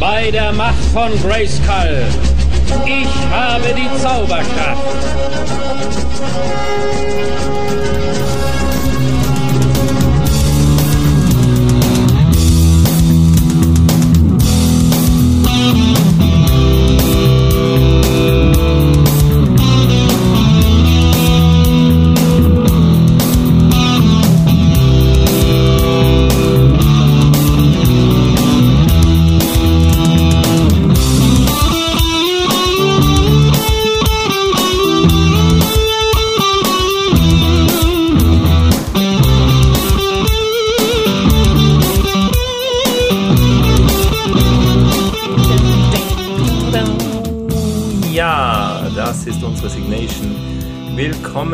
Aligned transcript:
bei 0.00 0.30
der 0.30 0.50
Macht 0.52 0.82
von 0.94 1.12
Grayskull. 1.20 2.06
Ich 2.86 3.08
habe 3.30 3.74
die 3.74 4.02
Zauberkraft. 4.02 4.80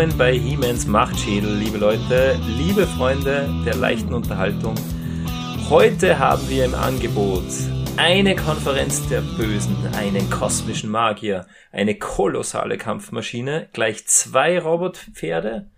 Willkommen 0.07 0.19
bei 0.19 0.39
He-Mans 0.39 0.87
Machtschädel, 0.87 1.57
liebe 1.57 1.79
Leute, 1.79 2.39
liebe 2.47 2.87
Freunde 2.87 3.53
der 3.67 3.75
leichten 3.75 4.15
Unterhaltung. 4.15 4.77
Heute 5.69 6.21
haben 6.21 6.49
wir 6.49 6.65
im 6.65 6.77
Angebot 6.77 7.43
eine 7.97 8.37
Konferenz 8.37 9.09
der 9.09 9.21
Bösen, 9.21 9.77
einen 9.97 10.31
kosmischen 10.31 10.91
Magier, 10.91 11.49
eine 11.73 11.97
kolossale 11.97 12.79
Kampfmaschine, 12.79 13.69
gleich 13.73 14.07
zwei 14.07 14.61
Robotpferde, 14.61 15.73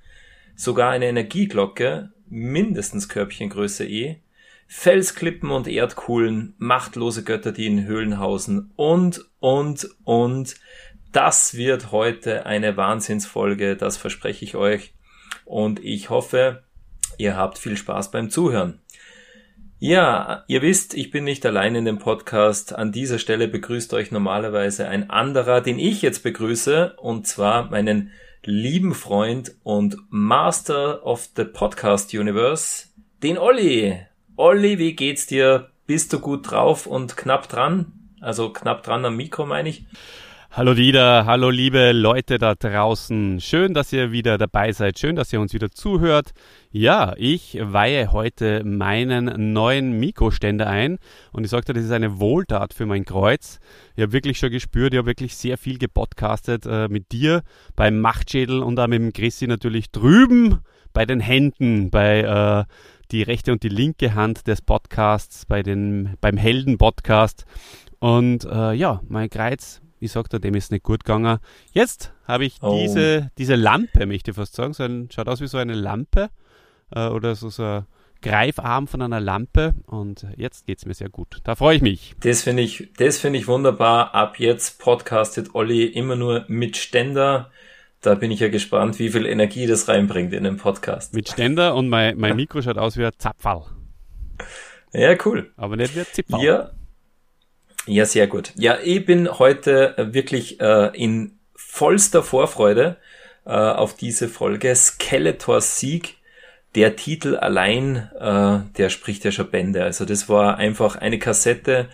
sogar 0.54 0.90
eine 0.90 1.06
Energieglocke, 1.06 2.12
mindestens 2.28 3.08
Körbchengröße 3.08 3.86
E, 3.86 4.20
Felsklippen 4.66 5.50
und 5.50 5.66
Erdkuhlen, 5.66 6.54
machtlose 6.58 7.24
Götter, 7.24 7.52
die 7.52 7.64
in 7.64 7.86
Höhlen 7.86 8.18
hausen 8.18 8.72
und, 8.76 9.24
und, 9.40 9.88
und 10.04 10.54
das 11.18 11.54
wird 11.54 11.90
heute 11.90 12.46
eine 12.46 12.76
Wahnsinnsfolge, 12.76 13.74
das 13.74 13.96
verspreche 13.96 14.44
ich 14.44 14.54
euch. 14.54 14.92
Und 15.44 15.84
ich 15.84 16.10
hoffe, 16.10 16.62
ihr 17.16 17.36
habt 17.36 17.58
viel 17.58 17.76
Spaß 17.76 18.12
beim 18.12 18.30
Zuhören. 18.30 18.80
Ja, 19.80 20.44
ihr 20.46 20.62
wisst, 20.62 20.94
ich 20.94 21.10
bin 21.10 21.24
nicht 21.24 21.44
allein 21.44 21.74
in 21.74 21.84
dem 21.84 21.98
Podcast. 21.98 22.72
An 22.72 22.92
dieser 22.92 23.18
Stelle 23.18 23.48
begrüßt 23.48 23.94
euch 23.94 24.12
normalerweise 24.12 24.86
ein 24.86 25.10
anderer, 25.10 25.60
den 25.60 25.80
ich 25.80 26.02
jetzt 26.02 26.22
begrüße, 26.22 26.94
und 26.98 27.26
zwar 27.26 27.68
meinen 27.68 28.12
lieben 28.44 28.94
Freund 28.94 29.56
und 29.64 29.96
Master 30.10 31.04
of 31.04 31.30
the 31.34 31.42
Podcast 31.42 32.14
Universe, 32.14 32.86
den 33.24 33.38
Olli. 33.38 33.98
Olli, 34.36 34.78
wie 34.78 34.94
geht's 34.94 35.26
dir? 35.26 35.70
Bist 35.84 36.12
du 36.12 36.20
gut 36.20 36.48
drauf 36.48 36.86
und 36.86 37.16
knapp 37.16 37.48
dran? 37.48 37.86
Also 38.20 38.52
knapp 38.52 38.84
dran 38.84 39.04
am 39.04 39.16
Mikro, 39.16 39.46
meine 39.46 39.68
ich. 39.68 39.84
Hallo 40.58 40.74
Dieter, 40.74 41.24
hallo 41.24 41.50
liebe 41.50 41.92
Leute 41.92 42.36
da 42.36 42.56
draußen. 42.56 43.40
Schön, 43.40 43.74
dass 43.74 43.92
ihr 43.92 44.10
wieder 44.10 44.38
dabei 44.38 44.72
seid. 44.72 44.98
Schön, 44.98 45.14
dass 45.14 45.32
ihr 45.32 45.40
uns 45.40 45.54
wieder 45.54 45.70
zuhört. 45.70 46.32
Ja, 46.72 47.14
ich 47.16 47.56
weihe 47.62 48.10
heute 48.10 48.64
meinen 48.64 49.52
neuen 49.52 50.00
Mikroständer 50.00 50.66
ein 50.66 50.98
und 51.30 51.44
ich 51.44 51.50
sagte, 51.50 51.74
das 51.74 51.84
ist 51.84 51.92
eine 51.92 52.18
Wohltat 52.18 52.74
für 52.74 52.86
mein 52.86 53.04
Kreuz. 53.04 53.60
Ich 53.94 54.02
habe 54.02 54.12
wirklich 54.12 54.36
schon 54.36 54.50
gespürt, 54.50 54.94
ich 54.94 54.98
habe 54.98 55.06
wirklich 55.06 55.36
sehr 55.36 55.58
viel 55.58 55.78
gepodcastet 55.78 56.66
äh, 56.66 56.88
mit 56.88 57.12
dir 57.12 57.42
beim 57.76 58.00
Machtschädel 58.00 58.60
und 58.60 58.80
auch 58.80 58.88
mit 58.88 59.00
dem 59.00 59.12
Chrissy 59.12 59.46
natürlich 59.46 59.92
drüben 59.92 60.58
bei 60.92 61.06
den 61.06 61.20
Händen, 61.20 61.90
bei 61.90 62.22
äh, 62.22 62.64
die 63.12 63.22
rechte 63.22 63.52
und 63.52 63.62
die 63.62 63.68
linke 63.68 64.16
Hand 64.16 64.48
des 64.48 64.60
Podcasts, 64.60 65.46
bei 65.46 65.62
den, 65.62 66.16
beim 66.20 66.36
Helden-Podcast. 66.36 67.44
Und 68.00 68.44
äh, 68.44 68.72
ja, 68.72 69.00
mein 69.06 69.30
Kreuz 69.30 69.82
ich 70.00 70.12
sagte, 70.12 70.40
dem 70.40 70.54
ist 70.54 70.70
nicht 70.72 70.84
gut 70.84 71.04
gegangen. 71.04 71.38
Jetzt 71.72 72.12
habe 72.26 72.44
ich 72.44 72.58
oh. 72.60 72.78
diese, 72.80 73.30
diese 73.38 73.54
Lampe, 73.54 74.06
möchte 74.06 74.30
ich 74.30 74.36
fast 74.36 74.54
sagen. 74.54 74.72
So 74.72 74.84
ein, 74.84 75.08
schaut 75.12 75.28
aus 75.28 75.40
wie 75.40 75.46
so 75.46 75.58
eine 75.58 75.74
Lampe 75.74 76.30
äh, 76.94 77.08
oder 77.08 77.34
so, 77.34 77.48
so 77.50 77.62
ein 77.62 77.86
Greifarm 78.20 78.88
von 78.88 79.00
einer 79.02 79.20
Lampe 79.20 79.74
und 79.86 80.26
jetzt 80.36 80.66
geht 80.66 80.78
es 80.78 80.86
mir 80.86 80.94
sehr 80.94 81.08
gut. 81.08 81.38
Da 81.44 81.54
freue 81.54 81.76
ich 81.76 81.82
mich. 81.82 82.14
Das 82.20 82.42
finde 82.42 82.64
ich, 82.64 82.88
das 82.96 83.18
finde 83.18 83.38
ich 83.38 83.46
wunderbar. 83.46 84.14
Ab 84.14 84.40
jetzt 84.40 84.80
podcastet 84.80 85.54
Olli 85.54 85.84
immer 85.84 86.16
nur 86.16 86.44
mit 86.48 86.76
Ständer. 86.76 87.50
Da 88.00 88.14
bin 88.14 88.30
ich 88.30 88.40
ja 88.40 88.48
gespannt, 88.48 88.98
wie 88.98 89.10
viel 89.10 89.26
Energie 89.26 89.66
das 89.66 89.88
reinbringt 89.88 90.32
in 90.32 90.44
den 90.44 90.56
Podcast. 90.56 91.14
Mit 91.14 91.28
Ständer 91.28 91.74
und 91.74 91.88
mein, 91.88 92.16
mein 92.18 92.36
Mikro 92.36 92.60
schaut 92.60 92.78
aus 92.78 92.96
wie 92.96 93.04
ein 93.04 93.12
Zapfall. 93.18 93.64
Ja, 94.92 95.14
cool. 95.24 95.52
Aber 95.56 95.76
nicht 95.76 95.94
wie 95.94 96.00
ein 96.00 96.06
Zipfall. 96.12 96.42
Ja, 96.42 96.70
ja, 97.88 98.04
sehr 98.04 98.26
gut. 98.26 98.52
Ja, 98.56 98.78
ich 98.82 99.04
bin 99.06 99.38
heute 99.38 99.96
äh, 99.96 100.14
wirklich 100.14 100.60
äh, 100.60 100.90
in 100.94 101.38
vollster 101.54 102.22
Vorfreude 102.22 102.98
äh, 103.46 103.50
auf 103.50 103.94
diese 103.94 104.28
Folge. 104.28 104.74
Skeletors 104.74 105.78
Sieg, 105.78 106.16
der 106.74 106.96
Titel 106.96 107.36
allein, 107.36 108.10
äh, 108.18 108.58
der 108.76 108.90
spricht 108.90 109.24
ja 109.24 109.32
schon 109.32 109.50
Bände. 109.50 109.82
Also 109.82 110.04
das 110.04 110.28
war 110.28 110.58
einfach 110.58 110.96
eine 110.96 111.18
Kassette, 111.18 111.88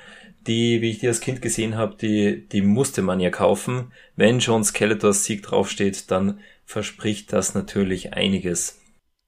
die, 0.49 0.83
wie 0.83 0.91
ich 0.91 0.99
die 0.99 1.09
als 1.09 1.21
Kind 1.21 1.41
gesehen 1.41 1.77
habe, 1.77 1.95
die, 1.95 2.47
die 2.49 2.61
musste 2.61 3.01
man 3.01 3.21
ja 3.21 3.31
kaufen. 3.31 3.93
Wenn 4.17 4.41
schon 4.41 4.65
Skeletors 4.65 5.25
Sieg 5.25 5.43
draufsteht, 5.45 6.11
dann 6.11 6.41
verspricht 6.67 7.33
das 7.33 7.55
natürlich 7.55 8.15
einiges. 8.15 8.81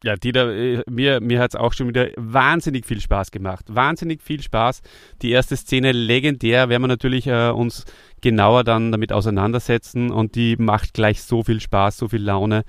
Ja, 0.04 0.14
Dieter, 0.14 0.54
äh, 0.54 0.82
mir, 0.90 1.20
mir 1.20 1.40
hat 1.40 1.52
es 1.52 1.56
auch 1.56 1.72
schon 1.72 1.88
wieder 1.88 2.08
wahnsinnig 2.16 2.84
viel 2.84 3.00
Spaß 3.00 3.30
gemacht. 3.30 3.64
Wahnsinnig 3.68 4.22
viel 4.22 4.42
Spaß. 4.42 4.82
Die 5.22 5.30
erste 5.30 5.56
Szene 5.56 5.92
legendär, 5.92 6.68
werden 6.68 6.82
wir 6.82 6.88
natürlich 6.88 7.26
äh, 7.26 7.48
uns 7.48 7.84
genauer 8.20 8.62
dann 8.64 8.92
damit 8.92 9.12
auseinandersetzen 9.12 10.10
und 10.10 10.34
die 10.34 10.56
macht 10.56 10.92
gleich 10.92 11.22
so 11.22 11.42
viel 11.42 11.60
Spaß, 11.60 11.96
so 11.96 12.08
viel 12.08 12.22
Laune. 12.22 12.64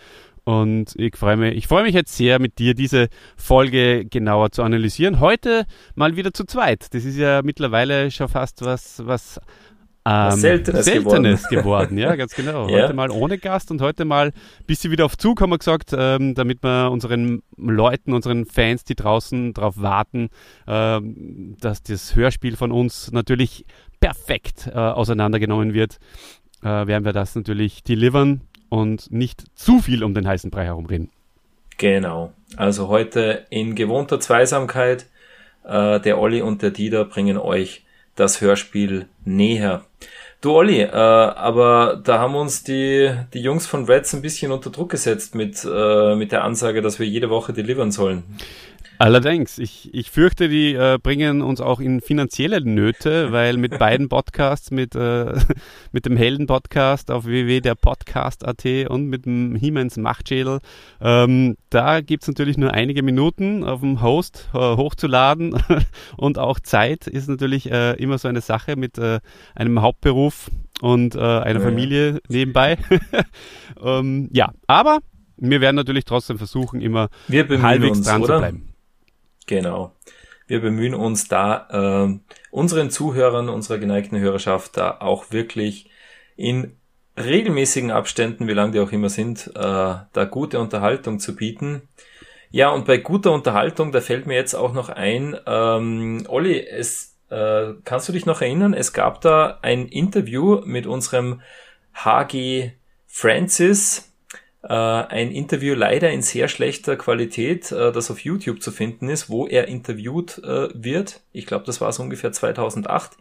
Und 0.46 0.94
ich 0.96 1.18
freue 1.18 1.36
mich, 1.36 1.58
ich 1.58 1.68
freue 1.68 1.84
mich 1.84 1.94
jetzt 1.94 2.16
sehr, 2.16 2.40
mit 2.40 2.58
dir 2.58 2.74
diese 2.74 3.10
Folge 3.36 4.06
genauer 4.06 4.52
zu 4.52 4.64
analysieren. 4.64 5.20
Heute 5.20 5.66
mal 5.96 6.16
wieder 6.16 6.32
zu 6.32 6.46
zweit. 6.46 6.94
Das 6.94 7.04
ist 7.04 7.18
ja 7.18 7.42
mittlerweile 7.44 8.10
schon 8.12 8.30
fast 8.30 8.64
was, 8.64 9.06
was 9.06 9.42
ähm, 10.08 10.40
Seltenes, 10.40 10.86
Seltenes 10.86 11.48
geworden. 11.50 11.64
geworden. 11.90 11.98
ja, 11.98 12.16
ganz 12.16 12.34
genau. 12.34 12.70
ja. 12.70 12.84
Heute 12.84 12.94
mal 12.94 13.12
ohne 13.12 13.38
Gast 13.38 13.72
und 13.72 13.82
heute 13.82 14.06
mal 14.06 14.28
ein 14.28 14.66
bisschen 14.66 14.92
wieder 14.92 15.06
auf 15.06 15.18
Zug, 15.18 15.42
haben 15.42 15.50
wir 15.50 15.58
gesagt, 15.58 15.92
ähm, 15.98 16.34
damit 16.34 16.64
wir 16.64 16.92
unseren 16.92 17.44
Leuten, 17.58 18.14
unseren 18.14 18.46
Fans, 18.46 18.86
die 18.86 18.96
draußen 18.96 19.54
darauf 19.54 19.82
warten, 19.82 20.30
ähm, 20.68 21.58
dass 21.60 21.84
das 21.84 22.16
Hörspiel 22.16 22.56
von 22.56 22.72
uns 22.72 23.12
natürlich 23.12 23.66
perfekt 24.00 24.68
äh, 24.68 24.78
auseinandergenommen 24.78 25.74
wird, 25.74 25.98
äh, 26.64 26.68
werden 26.68 27.04
wir 27.04 27.14
das 27.14 27.36
natürlich 27.36 27.84
delivern 27.84 28.42
und 28.70 29.12
nicht 29.12 29.44
zu 29.56 29.80
viel 29.80 30.04
um 30.04 30.14
den 30.14 30.28
heißen 30.28 30.52
Brei 30.52 30.66
herumreden. 30.66 31.10
Genau. 31.78 32.34
Also 32.56 32.88
heute 32.88 33.46
in 33.50 33.76
gewohnter 33.76 34.20
Zweisamkeit, 34.20 35.08
äh, 35.66 36.00
der 36.00 36.18
Olli 36.18 36.42
und 36.42 36.62
der 36.62 36.72
Dieter 36.72 37.06
bringen 37.06 37.38
euch 37.38 37.84
das 38.18 38.42
Hörspiel 38.42 39.08
näher. 39.24 39.86
Du 40.42 40.54
Olli, 40.54 40.82
äh, 40.82 40.92
aber 40.92 42.00
da 42.04 42.20
haben 42.20 42.36
uns 42.36 42.64
die, 42.64 43.12
die 43.34 43.42
Jungs 43.42 43.66
von 43.66 43.86
Reds 43.86 44.14
ein 44.14 44.22
bisschen 44.22 44.52
unter 44.52 44.70
Druck 44.70 44.92
gesetzt 44.92 45.34
mit, 45.34 45.66
äh, 45.66 46.16
mit 46.16 46.32
der 46.32 46.44
Ansage, 46.44 46.82
dass 46.82 47.00
wir 47.00 47.08
jede 47.08 47.30
Woche 47.30 47.54
delivern 47.54 47.92
sollen. 47.92 48.24
Allerdings, 49.00 49.60
ich, 49.60 49.94
ich 49.94 50.10
fürchte, 50.10 50.50
die 50.50 50.74
äh, 50.74 50.98
bringen 51.02 51.42
uns 51.42 51.62
auch 51.62 51.80
in 51.80 52.02
finanzielle 52.02 52.62
Nöte, 52.62 53.32
weil 53.32 53.58
mit 53.58 53.78
beiden 53.78 54.10
Podcasts, 54.10 54.72
mit, 54.72 54.96
äh, 54.96 55.34
mit 55.92 56.06
dem 56.06 56.18
Helden-Podcast 56.18 57.12
auf 57.12 57.26
www.derpodcast.at 57.26 58.66
und 58.90 59.08
mit 59.08 59.26
dem 59.26 59.56
Hiemens 59.56 59.98
Machtschädel, 59.98 60.60
ähm, 61.00 61.58
da 61.70 62.02
gibt's 62.02 62.28
natürlich 62.28 62.58
nur 62.58 62.74
einige 62.74 63.04
Minuten 63.04 63.64
auf 63.64 63.82
dem 63.82 64.02
Host 64.02 64.50
äh, 64.54 64.58
hochzuladen 64.58 65.56
und 66.18 66.40
auch 66.40 66.60
Zeit 66.60 67.08
ist 67.08 67.30
natürlich 67.30 67.72
äh, 67.72 67.94
immer 67.94 68.18
so 68.18 68.28
eine 68.28 68.42
Sache 68.42 68.76
mit 68.76 68.98
äh, 68.98 69.20
einem 69.54 69.82
Hauptberuf 69.82 70.50
und 70.82 71.16
äh, 71.16 71.20
einer 71.20 71.62
Familie 71.62 72.20
nebenbei. 72.30 72.78
ähm, 73.84 74.30
ja, 74.32 74.52
aber 74.68 75.00
wir 75.38 75.62
werden 75.62 75.76
natürlich 75.76 76.06
trotzdem 76.06 76.38
versuchen, 76.38 76.82
immer 76.82 77.10
halbwegs 77.30 78.00
uns, 78.00 78.08
dran 78.08 78.24
oder? 78.24 78.36
zu 78.36 78.40
bleiben. 78.40 78.67
Genau. 79.48 79.96
Wir 80.46 80.62
bemühen 80.62 80.94
uns 80.94 81.28
da, 81.28 82.08
äh, 82.08 82.20
unseren 82.52 82.90
Zuhörern, 82.90 83.50
unserer 83.50 83.80
geneigten 83.80 84.20
Hörerschaft 84.20 84.78
da 84.78 84.98
auch 85.00 85.32
wirklich 85.32 85.90
in 86.36 86.78
regelmäßigen 87.18 87.92
Abständen, 87.92 88.48
wie 88.48 88.54
lang 88.54 88.72
die 88.72 88.80
auch 88.80 88.92
immer 88.92 89.10
sind, 89.10 89.48
äh, 89.48 89.52
da 89.56 90.26
gute 90.30 90.60
Unterhaltung 90.60 91.20
zu 91.20 91.36
bieten. 91.36 91.90
Ja, 92.50 92.70
und 92.70 92.86
bei 92.86 92.98
guter 92.98 93.32
Unterhaltung, 93.34 93.92
da 93.92 94.00
fällt 94.00 94.28
mir 94.28 94.36
jetzt 94.36 94.54
auch 94.54 94.72
noch 94.72 94.90
ein, 94.90 95.36
ähm, 95.46 96.26
Olli, 96.30 96.60
es 96.66 97.18
äh, 97.30 97.74
kannst 97.84 98.08
du 98.08 98.14
dich 98.14 98.26
noch 98.26 98.42
erinnern? 98.42 98.74
Es 98.74 98.94
gab 98.94 99.20
da 99.20 99.60
ein 99.62 99.88
Interview 99.88 100.62
mit 100.64 100.88
unserem 100.88 101.42
HG 101.94 102.72
Francis, 103.06 104.14
ein 104.68 105.32
Interview 105.32 105.76
leider 105.76 106.12
in 106.12 106.22
sehr 106.22 106.48
schlechter 106.48 106.96
Qualität, 106.96 107.72
äh, 107.72 107.92
das 107.92 108.10
auf 108.12 108.20
YouTube 108.20 108.62
zu 108.62 108.72
finden 108.72 109.10
ist, 109.10 109.30
wo 109.30 109.48
er 109.48 109.68
interviewt 109.68 110.40
äh, 110.44 110.70
wird. 110.74 111.22
Ich 111.32 111.46
glaube, 111.46 111.66
das 111.66 111.80
war 111.80 111.92
so 111.92 112.04
ungefähr 112.04 112.32
2008 112.32 113.18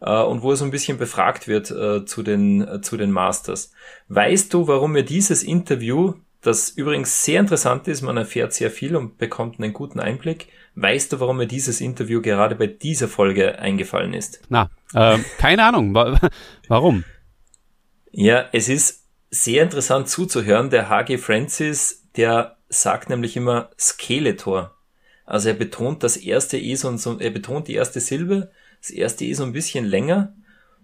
äh, 0.00 0.22
und 0.22 0.42
wo 0.42 0.50
er 0.50 0.56
so 0.56 0.64
ein 0.64 0.70
bisschen 0.70 0.98
befragt 0.98 1.48
wird 1.48 1.70
äh, 1.70 2.04
zu 2.04 2.22
den 2.22 2.66
äh, 2.66 2.80
zu 2.80 2.96
den 2.96 3.10
Masters. 3.10 3.72
Weißt 4.08 4.52
du, 4.52 4.68
warum 4.68 4.94
er 4.96 5.02
dieses 5.02 5.42
Interview, 5.42 6.14
das 6.42 6.70
übrigens 6.70 7.24
sehr 7.24 7.40
interessant 7.40 7.88
ist, 7.88 8.02
man 8.02 8.16
erfährt 8.16 8.52
sehr 8.52 8.70
viel 8.70 8.96
und 8.96 9.18
bekommt 9.18 9.60
einen 9.60 9.72
guten 9.72 10.00
Einblick. 10.00 10.48
Weißt 10.76 11.12
du, 11.12 11.20
warum 11.20 11.38
mir 11.38 11.46
dieses 11.46 11.80
Interview 11.80 12.20
gerade 12.20 12.56
bei 12.56 12.66
dieser 12.66 13.08
Folge 13.08 13.58
eingefallen 13.58 14.12
ist? 14.12 14.42
Na, 14.48 14.70
äh, 14.92 15.18
keine 15.38 15.64
Ahnung. 15.64 15.94
Warum? 16.68 17.04
Ja, 18.10 18.48
es 18.52 18.68
ist 18.68 19.03
sehr 19.34 19.64
interessant 19.64 20.08
zuzuhören. 20.08 20.70
Der 20.70 20.88
HG 20.88 21.18
Francis, 21.18 22.04
der 22.16 22.56
sagt 22.68 23.10
nämlich 23.10 23.36
immer 23.36 23.70
Skeletor. 23.78 24.74
Also 25.26 25.48
er 25.48 25.54
betont 25.54 26.02
das 26.02 26.16
erste 26.16 26.56
E 26.58 26.74
so, 26.76 27.18
er 27.18 27.30
betont 27.30 27.68
die 27.68 27.74
erste 27.74 28.00
Silbe, 28.00 28.50
das 28.80 28.90
erste 28.90 29.24
E 29.24 29.34
so 29.34 29.44
ein 29.44 29.52
bisschen 29.52 29.84
länger. 29.84 30.34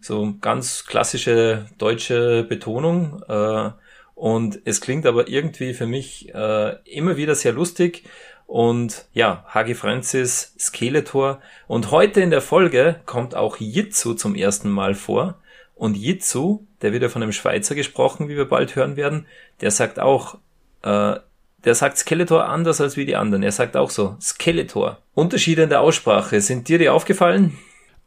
So 0.00 0.34
ganz 0.40 0.86
klassische 0.86 1.66
deutsche 1.78 2.44
Betonung. 2.44 3.22
Äh, 3.28 3.70
und 4.14 4.60
es 4.64 4.80
klingt 4.80 5.06
aber 5.06 5.28
irgendwie 5.28 5.74
für 5.74 5.86
mich 5.86 6.34
äh, 6.34 6.76
immer 6.84 7.16
wieder 7.16 7.34
sehr 7.34 7.52
lustig. 7.52 8.04
Und 8.46 9.06
ja, 9.12 9.44
Hagi 9.46 9.74
Francis, 9.74 10.56
Skeletor. 10.58 11.40
Und 11.68 11.90
heute 11.90 12.20
in 12.20 12.30
der 12.30 12.40
Folge 12.40 13.00
kommt 13.06 13.36
auch 13.36 13.58
Jitsu 13.58 14.14
zum 14.14 14.34
ersten 14.34 14.70
Mal 14.70 14.94
vor. 14.94 15.38
Und 15.76 15.96
Jitsu, 15.96 16.66
der 16.82 16.92
wird 16.92 17.02
ja 17.02 17.08
von 17.08 17.22
einem 17.22 17.32
Schweizer 17.32 17.74
gesprochen, 17.74 18.28
wie 18.28 18.36
wir 18.36 18.48
bald 18.48 18.76
hören 18.76 18.96
werden, 18.96 19.26
der 19.60 19.70
sagt 19.70 19.98
auch, 19.98 20.36
äh, 20.82 21.16
der 21.64 21.74
sagt 21.74 21.98
Skeletor 21.98 22.48
anders 22.48 22.80
als 22.80 22.96
wie 22.96 23.04
die 23.04 23.16
anderen. 23.16 23.42
Er 23.42 23.52
sagt 23.52 23.76
auch 23.76 23.90
so, 23.90 24.16
Skeletor. 24.20 24.98
Unterschiede 25.14 25.62
in 25.62 25.68
der 25.68 25.80
Aussprache, 25.80 26.40
sind 26.40 26.68
dir 26.68 26.78
die 26.78 26.88
aufgefallen? 26.88 27.58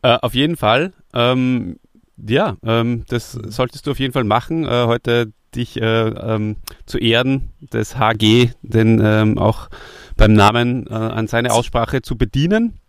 Äh, 0.02 0.18
auf 0.22 0.34
jeden 0.34 0.58
Fall. 0.58 0.94
Ähm, 1.14 1.80
ja, 2.18 2.58
ähm, 2.66 3.06
das 3.10 3.32
solltest 3.32 3.86
du 3.86 3.92
auf 3.92 4.00
jeden 4.00 4.14
Fall 4.14 4.24
machen. 4.24 4.66
Äh, 4.66 4.86
heute 4.86 5.32
dich 5.56 5.80
äh, 5.80 6.08
ähm, 6.08 6.58
zu 6.86 6.98
Ehren 6.98 7.50
des 7.62 7.98
HG, 7.98 8.50
denn 8.62 9.00
ähm, 9.04 9.38
auch 9.38 9.70
beim 10.18 10.34
Namen 10.34 10.88
äh, 10.88 10.94
an 10.94 11.28
seine 11.28 11.52
Aussprache 11.52 12.02
zu 12.02 12.18
bedienen. 12.18 12.80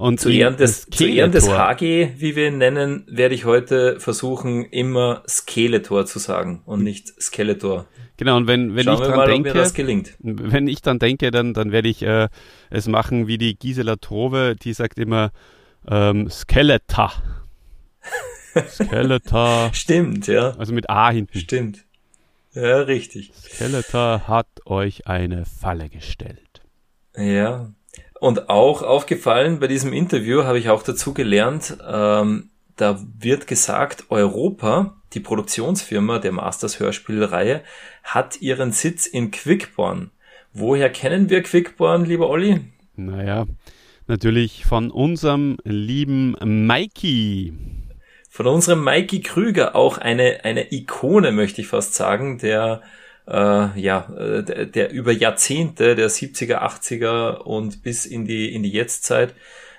Und 0.00 0.18
zu 0.18 0.30
Ehren, 0.30 0.56
des, 0.56 0.86
zu 0.86 1.04
Ehren 1.04 1.30
des 1.30 1.46
HG, 1.46 2.12
wie 2.16 2.34
wir 2.34 2.48
ihn 2.48 2.56
nennen, 2.56 3.04
werde 3.06 3.34
ich 3.34 3.44
heute 3.44 4.00
versuchen, 4.00 4.64
immer 4.64 5.22
Skeletor 5.28 6.06
zu 6.06 6.18
sagen 6.18 6.62
und 6.64 6.82
nicht 6.82 7.08
Skeletor. 7.20 7.86
Genau, 8.16 8.38
und 8.38 8.46
wenn, 8.46 8.74
wenn 8.74 8.84
Schauen 8.84 8.94
ich 8.94 9.06
dran 9.06 9.16
mal, 9.18 9.26
denke, 9.26 9.52
wenn 10.20 10.68
ich 10.68 10.80
dann 10.80 10.98
denke, 11.00 11.30
dann, 11.30 11.52
dann 11.52 11.70
werde 11.70 11.90
ich 11.90 12.02
äh, 12.02 12.28
es 12.70 12.88
machen 12.88 13.26
wie 13.26 13.36
die 13.36 13.58
Gisela 13.58 13.96
Trove, 13.96 14.56
die 14.56 14.72
sagt 14.72 14.98
immer 14.98 15.32
ähm, 15.86 16.30
Skeleta. 16.30 17.12
Skeletor. 18.70 19.68
Stimmt, 19.74 20.28
ja. 20.28 20.52
Also 20.56 20.72
mit 20.72 20.88
A 20.88 21.10
hinten. 21.10 21.38
Stimmt. 21.38 21.84
Ja, 22.54 22.78
richtig. 22.78 23.32
Skeletor 23.34 24.26
hat 24.26 24.48
euch 24.64 25.06
eine 25.06 25.44
Falle 25.44 25.90
gestellt. 25.90 26.62
Ja. 27.18 27.74
Und 28.20 28.50
auch 28.50 28.82
aufgefallen 28.82 29.60
bei 29.60 29.66
diesem 29.66 29.94
Interview 29.94 30.44
habe 30.44 30.58
ich 30.58 30.68
auch 30.68 30.82
dazu 30.82 31.14
gelernt, 31.14 31.78
ähm, 31.88 32.50
da 32.76 33.00
wird 33.18 33.46
gesagt, 33.46 34.04
Europa, 34.10 34.94
die 35.14 35.20
Produktionsfirma 35.20 36.18
der 36.18 36.32
Masters 36.32 36.78
Hörspielreihe, 36.80 37.62
hat 38.04 38.42
ihren 38.42 38.72
Sitz 38.72 39.06
in 39.06 39.30
Quickborn. 39.30 40.10
Woher 40.52 40.90
kennen 40.90 41.30
wir 41.30 41.42
Quickborn, 41.42 42.04
lieber 42.04 42.28
Olli? 42.28 42.60
Naja, 42.94 43.46
natürlich 44.06 44.66
von 44.66 44.90
unserem 44.90 45.56
lieben 45.64 46.36
Mikey 46.44 47.54
von 48.32 48.46
unserem 48.46 48.84
Mikey 48.84 49.22
Krüger 49.22 49.74
auch 49.74 49.98
eine, 49.98 50.44
eine 50.44 50.72
Ikone, 50.72 51.32
möchte 51.32 51.62
ich 51.62 51.66
fast 51.66 51.94
sagen, 51.94 52.38
der 52.38 52.80
äh, 53.30 53.80
ja, 53.80 54.08
äh, 54.18 54.42
der, 54.42 54.66
der 54.66 54.90
über 54.92 55.12
Jahrzehnte, 55.12 55.94
der 55.94 56.10
70er, 56.10 56.62
80er 56.62 57.36
und 57.38 57.82
bis 57.82 58.06
in 58.06 58.24
die, 58.24 58.52
in 58.52 58.62
die 58.62 58.70
Jetztzeit. 58.70 59.34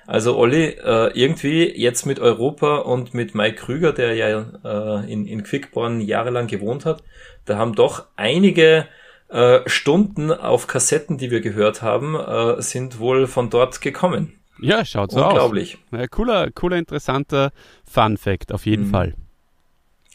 Also 0.07 0.37
Olli, 0.37 0.65
äh, 0.65 1.11
irgendwie 1.13 1.69
jetzt 1.69 2.05
mit 2.05 2.19
Europa 2.19 2.77
und 2.77 3.13
mit 3.13 3.35
Mike 3.35 3.57
Krüger, 3.57 3.93
der 3.93 4.15
ja 4.15 4.45
äh, 4.63 5.11
in, 5.11 5.27
in 5.27 5.43
Quickborn 5.43 6.01
jahrelang 6.01 6.47
gewohnt 6.47 6.85
hat, 6.85 7.03
da 7.45 7.57
haben 7.57 7.75
doch 7.75 8.07
einige 8.15 8.87
äh, 9.29 9.59
Stunden 9.67 10.31
auf 10.31 10.67
Kassetten, 10.67 11.17
die 11.17 11.31
wir 11.31 11.41
gehört 11.41 11.81
haben, 11.81 12.15
äh, 12.15 12.61
sind 12.61 12.99
wohl 12.99 13.27
von 13.27 13.49
dort 13.49 13.81
gekommen. 13.81 14.33
Ja, 14.59 14.85
schaut 14.85 15.11
so 15.11 15.23
Unglaublich. 15.23 15.75
aus. 15.75 15.81
Unglaublich. 15.91 16.11
Cooler, 16.11 16.51
cooler, 16.51 16.77
interessanter 16.77 17.51
Fun 17.89 18.17
Fact, 18.17 18.51
auf 18.53 18.65
jeden 18.65 18.87
mhm. 18.87 18.91
Fall. 18.91 19.13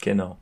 Genau. 0.02 0.38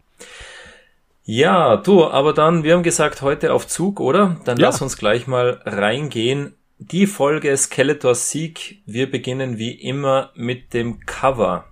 Ja, 1.27 1.79
du, 1.79 2.05
aber 2.05 2.35
dann, 2.35 2.65
wir 2.65 2.75
haben 2.75 2.83
gesagt, 2.83 3.23
heute 3.23 3.55
auf 3.55 3.67
Zug, 3.67 3.99
oder? 3.99 4.37
Dann 4.45 4.59
ja. 4.59 4.67
lass 4.67 4.83
uns 4.83 4.99
gleich 4.99 5.27
mal 5.27 5.63
reingehen. 5.65 6.55
Die 6.79 7.07
Folge 7.07 7.57
Skeletors 7.57 8.31
Sieg. 8.31 8.83
Wir 8.85 9.11
beginnen 9.11 9.57
wie 9.57 9.73
immer 9.73 10.33
mit 10.35 10.75
dem 10.75 11.01
Cover. 11.07 11.65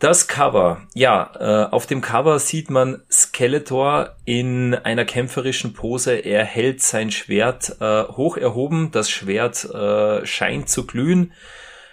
Das 0.00 0.26
Cover. 0.26 0.82
Ja, 0.94 1.30
äh, 1.38 1.70
auf 1.70 1.86
dem 1.86 2.00
Cover 2.00 2.40
sieht 2.40 2.70
man 2.70 3.02
Skeletor 3.08 4.16
in 4.24 4.74
einer 4.74 5.04
kämpferischen 5.04 5.72
Pose. 5.72 6.14
Er 6.14 6.44
hält 6.44 6.82
sein 6.82 7.12
Schwert 7.12 7.76
äh, 7.80 8.02
hoch 8.08 8.36
erhoben. 8.36 8.90
Das 8.90 9.10
Schwert 9.10 9.64
äh, 9.64 10.26
scheint 10.26 10.68
zu 10.68 10.88
glühen. 10.88 11.32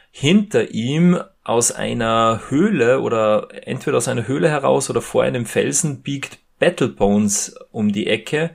Hinter 0.10 0.72
ihm 0.72 1.22
aus 1.50 1.72
einer 1.72 2.42
Höhle 2.50 3.02
oder 3.02 3.48
entweder 3.66 3.98
aus 3.98 4.08
einer 4.08 4.28
Höhle 4.28 4.50
heraus 4.50 4.92
oder 4.92 5.02
vor 5.02 5.24
einem 5.24 5.48
Felsen 5.48 6.04
biegt 6.04 6.38
Battlebones 6.60 7.56
um 7.72 7.92
die 7.92 8.06
Ecke. 8.06 8.52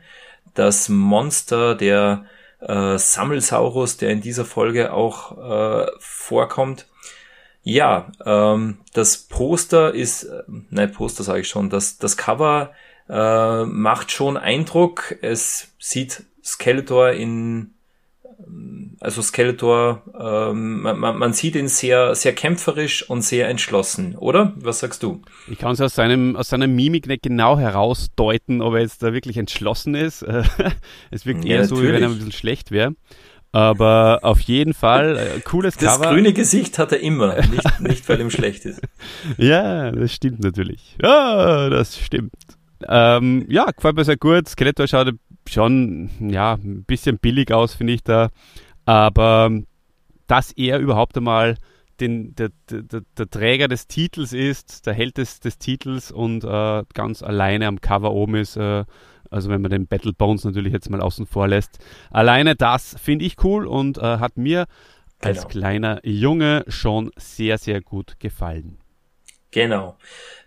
Das 0.55 0.89
Monster, 0.89 1.75
der 1.75 2.27
äh, 2.61 2.97
Sammelsaurus, 2.97 3.97
der 3.97 4.11
in 4.11 4.21
dieser 4.21 4.45
Folge 4.45 4.93
auch 4.93 5.37
äh, 5.37 5.91
vorkommt. 5.99 6.87
Ja, 7.65 8.13
ähm, 8.25 8.79
das 8.93 9.17
Poster 9.17 9.93
ist, 9.93 10.23
äh, 10.23 10.45
nein, 10.71 10.93
Poster 10.93 11.25
sage 11.25 11.41
ich 11.41 11.49
schon, 11.49 11.71
das, 11.71 11.99
das 11.99 12.17
Cover 12.17 12.75
äh, 13.09 13.65
macht 13.65 14.13
schon 14.13 14.37
Eindruck. 14.37 15.17
Es 15.21 15.75
sieht 15.81 16.23
Skeletor 16.45 17.11
in, 17.11 17.74
also 19.01 19.23
Skeletor, 19.23 20.03
ähm, 20.19 20.83
man, 20.83 21.19
man 21.19 21.33
sieht 21.33 21.57
ihn 21.57 21.69
sehr, 21.69 22.15
sehr 22.15 22.35
kämpferisch 22.35 23.09
und 23.09 23.23
sehr 23.23 23.49
entschlossen, 23.49 24.17
oder? 24.17 24.55
Was 24.57 24.81
sagst 24.81 25.03
du? 25.03 25.21
Ich 25.49 25.59
kann 25.59 25.73
es 25.73 25.81
aus 25.81 25.95
seinem, 25.95 26.37
aus 26.37 26.49
seiner 26.49 26.67
Mimik 26.67 27.07
nicht 27.07 27.23
genau 27.23 27.59
herausdeuten, 27.59 28.63
ob 28.63 28.75
er 28.75 28.81
jetzt 28.81 29.03
da 29.03 29.13
wirklich 29.13 29.37
entschlossen 29.37 29.95
ist. 29.95 30.23
es 31.11 31.27
wirkt 31.27 31.45
eher 31.45 31.59
ja, 31.59 31.65
so, 31.65 31.83
wie 31.83 31.89
wenn 31.89 32.03
er 32.03 32.09
ein 32.09 32.15
bisschen 32.15 32.33
schlecht 32.33 32.71
wäre. 32.71 32.95
Aber 33.53 34.21
auf 34.23 34.41
jeden 34.41 34.75
Fall, 34.75 35.17
äh, 35.17 35.41
cooles 35.41 35.77
das 35.77 35.93
Cover. 35.95 36.05
Das 36.07 36.13
grüne 36.13 36.33
Gesicht 36.33 36.77
hat 36.79 36.91
er 36.91 37.01
immer, 37.01 37.37
nicht, 37.37 37.63
nicht 37.81 38.09
weil 38.09 38.21
ihm 38.21 38.31
schlecht 38.31 38.65
ist. 38.65 38.81
Ja, 39.39 39.93
das 39.93 40.13
stimmt 40.13 40.41
natürlich. 40.41 40.97
Ja, 41.01 41.69
das 41.71 41.97
stimmt. 41.97 42.33
Ähm, 42.89 43.47
ja, 43.49 43.67
gefällt 43.67 43.97
mir 43.97 44.05
sehr 44.05 44.17
gut. 44.17 44.49
Skeletor 44.49 44.89
schaut 44.89 45.09
schon, 45.49 46.11
ja, 46.21 46.55
ein 46.55 46.85
bisschen 46.85 47.19
billig 47.19 47.53
aus, 47.53 47.75
finde 47.75 47.93
ich 47.93 48.03
da. 48.03 48.31
Aber 48.85 49.51
dass 50.27 50.53
er 50.53 50.79
überhaupt 50.79 51.17
einmal 51.17 51.57
den, 52.01 52.35
der, 52.35 52.51
der, 52.71 53.03
der 53.17 53.31
Träger 53.31 53.69
des 53.69 53.87
Titels 53.87 54.33
ist, 54.33 54.87
der 54.87 54.95
Held 54.95 55.19
des, 55.19 55.41
des 55.41 55.59
Titels 55.59 56.11
und 56.11 56.45
äh, 56.45 56.83
ganz 56.93 57.23
alleine 57.23 57.67
am 57.67 57.81
Cover 57.81 58.13
oben 58.13 58.35
ist, 58.35 58.57
äh, 58.57 58.85
also 59.31 59.49
wenn 59.49 59.63
man 59.63 59.71
den 59.71 59.87
Battle 59.87 60.13
Bones 60.13 60.45
natürlich 60.45 60.73
jetzt 60.73 60.91
mal 60.91 61.01
außen 61.01 61.27
vor 61.27 61.49
lässt. 61.49 61.79
Alleine 62.11 62.55
das 62.55 62.97
finde 63.01 63.25
ich 63.25 63.43
cool 63.45 63.67
und 63.67 63.99
äh, 63.99 64.19
hat 64.19 64.37
mir 64.37 64.67
genau. 65.21 65.35
als 65.35 65.49
kleiner 65.49 66.01
Junge 66.05 66.65
schon 66.69 67.11
sehr, 67.17 67.59
sehr 67.59 67.81
gut 67.81 68.19
gefallen. 68.19 68.79
Genau. 69.51 69.97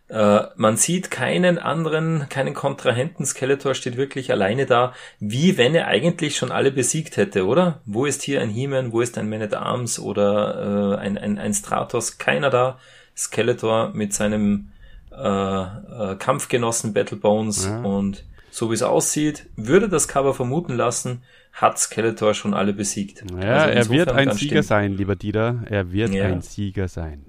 Äh, 0.09 0.43
man 0.55 0.77
sieht 0.77 1.11
keinen 1.11 1.57
anderen, 1.57 2.27
keinen 2.29 2.53
Kontrahenten. 2.53 3.25
Skeletor 3.25 3.75
steht 3.75 3.97
wirklich 3.97 4.31
alleine 4.31 4.65
da, 4.65 4.93
wie 5.19 5.57
wenn 5.57 5.75
er 5.75 5.87
eigentlich 5.87 6.37
schon 6.37 6.51
alle 6.51 6.71
besiegt 6.71 7.17
hätte, 7.17 7.45
oder? 7.45 7.81
Wo 7.85 8.05
ist 8.05 8.21
hier 8.21 8.41
ein 8.41 8.49
He-Man, 8.49 8.93
wo 8.93 9.01
ist 9.01 9.17
ein 9.17 9.29
Man 9.29 9.41
at 9.41 9.53
Arms 9.53 9.99
oder 9.99 10.97
äh, 10.97 11.01
ein, 11.01 11.17
ein, 11.17 11.37
ein 11.37 11.53
Stratos? 11.53 12.17
Keiner 12.17 12.49
da. 12.49 12.79
Skeletor 13.17 13.91
mit 13.93 14.13
seinem 14.13 14.69
äh, 15.11 15.17
äh, 15.17 16.15
Kampfgenossen 16.17 16.93
Battle 16.93 17.17
Bones 17.17 17.65
ja. 17.65 17.81
und 17.81 18.23
so 18.51 18.69
wie 18.69 18.75
es 18.75 18.83
aussieht, 18.83 19.47
würde 19.55 19.89
das 19.89 20.07
Cover 20.07 20.33
vermuten 20.33 20.75
lassen, 20.75 21.21
hat 21.51 21.79
Skeletor 21.79 22.33
schon 22.33 22.53
alle 22.53 22.73
besiegt. 22.73 23.23
Ja, 23.31 23.57
also 23.57 23.73
er 23.73 23.89
wird 23.89 24.11
ein 24.11 24.31
Sieger 24.31 24.57
stimmt. 24.57 24.65
sein, 24.65 24.93
lieber 24.93 25.15
Dieter. 25.15 25.63
Er 25.65 25.91
wird 25.91 26.13
ja. 26.13 26.25
ein 26.25 26.41
Sieger 26.41 26.87
sein. 26.87 27.25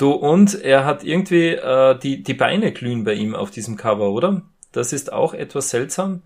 Du, 0.00 0.12
und 0.12 0.54
er 0.54 0.86
hat 0.86 1.04
irgendwie 1.04 1.48
äh, 1.48 1.98
die, 1.98 2.22
die 2.22 2.32
Beine 2.32 2.72
glühen 2.72 3.04
bei 3.04 3.12
ihm 3.12 3.34
auf 3.34 3.50
diesem 3.50 3.76
Cover, 3.76 4.12
oder? 4.12 4.40
Das 4.72 4.94
ist 4.94 5.12
auch 5.12 5.34
etwas 5.34 5.68
seltsam. 5.68 6.22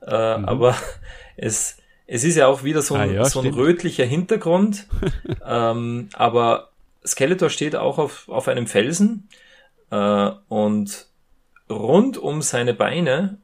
Äh, 0.00 0.38
mhm. 0.38 0.44
Aber 0.46 0.74
es, 1.36 1.76
es 2.06 2.24
ist 2.24 2.36
ja 2.36 2.46
auch 2.46 2.64
wieder 2.64 2.80
so 2.80 2.94
ein, 2.94 3.10
ah, 3.10 3.12
ja, 3.12 3.24
so 3.26 3.40
ein 3.40 3.52
rötlicher 3.52 4.06
Hintergrund. 4.06 4.86
ähm, 5.46 6.08
aber 6.14 6.70
Skeletor 7.04 7.50
steht 7.50 7.76
auch 7.76 7.98
auf, 7.98 8.26
auf 8.30 8.48
einem 8.48 8.66
Felsen 8.66 9.28
äh, 9.90 10.30
und 10.48 11.06
rund 11.68 12.16
um 12.16 12.40
seine 12.40 12.72
Beine 12.72 13.36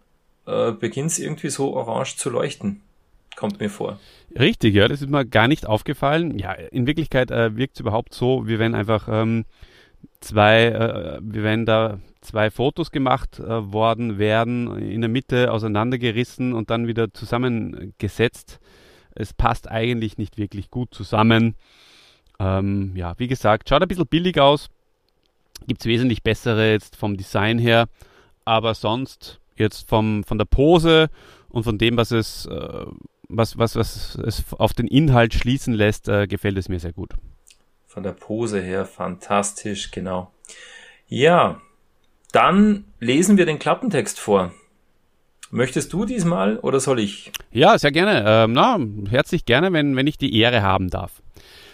äh, 0.46 0.72
beginnt 0.72 1.10
es 1.10 1.18
irgendwie 1.18 1.50
so 1.50 1.74
orange 1.74 2.16
zu 2.16 2.30
leuchten. 2.30 2.80
Kommt 3.36 3.60
mir 3.60 3.70
vor. 3.70 4.00
Richtig, 4.38 4.74
ja, 4.74 4.88
das 4.88 5.02
ist 5.02 5.10
mir 5.10 5.26
gar 5.26 5.46
nicht 5.46 5.66
aufgefallen. 5.66 6.38
Ja, 6.38 6.52
in 6.52 6.86
Wirklichkeit 6.86 7.30
äh, 7.30 7.54
wirkt 7.56 7.74
es 7.74 7.80
überhaupt 7.80 8.14
so, 8.14 8.48
wie 8.48 8.58
wenn 8.58 8.74
einfach 8.74 9.08
ähm, 9.10 9.44
zwei, 10.20 10.64
äh, 10.64 11.18
wie 11.22 11.42
wenn 11.42 11.66
da 11.66 11.98
zwei 12.22 12.50
Fotos 12.50 12.90
gemacht 12.90 13.38
äh, 13.38 13.72
worden 13.72 14.18
wären, 14.18 14.78
in 14.78 15.00
der 15.02 15.10
Mitte 15.10 15.52
auseinandergerissen 15.52 16.54
und 16.54 16.70
dann 16.70 16.86
wieder 16.86 17.12
zusammengesetzt. 17.12 18.58
Es 19.14 19.32
passt 19.32 19.70
eigentlich 19.70 20.18
nicht 20.18 20.36
wirklich 20.36 20.70
gut 20.70 20.92
zusammen. 20.92 21.54
Ähm, 22.38 22.92
ja, 22.96 23.14
wie 23.18 23.28
gesagt, 23.28 23.68
schaut 23.68 23.82
ein 23.82 23.88
bisschen 23.88 24.06
billig 24.06 24.40
aus. 24.40 24.68
Gibt 25.66 25.80
es 25.80 25.86
wesentlich 25.86 26.22
bessere 26.22 26.70
jetzt 26.70 26.96
vom 26.96 27.16
Design 27.16 27.58
her. 27.58 27.88
Aber 28.44 28.74
sonst 28.74 29.40
jetzt 29.56 29.88
vom, 29.88 30.22
von 30.24 30.38
der 30.38 30.44
Pose 30.44 31.08
und 31.48 31.64
von 31.64 31.78
dem, 31.78 31.96
was 31.96 32.10
es, 32.10 32.46
äh, 32.46 32.86
was, 33.28 33.58
was, 33.58 33.76
was 33.76 34.16
es 34.16 34.44
auf 34.52 34.72
den 34.72 34.86
Inhalt 34.86 35.34
schließen 35.34 35.74
lässt, 35.74 36.08
äh, 36.08 36.26
gefällt 36.26 36.58
es 36.58 36.68
mir 36.68 36.80
sehr 36.80 36.92
gut. 36.92 37.14
Von 37.86 38.02
der 38.02 38.12
Pose 38.12 38.60
her 38.60 38.84
fantastisch, 38.84 39.90
genau. 39.90 40.30
Ja, 41.08 41.60
dann 42.32 42.84
lesen 43.00 43.38
wir 43.38 43.46
den 43.46 43.58
Klappentext 43.58 44.18
vor. 44.18 44.52
Möchtest 45.50 45.92
du 45.92 46.04
diesmal 46.04 46.58
oder 46.58 46.80
soll 46.80 46.98
ich? 46.98 47.30
Ja, 47.52 47.78
sehr 47.78 47.92
gerne. 47.92 48.24
Ähm, 48.26 48.52
na, 48.52 48.78
herzlich 49.08 49.44
gerne, 49.44 49.72
wenn, 49.72 49.94
wenn 49.96 50.06
ich 50.06 50.18
die 50.18 50.36
Ehre 50.38 50.62
haben 50.62 50.90
darf. 50.90 51.22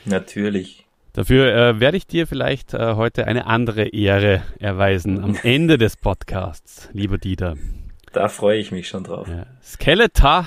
Natürlich. 0.05 0.87
Dafür 1.15 1.55
äh, 1.55 1.81
werde 1.81 1.97
ich 1.97 2.07
dir 2.07 2.27
vielleicht 2.27 2.75
äh, 2.75 2.95
heute 2.95 3.27
eine 3.27 3.47
andere 3.47 3.89
Ehre 3.89 4.43
erweisen 4.59 5.23
am 5.23 5.39
Ende 5.43 5.79
des 5.79 5.97
Podcasts, 5.97 6.89
lieber 6.93 7.19
Dieter. 7.19 7.57
Da 8.13 8.29
freue 8.29 8.59
ich 8.59 8.73
mich 8.73 8.89
schon 8.89 9.05
drauf. 9.05 9.29
Ja. 9.29 9.47
Skeletor 9.63 10.47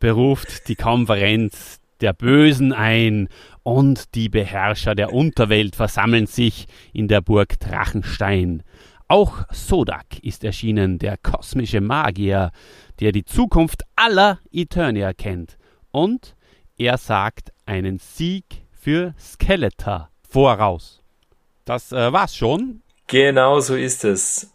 beruft 0.00 0.68
die 0.68 0.74
Konferenz 0.74 1.80
der 2.00 2.12
Bösen 2.12 2.72
ein 2.72 3.28
und 3.62 4.14
die 4.14 4.28
Beherrscher 4.28 4.94
der 4.94 5.12
Unterwelt 5.12 5.76
versammeln 5.76 6.26
sich 6.26 6.66
in 6.92 7.06
der 7.06 7.20
Burg 7.20 7.60
Drachenstein. 7.60 8.62
Auch 9.06 9.44
Sodak 9.52 10.18
ist 10.22 10.44
erschienen, 10.44 10.98
der 10.98 11.16
kosmische 11.18 11.80
Magier, 11.80 12.52
der 13.00 13.12
die 13.12 13.24
Zukunft 13.24 13.82
aller 13.96 14.38
Eternia 14.50 15.12
kennt. 15.12 15.58
Und 15.90 16.36
er 16.78 16.96
sagt 16.96 17.52
einen 17.66 17.98
Sieg 17.98 18.44
für 18.72 19.14
Skeletor 19.18 20.08
voraus. 20.28 21.02
Das 21.64 21.92
äh, 21.92 22.12
war's 22.12 22.36
schon. 22.36 22.82
Genau 23.06 23.60
so 23.60 23.76
ist 23.76 24.04
es. 24.04 24.52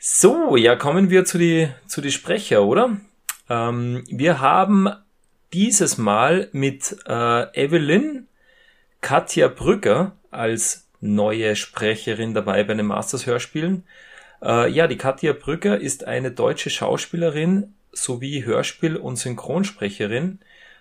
So, 0.00 0.56
ja, 0.56 0.76
kommen 0.76 1.10
wir 1.10 1.24
zu 1.24 1.38
die, 1.38 1.68
zu 1.86 2.00
die 2.00 2.10
Sprecher, 2.10 2.64
oder? 2.64 3.00
Ähm, 3.48 4.04
wir 4.08 4.40
haben 4.40 4.88
dieses 5.52 5.98
Mal 5.98 6.48
mit 6.52 6.96
äh, 7.06 7.64
Evelyn 7.64 8.26
Katja 9.00 9.48
Brügger 9.48 10.12
als 10.30 10.88
neue 11.00 11.56
Sprecherin 11.56 12.34
dabei 12.34 12.64
bei 12.64 12.74
den 12.74 12.86
Masters 12.86 13.26
Hörspielen. 13.26 13.84
Äh, 14.42 14.70
ja, 14.70 14.86
die 14.86 14.96
Katja 14.96 15.32
Brügger 15.32 15.78
ist 15.78 16.04
eine 16.04 16.30
deutsche 16.30 16.70
Schauspielerin 16.70 17.74
sowie 17.92 18.44
Hörspiel- 18.44 18.96
und 18.96 19.16
Synchronsprecherin. 19.16 20.38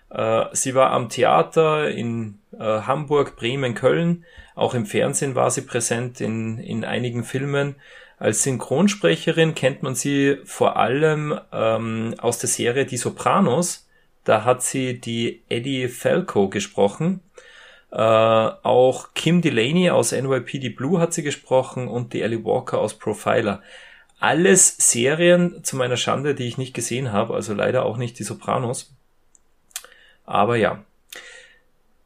Äh, 0.10 0.46
sie 0.54 0.76
war 0.76 0.92
am 0.92 1.10
Theater 1.10 1.90
in 1.90 2.40
äh, 2.54 2.58
Hamburg, 2.60 3.36
Bremen, 3.36 3.76
Köln. 3.76 4.26
Auch 4.56 4.74
im 4.74 4.86
Fernsehen 4.86 5.36
war 5.36 5.52
sie 5.52 5.62
präsent 5.62 6.22
in, 6.22 6.58
in 6.60 6.86
einigen 6.86 7.24
Filmen. 7.24 7.76
Als 8.22 8.44
Synchronsprecherin 8.44 9.56
kennt 9.56 9.82
man 9.82 9.96
sie 9.96 10.38
vor 10.46 10.78
allem 10.78 11.40
ähm, 11.52 12.14
aus 12.20 12.38
der 12.38 12.50
Serie 12.50 12.86
Die 12.86 12.98
Sopranos. 12.98 13.90
Da 14.26 14.46
hat 14.46 14.62
sie 14.62 15.02
die 15.02 15.42
Eddie 15.50 15.88
Falco 15.88 16.48
gesprochen. 16.48 17.22
Äh, 17.92 17.96
auch 17.96 19.16
Kim 19.16 19.42
Delaney 19.42 19.90
aus 19.90 20.12
NYPD 20.12 20.70
Blue 20.70 21.00
hat 21.00 21.14
sie 21.14 21.24
gesprochen 21.24 21.88
und 21.88 22.14
die 22.14 22.22
Ellie 22.22 22.46
Walker 22.46 22.78
aus 22.78 22.94
Profiler. 22.94 23.64
Alles 24.20 24.76
Serien 24.78 25.64
zu 25.64 25.76
meiner 25.76 25.98
Schande, 25.98 26.36
die 26.36 26.48
ich 26.48 26.60
nicht 26.60 26.76
gesehen 26.76 27.12
habe, 27.12 27.34
also 27.34 27.56
leider 27.56 27.86
auch 27.86 27.98
nicht 27.98 28.20
die 28.20 28.24
Sopranos. 28.24 28.94
Aber 30.28 30.58
ja. 30.58 30.86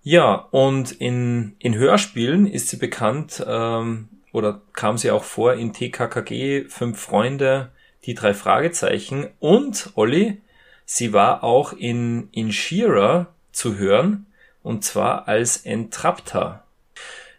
Ja, 0.01 0.47
und 0.51 0.93
in, 0.93 1.57
in 1.59 1.75
Hörspielen 1.75 2.47
ist 2.47 2.69
sie 2.69 2.77
bekannt, 2.77 3.43
ähm, 3.45 4.07
oder 4.35 4.61
kam 4.73 4.97
sie 4.97 5.11
auch 5.11 5.23
vor 5.23 5.53
in 5.53 5.71
TKKG, 5.71 6.65
Fünf 6.67 6.99
Freunde, 6.99 7.71
die 8.03 8.13
drei 8.13 8.33
Fragezeichen 8.33 9.29
und, 9.39 9.91
Olli, 9.95 10.41
sie 10.85 11.13
war 11.13 11.43
auch 11.43 11.71
in, 11.71 12.27
in 12.33 12.51
Shearer 12.51 13.27
zu 13.53 13.77
hören, 13.77 14.25
und 14.61 14.83
zwar 14.83 15.29
als 15.29 15.57
Entrapta. 15.57 16.65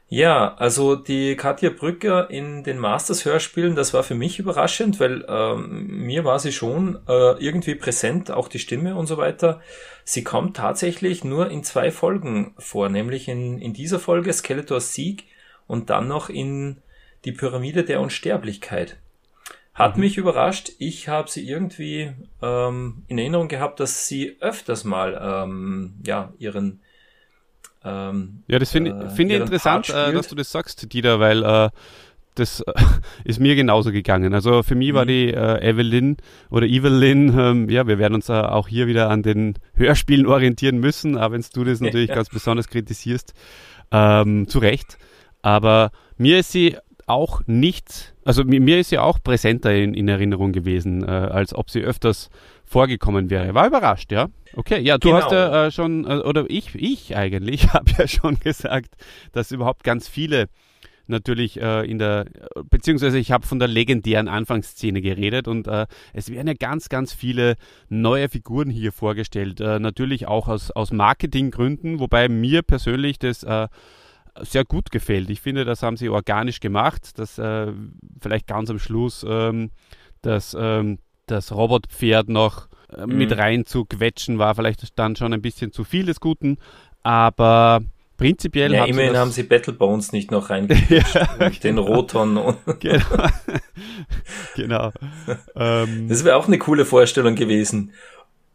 Ja, 0.08 0.54
also 0.54 0.96
die 0.96 1.36
Katja 1.36 1.68
Brücker 1.68 2.30
in 2.30 2.64
den 2.64 2.78
Masters-Hörspielen, 2.78 3.74
das 3.74 3.92
war 3.92 4.02
für 4.02 4.14
mich 4.14 4.38
überraschend, 4.38 4.98
weil 4.98 5.26
ähm, 5.28 6.06
mir 6.06 6.24
war 6.24 6.38
sie 6.38 6.52
schon 6.52 7.00
äh, 7.08 7.32
irgendwie 7.44 7.74
präsent, 7.74 8.30
auch 8.30 8.48
die 8.48 8.60
Stimme 8.60 8.94
und 8.94 9.06
so 9.06 9.18
weiter. 9.18 9.60
Sie 10.04 10.24
kommt 10.24 10.56
tatsächlich 10.56 11.24
nur 11.24 11.50
in 11.50 11.62
zwei 11.62 11.90
Folgen 11.90 12.54
vor, 12.56 12.88
nämlich 12.88 13.28
in, 13.28 13.58
in 13.58 13.74
dieser 13.74 13.98
Folge 13.98 14.32
Skeletors 14.32 14.94
Sieg 14.94 15.24
und 15.66 15.90
dann 15.90 16.08
noch 16.08 16.30
in 16.30 16.78
die 17.24 17.32
Pyramide 17.32 17.84
der 17.84 18.00
Unsterblichkeit. 18.00 18.98
Hat 19.74 19.96
mhm. 19.96 20.02
mich 20.02 20.16
überrascht. 20.16 20.72
Ich 20.78 21.08
habe 21.08 21.30
sie 21.30 21.48
irgendwie 21.48 22.12
ähm, 22.42 23.02
in 23.08 23.18
Erinnerung 23.18 23.48
gehabt, 23.48 23.80
dass 23.80 24.06
sie 24.06 24.36
öfters 24.40 24.84
mal 24.84 25.20
ähm, 25.20 25.94
ja 26.04 26.32
ihren 26.38 26.80
ähm, 27.84 28.42
ja, 28.48 28.58
das 28.58 28.72
finde 28.72 28.90
äh, 28.90 29.10
find 29.10 29.30
ich 29.30 29.38
interessant, 29.38 29.88
äh, 29.90 30.12
dass 30.12 30.28
du 30.28 30.34
das 30.34 30.50
sagst, 30.50 30.92
Dieter, 30.92 31.20
weil 31.20 31.44
äh, 31.44 31.70
das 32.34 32.62
ist 33.24 33.40
mir 33.40 33.54
genauso 33.54 33.92
gegangen. 33.92 34.34
Also 34.34 34.62
für 34.62 34.74
mich 34.74 34.92
mhm. 34.92 34.94
war 34.96 35.06
die 35.06 35.32
äh, 35.32 35.68
Evelyn 35.70 36.16
oder 36.50 36.66
Evelyn, 36.66 37.38
ähm, 37.38 37.68
ja, 37.68 37.86
wir 37.86 37.98
werden 37.98 38.14
uns 38.14 38.28
äh, 38.28 38.32
auch 38.32 38.68
hier 38.68 38.86
wieder 38.86 39.10
an 39.10 39.22
den 39.22 39.54
Hörspielen 39.74 40.26
orientieren 40.26 40.78
müssen, 40.78 41.16
aber 41.16 41.34
wenn 41.34 41.44
du 41.52 41.64
das 41.64 41.80
natürlich 41.82 42.08
ja. 42.08 42.14
ganz 42.14 42.28
besonders 42.28 42.68
kritisierst, 42.68 43.34
ähm, 43.90 44.48
zu 44.48 44.58
Recht. 44.58 44.98
Aber 45.42 45.90
mir 46.16 46.38
ist 46.40 46.50
sie 46.50 46.76
auch 47.06 47.42
nicht, 47.46 48.14
also 48.24 48.44
mir 48.44 48.78
ist 48.78 48.90
sie 48.90 48.98
auch 48.98 49.22
präsenter 49.22 49.74
in, 49.74 49.94
in 49.94 50.08
Erinnerung 50.08 50.52
gewesen, 50.52 51.04
äh, 51.04 51.10
als 51.10 51.54
ob 51.54 51.70
sie 51.70 51.80
öfters 51.80 52.30
vorgekommen 52.64 53.30
wäre. 53.30 53.54
War 53.54 53.68
überrascht, 53.68 54.10
ja. 54.10 54.28
Okay, 54.54 54.80
ja, 54.80 54.98
du 54.98 55.08
genau. 55.08 55.22
hast 55.22 55.32
ja 55.32 55.66
äh, 55.66 55.70
schon, 55.70 56.04
äh, 56.04 56.18
oder 56.18 56.44
ich, 56.48 56.74
ich 56.74 57.16
eigentlich, 57.16 57.68
habe 57.72 57.90
ja 57.96 58.08
schon 58.08 58.38
gesagt, 58.40 58.96
dass 59.32 59.52
überhaupt 59.52 59.84
ganz 59.84 60.08
viele 60.08 60.48
natürlich 61.08 61.60
äh, 61.60 61.88
in 61.88 61.98
der, 61.98 62.26
beziehungsweise 62.68 63.18
ich 63.18 63.30
habe 63.30 63.46
von 63.46 63.60
der 63.60 63.68
legendären 63.68 64.26
Anfangsszene 64.26 65.00
geredet 65.00 65.46
und 65.46 65.68
äh, 65.68 65.86
es 66.12 66.30
werden 66.30 66.48
ja 66.48 66.54
ganz, 66.54 66.88
ganz 66.88 67.12
viele 67.12 67.54
neue 67.88 68.28
Figuren 68.28 68.70
hier 68.70 68.90
vorgestellt. 68.90 69.60
Äh, 69.60 69.78
natürlich 69.78 70.26
auch 70.26 70.48
aus, 70.48 70.72
aus 70.72 70.92
Marketinggründen, 70.92 72.00
wobei 72.00 72.28
mir 72.28 72.62
persönlich 72.62 73.20
das 73.20 73.44
äh, 73.44 73.68
sehr 74.42 74.64
gut 74.64 74.90
gefällt. 74.90 75.30
Ich 75.30 75.40
finde, 75.40 75.64
das 75.64 75.82
haben 75.82 75.96
sie 75.96 76.08
organisch 76.08 76.60
gemacht, 76.60 77.18
dass 77.18 77.38
äh, 77.38 77.72
vielleicht 78.20 78.46
ganz 78.46 78.70
am 78.70 78.78
Schluss 78.78 79.24
ähm, 79.28 79.70
das, 80.22 80.56
ähm, 80.58 80.98
das 81.26 81.52
Robotpferd 81.52 82.28
noch 82.28 82.68
äh, 82.94 83.06
mhm. 83.06 83.18
mit 83.18 83.36
rein 83.36 83.66
zu 83.66 83.84
quetschen 83.84 84.38
war 84.38 84.54
vielleicht 84.54 84.98
dann 84.98 85.16
schon 85.16 85.32
ein 85.32 85.42
bisschen 85.42 85.72
zu 85.72 85.84
viel 85.84 86.06
des 86.06 86.20
Guten, 86.20 86.58
aber 87.02 87.80
prinzipiell 88.16 88.72
ja, 88.72 88.84
immerhin 88.84 89.12
sie 89.12 89.18
haben 89.18 89.30
sie 89.30 89.42
Battle 89.42 89.72
Bones 89.72 90.12
nicht 90.12 90.30
noch 90.30 90.50
reingequetscht 90.50 91.14
ja, 91.14 91.50
den 91.50 91.76
genau. 91.76 91.82
Roton 91.82 92.36
und 92.36 92.58
genau, 92.80 93.00
genau. 94.56 94.92
Ähm, 95.54 96.08
das 96.08 96.24
wäre 96.24 96.36
auch 96.36 96.46
eine 96.46 96.58
coole 96.58 96.84
Vorstellung 96.84 97.34
gewesen 97.34 97.92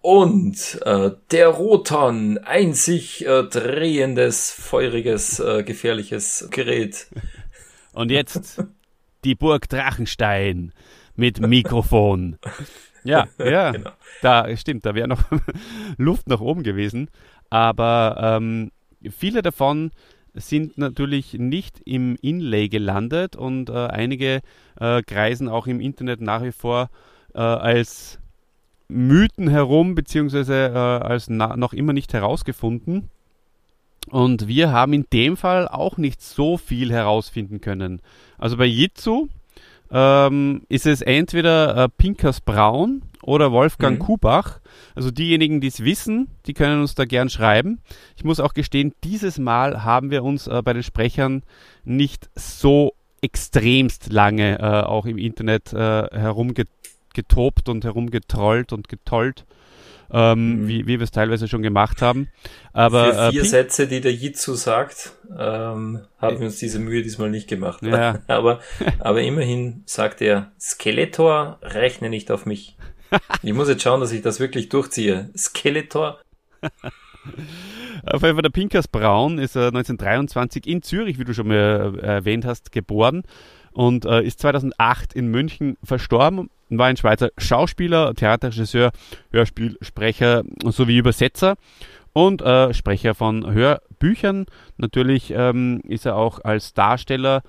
und 0.02 0.80
äh, 0.84 1.12
der 1.30 1.48
Roton, 1.50 2.40
ein 2.40 2.74
sich 2.74 3.26
äh, 3.26 3.44
drehendes, 3.44 4.52
feuriges, 4.52 5.40
äh, 5.40 5.64
gefährliches 5.64 6.48
Gerät. 6.52 7.08
Und 7.94 8.10
jetzt 8.10 8.64
die 9.26 9.36
Burg 9.36 9.68
Drachenstein 9.68 10.74
mit 11.16 11.40
Mikrofon. 11.40 12.38
Ja, 13.04 13.28
ja, 13.38 13.72
genau. 13.72 13.92
da 14.22 14.56
stimmt, 14.56 14.86
da 14.86 14.96
wäre 14.96 15.10
noch 15.10 15.24
Luft 15.98 16.28
nach 16.28 16.40
oben 16.40 16.64
gewesen. 16.64 17.10
Aber 17.50 18.40
ähm, 18.40 18.72
viele 19.10 19.42
davon 19.42 19.92
sind 20.34 20.78
natürlich 20.78 21.34
nicht 21.34 21.82
im 21.84 22.16
Inlay 22.22 22.70
gelandet 22.70 23.36
und 23.36 23.70
äh, 23.70 23.88
einige 23.88 24.40
äh, 24.80 25.04
kreisen 25.04 25.50
auch 25.50 25.68
im 25.68 25.82
Internet 25.82 26.22
nach 26.22 26.44
wie 26.44 26.54
vor 26.54 26.90
äh, 27.36 27.40
als 27.40 28.21
Mythen 28.92 29.48
herum, 29.48 29.96
beziehungsweise 29.96 30.72
äh, 30.74 30.78
als 30.78 31.30
noch 31.30 31.74
immer 31.74 31.94
nicht 31.94 32.14
herausgefunden. 32.14 33.10
Und 34.10 34.48
wir 34.48 34.72
haben 34.72 34.94
in 34.94 35.06
dem 35.14 35.38
Fall 35.38 35.68
auch 35.68 35.98
nicht 35.98 36.22
so 36.22 36.58
viel 36.58 36.92
herausfinden 36.92 37.62
können. 37.62 38.02
Also 38.38 38.58
bei 38.58 38.66
Jitsu 38.66 39.28
ähm, 39.92 40.64
ist 40.70 40.86
es 40.86 41.02
entweder 41.02 41.78
äh, 41.78 41.90
Pinkers 41.90 42.42
Braun 42.42 43.04
oder 43.22 43.52
Wolfgang 43.52 44.00
mhm. 44.00 44.04
Kubach. 44.04 44.60
Also 44.96 45.12
diejenigen, 45.12 45.62
die 45.62 45.68
es 45.68 45.84
wissen, 45.84 46.30
die 46.46 46.54
können 46.54 46.82
uns 46.82 46.96
da 46.96 47.06
gern 47.06 47.30
schreiben. 47.30 47.80
Ich 48.16 48.24
muss 48.24 48.40
auch 48.40 48.54
gestehen, 48.54 48.94
dieses 49.04 49.38
Mal 49.38 49.84
haben 49.84 50.10
wir 50.12 50.24
uns 50.24 50.48
äh, 50.48 50.62
bei 50.64 50.74
den 50.74 50.84
Sprechern 50.84 51.44
nicht 51.84 52.30
so 52.36 52.94
extremst 53.22 54.12
lange 54.12 54.60
äh, 54.60 54.64
auch 54.64 55.06
im 55.06 55.18
Internet 55.18 55.74
äh, 55.74 55.78
herumgetobt 57.12 57.70
und 57.70 57.84
herumgetrollt 57.84 58.74
und 58.74 58.88
getollt 58.88 59.46
ähm, 60.14 60.64
mhm. 60.64 60.68
wie, 60.68 60.88
wie 60.88 61.00
wir 61.00 61.04
es 61.04 61.12
teilweise 61.12 61.48
schon 61.48 61.62
gemacht 61.62 62.02
haben. 62.02 62.28
Aber, 62.74 63.14
Für 63.14 63.32
vier 63.32 63.42
äh, 63.44 63.46
Sätze, 63.46 63.88
die 63.88 64.02
der 64.02 64.14
Jitsu 64.14 64.56
sagt, 64.56 65.14
ähm, 65.30 66.02
haben 66.18 66.40
wir 66.40 66.48
uns 66.48 66.58
diese 66.58 66.80
Mühe 66.80 67.02
diesmal 67.02 67.30
nicht 67.30 67.48
gemacht. 67.48 67.82
Ja. 67.82 68.20
aber, 68.28 68.60
aber 69.00 69.22
immerhin 69.22 69.84
sagt 69.86 70.22
er, 70.22 70.52
Skeletor, 70.60 71.60
rechne 71.62 72.10
nicht 72.10 72.32
auf 72.32 72.46
mich. 72.46 72.78
Ich 73.44 73.52
muss 73.52 73.68
jetzt 73.68 73.84
schauen, 73.84 74.00
dass 74.00 74.14
ich 74.14 74.22
das 74.22 74.40
wirklich 74.40 74.70
durchziehe. 74.70 75.32
Skeletor. 75.36 76.22
Auf 78.06 78.22
jeden 78.24 78.36
Fall 78.36 78.42
der 78.42 78.50
Pinkers 78.50 78.88
Braun 78.88 79.38
ist 79.38 79.58
äh, 79.58 79.68
1923 79.68 80.66
in 80.66 80.82
Zürich, 80.82 81.20
wie 81.20 81.26
du 81.26 81.34
schon 81.34 81.50
mal 81.50 81.94
äh, 82.02 82.06
erwähnt 82.06 82.46
hast, 82.46 82.72
geboren 82.72 83.24
und 83.74 84.06
äh, 84.06 84.22
ist 84.22 84.40
2008 84.40 85.14
in 85.14 85.28
München 85.28 85.78
verstorben 85.84 86.50
war 86.78 86.88
ein 86.88 86.98
Schweizer 86.98 87.32
Schauspieler, 87.38 88.14
Theaterregisseur, 88.14 88.92
Hörspielsprecher 89.32 90.44
sowie 90.66 90.98
Übersetzer 90.98 91.56
und 92.14 92.42
äh, 92.42 92.74
Sprecher 92.74 93.16
von 93.16 93.52
Hörbüchern. 93.52 94.46
Natürlich 94.78 95.32
ähm, 95.36 95.82
ist 95.88 96.06
er 96.06 96.16
auch 96.16 96.44
als 96.44 96.74
Darsteller 96.74 97.44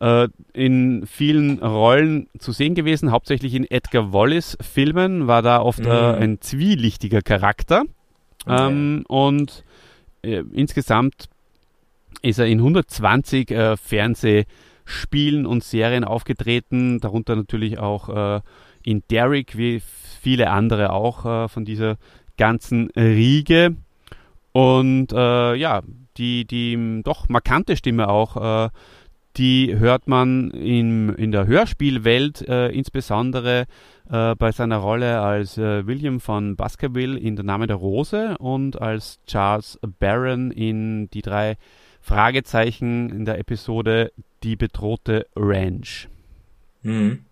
äh, 0.00 0.28
in 0.52 1.06
vielen 1.06 1.60
Rollen 1.60 2.28
zu 2.38 2.52
sehen 2.52 2.74
gewesen, 2.74 3.10
hauptsächlich 3.10 3.54
in 3.54 3.70
Edgar 3.70 4.12
Wallace 4.12 4.56
Filmen, 4.60 5.26
war 5.26 5.42
da 5.42 5.60
oft 5.60 5.80
äh, 5.80 5.82
mhm. 5.82 5.88
äh, 5.88 6.16
ein 6.16 6.40
zwielichtiger 6.40 7.22
Charakter. 7.22 7.84
Okay. 8.46 8.66
Ähm, 8.66 9.04
und 9.08 9.64
äh, 10.22 10.42
insgesamt 10.52 11.28
ist 12.22 12.38
er 12.38 12.46
in 12.46 12.58
120 12.58 13.50
äh, 13.50 13.76
Fernseh- 13.76 14.46
Spielen 14.84 15.46
und 15.46 15.64
Serien 15.64 16.04
aufgetreten, 16.04 17.00
darunter 17.00 17.36
natürlich 17.36 17.78
auch 17.78 18.08
äh, 18.36 18.40
in 18.82 19.02
Derrick, 19.10 19.56
wie 19.56 19.80
viele 20.20 20.50
andere 20.50 20.92
auch 20.92 21.24
äh, 21.24 21.48
von 21.48 21.64
dieser 21.64 21.96
ganzen 22.36 22.90
Riege. 22.96 23.76
Und 24.52 25.12
äh, 25.12 25.54
ja, 25.54 25.82
die, 26.16 26.44
die 26.46 27.02
doch 27.02 27.28
markante 27.28 27.76
Stimme 27.76 28.08
auch, 28.08 28.66
äh, 28.66 28.70
die 29.36 29.76
hört 29.76 30.06
man 30.06 30.50
in, 30.52 31.08
in 31.08 31.32
der 31.32 31.46
Hörspielwelt, 31.46 32.46
äh, 32.48 32.68
insbesondere 32.68 33.64
äh, 34.08 34.36
bei 34.36 34.52
seiner 34.52 34.76
Rolle 34.76 35.20
als 35.20 35.56
William 35.56 36.20
von 36.20 36.54
Baskerville 36.54 37.18
in 37.18 37.34
Der 37.34 37.44
Name 37.44 37.66
der 37.66 37.76
Rose 37.76 38.36
und 38.38 38.80
als 38.80 39.18
Charles 39.26 39.78
Barron 39.98 40.52
in 40.52 41.10
die 41.10 41.22
drei 41.22 41.56
Fragezeichen 42.00 43.10
in 43.10 43.24
der 43.24 43.38
Episode 43.38 44.12
Die 44.44 44.56
bedrohte 44.56 45.26
Ranch. 45.34 46.08
Hm. 46.82 47.24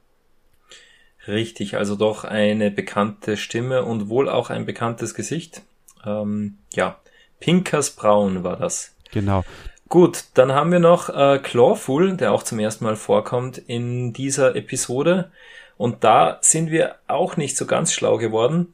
Richtig, 1.28 1.76
also 1.76 1.94
doch 1.94 2.24
eine 2.24 2.70
bekannte 2.70 3.36
Stimme 3.36 3.84
und 3.84 4.08
wohl 4.08 4.30
auch 4.30 4.48
ein 4.48 4.64
bekanntes 4.64 5.14
Gesicht. 5.14 5.60
Ähm, 6.06 6.56
ja, 6.72 6.98
Pinkers 7.38 7.90
Braun 7.90 8.44
war 8.44 8.56
das. 8.56 8.96
Genau. 9.10 9.44
Gut, 9.90 10.24
dann 10.32 10.52
haben 10.52 10.72
wir 10.72 10.78
noch 10.78 11.10
äh, 11.10 11.38
Clawful, 11.38 12.16
der 12.16 12.32
auch 12.32 12.44
zum 12.44 12.58
ersten 12.58 12.84
Mal 12.84 12.96
vorkommt 12.96 13.58
in 13.58 14.14
dieser 14.14 14.56
Episode. 14.56 15.30
Und 15.76 16.04
da 16.04 16.38
sind 16.40 16.70
wir 16.70 16.96
auch 17.08 17.36
nicht 17.36 17.58
so 17.58 17.66
ganz 17.66 17.92
schlau 17.92 18.16
geworden. 18.16 18.72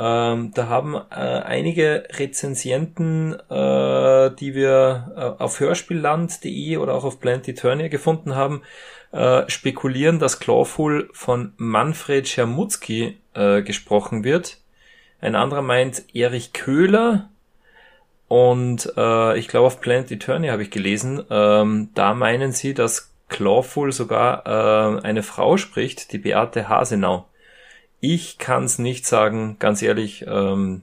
Ähm, 0.00 0.52
da 0.54 0.68
haben 0.68 0.94
äh, 0.94 1.14
einige 1.14 2.04
Rezensienten, 2.10 3.34
äh, 3.50 4.30
die 4.36 4.54
wir 4.54 5.12
äh, 5.16 5.42
auf 5.42 5.58
hörspielland.de 5.58 6.76
oder 6.76 6.94
auch 6.94 7.02
auf 7.02 7.18
Plenty 7.18 7.54
Turnier 7.54 7.88
gefunden 7.88 8.36
haben, 8.36 8.62
äh, 9.10 9.42
spekulieren, 9.50 10.20
dass 10.20 10.38
Clawful 10.38 11.10
von 11.12 11.52
Manfred 11.56 12.28
Schermutzki 12.28 13.18
äh, 13.34 13.62
gesprochen 13.62 14.22
wird. 14.22 14.58
Ein 15.20 15.34
anderer 15.34 15.62
meint 15.62 16.14
Erich 16.14 16.52
Köhler. 16.52 17.30
Und 18.28 18.92
äh, 18.96 19.36
ich 19.36 19.48
glaube, 19.48 19.66
auf 19.66 19.80
Planet 19.80 20.12
Eternia 20.12 20.52
habe 20.52 20.62
ich 20.62 20.70
gelesen, 20.70 21.24
ähm, 21.28 21.88
da 21.94 22.14
meinen 22.14 22.52
sie, 22.52 22.72
dass 22.72 23.14
Clawful 23.28 23.90
sogar 23.92 24.46
eine 25.02 25.22
Frau 25.22 25.58
spricht, 25.58 26.12
die 26.12 26.18
Beate 26.18 26.70
Hasenau. 26.70 27.27
Ich 28.00 28.38
kann 28.38 28.64
es 28.64 28.78
nicht 28.78 29.06
sagen, 29.06 29.56
ganz 29.58 29.82
ehrlich. 29.82 30.24
Ähm, 30.26 30.82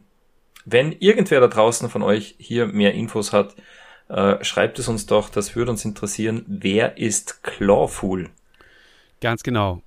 wenn 0.66 0.92
irgendwer 0.92 1.40
da 1.40 1.48
draußen 1.48 1.90
von 1.90 2.02
euch 2.02 2.36
hier 2.40 2.68
mehr 2.68 2.94
Infos 2.94 3.32
hat, 3.32 3.56
äh, 4.10 4.44
schreibt 4.44 4.80
es 4.80 4.88
uns 4.88 5.06
doch. 5.06 5.30
Das 5.30 5.56
würde 5.56 5.72
uns 5.72 5.86
interessieren. 5.86 6.44
Wer 6.48 6.98
ist 6.98 7.44
Clawful? 7.44 8.30
Ganz 9.22 9.44
genau. 9.44 9.82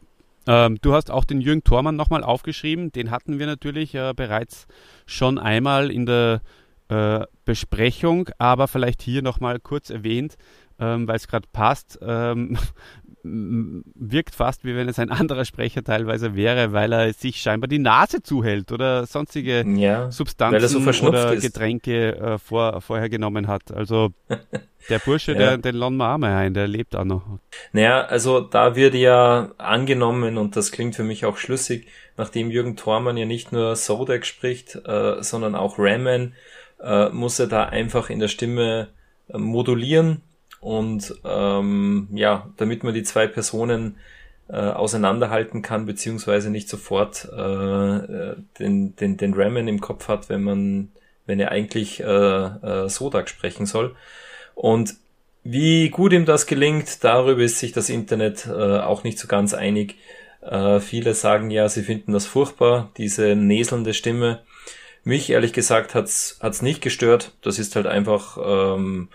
Ähm, 0.47 0.79
du 0.81 0.95
hast 0.95 1.11
auch 1.11 1.25
den 1.25 1.41
Jürgen 1.41 1.62
Thormann 1.62 1.97
nochmal 1.97 2.25
aufgeschrieben. 2.25 2.91
Den 2.91 3.11
hatten 3.11 3.38
wir 3.38 3.47
natürlich 3.47 3.95
äh, 3.95 4.14
bereits 4.17 4.67
schon 5.05 5.38
einmal 5.38 5.91
in 5.91 6.07
der 6.07 6.41
äh, 6.88 7.27
Besprechung, 7.45 8.31
aber 8.38 8.67
vielleicht 8.67 9.03
hier 9.03 9.21
nochmal 9.23 9.61
kurz 9.61 9.91
erwähnt, 9.91 10.37
ähm, 10.79 11.07
weil 11.07 11.17
es 11.17 11.29
gerade 11.29 11.47
passt. 11.53 11.99
Ähm, 12.01 12.57
wirkt 13.23 14.35
fast, 14.35 14.65
wie 14.65 14.77
wenn 14.77 14.89
es 14.89 14.99
ein 14.99 15.11
anderer 15.11 15.45
Sprecher 15.45 15.83
teilweise 15.83 16.37
wäre, 16.37 16.73
weil 16.73 16.93
er 16.93 17.13
sich 17.13 17.41
scheinbar 17.41 17.69
die 17.69 17.79
Nase 17.79 18.23
zuhält 18.23 18.71
oder 18.73 19.07
sonstige 19.07 19.65
ja, 19.67 20.11
Substanzen 20.11 20.69
so 20.69 21.07
oder 21.07 21.35
ist. 21.35 21.43
Getränke 21.43 22.17
äh, 22.17 22.39
vor, 22.39 22.81
vorher 22.81 23.09
genommen 23.09 23.49
hat. 23.49 23.73
Also 23.73 24.11
der 24.89 24.99
Bursche, 25.01 25.33
ja. 25.33 25.57
der, 25.57 25.59
den 25.59 25.79
mal 25.79 26.23
ein, 26.23 26.55
der 26.55 26.69
lebt 26.69 26.95
auch 26.95 27.05
noch. 27.05 27.23
Naja, 27.73 28.03
also 28.03 28.41
da 28.41 28.77
wird 28.77 28.95
ja 28.95 29.51
angenommen, 29.59 30.39
und 30.39 30.57
das 30.57 30.71
klingt 30.71 30.95
für 30.95 31.05
mich 31.05 31.25
auch 31.25 31.37
schlüssig, 31.37 31.89
nachdem 32.17 32.51
Jürgen 32.51 32.77
Thormann 32.77 33.17
ja 33.17 33.27
nicht 33.27 33.53
nur 33.53 33.75
Sodek 33.77 34.27
spricht, 34.27 34.77
äh, 34.87 35.23
sondern 35.23 35.55
auch 35.55 35.79
Ramen, 35.79 36.35
äh, 36.81 37.09
muss 37.11 37.39
er 37.39 37.49
da 37.49 37.65
einfach 37.65 38.11
in 38.11 38.21
der 38.21 38.29
Stimme 38.29 38.89
äh, 39.29 39.39
modulieren 39.39 40.23
und 40.61 41.14
ähm, 41.25 42.09
ja, 42.12 42.51
damit 42.57 42.83
man 42.85 42.94
die 42.94 43.03
zwei 43.03 43.27
Personen 43.27 43.97
äh, 44.49 44.57
auseinanderhalten 44.57 45.62
kann, 45.62 45.87
beziehungsweise 45.87 46.51
nicht 46.51 46.68
sofort 46.68 47.27
äh, 47.27 48.35
den, 48.59 48.97
den, 48.97 49.16
den 49.16 49.35
Ramen 49.35 49.68
im 49.68 49.81
Kopf 49.81 50.09
hat, 50.09 50.29
wenn 50.29 50.42
man, 50.42 50.90
wenn 51.27 51.38
er 51.38 51.51
eigentlich 51.53 52.01
äh, 52.01 52.05
äh, 52.05 52.88
Sodak 52.88 53.29
sprechen 53.29 53.66
soll. 53.66 53.94
Und 54.55 54.94
wie 55.44 55.88
gut 55.90 56.12
ihm 56.12 56.25
das 56.25 56.47
gelingt, 56.47 57.05
darüber 57.05 57.42
ist 57.42 57.59
sich 57.59 57.73
das 57.73 57.88
Internet 57.88 58.47
äh, 58.47 58.79
auch 58.79 59.05
nicht 59.05 59.18
so 59.18 59.29
ganz 59.29 59.55
einig. 59.55 59.97
Äh, 60.40 60.81
viele 60.81 61.14
sagen 61.14 61.51
ja, 61.51 61.68
sie 61.68 61.83
finden 61.83 62.12
das 62.12 62.27
furchtbar, 62.27 62.90
diese 62.97 63.37
näselnde 63.37 63.94
Stimme. 63.94 64.40
Mich 65.05 65.31
ehrlich 65.31 65.53
gesagt 65.53 65.94
hat's 65.94 66.38
hat's 66.40 66.61
nicht 66.62 66.81
gestört. 66.83 67.33
Das 67.42 67.59
ist 67.59 67.77
halt 67.77 67.87
einfach 67.87 68.37
ähm, 68.42 69.09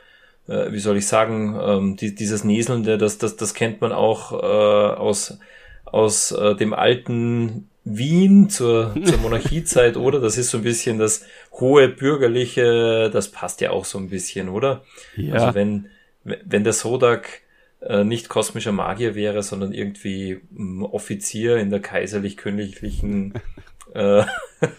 äh, 0.47 0.71
wie 0.71 0.79
soll 0.79 0.97
ich 0.97 1.08
sagen, 1.08 1.60
ähm, 1.62 1.95
die, 1.95 2.15
dieses 2.15 2.43
Näselnde, 2.43 2.97
das, 2.97 3.17
das, 3.17 3.36
das 3.36 3.53
kennt 3.53 3.82
man 3.82 3.91
auch 3.91 4.32
äh, 4.34 4.36
aus, 4.36 5.39
aus 5.86 6.32
äh, 6.32 6.56
dem 6.56 6.73
alten 6.73 7.69
Wien 7.86 8.49
zur, 8.49 8.95
zur 9.03 9.17
Monarchiezeit, 9.21 9.97
oder? 9.97 10.19
Das 10.19 10.38
ist 10.38 10.49
so 10.49 10.58
ein 10.58 10.63
bisschen 10.63 10.97
das 10.99 11.25
hohe 11.51 11.89
bürgerliche, 11.89 13.10
das 13.12 13.29
passt 13.29 13.62
ja 13.62 13.71
auch 13.71 13.86
so 13.86 13.97
ein 13.97 14.10
bisschen, 14.10 14.49
oder? 14.49 14.84
Ja. 15.15 15.36
Also 15.36 15.56
wenn, 15.56 15.88
wenn 16.23 16.63
der 16.63 16.73
Sodak 16.73 17.41
äh, 17.82 18.03
nicht 18.03 18.29
kosmischer 18.29 18.71
Magier 18.71 19.15
wäre, 19.15 19.43
sondern 19.43 19.73
irgendwie 19.73 20.41
ähm, 20.58 20.84
Offizier 20.84 21.58
in 21.58 21.69
der 21.69 21.82
kaiserlich-königlichen 21.82 23.34
äh, 23.93 24.23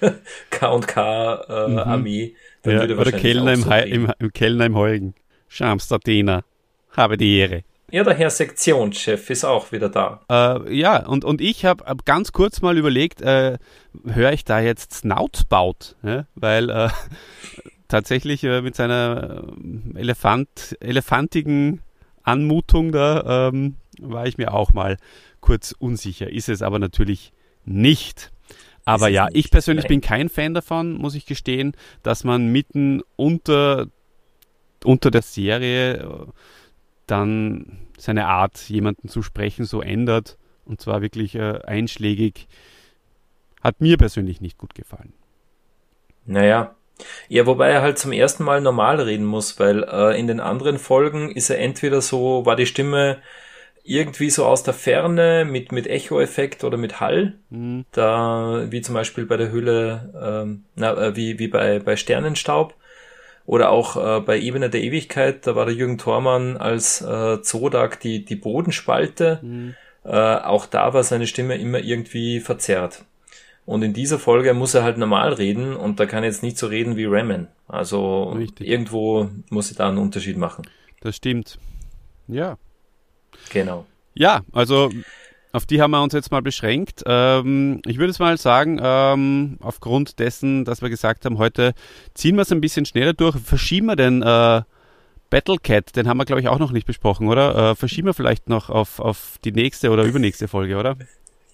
K&K 0.51 1.35
äh, 1.49 1.69
mhm. 1.69 1.79
Armee, 1.79 2.35
dann 2.63 2.75
ja, 2.75 2.81
würde 2.81 2.97
wahrscheinlich 2.97 3.37
oder 3.37 3.45
Kellner 3.45 3.53
im, 3.53 3.63
so 3.63 3.71
im, 3.73 4.13
im 4.19 4.33
Kellner 4.33 4.67
im 4.67 4.77
Heugen. 4.77 5.15
Schamster 5.55 6.01
Dina, 6.01 6.43
habe 6.97 7.17
die 7.17 7.39
Ehre. 7.39 7.63
Ja, 7.93 8.03
der 8.03 8.15
Herr 8.15 8.31
Sektionschef 8.31 9.31
ist 9.31 9.45
auch 9.45 9.71
wieder 9.71 9.89
da. 9.89 10.21
Äh, 10.29 10.77
ja, 10.77 11.07
und, 11.07 11.25
und 11.25 11.41
ich 11.41 11.65
habe 11.65 11.85
hab 11.85 12.05
ganz 12.05 12.33
kurz 12.33 12.61
mal 12.61 12.77
überlegt, 12.77 13.23
äh, 13.23 13.59
höre 14.05 14.33
ich 14.33 14.45
da 14.45 14.59
jetzt 14.59 14.95
Snoutbaut? 14.95 15.95
Ja? 16.03 16.27
Weil 16.35 16.71
äh, 16.71 16.89
tatsächlich 17.89 18.43
äh, 18.43 18.63
mit 18.63 18.75
seiner 18.75 19.45
äh, 19.95 20.01
Elefant, 20.01 20.77
elefantigen 20.81 21.83
Anmutung 22.25 22.91
da 22.91 23.49
ähm, 23.49 23.77
war 24.01 24.27
ich 24.27 24.39
mir 24.39 24.55
auch 24.55 24.73
mal 24.73 24.97
kurz 25.41 25.73
unsicher. 25.79 26.29
Ist 26.29 26.49
es 26.49 26.63
aber 26.63 26.81
natürlich 26.81 27.33
nicht. 27.65 28.33
Aber 28.85 29.07
ja, 29.07 29.29
ich 29.33 29.53
persönlich 29.53 29.87
bin 29.87 30.01
kein 30.01 30.29
Fan 30.29 30.53
davon, 30.53 30.95
muss 30.95 31.15
ich 31.15 31.27
gestehen, 31.27 31.77
dass 32.03 32.25
man 32.25 32.49
mitten 32.49 33.03
unter, 33.15 33.87
unter 34.85 35.11
der 35.11 35.23
Serie 35.23 35.95
äh, 35.95 36.27
dann 37.07 37.79
seine 37.99 38.27
Art, 38.27 38.59
jemanden 38.69 39.09
zu 39.09 39.23
sprechen, 39.23 39.65
so 39.65 39.81
ändert. 39.81 40.39
Und 40.65 40.81
zwar 40.81 41.03
wirklich 41.03 41.35
äh, 41.35 41.61
einschlägig. 41.65 42.49
Hat 43.63 43.81
mir 43.81 43.97
persönlich 43.97 44.41
nicht 44.41 44.59
gut 44.59 44.75
gefallen. 44.75 45.13
Naja. 46.27 46.75
Ja, 47.29 47.45
wobei 47.47 47.71
er 47.71 47.83
halt 47.83 47.99
zum 47.99 48.13
ersten 48.13 48.45
Mal 48.45 48.61
normal 48.61 49.01
reden 49.01 49.25
muss, 49.25 49.59
weil 49.59 49.83
äh, 49.83 50.19
in 50.19 50.29
den 50.29 50.39
anderen 50.39 50.79
Folgen 50.79 51.31
ist 51.33 51.51
er 51.51 51.59
entweder 51.59 52.01
so, 52.01 52.47
war 52.47 52.55
die 52.55 52.67
Stimme 52.67 53.19
irgendwie 53.83 54.31
so 54.31 54.47
aus 54.47 54.63
der 54.63 54.75
Ferne 54.75 55.45
mit, 55.45 55.73
mit 55.73 55.87
Echo-Effekt 55.87 56.65
oder 56.65 56.79
mit 56.79 57.01
Hall. 57.01 57.35
Mhm. 57.51 57.85
Da, 57.93 58.67
wie 58.71 58.81
zum 58.81 58.95
Beispiel 58.95 59.27
bei 59.27 59.37
der 59.37 59.53
Hülle, 59.53 60.43
ähm, 60.45 60.65
na, 60.77 60.95
äh, 60.95 61.17
wie, 61.17 61.39
wie 61.39 61.49
bei, 61.49 61.81
bei 61.81 61.97
Sternenstaub. 61.97 62.75
Oder 63.47 63.71
auch 63.71 63.97
äh, 63.97 64.21
bei 64.21 64.39
Ebene 64.39 64.71
der 64.71 64.83
Ewigkeit, 64.83 65.47
da 65.47 65.55
war 65.55 65.67
der 65.67 65.75
Jürgen 65.75 65.99
Thormann 65.99 66.57
als 66.57 67.03
äh, 67.03 67.43
Zodak 67.43 68.01
die, 68.01 68.25
die 68.25 68.37
Bodenspalte. 68.37 69.41
Mhm. 69.43 69.75
Äh, 70.05 70.37
auch 70.37 70.67
da 70.67 70.95
war 70.95 71.03
seine 71.03 71.27
Stimme 71.27 71.57
immer 71.57 71.79
irgendwie 71.79 72.41
verzerrt. 72.41 73.05
Und 73.67 73.83
in 73.83 73.95
dieser 73.95 74.19
Folge 74.19 74.53
muss 74.53 74.75
er 74.75 74.83
halt 74.83 74.99
normal 74.99 75.33
reden 75.33 75.75
und 75.75 75.99
da 75.99 76.07
kann 76.07 76.23
er 76.23 76.29
jetzt 76.29 76.43
nicht 76.43 76.59
so 76.59 76.67
reden 76.67 76.97
wie 76.97 77.07
Ramen. 77.07 77.49
Also 77.67 78.31
Richtig. 78.31 78.69
irgendwo 78.69 79.31
muss 79.49 79.71
er 79.71 79.77
da 79.77 79.89
einen 79.89 79.99
Unterschied 79.99 80.37
machen. 80.37 80.67
Das 81.01 81.17
stimmt. 81.17 81.59
Ja. 82.29 82.59
Genau. 83.51 83.87
Ja, 84.15 84.43
also 84.53 84.91
auf 85.55 85.67
die 85.67 85.81
haben 85.81 85.93
wir 85.93 86.03
uns 86.03 86.13
jetzt 86.13 86.33
mal 86.33 86.43
beschränkt. 86.43 87.05
Ähm, 87.07 87.81
ich 87.87 87.99
würde 87.99 88.11
es 88.11 88.19
mal 88.19 88.37
sagen, 88.37 88.81
ähm, 88.83 89.57
aufgrund 89.61 90.19
dessen, 90.19 90.65
dass 90.65 90.83
wir 90.83 90.91
gesagt 90.91 91.25
haben, 91.25 91.39
heute 91.39 91.75
ziehen 92.15 92.35
wir 92.35 92.43
es 92.43 92.51
ein 92.51 92.61
bisschen 92.61 92.87
schneller 92.87 93.13
durch. 93.13 93.37
Verschieben 93.37 93.87
wir 93.87 93.95
den 93.95 94.21
äh, 94.23 94.63
Battle 95.31 95.59
Cat, 95.63 95.95
den 95.95 96.09
haben 96.09 96.19
wir, 96.19 96.25
glaube 96.25 96.41
ich, 96.41 96.49
auch 96.49 96.59
noch 96.59 96.73
nicht 96.73 96.87
besprochen, 96.87 97.29
oder? 97.29 97.71
Äh, 97.71 97.75
verschieben 97.77 98.09
wir 98.09 98.15
vielleicht 98.15 98.49
noch 98.49 98.69
auf, 98.69 98.99
auf 98.99 99.39
die 99.45 99.53
nächste 99.53 99.91
oder 99.91 100.03
übernächste 100.03 100.49
Folge, 100.49 100.77
oder? 100.77 100.97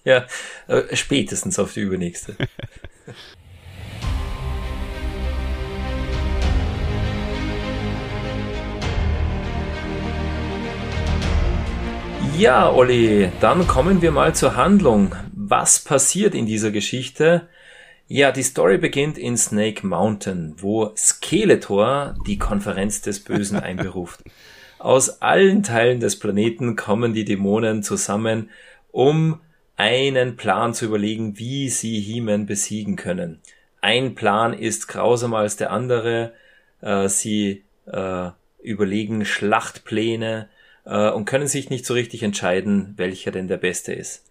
Ja, 0.03 0.25
äh, 0.67 0.95
spätestens 0.95 1.59
auf 1.59 1.73
die 1.73 1.81
übernächste. 1.81 2.35
Ja, 12.37 12.71
Olli, 12.71 13.29
dann 13.39 13.67
kommen 13.67 14.01
wir 14.01 14.11
mal 14.11 14.33
zur 14.33 14.55
Handlung. 14.55 15.15
Was 15.33 15.79
passiert 15.79 16.33
in 16.33 16.45
dieser 16.45 16.71
Geschichte? 16.71 17.47
Ja, 18.07 18.31
die 18.31 18.43
Story 18.43 18.77
beginnt 18.77 19.17
in 19.17 19.37
Snake 19.37 19.85
Mountain, 19.85 20.55
wo 20.57 20.91
Skeletor 20.97 22.15
die 22.25 22.37
Konferenz 22.37 23.01
des 23.01 23.23
Bösen 23.23 23.59
einberuft. 23.61 24.21
Aus 24.79 25.21
allen 25.21 25.61
Teilen 25.61 25.99
des 25.99 26.17
Planeten 26.17 26.75
kommen 26.75 27.13
die 27.13 27.25
Dämonen 27.25 27.83
zusammen, 27.83 28.49
um 28.91 29.39
einen 29.77 30.35
Plan 30.35 30.73
zu 30.73 30.85
überlegen, 30.85 31.37
wie 31.37 31.69
sie 31.69 31.99
He-Man 31.99 32.47
besiegen 32.47 32.95
können. 32.95 33.39
Ein 33.81 34.15
Plan 34.15 34.53
ist 34.53 34.87
grausamer 34.87 35.39
als 35.39 35.57
der 35.57 35.71
andere. 35.71 36.33
Äh, 36.81 37.07
sie 37.07 37.63
äh, 37.85 38.29
überlegen 38.61 39.25
Schlachtpläne, 39.25 40.49
äh, 40.85 41.09
und 41.09 41.25
können 41.25 41.47
sich 41.47 41.69
nicht 41.69 41.85
so 41.85 41.93
richtig 41.93 42.23
entscheiden, 42.23 42.93
welcher 42.97 43.31
denn 43.31 43.47
der 43.47 43.57
beste 43.57 43.93
ist. 43.93 44.25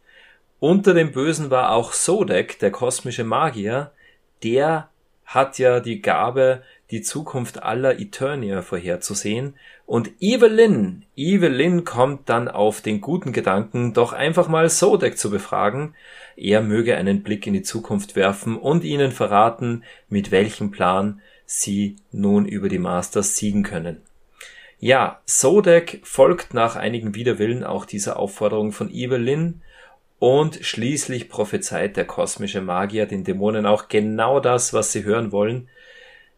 Unter 0.59 0.93
dem 0.93 1.13
Bösen 1.13 1.51
war 1.51 1.73
auch 1.73 1.93
Sodek, 1.93 2.59
der 2.59 2.71
kosmische 2.71 3.25
Magier, 3.25 3.93
der 4.43 4.91
hat 5.25 5.59
ja 5.59 5.81
die 5.81 6.03
Gabe, 6.03 6.63
die 6.91 7.03
Zukunft 7.03 7.63
aller 7.63 8.01
Eternia 8.01 8.63
vorherzusehen. 8.63 9.55
Und 9.87 10.11
Evelyn, 10.21 11.05
Evelyn 11.17 11.85
kommt 11.85 12.29
dann 12.29 12.49
auf 12.49 12.81
den 12.81 13.01
guten 13.01 13.33
Gedanken, 13.33 13.95
doch 13.95 14.13
einfach 14.13 14.49
mal 14.49 14.69
Sodek 14.69 15.17
zu 15.17 15.31
befragen. 15.31 15.95
Er 16.37 16.63
möge 16.63 16.97
einen 16.97 17.23
Blick 17.23 17.47
in 17.47 17.53
die 17.53 17.63
Zukunft 17.63 18.17
werfen 18.17 18.57
und 18.57 18.83
ihnen 18.83 19.13
verraten, 19.13 19.85
mit 20.09 20.31
welchem 20.33 20.73
Plan 20.73 21.21
sie 21.47 21.97
nun 22.11 22.45
über 22.45 22.69
die 22.69 22.79
Masters 22.79 23.37
siegen 23.37 23.63
können. 23.63 24.03
Ja, 24.81 25.21
Sodek 25.27 26.01
folgt 26.05 26.55
nach 26.55 26.75
einigen 26.75 27.15
Widerwillen 27.15 27.65
auch 27.65 27.85
dieser 27.85 28.19
Aufforderung 28.19 28.73
von 28.73 28.91
Evelyn 28.91 29.61
und 30.19 30.59
schließlich 30.63 31.29
prophezeit 31.29 31.99
der 31.99 32.07
kosmische 32.07 32.63
Magier 32.63 33.05
den 33.05 33.23
Dämonen 33.23 33.67
auch 33.67 33.89
genau 33.89 34.41
das, 34.41 34.73
was 34.73 34.91
sie 34.91 35.05
hören 35.05 35.33
wollen. 35.33 35.69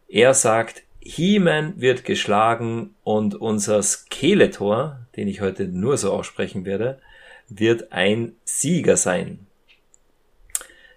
Er 0.09 0.33
sagt, 0.33 0.83
He-Man 0.99 1.79
wird 1.79 2.03
geschlagen 2.03 2.95
und 3.05 3.35
unser 3.35 3.81
Skeletor, 3.81 4.99
den 5.15 5.29
ich 5.29 5.39
heute 5.39 5.65
nur 5.65 5.97
so 5.97 6.11
aussprechen 6.11 6.65
werde, 6.65 6.99
wird 7.47 7.93
ein 7.93 8.33
Sieger 8.43 8.97
sein. 8.97 9.47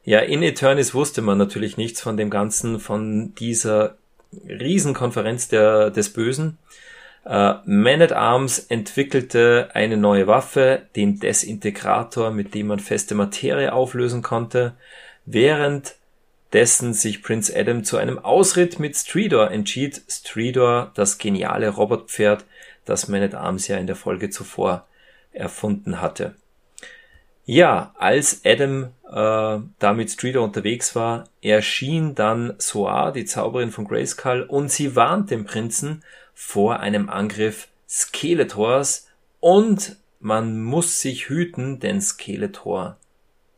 Ja, 0.05 0.19
in 0.19 0.43
Eternis 0.43 0.95
wusste 0.95 1.23
man 1.23 1.39
natürlich 1.39 1.77
nichts 1.77 2.01
von 2.01 2.17
dem 2.17 2.31
Ganzen, 2.31 2.81
von 2.81 3.35
dieser 3.37 3.99
Riesenkonferenz 4.49 5.49
der, 5.49 5.91
des 5.91 6.13
Bösen. 6.13 6.59
Äh, 7.27 7.55
Man 7.65 8.03
at 8.03 8.13
Arms 8.13 8.59
entwickelte 8.59 9.71
eine 9.75 9.97
neue 9.97 10.29
Waffe, 10.29 10.83
den 10.95 11.19
Desintegrator, 11.19 12.31
mit 12.31 12.55
dem 12.55 12.69
man 12.69 12.79
feste 12.79 13.17
Materie 13.17 13.73
auflösen 13.73 14.23
konnte, 14.23 14.75
währenddessen 15.25 16.95
sich 16.95 17.23
Prince 17.23 17.53
Adam 17.55 17.83
zu 17.83 17.97
einem 17.97 18.21
Ausritt 18.21 18.79
mit 18.79 18.97
Stridor 18.97 19.51
entschied. 19.51 20.03
Stridor, 20.09 20.93
das 20.95 21.19
geniale 21.19 21.69
Robotpferd, 21.71 22.45
das 22.85 23.09
Man 23.09 23.23
at 23.23 23.35
Arms 23.35 23.67
ja 23.67 23.77
in 23.77 23.89
der 23.89 23.97
Folge 23.97 24.31
zuvor 24.31 24.87
erfunden 25.33 26.01
hatte. 26.01 26.37
Ja, 27.45 27.93
als 27.97 28.43
Adam 28.45 28.93
äh, 29.09 29.61
da 29.79 29.93
mit 29.95 30.11
Streeter 30.11 30.43
unterwegs 30.43 30.95
war, 30.95 31.29
erschien 31.43 32.15
dann 32.15 32.55
Soar, 32.59 33.13
die 33.13 33.25
Zauberin 33.25 33.71
von 33.71 33.87
Grayskull, 33.87 34.43
und 34.43 34.71
sie 34.71 34.97
warnt 34.97 35.31
den 35.31 35.45
Prinzen 35.45 36.03
vor 36.39 36.81
einem 36.81 37.09
Angriff 37.09 37.69
Skeletors 37.89 39.09
und 39.41 39.97
man 40.21 40.63
muss 40.63 41.01
sich 41.01 41.31
hüten, 41.31 41.81
denn 41.81 42.01
Skeletor 42.03 42.99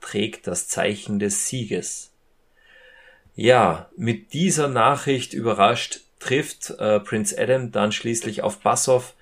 trägt 0.00 0.46
das 0.46 0.68
Zeichen 0.68 1.18
des 1.18 1.48
Sieges. 1.48 2.12
Ja, 3.34 3.90
mit 3.96 4.32
dieser 4.32 4.68
Nachricht 4.68 5.32
überrascht 5.32 6.00
trifft 6.20 6.70
äh, 6.78 7.00
Prince 7.00 7.36
Adam 7.36 7.72
dann 7.72 7.90
schließlich 7.90 8.42
auf 8.42 8.60
Bassoff. 8.60 9.14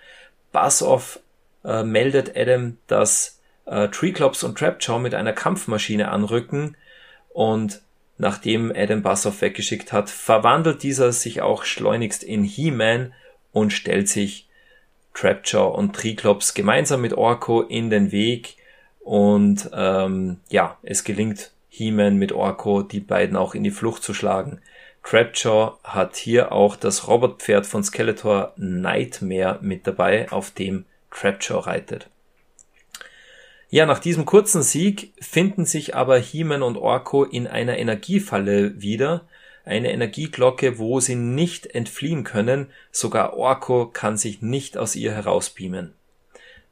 Bassoff 0.53 1.21
äh, 1.65 1.83
meldet 1.83 2.37
Adam, 2.37 2.77
dass 2.87 3.41
äh, 3.65 3.89
Treeclops 3.89 4.45
und 4.45 4.59
Trapjaw 4.59 4.99
mit 4.99 5.15
einer 5.15 5.33
Kampfmaschine 5.33 6.11
anrücken 6.11 6.77
und 7.31 7.81
nachdem 8.19 8.71
Adam 8.75 9.03
Bassoff 9.03 9.41
weggeschickt 9.41 9.93
hat, 9.93 10.11
verwandelt 10.11 10.83
dieser 10.83 11.13
sich 11.13 11.41
auch 11.41 11.65
schleunigst 11.65 12.23
in 12.23 12.45
He-Man 12.45 13.15
und 13.57 13.73
stellt 13.73 14.07
sich 14.07 14.47
Trapjaw 15.15 15.75
und 15.79 15.97
Triclops 15.97 16.53
gemeinsam 16.53 17.01
mit 17.01 17.15
Orko 17.15 17.63
in 17.63 17.89
den 17.89 18.13
Weg 18.13 18.59
und 19.01 19.71
ähm, 19.73 20.41
ja, 20.51 20.77
es 20.83 21.05
gelingt 21.05 21.53
He-Man 21.71 22.19
mit 22.19 22.33
Orko, 22.33 22.83
die 22.83 23.01
beiden 23.01 23.35
auch 23.35 23.55
in 23.55 23.65
die 23.65 23.71
Flucht 23.71 24.03
zu 24.03 24.13
schlagen. 24.13 24.61
Trapjaw 25.03 25.79
hat 25.85 26.17
hier 26.17 26.53
auch 26.53 26.77
das 26.77 27.09
Robotpferd 27.09 27.65
von 27.65 27.83
Skeletor 27.83 28.53
Nightmare 28.59 29.59
mit 29.63 29.87
dabei, 29.87 30.31
auf 30.31 30.51
dem 30.51 30.85
Trapjaw 31.11 31.61
reitet. 31.61 32.11
Ja, 33.71 33.87
nach 33.87 34.01
diesem 34.01 34.27
kurzen 34.27 34.61
Sieg 34.61 35.15
finden 35.19 35.65
sich 35.65 35.95
aber 35.95 36.19
He-Man 36.19 36.63
und 36.63 36.77
Orko 36.77 37.25
in 37.25 37.47
einer 37.47 37.79
Energiefalle 37.79 38.83
wieder, 38.83 39.27
eine 39.67 39.93
Energieglocke, 39.93 40.79
wo 40.79 41.01
sie 41.01 41.17
nicht 41.17 41.67
entfliehen 41.67 42.25
können, 42.25 42.71
sogar 42.93 43.37
Orko 43.37 43.87
kann 43.87 44.17
sich 44.17 44.41
nicht 44.41 44.79
aus 44.79 44.97
ihr 44.97 45.13
herausbeamen. 45.13 45.93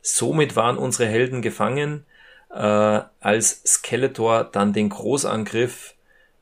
Somit 0.00 0.54
waren 0.56 0.78
unsere 0.78 1.08
Helden 1.08 1.42
gefangen, 1.42 2.06
äh, 2.50 3.00
als 3.20 3.62
Skeletor 3.66 4.44
dann 4.44 4.72
den 4.72 4.90
Großangriff 4.90 5.94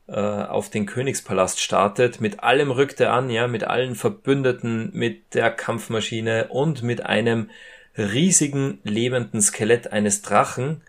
äh, 0.07 0.13
auf 0.13 0.69
den 0.69 0.85
Königspalast 0.85 1.59
startet. 1.59 2.21
Mit 2.21 2.41
allem 2.41 2.71
rückt 2.71 2.99
er 2.99 3.13
an, 3.13 3.29
ja, 3.29 3.47
mit 3.47 3.63
allen 3.63 3.95
Verbündeten, 3.95 4.91
mit 4.93 5.33
der 5.33 5.49
Kampfmaschine 5.49 6.49
und 6.49 6.83
mit 6.83 7.05
einem 7.05 7.49
riesigen 7.97 8.79
lebenden 8.83 9.41
Skelett 9.41 9.91
eines 9.91 10.21
Drachen, 10.21 10.81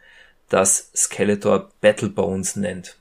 das 0.48 0.90
Skeletor 0.94 1.70
Battlebones 1.80 2.56
nennt. 2.56 2.98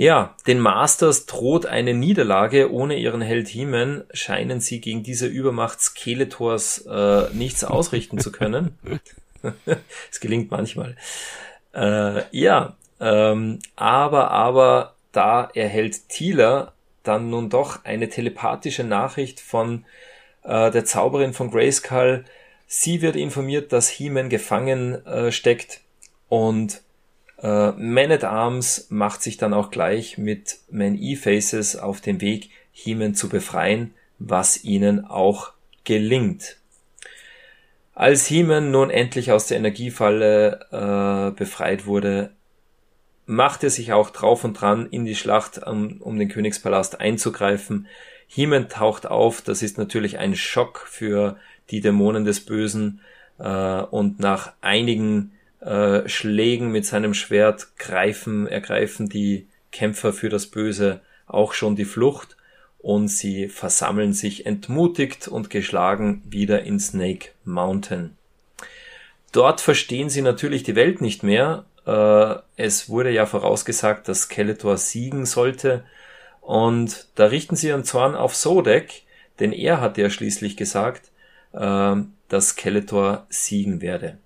Ja, 0.00 0.34
den 0.46 0.60
Masters 0.60 1.26
droht 1.26 1.66
eine 1.66 1.92
Niederlage. 1.92 2.72
Ohne 2.72 2.96
ihren 2.96 3.20
Held 3.20 3.48
He-Man 3.48 4.04
scheinen 4.14 4.62
sie 4.62 4.80
gegen 4.80 5.02
diese 5.02 5.26
Übermacht 5.26 5.78
Skeletors 5.78 6.86
äh, 6.86 7.28
nichts 7.34 7.64
ausrichten 7.64 8.18
zu 8.18 8.32
können. 8.32 8.78
Es 10.10 10.20
gelingt 10.20 10.50
manchmal. 10.50 10.96
Äh, 11.74 12.22
ja, 12.30 12.76
ähm, 12.98 13.58
aber, 13.76 14.30
aber 14.30 14.94
da 15.12 15.50
erhält 15.52 16.08
Thieler 16.08 16.72
dann 17.02 17.28
nun 17.28 17.50
doch 17.50 17.84
eine 17.84 18.08
telepathische 18.08 18.84
Nachricht 18.84 19.38
von 19.38 19.84
äh, 20.44 20.70
der 20.70 20.86
Zauberin 20.86 21.34
von 21.34 21.50
Grayskull. 21.50 22.24
Sie 22.66 23.02
wird 23.02 23.16
informiert, 23.16 23.70
dass 23.74 23.90
He-Man 23.90 24.30
gefangen 24.30 25.04
äh, 25.04 25.30
steckt 25.30 25.80
und 26.30 26.80
äh, 27.42 27.72
Man 27.72 28.12
at 28.12 28.24
Arms 28.24 28.86
macht 28.90 29.22
sich 29.22 29.36
dann 29.36 29.54
auch 29.54 29.70
gleich 29.70 30.18
mit 30.18 30.58
Man 30.70 30.96
E-Faces 31.00 31.76
auf 31.76 32.00
den 32.00 32.20
Weg, 32.20 32.50
He-Man 32.72 33.14
zu 33.14 33.28
befreien, 33.28 33.94
was 34.18 34.64
ihnen 34.64 35.04
auch 35.04 35.52
gelingt. 35.84 36.56
Als 37.94 38.26
He-Man 38.26 38.70
nun 38.70 38.90
endlich 38.90 39.32
aus 39.32 39.46
der 39.46 39.58
Energiefalle 39.58 40.60
äh, 40.70 41.36
befreit 41.36 41.86
wurde, 41.86 42.32
macht 43.26 43.62
er 43.62 43.70
sich 43.70 43.92
auch 43.92 44.10
drauf 44.10 44.44
und 44.44 44.54
dran, 44.54 44.86
in 44.90 45.04
die 45.04 45.14
Schlacht 45.14 45.66
um, 45.66 46.00
um 46.00 46.18
den 46.18 46.28
Königspalast 46.28 47.00
einzugreifen. 47.00 47.86
He-Man 48.26 48.68
taucht 48.68 49.06
auf, 49.06 49.42
das 49.42 49.62
ist 49.62 49.78
natürlich 49.78 50.18
ein 50.18 50.34
Schock 50.34 50.86
für 50.88 51.36
die 51.70 51.80
Dämonen 51.80 52.24
des 52.24 52.44
Bösen 52.44 53.00
äh, 53.38 53.82
und 53.82 54.20
nach 54.20 54.52
einigen 54.60 55.32
äh, 55.60 56.08
Schlägen 56.08 56.70
mit 56.70 56.86
seinem 56.86 57.14
Schwert 57.14 57.76
greifen, 57.76 58.46
ergreifen 58.46 59.08
die 59.08 59.46
Kämpfer 59.72 60.12
für 60.12 60.28
das 60.28 60.46
Böse 60.46 61.00
auch 61.26 61.52
schon 61.52 61.76
die 61.76 61.84
Flucht 61.84 62.36
und 62.78 63.08
sie 63.08 63.48
versammeln 63.48 64.12
sich 64.12 64.46
entmutigt 64.46 65.28
und 65.28 65.50
geschlagen 65.50 66.22
wieder 66.24 66.62
in 66.62 66.80
Snake 66.80 67.30
Mountain. 67.44 68.16
Dort 69.32 69.60
verstehen 69.60 70.10
sie 70.10 70.22
natürlich 70.22 70.64
die 70.64 70.74
Welt 70.74 71.00
nicht 71.00 71.22
mehr 71.22 71.64
äh, 71.86 72.36
es 72.56 72.88
wurde 72.88 73.10
ja 73.10 73.26
vorausgesagt, 73.26 74.08
dass 74.08 74.22
Skeletor 74.22 74.76
siegen 74.76 75.26
sollte. 75.26 75.84
Und 76.40 77.08
da 77.14 77.26
richten 77.26 77.56
sie 77.56 77.68
ihren 77.68 77.84
Zorn 77.84 78.14
auf 78.14 78.34
Sodek, 78.34 79.02
denn 79.38 79.52
er 79.52 79.80
hat 79.80 79.98
ja 79.98 80.10
schließlich 80.10 80.56
gesagt, 80.56 81.10
äh, 81.52 81.96
dass 82.28 82.48
Skeletor 82.50 83.26
siegen 83.28 83.80
werde. 83.80 84.18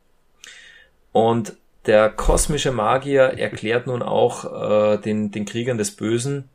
Und 1.14 1.56
der 1.86 2.10
kosmische 2.10 2.72
Magier 2.72 3.38
erklärt 3.38 3.86
nun 3.86 4.02
auch 4.02 4.94
äh, 4.94 4.98
den, 4.98 5.30
den 5.30 5.44
Kriegern 5.44 5.78
des 5.78 5.92
Bösen, 5.92 6.48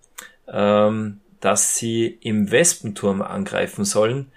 ähm, 0.49 1.21
dass 1.39 1.77
sie 1.77 2.07
im 2.07 2.51
Wespenturm 2.51 3.21
angreifen 3.21 3.85
sollen. 3.85 4.33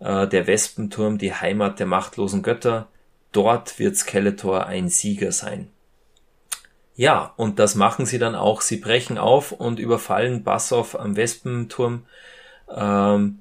Äh, 0.00 0.28
der 0.28 0.46
Wespenturm, 0.46 1.16
die 1.16 1.32
Heimat 1.32 1.78
der 1.78 1.86
machtlosen 1.86 2.42
Götter. 2.42 2.88
Dort 3.32 3.78
wird 3.78 3.96
Skeletor 3.96 4.66
ein 4.66 4.90
Sieger 4.90 5.32
sein. 5.32 5.70
Ja, 6.94 7.32
und 7.38 7.58
das 7.58 7.74
machen 7.74 8.04
sie 8.04 8.18
dann 8.18 8.34
auch. 8.34 8.60
Sie 8.60 8.76
brechen 8.76 9.16
auf 9.16 9.50
und 9.50 9.78
überfallen 9.78 10.44
Bassoff 10.44 10.94
am 10.94 11.16
Wespenturm. 11.16 12.04
Ähm, 12.70 13.38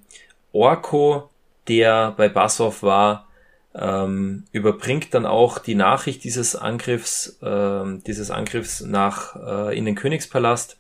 Orko, 0.54 1.30
der 1.68 2.12
bei 2.12 2.30
Bassoff 2.30 2.82
war, 2.82 3.28
ähm, 3.76 4.46
überbringt 4.52 5.14
dann 5.14 5.26
auch 5.26 5.58
die 5.60 5.76
Nachricht 5.76 6.24
dieses 6.24 6.56
Angriffs, 6.56 7.40
äh, 7.42 7.84
dieses 8.06 8.32
Angriffs 8.32 8.82
nach 8.82 9.36
äh, 9.36 9.78
in 9.78 9.86
den 9.86 9.96
Königspalast. 9.96 10.78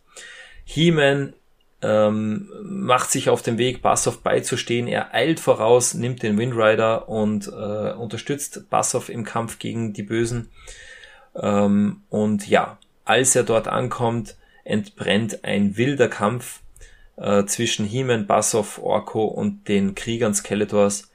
He-Man 0.65 1.33
ähm, 1.81 2.49
macht 2.63 3.11
sich 3.11 3.29
auf 3.29 3.41
den 3.41 3.57
Weg, 3.57 3.81
Bassoff 3.81 4.21
beizustehen. 4.21 4.87
Er 4.87 5.13
eilt 5.13 5.39
voraus, 5.39 5.93
nimmt 5.93 6.23
den 6.23 6.37
Windrider 6.37 7.09
und 7.09 7.47
äh, 7.47 7.91
unterstützt 7.93 8.69
Bassoff 8.69 9.09
im 9.09 9.25
Kampf 9.25 9.59
gegen 9.59 9.93
die 9.93 10.03
Bösen. 10.03 10.49
Ähm, 11.35 12.03
und 12.09 12.47
ja, 12.47 12.77
als 13.05 13.35
er 13.35 13.43
dort 13.43 13.67
ankommt, 13.67 14.35
entbrennt 14.63 15.43
ein 15.43 15.75
wilder 15.75 16.07
Kampf 16.07 16.61
äh, 17.17 17.43
zwischen 17.45 17.85
He-Man, 17.85 18.27
Bassoff, 18.27 18.79
Orko 18.81 19.25
und 19.25 19.67
den 19.67 19.93
Kriegern 19.93 20.33
Skeletors. 20.33 21.11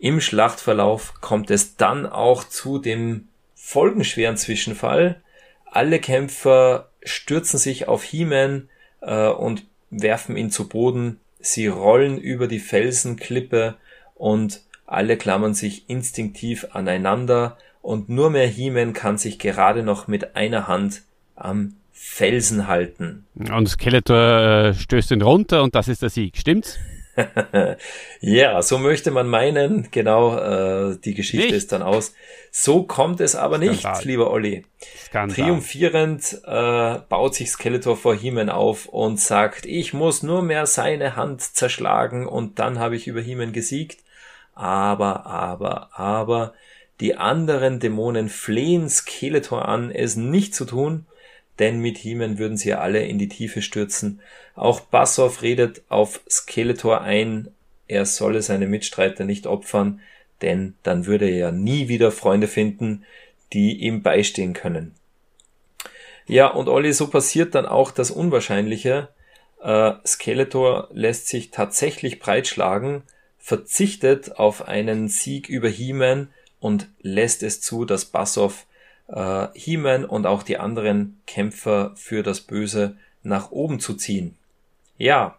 Im 0.00 0.22
Schlachtverlauf 0.22 1.20
kommt 1.20 1.50
es 1.50 1.76
dann 1.76 2.06
auch 2.06 2.44
zu 2.44 2.78
dem 2.78 3.28
folgenschweren 3.54 4.38
Zwischenfall. 4.38 5.20
Alle 5.66 5.98
Kämpfer 6.00 6.88
stürzen 7.02 7.58
sich 7.58 7.86
auf 7.86 8.02
He-Man 8.02 8.70
äh, 9.02 9.28
und 9.28 9.64
werfen 9.90 10.38
ihn 10.38 10.50
zu 10.50 10.70
Boden. 10.70 11.20
Sie 11.38 11.66
rollen 11.66 12.16
über 12.16 12.48
die 12.48 12.60
Felsenklippe 12.60 13.76
und 14.14 14.62
alle 14.86 15.18
klammern 15.18 15.52
sich 15.52 15.88
instinktiv 15.90 16.68
aneinander 16.72 17.58
und 17.82 18.08
nur 18.08 18.30
mehr 18.30 18.46
He-Man 18.46 18.94
kann 18.94 19.18
sich 19.18 19.38
gerade 19.38 19.82
noch 19.82 20.08
mit 20.08 20.34
einer 20.34 20.66
Hand 20.66 21.02
am 21.36 21.74
Felsen 21.92 22.66
halten. 22.66 23.26
Und 23.34 23.68
Skeletor 23.68 24.16
äh, 24.16 24.74
stößt 24.74 25.10
ihn 25.10 25.20
runter 25.20 25.62
und 25.62 25.74
das 25.74 25.88
ist 25.88 26.00
der 26.00 26.08
Sieg, 26.08 26.38
stimmt's? 26.38 26.78
ja, 28.20 28.62
so 28.62 28.78
möchte 28.78 29.10
man 29.10 29.28
meinen. 29.28 29.88
Genau, 29.90 30.36
äh, 30.38 30.96
die 30.96 31.14
Geschichte 31.14 31.46
nicht. 31.46 31.56
ist 31.56 31.72
dann 31.72 31.82
aus. 31.82 32.14
So 32.50 32.84
kommt 32.84 33.20
es 33.20 33.36
aber 33.36 33.58
nicht, 33.58 33.80
Skandal. 33.80 34.04
lieber 34.04 34.30
Olli. 34.30 34.64
Skandal. 35.06 35.36
Triumphierend 35.36 36.40
äh, 36.44 36.98
baut 37.08 37.34
sich 37.34 37.50
Skeletor 37.50 37.96
vor 37.96 38.14
He-Man 38.14 38.48
auf 38.48 38.86
und 38.86 39.20
sagt, 39.20 39.66
ich 39.66 39.92
muss 39.92 40.22
nur 40.22 40.42
mehr 40.42 40.66
seine 40.66 41.16
Hand 41.16 41.42
zerschlagen 41.42 42.26
und 42.26 42.58
dann 42.58 42.78
habe 42.78 42.96
ich 42.96 43.06
über 43.06 43.20
He-Man 43.20 43.52
gesiegt. 43.52 44.02
Aber, 44.54 45.26
aber, 45.26 45.90
aber, 45.98 46.54
die 47.00 47.16
anderen 47.16 47.80
Dämonen 47.80 48.28
flehen 48.28 48.88
Skeletor 48.88 49.66
an, 49.66 49.90
es 49.90 50.16
nicht 50.16 50.54
zu 50.54 50.66
tun, 50.66 51.06
denn 51.60 51.78
mit 51.78 51.98
He-Man 51.98 52.38
würden 52.38 52.56
sie 52.56 52.74
alle 52.74 53.04
in 53.04 53.18
die 53.18 53.28
Tiefe 53.28 53.62
stürzen. 53.62 54.20
Auch 54.56 54.80
Bassoff 54.80 55.42
redet 55.42 55.82
auf 55.88 56.20
Skeletor 56.28 57.02
ein, 57.02 57.48
er 57.86 58.06
solle 58.06 58.42
seine 58.42 58.66
Mitstreiter 58.66 59.24
nicht 59.24 59.46
opfern, 59.46 60.00
denn 60.42 60.74
dann 60.82 61.06
würde 61.06 61.28
er 61.28 61.36
ja 61.36 61.50
nie 61.52 61.88
wieder 61.88 62.10
Freunde 62.10 62.48
finden, 62.48 63.04
die 63.52 63.76
ihm 63.76 64.02
beistehen 64.02 64.54
können. 64.54 64.94
Ja, 66.26 66.46
und 66.46 66.68
Olli, 66.68 66.92
so 66.92 67.08
passiert 67.08 67.54
dann 67.54 67.66
auch 67.66 67.90
das 67.90 68.10
Unwahrscheinliche. 68.10 69.08
Äh, 69.62 69.92
Skeletor 70.06 70.88
lässt 70.92 71.28
sich 71.28 71.50
tatsächlich 71.50 72.20
breitschlagen, 72.20 73.02
verzichtet 73.38 74.38
auf 74.38 74.68
einen 74.68 75.08
Sieg 75.08 75.48
über 75.48 75.68
He-Man 75.68 76.28
und 76.60 76.88
lässt 77.02 77.42
es 77.42 77.60
zu, 77.60 77.84
dass 77.84 78.04
Bassoff 78.04 78.66
äh, 79.12 79.48
He-Man 79.54 80.04
und 80.04 80.26
auch 80.26 80.42
die 80.42 80.58
anderen 80.58 81.20
Kämpfer 81.26 81.92
für 81.96 82.22
das 82.22 82.40
Böse 82.40 82.96
nach 83.22 83.50
oben 83.50 83.80
zu 83.80 83.94
ziehen. 83.94 84.36
Ja, 84.96 85.38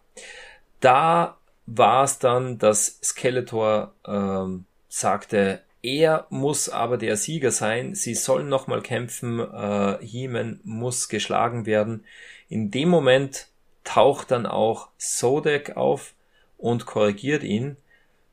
da 0.80 1.38
war 1.66 2.04
es 2.04 2.20
dann, 2.20 2.58
dass 2.58 3.00
Skeletor 3.04 3.94
ähm, 4.06 4.66
sagte, 4.90 5.62
er 5.84 6.28
muss 6.30 6.70
aber 6.70 6.98
der 6.98 7.18
Sieger 7.18 7.52
sein, 7.52 7.96
sie 7.96 8.14
sollen 8.14 8.50
nochmal 8.50 8.82
kämpfen, 8.82 9.40
äh, 9.40 9.98
He-Man 10.06 10.60
muss 10.64 11.10
geschlagen 11.10 11.66
werden. 11.66 12.06
In 12.50 12.70
dem 12.70 12.90
Moment 12.90 13.48
taucht 13.84 14.32
dann 14.32 14.46
auch 14.46 14.90
Sodek 14.98 15.78
auf 15.78 16.14
und 16.58 16.86
korrigiert 16.86 17.44
ihn. 17.44 17.78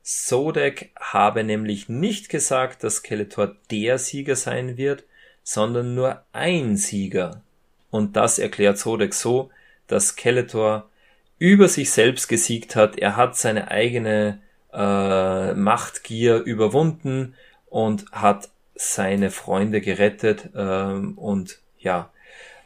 Sodek 0.02 0.90
habe 0.98 1.44
nämlich 1.44 1.88
nicht 1.88 2.28
gesagt, 2.28 2.84
dass 2.84 2.96
Skeletor 2.96 3.56
der 3.70 3.98
Sieger 3.98 4.36
sein 4.36 4.76
wird, 4.76 5.04
sondern 5.48 5.94
nur 5.94 6.20
ein 6.34 6.76
Sieger. 6.76 7.40
Und 7.90 8.16
das 8.16 8.38
erklärt 8.38 8.76
Sodek 8.76 9.14
so, 9.14 9.48
dass 9.86 10.08
Skeletor 10.08 10.90
über 11.38 11.68
sich 11.68 11.90
selbst 11.90 12.28
gesiegt 12.28 12.76
hat. 12.76 12.98
Er 12.98 13.16
hat 13.16 13.34
seine 13.34 13.70
eigene 13.70 14.40
äh, 14.74 15.54
Machtgier 15.54 16.42
überwunden 16.42 17.34
und 17.70 18.12
hat 18.12 18.50
seine 18.74 19.30
Freunde 19.30 19.80
gerettet 19.80 20.50
ähm, 20.54 21.16
und 21.16 21.60
ja 21.78 22.10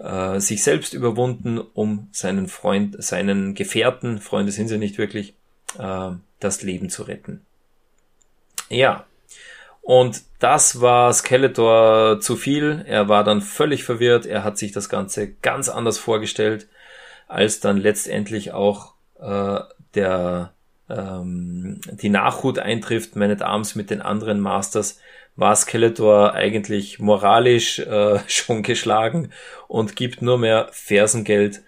äh, 0.01 0.41
sich 0.41 0.65
selbst 0.65 0.93
überwunden, 0.93 1.61
um 1.61 2.09
seinen 2.11 2.49
Freund, 2.49 3.01
seinen 3.01 3.55
Gefährten, 3.55 4.19
Freunde 4.19 4.51
sind 4.51 4.67
sie 4.67 4.79
nicht 4.79 4.99
wirklich, 4.99 5.35
äh, 5.79 6.11
das 6.41 6.63
Leben 6.63 6.91
zu 6.91 7.05
retten. 7.05 7.43
Ja, 8.69 9.07
Und 9.83 10.23
das 10.39 10.81
war 10.81 11.13
Skeletor 11.13 12.21
zu 12.21 12.37
viel. 12.37 12.85
Er 12.87 13.09
war 13.09 13.25
dann 13.25 13.43
völlig 13.43 13.85
verwirrt. 13.85 14.27
Er 14.27 14.45
hat 14.45 14.57
sich 14.57 14.73
das 14.73 14.89
Ganze 14.89 15.33
ganz 15.33 15.69
anders 15.69 15.99
vorgestellt, 15.99 16.69
als 17.29 17.61
dann 17.61 17.77
letztendlich 17.77 18.53
auch 18.53 18.95
äh, 19.21 19.61
der 19.95 20.53
ähm, 20.89 21.81
die 21.91 22.09
Nachhut 22.09 22.59
eintrifft, 22.59 23.17
Man 23.17 23.31
at 23.31 23.43
Arms 23.43 23.75
mit 23.75 23.91
den 23.91 24.03
anderen 24.03 24.41
Masters, 24.41 25.01
war 25.37 25.57
Skeletor 25.57 26.35
eigentlich 26.35 26.99
moralisch 26.99 27.79
äh, 27.81 28.21
schon 28.27 28.63
geschlagen 28.63 29.33
und 29.69 29.97
gibt 29.97 30.23
nur 30.23 30.39
mehr 30.39 30.69
Fersengeld 30.73 31.63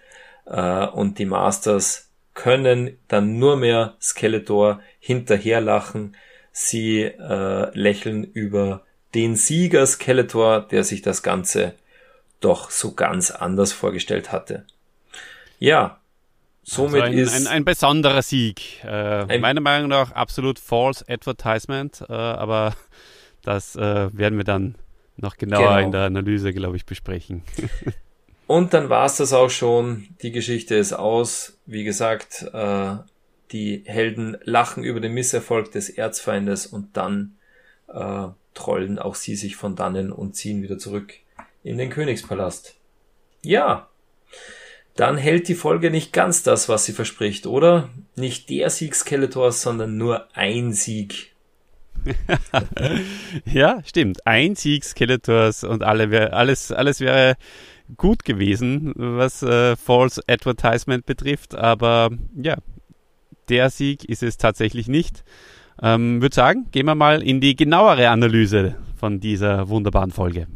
äh, 0.45 0.85
und 0.85 1.19
die 1.19 1.25
Masters 1.25 2.11
können 2.33 2.97
dann 3.07 3.39
nur 3.39 3.55
mehr 3.55 3.95
Skeletor 4.01 4.81
hinterherlachen. 4.99 6.15
Sie 6.57 7.01
äh, 7.01 7.77
lächeln 7.77 8.23
über 8.23 8.83
den 9.13 9.35
Sieger 9.35 9.85
Skeletor, 9.85 10.61
der 10.61 10.85
sich 10.85 11.01
das 11.01 11.21
Ganze 11.21 11.73
doch 12.39 12.71
so 12.71 12.93
ganz 12.93 13.29
anders 13.29 13.73
vorgestellt 13.73 14.31
hatte. 14.31 14.65
Ja, 15.59 15.99
somit 16.63 17.01
also 17.01 17.11
ein, 17.11 17.17
ist 17.17 17.35
ein, 17.35 17.47
ein 17.47 17.65
besonderer 17.65 18.21
Sieg. 18.21 18.81
Äh, 18.85 19.37
meiner 19.37 19.59
Meinung 19.59 19.89
nach 19.89 20.13
absolut 20.13 20.57
false 20.57 21.03
Advertisement, 21.09 22.05
äh, 22.07 22.13
aber 22.13 22.73
das 23.41 23.75
äh, 23.75 24.17
werden 24.17 24.37
wir 24.37 24.45
dann 24.45 24.75
noch 25.17 25.35
genauer 25.35 25.75
genau. 25.75 25.79
in 25.79 25.91
der 25.91 26.03
Analyse, 26.03 26.53
glaube 26.53 26.77
ich, 26.77 26.85
besprechen. 26.85 27.43
Und 28.47 28.73
dann 28.73 28.87
war 28.87 29.07
es 29.07 29.17
das 29.17 29.33
auch 29.33 29.49
schon. 29.49 30.07
Die 30.21 30.31
Geschichte 30.31 30.75
ist 30.75 30.93
aus. 30.93 31.57
Wie 31.65 31.83
gesagt, 31.83 32.45
äh, 32.53 32.95
die 33.55 33.83
Helden 33.85 34.37
lachen 34.43 34.83
über 34.83 34.99
den 34.99 35.13
Misserfolg 35.13 35.71
des 35.71 35.89
Erzfeindes 35.89 36.65
und 36.67 36.97
dann 36.97 37.37
äh, 37.87 38.27
trollen 38.53 38.99
auch 38.99 39.15
sie 39.15 39.37
sich 39.37 39.55
von 39.55 39.77
dannen 39.77 40.11
und 40.11 40.35
ziehen 40.35 40.61
wieder 40.61 40.77
zurück 40.77 41.13
in 41.63 41.77
den 41.77 41.89
Königspalast. 41.89 42.75
Ja, 43.43 43.87
dann 44.95 45.15
hält 45.17 45.47
die 45.47 45.55
Folge 45.55 45.89
nicht 45.89 46.11
ganz 46.11 46.43
das, 46.43 46.67
was 46.67 46.83
sie 46.83 46.91
verspricht, 46.91 47.47
oder? 47.47 47.89
Nicht 48.17 48.49
der 48.49 48.69
Sieg 48.69 48.93
Skeletors, 48.93 49.61
sondern 49.61 49.97
nur 49.97 50.27
ein 50.35 50.73
Sieg. 50.73 51.31
ja, 53.45 53.81
stimmt. 53.85 54.27
Ein 54.27 54.55
Sieg 54.55 54.83
Skeletors 54.83 55.63
und 55.63 55.81
alle 55.81 56.11
wär, 56.11 56.33
alles, 56.33 56.73
alles 56.73 56.99
wäre 56.99 57.37
gut 57.95 58.25
gewesen, 58.25 58.93
was 58.95 59.43
äh, 59.43 59.77
False 59.77 60.21
Advertisement 60.27 61.05
betrifft, 61.05 61.55
aber 61.55 62.09
ja, 62.35 62.57
der 63.49 63.69
Sieg 63.69 64.05
ist 64.05 64.23
es 64.23 64.37
tatsächlich 64.37 64.87
nicht. 64.87 65.23
Ähm, 65.81 66.21
würde 66.21 66.35
sagen, 66.35 66.67
gehen 66.71 66.85
wir 66.85 66.95
mal 66.95 67.21
in 67.21 67.41
die 67.41 67.55
genauere 67.55 68.09
Analyse 68.09 68.75
von 68.95 69.19
dieser 69.19 69.69
wunderbaren 69.69 70.11
Folge. 70.11 70.47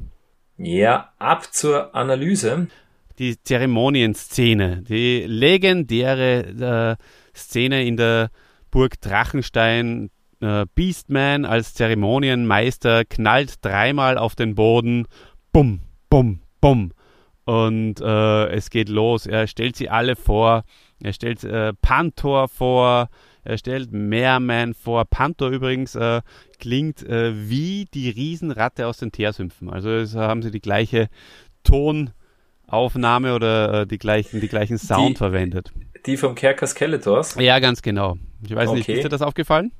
Ja, 0.57 1.13
ab 1.19 1.53
zur 1.53 1.95
Analyse. 1.95 2.67
Die 3.17 3.41
Zeremonienszene, 3.41 4.83
die 4.87 5.23
legendäre 5.27 6.97
äh, 6.99 7.03
Szene 7.35 7.85
in 7.85 7.97
der 7.97 8.29
Burg 8.71 8.99
Drachenstein. 9.01 10.09
Äh, 10.41 10.65
Beastman 10.73 11.43
als 11.43 11.73
Zeremonienmeister 11.73 13.03
knallt 13.03 13.63
dreimal 13.63 14.17
auf 14.17 14.35
den 14.35 14.55
Boden. 14.55 15.05
Bumm, 15.51 15.81
bumm, 16.09 16.41
bumm. 16.61 16.93
Und 17.45 17.99
äh, 17.99 18.47
es 18.49 18.69
geht 18.69 18.89
los. 18.89 19.25
Er 19.25 19.47
stellt 19.47 19.75
sie 19.75 19.89
alle 19.89 20.15
vor. 20.15 20.63
Er 21.01 21.13
stellt 21.13 21.43
äh, 21.43 21.73
Pantor 21.73 22.47
vor. 22.47 23.09
Er 23.43 23.57
stellt 23.57 23.91
Meerman 23.91 24.73
vor. 24.73 25.05
Pantor 25.05 25.49
übrigens 25.49 25.95
äh, 25.95 26.21
klingt 26.59 27.03
äh, 27.03 27.49
wie 27.49 27.85
die 27.93 28.09
Riesenratte 28.09 28.87
aus 28.87 28.97
den 28.97 29.11
Teersümpfen. 29.11 29.69
Also 29.69 29.89
es, 29.91 30.15
haben 30.15 30.41
sie 30.41 30.51
die 30.51 30.59
gleiche 30.59 31.09
Tonaufnahme 31.63 33.33
oder 33.33 33.81
äh, 33.81 33.87
die 33.87 33.97
gleichen, 33.97 34.41
die 34.41 34.49
gleichen 34.49 34.77
Sound 34.77 35.11
die, 35.11 35.15
verwendet. 35.15 35.71
Die 36.05 36.17
vom 36.17 36.35
Kerker 36.35 36.67
Skeletors? 36.67 37.35
Ja, 37.39 37.59
ganz 37.59 37.81
genau. 37.81 38.17
Ich 38.43 38.53
weiß 38.53 38.69
okay. 38.69 38.77
nicht, 38.77 38.89
ist 38.89 39.03
dir 39.03 39.09
das 39.09 39.21
aufgefallen? 39.21 39.71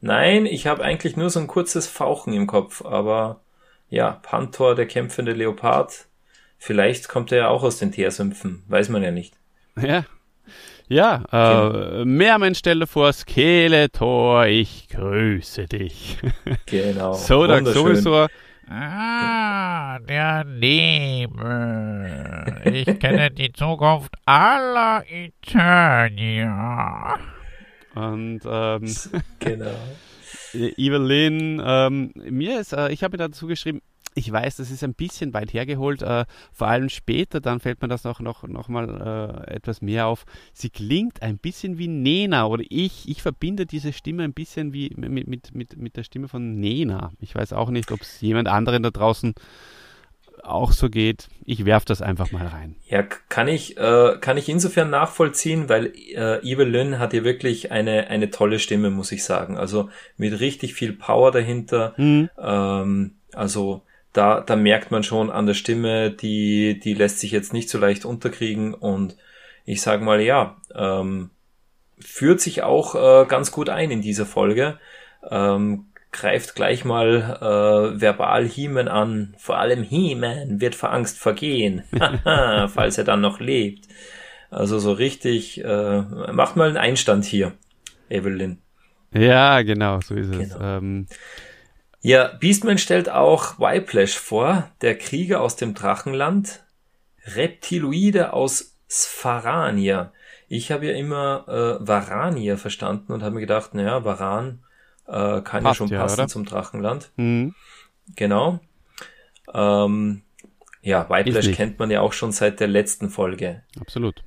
Nein, 0.00 0.46
ich 0.46 0.66
habe 0.66 0.82
eigentlich 0.82 1.16
nur 1.16 1.30
so 1.30 1.40
ein 1.40 1.46
kurzes 1.46 1.86
Fauchen 1.86 2.32
im 2.32 2.46
Kopf, 2.46 2.84
aber 2.84 3.42
ja, 3.88 4.12
Pantor, 4.22 4.74
der 4.74 4.86
kämpfende 4.86 5.32
Leopard, 5.32 6.06
Vielleicht 6.62 7.08
kommt 7.08 7.32
er 7.32 7.38
ja 7.38 7.48
auch 7.48 7.62
aus 7.62 7.78
den 7.78 7.90
Teersümpfen, 7.90 8.62
weiß 8.68 8.90
man 8.90 9.02
ja 9.02 9.10
nicht. 9.10 9.34
Ja. 9.80 10.04
Ja, 10.92 11.22
äh, 11.30 12.04
Mehrmensch 12.04 12.58
stelle 12.58 12.88
vor 12.88 13.12
Skeletor, 13.12 14.46
ich 14.46 14.88
grüße 14.88 15.66
dich. 15.66 16.18
Genau. 16.66 17.12
so, 17.12 17.46
dann 17.46 17.64
sowieso. 17.64 18.26
Ah, 18.68 20.00
der 20.00 20.42
Nebel. 20.42 21.30
Ich 22.64 22.98
kenne 22.98 23.30
die 23.30 23.52
Zukunft 23.52 24.16
aller 24.26 25.04
Eternia. 25.08 26.40
Und 27.94 28.40
ähm, 28.44 28.92
genau. 29.38 29.70
Evelyn, 30.52 31.62
ähm, 31.64 32.12
mir 32.14 32.58
ist, 32.58 32.72
äh, 32.72 32.90
ich 32.90 33.04
habe 33.04 33.16
mir 33.16 33.28
dazu 33.28 33.46
geschrieben, 33.46 33.80
ich 34.14 34.30
weiß, 34.30 34.56
das 34.56 34.70
ist 34.70 34.82
ein 34.82 34.94
bisschen 34.94 35.32
weit 35.34 35.52
hergeholt, 35.52 36.02
äh, 36.02 36.24
vor 36.52 36.68
allem 36.68 36.88
später, 36.88 37.40
dann 37.40 37.60
fällt 37.60 37.80
mir 37.80 37.88
das 37.88 38.04
noch, 38.04 38.20
noch, 38.20 38.42
noch 38.44 38.68
mal 38.68 39.46
äh, 39.46 39.54
etwas 39.54 39.82
mehr 39.82 40.06
auf. 40.06 40.24
Sie 40.52 40.70
klingt 40.70 41.22
ein 41.22 41.38
bisschen 41.38 41.78
wie 41.78 41.88
Nena 41.88 42.46
oder 42.46 42.64
ich, 42.68 43.08
ich 43.08 43.22
verbinde 43.22 43.66
diese 43.66 43.92
Stimme 43.92 44.24
ein 44.24 44.32
bisschen 44.32 44.72
wie 44.72 44.92
mit, 44.96 45.28
mit, 45.28 45.54
mit, 45.54 45.76
mit 45.76 45.96
der 45.96 46.02
Stimme 46.02 46.28
von 46.28 46.56
Nena. 46.56 47.12
Ich 47.20 47.34
weiß 47.34 47.52
auch 47.52 47.70
nicht, 47.70 47.92
ob 47.92 48.00
es 48.00 48.20
jemand 48.20 48.48
anderen 48.48 48.82
da 48.82 48.90
draußen 48.90 49.34
auch 50.42 50.72
so 50.72 50.88
geht. 50.88 51.28
Ich 51.44 51.64
werfe 51.64 51.86
das 51.86 52.02
einfach 52.02 52.32
mal 52.32 52.46
rein. 52.46 52.76
Ja, 52.88 53.02
kann 53.02 53.48
ich, 53.48 53.76
äh, 53.76 54.16
kann 54.20 54.36
ich 54.36 54.48
insofern 54.48 54.90
nachvollziehen, 54.90 55.68
weil 55.68 55.92
äh, 56.14 56.40
Evelyn 56.42 56.98
hat 56.98 57.12
ja 57.12 57.24
wirklich 57.24 57.70
eine, 57.70 58.08
eine 58.08 58.30
tolle 58.30 58.58
Stimme, 58.58 58.90
muss 58.90 59.12
ich 59.12 59.22
sagen. 59.22 59.56
Also 59.56 59.90
mit 60.16 60.40
richtig 60.40 60.74
viel 60.74 60.92
Power 60.92 61.30
dahinter. 61.30 61.94
Mhm. 61.96 62.30
Ähm, 62.38 63.14
also 63.32 63.82
da, 64.12 64.40
da 64.40 64.56
merkt 64.56 64.90
man 64.90 65.02
schon 65.02 65.30
an 65.30 65.46
der 65.46 65.54
Stimme, 65.54 66.10
die, 66.10 66.78
die 66.78 66.94
lässt 66.94 67.20
sich 67.20 67.30
jetzt 67.30 67.52
nicht 67.52 67.68
so 67.68 67.78
leicht 67.78 68.04
unterkriegen 68.04 68.74
und 68.74 69.16
ich 69.64 69.82
sage 69.82 70.04
mal, 70.04 70.20
ja, 70.20 70.56
ähm, 70.74 71.30
führt 71.98 72.40
sich 72.40 72.62
auch 72.62 72.94
äh, 72.94 73.26
ganz 73.26 73.52
gut 73.52 73.68
ein 73.68 73.90
in 73.90 74.02
dieser 74.02 74.26
Folge. 74.26 74.78
Ähm, 75.28 75.86
greift 76.12 76.54
gleich 76.54 76.84
mal 76.84 77.38
äh, 77.40 78.00
verbal 78.00 78.46
He-Man 78.46 78.88
an. 78.88 79.34
Vor 79.38 79.58
allem 79.58 79.82
He-Man 79.82 80.60
wird 80.60 80.74
vor 80.74 80.92
Angst 80.92 81.18
vergehen, 81.18 81.84
falls 82.68 82.98
er 82.98 83.04
dann 83.04 83.20
noch 83.20 83.38
lebt. 83.38 83.86
Also 84.50 84.80
so 84.80 84.92
richtig, 84.92 85.64
äh, 85.64 86.00
macht 86.32 86.56
mal 86.56 86.68
einen 86.68 86.76
Einstand 86.76 87.24
hier, 87.24 87.52
Evelyn. 88.08 88.58
Ja, 89.12 89.62
genau, 89.62 90.00
so 90.00 90.14
ist 90.14 90.32
genau. 90.32 90.42
es. 90.42 90.56
Ähm, 90.60 91.06
ja, 92.00 92.28
Beastman 92.28 92.78
stellt 92.78 93.08
auch 93.10 93.58
Whiplash 93.58 94.18
vor, 94.18 94.70
der 94.80 94.96
Krieger 94.96 95.40
aus 95.40 95.56
dem 95.56 95.74
Drachenland, 95.74 96.64
Reptiloide 97.24 98.32
aus 98.32 98.78
Spharania. 98.88 100.12
Ich 100.48 100.72
habe 100.72 100.86
ja 100.86 100.94
immer 100.94 101.44
äh, 101.46 101.86
Varania 101.86 102.56
verstanden 102.56 103.12
und 103.12 103.22
habe 103.22 103.34
mir 103.34 103.40
gedacht, 103.40 103.74
naja, 103.74 104.04
Varan 104.04 104.64
äh, 105.06 105.42
kann 105.42 105.62
Passt 105.62 105.64
ja 105.64 105.74
schon 105.74 105.88
ja, 105.88 106.00
passen 106.00 106.20
oder? 106.20 106.28
zum 106.28 106.44
Drachenland. 106.44 107.10
Mhm. 107.16 107.54
Genau. 108.16 108.60
Ähm, 109.52 110.22
ja, 110.82 111.08
Whiplash 111.10 111.52
kennt 111.52 111.78
man 111.78 111.90
ja 111.90 112.00
auch 112.00 112.12
schon 112.12 112.32
seit 112.32 112.60
der 112.60 112.68
letzten 112.68 113.10
Folge. 113.10 113.62
Absolut. 113.78 114.24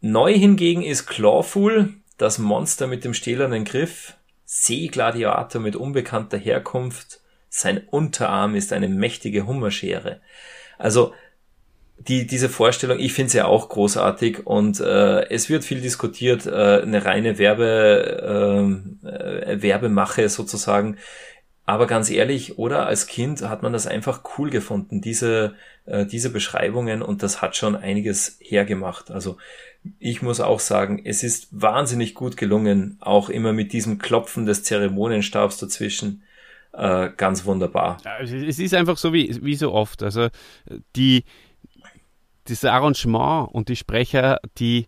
Neu 0.00 0.32
hingegen 0.32 0.82
ist 0.82 1.06
Clawful, 1.06 1.94
das 2.16 2.38
Monster 2.38 2.86
mit 2.86 3.04
dem 3.04 3.14
stählernen 3.14 3.64
Griff, 3.64 4.16
Seegladiator 4.54 5.62
mit 5.62 5.76
unbekannter 5.76 6.36
Herkunft. 6.36 7.20
Sein 7.48 7.80
Unterarm 7.90 8.54
ist 8.54 8.74
eine 8.74 8.88
mächtige 8.88 9.46
Hummerschere. 9.46 10.20
Also 10.78 11.14
die, 11.96 12.26
diese 12.26 12.50
Vorstellung, 12.50 12.98
ich 12.98 13.14
finde 13.14 13.32
sie 13.32 13.38
ja 13.38 13.46
auch 13.46 13.70
großartig 13.70 14.46
und 14.46 14.78
äh, 14.80 15.26
es 15.30 15.48
wird 15.48 15.64
viel 15.64 15.80
diskutiert, 15.80 16.44
äh, 16.46 16.82
eine 16.82 17.04
reine 17.04 17.38
Werbe, 17.38 18.92
äh, 19.02 19.62
Werbemache 19.62 20.28
sozusagen. 20.28 20.98
Aber 21.64 21.86
ganz 21.86 22.10
ehrlich, 22.10 22.58
oder 22.58 22.86
als 22.86 23.06
Kind 23.06 23.40
hat 23.48 23.62
man 23.62 23.72
das 23.72 23.86
einfach 23.86 24.22
cool 24.36 24.50
gefunden, 24.50 25.00
diese, 25.00 25.54
äh, 25.86 26.04
diese 26.04 26.28
Beschreibungen 26.28 27.00
und 27.00 27.22
das 27.22 27.40
hat 27.40 27.56
schon 27.56 27.74
einiges 27.74 28.36
hergemacht. 28.40 29.10
Also 29.10 29.38
ich 29.98 30.22
muss 30.22 30.40
auch 30.40 30.60
sagen, 30.60 31.00
es 31.04 31.22
ist 31.22 31.48
wahnsinnig 31.50 32.14
gut 32.14 32.36
gelungen, 32.36 32.98
auch 33.00 33.28
immer 33.28 33.52
mit 33.52 33.72
diesem 33.72 33.98
Klopfen 33.98 34.46
des 34.46 34.62
Zeremonienstabs 34.62 35.58
dazwischen. 35.58 36.22
Äh, 36.72 37.10
ganz 37.16 37.44
wunderbar. 37.44 37.98
Es 38.20 38.58
ist 38.58 38.74
einfach 38.74 38.96
so 38.96 39.12
wie, 39.12 39.44
wie 39.44 39.56
so 39.56 39.72
oft. 39.72 40.02
Also 40.02 40.28
die, 40.96 41.24
das 42.44 42.64
Arrangement 42.64 43.52
und 43.52 43.68
die 43.68 43.76
Sprecher, 43.76 44.38
die, 44.58 44.86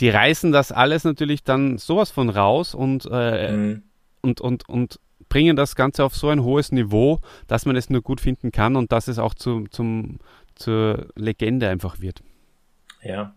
die 0.00 0.08
reißen 0.08 0.50
das 0.50 0.72
alles 0.72 1.04
natürlich 1.04 1.44
dann 1.44 1.78
sowas 1.78 2.10
von 2.10 2.28
raus 2.28 2.74
und, 2.74 3.06
äh, 3.10 3.52
mhm. 3.52 3.82
und, 4.22 4.40
und, 4.40 4.68
und 4.68 4.98
bringen 5.28 5.56
das 5.56 5.76
Ganze 5.76 6.04
auf 6.04 6.16
so 6.16 6.28
ein 6.28 6.42
hohes 6.42 6.72
Niveau, 6.72 7.20
dass 7.46 7.66
man 7.66 7.76
es 7.76 7.88
nur 7.88 8.02
gut 8.02 8.20
finden 8.20 8.50
kann 8.50 8.74
und 8.74 8.90
dass 8.90 9.06
es 9.06 9.18
auch 9.18 9.34
zu, 9.34 9.66
zum, 9.70 10.18
zur 10.56 11.06
Legende 11.14 11.68
einfach 11.68 12.00
wird. 12.00 12.22
Ja. 13.02 13.34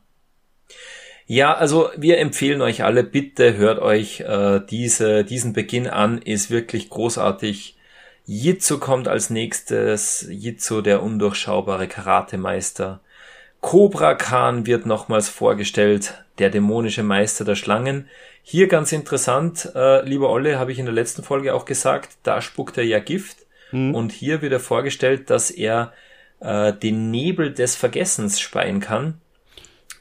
Ja, 1.26 1.54
also 1.54 1.90
wir 1.96 2.18
empfehlen 2.18 2.62
euch 2.62 2.84
alle, 2.84 3.04
bitte 3.04 3.56
hört 3.56 3.80
euch 3.80 4.20
äh, 4.22 4.60
diese, 4.70 5.24
diesen 5.24 5.54
Beginn 5.54 5.88
an, 5.88 6.22
ist 6.22 6.52
wirklich 6.52 6.90
großartig. 6.90 7.78
Jitsu 8.26 8.80
kommt 8.80 9.08
als 9.08 9.30
nächstes, 9.30 10.26
Jitsu 10.30 10.82
der 10.82 11.04
undurchschaubare 11.04 11.88
Karatemeister. 11.88 13.02
Cobra 13.62 14.16
Khan 14.16 14.66
wird 14.66 14.86
nochmals 14.86 15.30
vorgestellt, 15.30 16.26
der 16.38 16.50
dämonische 16.50 17.04
Meister 17.04 17.46
der 17.46 17.56
Schlangen. 17.56 18.10
Hier 18.42 18.68
ganz 18.68 18.92
interessant, 18.92 19.72
äh, 19.74 20.06
lieber 20.06 20.30
Olle, 20.30 20.60
habe 20.60 20.74
ich 20.74 20.80
in 20.80 20.86
der 20.86 20.94
letzten 20.94 21.24
Folge 21.24 21.54
auch 21.54 21.64
gesagt, 21.64 22.18
da 22.24 22.42
spuckt 22.42 22.78
er 22.78 22.84
ja 22.84 23.00
Gift. 23.00 23.38
Mhm. 23.72 23.96
Und 23.96 24.12
hier 24.12 24.42
wird 24.42 24.52
er 24.52 24.60
vorgestellt, 24.60 25.30
dass 25.30 25.50
er 25.50 25.94
äh, 26.42 26.74
den 26.74 27.10
Nebel 27.10 27.54
des 27.54 27.76
Vergessens 27.76 28.42
speien 28.42 28.82
kann. 28.82 29.22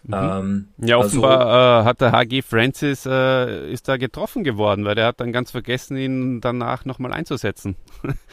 Mhm. 0.05 0.15
Ähm, 0.15 0.69
ja, 0.79 0.97
also 0.97 1.09
offenbar 1.09 1.47
also, 1.47 1.83
äh, 1.83 1.85
hat 1.85 2.01
der 2.01 2.13
HG 2.13 2.43
Francis 2.43 3.07
äh, 3.07 3.71
ist 3.71 3.87
da 3.89 3.97
getroffen 3.97 4.43
geworden, 4.43 4.85
weil 4.85 4.97
der 4.97 5.07
hat 5.07 5.21
dann 5.21 5.33
ganz 5.33 5.53
vergessen, 5.53 5.97
ihn 5.97 6.41
danach 6.41 6.85
nochmal 6.85 7.13
einzusetzen 7.13 7.77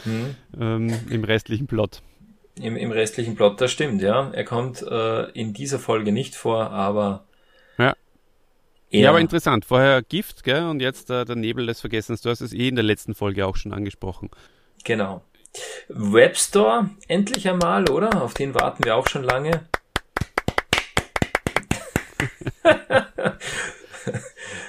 mhm. 0.05 0.36
ähm, 0.59 0.99
im 1.09 1.24
restlichen 1.24 1.67
Plot. 1.67 2.01
Im, 2.59 2.76
Im 2.76 2.91
restlichen 2.91 3.36
Plot, 3.36 3.61
das 3.61 3.72
stimmt, 3.72 4.01
ja. 4.01 4.32
Er 4.32 4.43
kommt 4.43 4.82
äh, 4.82 5.30
in 5.32 5.53
dieser 5.53 5.80
Folge 5.80 6.11
nicht 6.11 6.36
vor, 6.36 6.72
aber 6.72 7.26
ja. 7.78 7.95
Ja, 8.91 9.09
aber 9.11 9.20
interessant. 9.20 9.65
Vorher 9.65 10.01
Gift, 10.01 10.43
gell? 10.43 10.65
Und 10.65 10.82
jetzt 10.82 11.11
äh, 11.11 11.24
der 11.24 11.36
Nebel 11.36 11.67
des 11.67 11.80
Vergessens. 11.80 12.22
Du 12.22 12.30
hast 12.30 12.41
es 12.41 12.53
eh 12.53 12.67
in 12.67 12.76
der 12.76 12.84
letzten 12.84 13.13
Folge 13.13 13.45
auch 13.45 13.55
schon 13.55 13.72
angesprochen. 13.72 14.30
Genau. 14.84 15.22
Webstore, 15.88 16.89
endlich 17.07 17.47
einmal, 17.47 17.89
oder? 17.89 18.22
Auf 18.22 18.34
den 18.34 18.55
warten 18.55 18.84
wir 18.84 18.95
auch 18.95 19.07
schon 19.07 19.24
lange. 19.24 19.67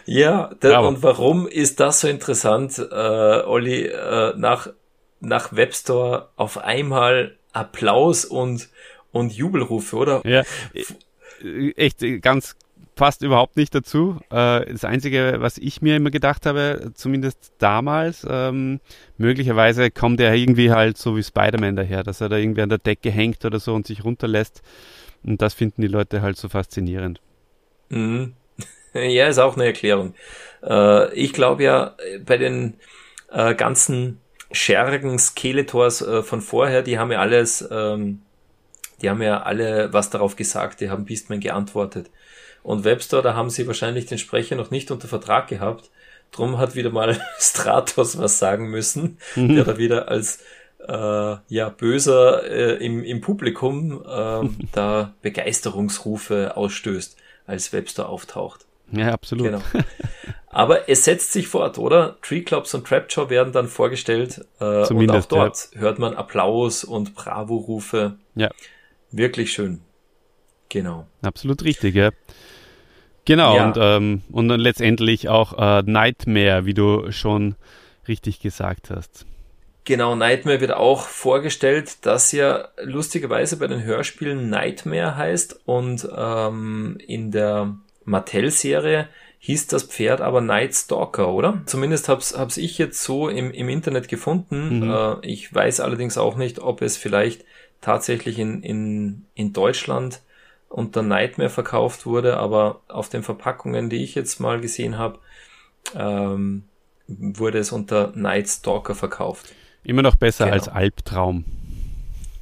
ja, 0.06 0.50
der, 0.62 0.82
und 0.82 1.02
warum 1.02 1.46
ist 1.46 1.80
das 1.80 2.00
so 2.00 2.08
interessant, 2.08 2.78
äh, 2.78 3.42
Olli, 3.44 3.86
äh, 3.86 4.34
nach, 4.36 4.68
nach 5.20 5.52
Webstore 5.54 6.28
auf 6.36 6.58
einmal 6.58 7.36
Applaus 7.52 8.24
und, 8.24 8.68
und 9.12 9.32
Jubelrufe, 9.32 9.96
oder? 9.96 10.22
Ja, 10.24 10.42
echt 11.76 12.04
ganz 12.22 12.56
passt 13.00 13.22
überhaupt 13.22 13.56
nicht 13.56 13.74
dazu. 13.74 14.20
Äh, 14.28 14.66
das 14.66 14.84
Einzige, 14.84 15.36
was 15.38 15.56
ich 15.56 15.80
mir 15.80 15.96
immer 15.96 16.10
gedacht 16.10 16.44
habe, 16.44 16.92
zumindest 16.92 17.54
damals, 17.56 18.26
ähm, 18.28 18.78
möglicherweise 19.16 19.90
kommt 19.90 20.20
er 20.20 20.34
irgendwie 20.34 20.70
halt 20.70 20.98
so 20.98 21.16
wie 21.16 21.22
Spider-Man 21.22 21.76
daher, 21.76 22.02
dass 22.02 22.20
er 22.20 22.28
da 22.28 22.36
irgendwie 22.36 22.60
an 22.60 22.68
der 22.68 22.76
Decke 22.76 23.10
hängt 23.10 23.42
oder 23.46 23.58
so 23.58 23.72
und 23.74 23.86
sich 23.86 24.04
runterlässt. 24.04 24.60
Und 25.22 25.40
das 25.40 25.54
finden 25.54 25.80
die 25.80 25.88
Leute 25.88 26.20
halt 26.20 26.36
so 26.36 26.50
faszinierend. 26.50 27.22
Mhm. 27.90 28.34
Ja, 28.92 29.28
ist 29.28 29.38
auch 29.38 29.54
eine 29.54 29.66
Erklärung. 29.66 30.14
Äh, 30.64 31.14
ich 31.14 31.32
glaube 31.32 31.62
ja, 31.62 31.94
bei 32.26 32.38
den 32.38 32.74
äh, 33.30 33.54
ganzen 33.54 34.20
Schergen, 34.50 35.16
Skeletors 35.18 36.02
äh, 36.02 36.22
von 36.24 36.40
vorher, 36.40 36.82
die 36.82 36.98
haben 36.98 37.12
ja 37.12 37.20
alles, 37.20 37.66
ähm, 37.70 38.22
die 39.00 39.08
haben 39.08 39.22
ja 39.22 39.42
alle 39.42 39.92
was 39.92 40.10
darauf 40.10 40.34
gesagt, 40.34 40.80
die 40.80 40.90
haben 40.90 41.04
Beastman 41.04 41.38
geantwortet. 41.38 42.10
Und 42.62 42.84
Webster, 42.84 43.22
da 43.22 43.34
haben 43.34 43.50
sie 43.50 43.66
wahrscheinlich 43.66 44.06
den 44.06 44.18
Sprecher 44.18 44.56
noch 44.56 44.70
nicht 44.70 44.90
unter 44.90 45.08
Vertrag 45.08 45.48
gehabt. 45.48 45.90
Drum 46.32 46.58
hat 46.58 46.74
wieder 46.74 46.90
mal 46.90 47.20
Stratos 47.38 48.18
was 48.18 48.38
sagen 48.38 48.70
müssen, 48.70 49.18
mhm. 49.36 49.54
der 49.54 49.64
da 49.64 49.78
wieder 49.78 50.08
als 50.08 50.40
äh, 50.86 51.36
ja 51.48 51.68
böser 51.68 52.44
äh, 52.44 52.84
im, 52.84 53.04
im 53.04 53.20
Publikum 53.20 54.02
äh, 54.04 54.48
da 54.72 55.14
Begeisterungsrufe 55.22 56.56
ausstößt, 56.56 57.16
als 57.50 57.72
Webster 57.72 58.08
auftaucht. 58.08 58.66
Ja, 58.92 59.12
absolut. 59.12 59.46
Genau. 59.46 59.60
Aber 60.48 60.88
es 60.88 61.04
setzt 61.04 61.32
sich 61.32 61.46
fort, 61.46 61.78
oder? 61.78 62.16
Tree 62.22 62.40
Clubs 62.40 62.74
und 62.74 62.86
Trapjaw 62.86 63.30
werden 63.30 63.52
dann 63.52 63.68
vorgestellt 63.68 64.44
äh, 64.58 64.84
und 64.92 65.10
auch 65.10 65.24
dort 65.26 65.68
ja. 65.74 65.80
hört 65.80 65.98
man 66.00 66.14
Applaus 66.14 66.82
und 66.82 67.14
Bravo-Rufe. 67.14 68.16
Ja. 68.34 68.50
Wirklich 69.12 69.52
schön. 69.52 69.80
Genau. 70.68 71.06
Absolut 71.22 71.62
richtig, 71.62 71.94
ja. 71.94 72.10
Genau, 73.24 73.54
ja. 73.56 73.66
und, 73.66 73.76
ähm, 73.78 74.22
und 74.32 74.48
dann 74.48 74.60
letztendlich 74.60 75.28
auch 75.28 75.56
äh, 75.56 75.82
Nightmare, 75.82 76.64
wie 76.64 76.74
du 76.74 77.12
schon 77.12 77.54
richtig 78.08 78.40
gesagt 78.40 78.90
hast. 78.90 79.26
Genau, 79.90 80.14
Nightmare 80.14 80.60
wird 80.60 80.72
auch 80.72 81.08
vorgestellt, 81.08 82.06
das 82.06 82.30
ja 82.30 82.68
lustigerweise 82.80 83.56
bei 83.56 83.66
den 83.66 83.82
Hörspielen 83.82 84.48
Nightmare 84.48 85.16
heißt 85.16 85.62
und 85.64 86.08
ähm, 86.16 86.96
in 87.04 87.32
der 87.32 87.76
Mattel-Serie 88.04 89.08
hieß 89.40 89.66
das 89.66 89.82
Pferd 89.82 90.20
aber 90.20 90.42
Night 90.42 90.76
Stalker, 90.76 91.32
oder? 91.32 91.62
Zumindest 91.66 92.08
hab's, 92.08 92.38
hab's 92.38 92.56
ich 92.56 92.78
jetzt 92.78 93.02
so 93.02 93.28
im, 93.28 93.50
im 93.50 93.68
Internet 93.68 94.06
gefunden. 94.06 94.78
Mhm. 94.78 94.90
Äh, 94.92 95.26
ich 95.26 95.52
weiß 95.52 95.80
allerdings 95.80 96.16
auch 96.18 96.36
nicht, 96.36 96.60
ob 96.60 96.82
es 96.82 96.96
vielleicht 96.96 97.44
tatsächlich 97.80 98.38
in, 98.38 98.62
in, 98.62 99.26
in 99.34 99.52
Deutschland 99.52 100.20
unter 100.68 101.02
Nightmare 101.02 101.50
verkauft 101.50 102.06
wurde, 102.06 102.36
aber 102.36 102.80
auf 102.86 103.08
den 103.08 103.24
Verpackungen, 103.24 103.90
die 103.90 104.04
ich 104.04 104.14
jetzt 104.14 104.38
mal 104.38 104.60
gesehen 104.60 104.98
habe, 104.98 105.18
ähm, 105.96 106.62
wurde 107.08 107.58
es 107.58 107.72
unter 107.72 108.12
Night 108.14 108.48
Stalker 108.48 108.94
verkauft. 108.94 109.52
Immer 109.82 110.02
noch 110.02 110.16
besser 110.16 110.44
genau. 110.44 110.56
als 110.56 110.68
Albtraum. 110.68 111.44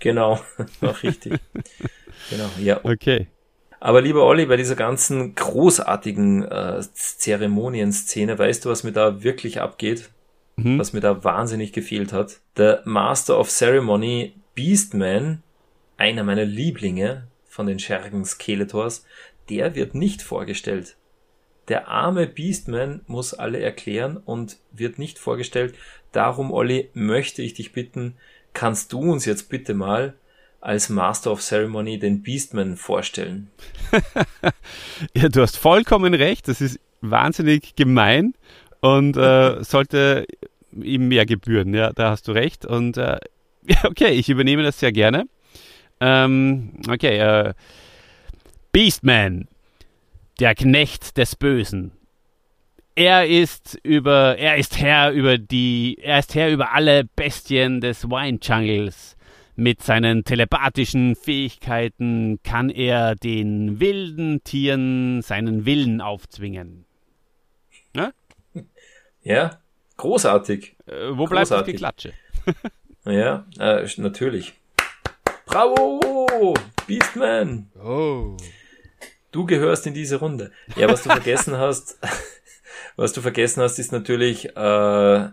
Genau, 0.00 0.40
noch 0.80 1.02
richtig. 1.02 1.40
genau, 2.30 2.50
ja. 2.58 2.80
Okay. 2.84 3.28
Aber 3.80 4.02
lieber 4.02 4.24
Olli, 4.24 4.46
bei 4.46 4.56
dieser 4.56 4.74
ganzen 4.74 5.34
großartigen 5.34 6.44
äh, 6.44 6.80
Zeremonienszene, 6.92 8.38
weißt 8.38 8.64
du, 8.64 8.70
was 8.70 8.82
mir 8.82 8.92
da 8.92 9.22
wirklich 9.22 9.60
abgeht? 9.60 10.10
Mhm. 10.56 10.78
Was 10.78 10.92
mir 10.92 11.00
da 11.00 11.22
wahnsinnig 11.22 11.72
gefehlt 11.72 12.12
hat? 12.12 12.40
Der 12.56 12.82
Master 12.84 13.38
of 13.38 13.48
Ceremony 13.48 14.34
Beastman, 14.54 15.42
einer 15.96 16.24
meiner 16.24 16.44
Lieblinge, 16.44 17.28
von 17.46 17.66
den 17.66 17.78
Schergen 17.78 18.24
Skeletors, 18.24 19.04
der 19.48 19.74
wird 19.74 19.94
nicht 19.94 20.22
vorgestellt. 20.22 20.96
Der 21.68 21.88
arme 21.88 22.26
Beastman 22.26 23.02
muss 23.06 23.34
alle 23.34 23.60
erklären 23.60 24.16
und 24.16 24.56
wird 24.72 24.98
nicht 24.98 25.18
vorgestellt. 25.18 25.74
Darum, 26.12 26.52
Olli, 26.52 26.90
möchte 26.94 27.42
ich 27.42 27.54
dich 27.54 27.72
bitten, 27.72 28.14
kannst 28.52 28.92
du 28.92 29.00
uns 29.00 29.24
jetzt 29.24 29.48
bitte 29.48 29.74
mal 29.74 30.14
als 30.60 30.88
Master 30.88 31.32
of 31.32 31.40
Ceremony 31.40 31.98
den 31.98 32.22
Beastman 32.22 32.76
vorstellen? 32.76 33.50
ja, 35.14 35.28
du 35.28 35.42
hast 35.42 35.56
vollkommen 35.56 36.14
recht. 36.14 36.48
Das 36.48 36.60
ist 36.60 36.80
wahnsinnig 37.00 37.76
gemein 37.76 38.34
und 38.80 39.16
äh, 39.16 39.62
sollte 39.64 40.26
ihm 40.72 41.08
mehr 41.08 41.26
gebühren. 41.26 41.74
Ja, 41.74 41.92
da 41.92 42.10
hast 42.10 42.28
du 42.28 42.32
recht. 42.32 42.64
Und 42.64 42.96
äh, 42.96 43.18
okay, 43.84 44.10
ich 44.10 44.28
übernehme 44.28 44.62
das 44.62 44.80
sehr 44.80 44.92
gerne. 44.92 45.26
Ähm, 46.00 46.72
okay, 46.88 47.18
äh, 47.18 47.54
Beastman, 48.72 49.48
der 50.38 50.54
Knecht 50.54 51.16
des 51.16 51.36
Bösen. 51.36 51.92
Er 52.98 53.28
ist 53.28 53.78
über, 53.84 54.36
er 54.38 54.56
ist 54.56 54.76
Herr 54.80 55.12
über 55.12 55.38
die, 55.38 55.98
er 56.02 56.18
ist 56.18 56.34
Herr 56.34 56.50
über 56.50 56.72
alle 56.72 57.04
Bestien 57.04 57.80
des 57.80 58.10
Wine 58.10 58.40
Jungles. 58.42 59.16
Mit 59.54 59.84
seinen 59.84 60.24
telepathischen 60.24 61.14
Fähigkeiten 61.14 62.40
kann 62.42 62.70
er 62.70 63.14
den 63.14 63.78
wilden 63.78 64.42
Tieren 64.42 65.22
seinen 65.22 65.64
Willen 65.64 66.00
aufzwingen. 66.00 66.86
Ne? 67.94 68.12
Ja, 69.22 69.60
großartig. 69.96 70.74
Äh, 70.86 71.10
wo 71.12 71.26
großartig. 71.26 71.76
bleibt 71.78 72.04
das 72.04 72.14
Geklatsche? 72.46 72.62
ja, 73.04 73.46
äh, 73.60 73.86
natürlich. 73.98 74.54
Bravo! 75.46 76.52
Beastman! 76.88 77.70
Oh. 77.80 78.36
Du 79.30 79.46
gehörst 79.46 79.86
in 79.86 79.94
diese 79.94 80.16
Runde. 80.16 80.50
Ja, 80.74 80.88
was 80.88 81.04
du 81.04 81.10
vergessen 81.10 81.56
hast, 81.58 81.98
was 82.96 83.12
du 83.12 83.20
vergessen 83.20 83.62
hast, 83.62 83.78
ist 83.78 83.92
natürlich 83.92 84.56
äh, 84.56 85.28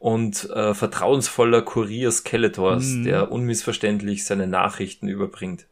und 0.00 0.48
äh, 0.50 0.74
vertrauensvoller 0.74 1.62
Kurier 1.62 2.10
Skeletors, 2.10 2.86
mm. 2.86 3.04
der 3.04 3.30
unmissverständlich 3.30 4.24
seine 4.24 4.46
Nachrichten 4.46 5.08
überbringt. 5.08 5.66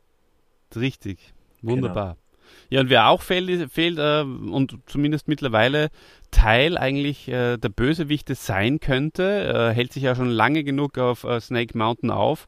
Richtig, 0.76 1.32
wunderbar. 1.62 2.14
Genau. 2.14 2.28
Ja, 2.70 2.80
und 2.80 2.90
wer 2.90 3.08
auch 3.08 3.22
fehlt, 3.22 3.72
fehlt 3.72 3.98
äh, 3.98 4.20
und 4.20 4.78
zumindest 4.86 5.28
mittlerweile 5.28 5.88
Teil 6.30 6.76
eigentlich 6.76 7.28
äh, 7.28 7.56
der 7.56 7.70
Bösewichte 7.70 8.34
sein 8.34 8.80
könnte, 8.80 9.70
äh, 9.70 9.74
hält 9.74 9.94
sich 9.94 10.02
ja 10.02 10.14
schon 10.14 10.28
lange 10.28 10.62
genug 10.62 10.98
auf 10.98 11.24
äh, 11.24 11.40
Snake 11.40 11.76
Mountain 11.76 12.10
auf, 12.10 12.46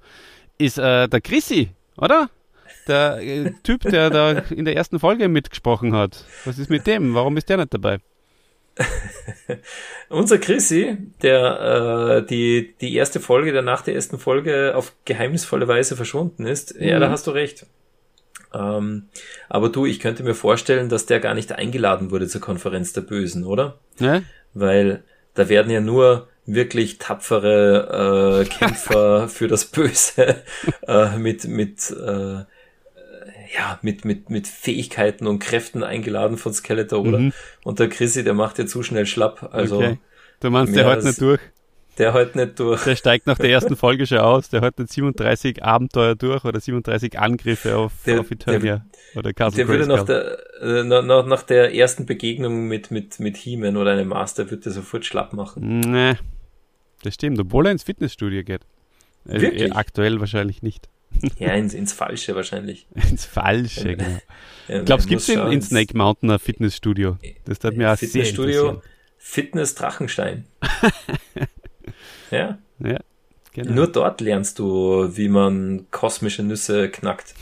ist 0.58 0.78
äh, 0.78 1.08
der 1.08 1.20
Chrissy, 1.22 1.70
oder? 1.96 2.28
Der 2.86 3.18
äh, 3.22 3.52
Typ, 3.62 3.82
der 3.82 4.10
da 4.10 4.32
in 4.50 4.66
der 4.66 4.76
ersten 4.76 5.00
Folge 5.00 5.28
mitgesprochen 5.28 5.94
hat. 5.94 6.24
Was 6.44 6.58
ist 6.58 6.68
mit 6.68 6.86
dem? 6.86 7.14
Warum 7.14 7.38
ist 7.38 7.48
der 7.48 7.56
nicht 7.56 7.72
dabei? 7.72 7.98
Unser 10.08 10.38
Chrissy, 10.38 10.96
der 11.22 12.22
äh, 12.22 12.26
die, 12.26 12.74
die 12.80 12.94
erste 12.94 13.20
Folge, 13.20 13.52
der 13.52 13.62
nach 13.62 13.82
der 13.82 13.94
ersten 13.94 14.18
Folge 14.18 14.74
auf 14.74 14.92
geheimnisvolle 15.04 15.68
Weise 15.68 15.96
verschwunden 15.96 16.46
ist, 16.46 16.74
ja, 16.78 16.98
da 16.98 17.10
hast 17.10 17.26
du 17.26 17.30
recht. 17.30 17.66
Ähm, 18.52 19.08
aber 19.48 19.68
du, 19.68 19.86
ich 19.86 20.00
könnte 20.00 20.22
mir 20.22 20.34
vorstellen, 20.34 20.88
dass 20.88 21.06
der 21.06 21.20
gar 21.20 21.34
nicht 21.34 21.52
eingeladen 21.52 22.10
wurde 22.10 22.26
zur 22.26 22.40
Konferenz 22.40 22.92
der 22.92 23.02
Bösen, 23.02 23.44
oder? 23.44 23.78
Ne? 23.98 24.24
Weil 24.54 25.04
da 25.34 25.48
werden 25.48 25.70
ja 25.70 25.80
nur 25.80 26.28
wirklich 26.46 26.98
tapfere 26.98 28.42
äh, 28.42 28.48
Kämpfer 28.48 29.28
für 29.28 29.46
das 29.46 29.66
Böse 29.66 30.42
äh, 30.86 31.16
mit 31.16 31.44
mit 31.44 31.90
äh, 31.90 32.44
ja 33.56 33.78
mit 33.82 34.04
mit 34.04 34.30
mit 34.30 34.46
Fähigkeiten 34.46 35.26
und 35.26 35.38
Kräften 35.40 35.82
eingeladen 35.82 36.36
von 36.36 36.52
Skeletor, 36.52 37.00
oder? 37.00 37.18
Mhm. 37.18 37.32
Und 37.64 37.78
der 37.78 37.88
Chrissy, 37.88 38.24
der 38.24 38.34
macht 38.34 38.58
ja 38.58 38.66
zu 38.66 38.82
schnell 38.82 39.06
schlapp, 39.06 39.48
also 39.52 39.76
okay. 39.76 39.98
Du 40.40 40.50
meinst, 40.50 40.74
der 40.74 40.86
heute 40.86 41.06
nicht 41.06 41.20
durch? 41.20 41.40
der 41.98 42.14
halt 42.14 42.34
nicht 42.34 42.58
durch. 42.58 42.82
Der 42.84 42.96
steigt 42.96 43.26
nach 43.26 43.36
der 43.36 43.50
ersten 43.50 43.76
Folge 43.84 44.06
schon 44.06 44.18
aus. 44.18 44.48
Der 44.48 44.62
hat 44.62 44.78
nicht 44.78 44.90
37 44.90 45.62
Abenteuer 45.62 46.14
durch 46.14 46.44
oder 46.46 46.58
37 46.58 47.18
Angriffe 47.18 47.76
auf, 47.76 47.92
Der- 48.06 48.20
auf 48.20 48.30
Eternia 48.30 48.86
oder 49.16 49.34
Castle 49.34 49.58
Der 49.66 49.68
würde 49.68 49.86
nach 49.86 50.04
der, 50.04 50.38
äh, 50.62 50.82
nach, 50.84 51.26
nach, 51.26 51.42
der 51.42 51.74
ersten 51.74 52.06
Begegnung 52.06 52.68
mit, 52.68 52.90
mit, 52.90 53.20
mit 53.20 53.36
He-Man 53.36 53.76
oder 53.76 53.90
einem 53.90 54.08
Master 54.08 54.50
wird 54.50 54.64
er 54.64 54.72
sofort 54.72 55.04
schlapp 55.04 55.34
machen. 55.34 55.80
Nee, 55.80 56.14
das 57.02 57.14
stimmt, 57.14 57.38
obwohl 57.38 57.66
er 57.66 57.72
ins 57.72 57.82
Fitnessstudio 57.82 58.44
geht. 58.44 58.62
Äh, 59.28 59.40
Wirklich? 59.42 59.62
eh, 59.70 59.72
aktuell 59.72 60.20
wahrscheinlich 60.20 60.62
nicht. 60.62 60.88
Ja, 61.38 61.52
ins, 61.54 61.74
ins 61.74 61.92
Falsche 61.92 62.34
wahrscheinlich. 62.34 62.86
ins 63.10 63.24
Falsche, 63.24 63.96
genau. 63.96 64.18
Er 64.68 64.84
du, 64.84 64.94
muss 64.94 65.06
gibt 65.08 65.20
es 65.22 65.28
in, 65.28 65.40
in 65.50 65.62
Snake 65.62 65.96
Mountain 65.96 66.30
ein 66.30 66.38
Fitnessstudio? 66.38 67.18
Das 67.44 67.58
hat 67.64 67.76
mir 67.76 67.92
auch 67.92 67.96
sehr 67.96 68.08
Fitnessstudio. 68.08 68.80
Fitness 69.18 69.74
Drachenstein. 69.74 70.44
ja, 72.30 72.58
Ja, 72.78 72.98
genau. 73.52 73.72
nur 73.72 73.88
dort 73.90 74.20
lernst 74.20 74.60
du, 74.60 75.10
wie 75.16 75.28
man 75.28 75.86
kosmische 75.90 76.44
Nüsse 76.44 76.88
knackt. 76.88 77.34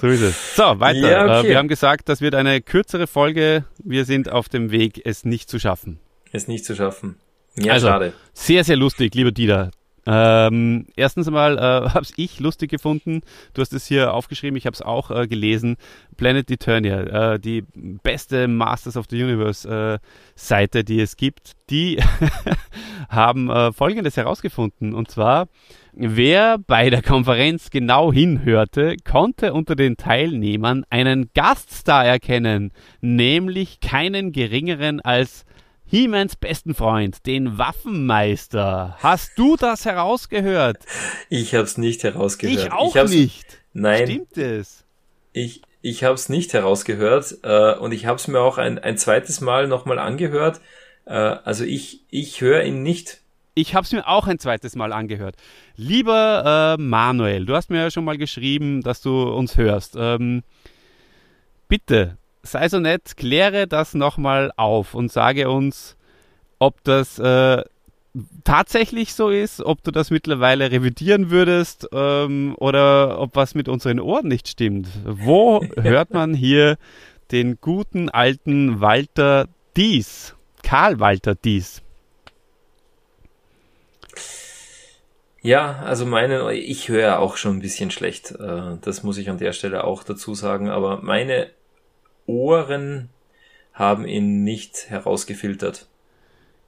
So 0.00 0.08
ist 0.08 0.20
es. 0.20 0.56
So, 0.56 0.62
weiter. 0.80 1.10
Ja, 1.10 1.38
okay. 1.38 1.46
äh, 1.46 1.50
wir 1.50 1.58
haben 1.58 1.68
gesagt, 1.68 2.08
das 2.08 2.20
wird 2.20 2.34
eine 2.34 2.60
kürzere 2.60 3.06
Folge. 3.06 3.64
Wir 3.82 4.04
sind 4.04 4.30
auf 4.30 4.48
dem 4.48 4.70
Weg, 4.70 5.00
es 5.04 5.24
nicht 5.24 5.48
zu 5.48 5.58
schaffen. 5.58 5.98
Ist 6.32 6.48
nicht 6.48 6.64
zu 6.64 6.74
schaffen. 6.74 7.16
Ja, 7.56 7.74
Also, 7.74 7.86
schade. 7.86 8.12
Sehr, 8.34 8.64
sehr 8.64 8.76
lustig, 8.76 9.14
lieber 9.14 9.32
Dieter. 9.32 9.70
Ähm, 10.06 10.86
erstens 10.94 11.26
einmal 11.26 11.58
äh, 11.58 11.60
habe 11.90 12.06
ich 12.16 12.38
lustig 12.38 12.70
gefunden. 12.70 13.22
Du 13.54 13.60
hast 13.60 13.72
es 13.72 13.86
hier 13.86 14.14
aufgeschrieben, 14.14 14.56
ich 14.56 14.66
habe 14.66 14.74
es 14.74 14.82
auch 14.82 15.10
äh, 15.10 15.26
gelesen. 15.26 15.76
Planet 16.16 16.50
Eternia, 16.50 17.34
äh, 17.34 17.40
die 17.40 17.64
beste 17.74 18.46
Masters 18.46 18.96
of 18.96 19.06
the 19.10 19.22
Universe 19.22 19.68
äh, 19.68 19.98
Seite, 20.36 20.84
die 20.84 21.00
es 21.00 21.16
gibt, 21.16 21.52
die 21.70 22.00
haben 23.08 23.50
äh, 23.50 23.72
Folgendes 23.72 24.16
herausgefunden. 24.16 24.94
Und 24.94 25.10
zwar, 25.10 25.48
wer 25.92 26.58
bei 26.58 26.88
der 26.90 27.02
Konferenz 27.02 27.70
genau 27.70 28.12
hinhörte, 28.12 28.96
konnte 29.04 29.52
unter 29.52 29.74
den 29.74 29.96
Teilnehmern 29.96 30.84
einen 30.88 31.30
Gaststar 31.34 32.06
erkennen, 32.06 32.72
nämlich 33.00 33.80
keinen 33.80 34.30
geringeren 34.30 35.00
als 35.00 35.45
He-Mans 35.88 36.36
besten 36.36 36.74
Freund, 36.74 37.26
den 37.26 37.58
Waffenmeister. 37.58 38.96
Hast 39.00 39.38
du 39.38 39.56
das 39.56 39.84
herausgehört? 39.84 40.78
Ich 41.28 41.54
hab's 41.54 41.78
nicht 41.78 42.02
herausgehört. 42.02 42.66
Ich 42.66 42.72
auch 42.72 42.94
hab's, 42.96 43.10
nicht. 43.12 43.60
Nein, 43.72 44.06
Stimmt 44.06 44.36
es? 44.36 44.84
ich, 45.32 45.62
ich 45.82 46.02
habe 46.02 46.14
es 46.14 46.28
nicht 46.28 46.52
herausgehört 46.54 47.38
äh, 47.42 47.74
und 47.74 47.92
ich 47.92 48.06
habe 48.06 48.16
es 48.16 48.26
mir 48.26 48.40
auch 48.40 48.58
ein, 48.58 48.78
ein 48.78 48.98
zweites 48.98 49.40
Mal 49.40 49.68
nochmal 49.68 49.98
angehört. 49.98 50.60
Äh, 51.04 51.12
also 51.12 51.62
ich, 51.62 52.00
ich 52.10 52.40
höre 52.40 52.64
ihn 52.64 52.82
nicht. 52.82 53.20
Ich 53.54 53.74
habe 53.74 53.84
es 53.84 53.92
mir 53.92 54.08
auch 54.08 54.26
ein 54.26 54.38
zweites 54.38 54.76
Mal 54.76 54.92
angehört. 54.92 55.36
Lieber 55.76 56.76
äh, 56.78 56.82
Manuel, 56.82 57.46
du 57.46 57.54
hast 57.54 57.70
mir 57.70 57.78
ja 57.78 57.90
schon 57.90 58.04
mal 58.04 58.18
geschrieben, 58.18 58.82
dass 58.82 59.02
du 59.02 59.22
uns 59.22 59.56
hörst. 59.56 59.94
Ähm, 59.96 60.42
bitte, 61.68 62.16
sei 62.52 62.68
so 62.68 62.78
nett, 62.80 63.16
kläre 63.16 63.66
das 63.66 63.94
nochmal 63.94 64.52
auf 64.56 64.94
und 64.94 65.12
sage 65.12 65.50
uns, 65.50 65.96
ob 66.58 66.82
das 66.84 67.18
äh, 67.18 67.62
tatsächlich 68.44 69.14
so 69.14 69.30
ist, 69.30 69.60
ob 69.60 69.82
du 69.82 69.90
das 69.90 70.10
mittlerweile 70.10 70.70
revidieren 70.70 71.30
würdest 71.30 71.88
ähm, 71.92 72.54
oder 72.58 73.20
ob 73.20 73.36
was 73.36 73.54
mit 73.54 73.68
unseren 73.68 74.00
Ohren 74.00 74.28
nicht 74.28 74.48
stimmt. 74.48 74.88
Wo 75.04 75.62
hört 75.76 76.12
man 76.12 76.34
hier 76.34 76.76
den 77.30 77.58
guten 77.60 78.08
alten 78.08 78.80
Walter 78.80 79.48
Dies? 79.76 80.34
Karl 80.62 80.98
Walter 81.00 81.34
Dies. 81.34 81.82
Ja, 85.42 85.76
also 85.84 86.06
meine, 86.06 86.54
ich 86.54 86.88
höre 86.88 87.20
auch 87.20 87.36
schon 87.36 87.58
ein 87.58 87.60
bisschen 87.60 87.92
schlecht. 87.92 88.32
Äh, 88.32 88.78
das 88.80 89.04
muss 89.04 89.16
ich 89.16 89.30
an 89.30 89.38
der 89.38 89.52
Stelle 89.52 89.84
auch 89.84 90.02
dazu 90.02 90.34
sagen. 90.34 90.70
Aber 90.70 91.02
meine 91.02 91.50
Ohren 92.26 93.08
haben 93.72 94.06
ihn 94.06 94.42
nicht 94.44 94.88
herausgefiltert. 94.88 95.86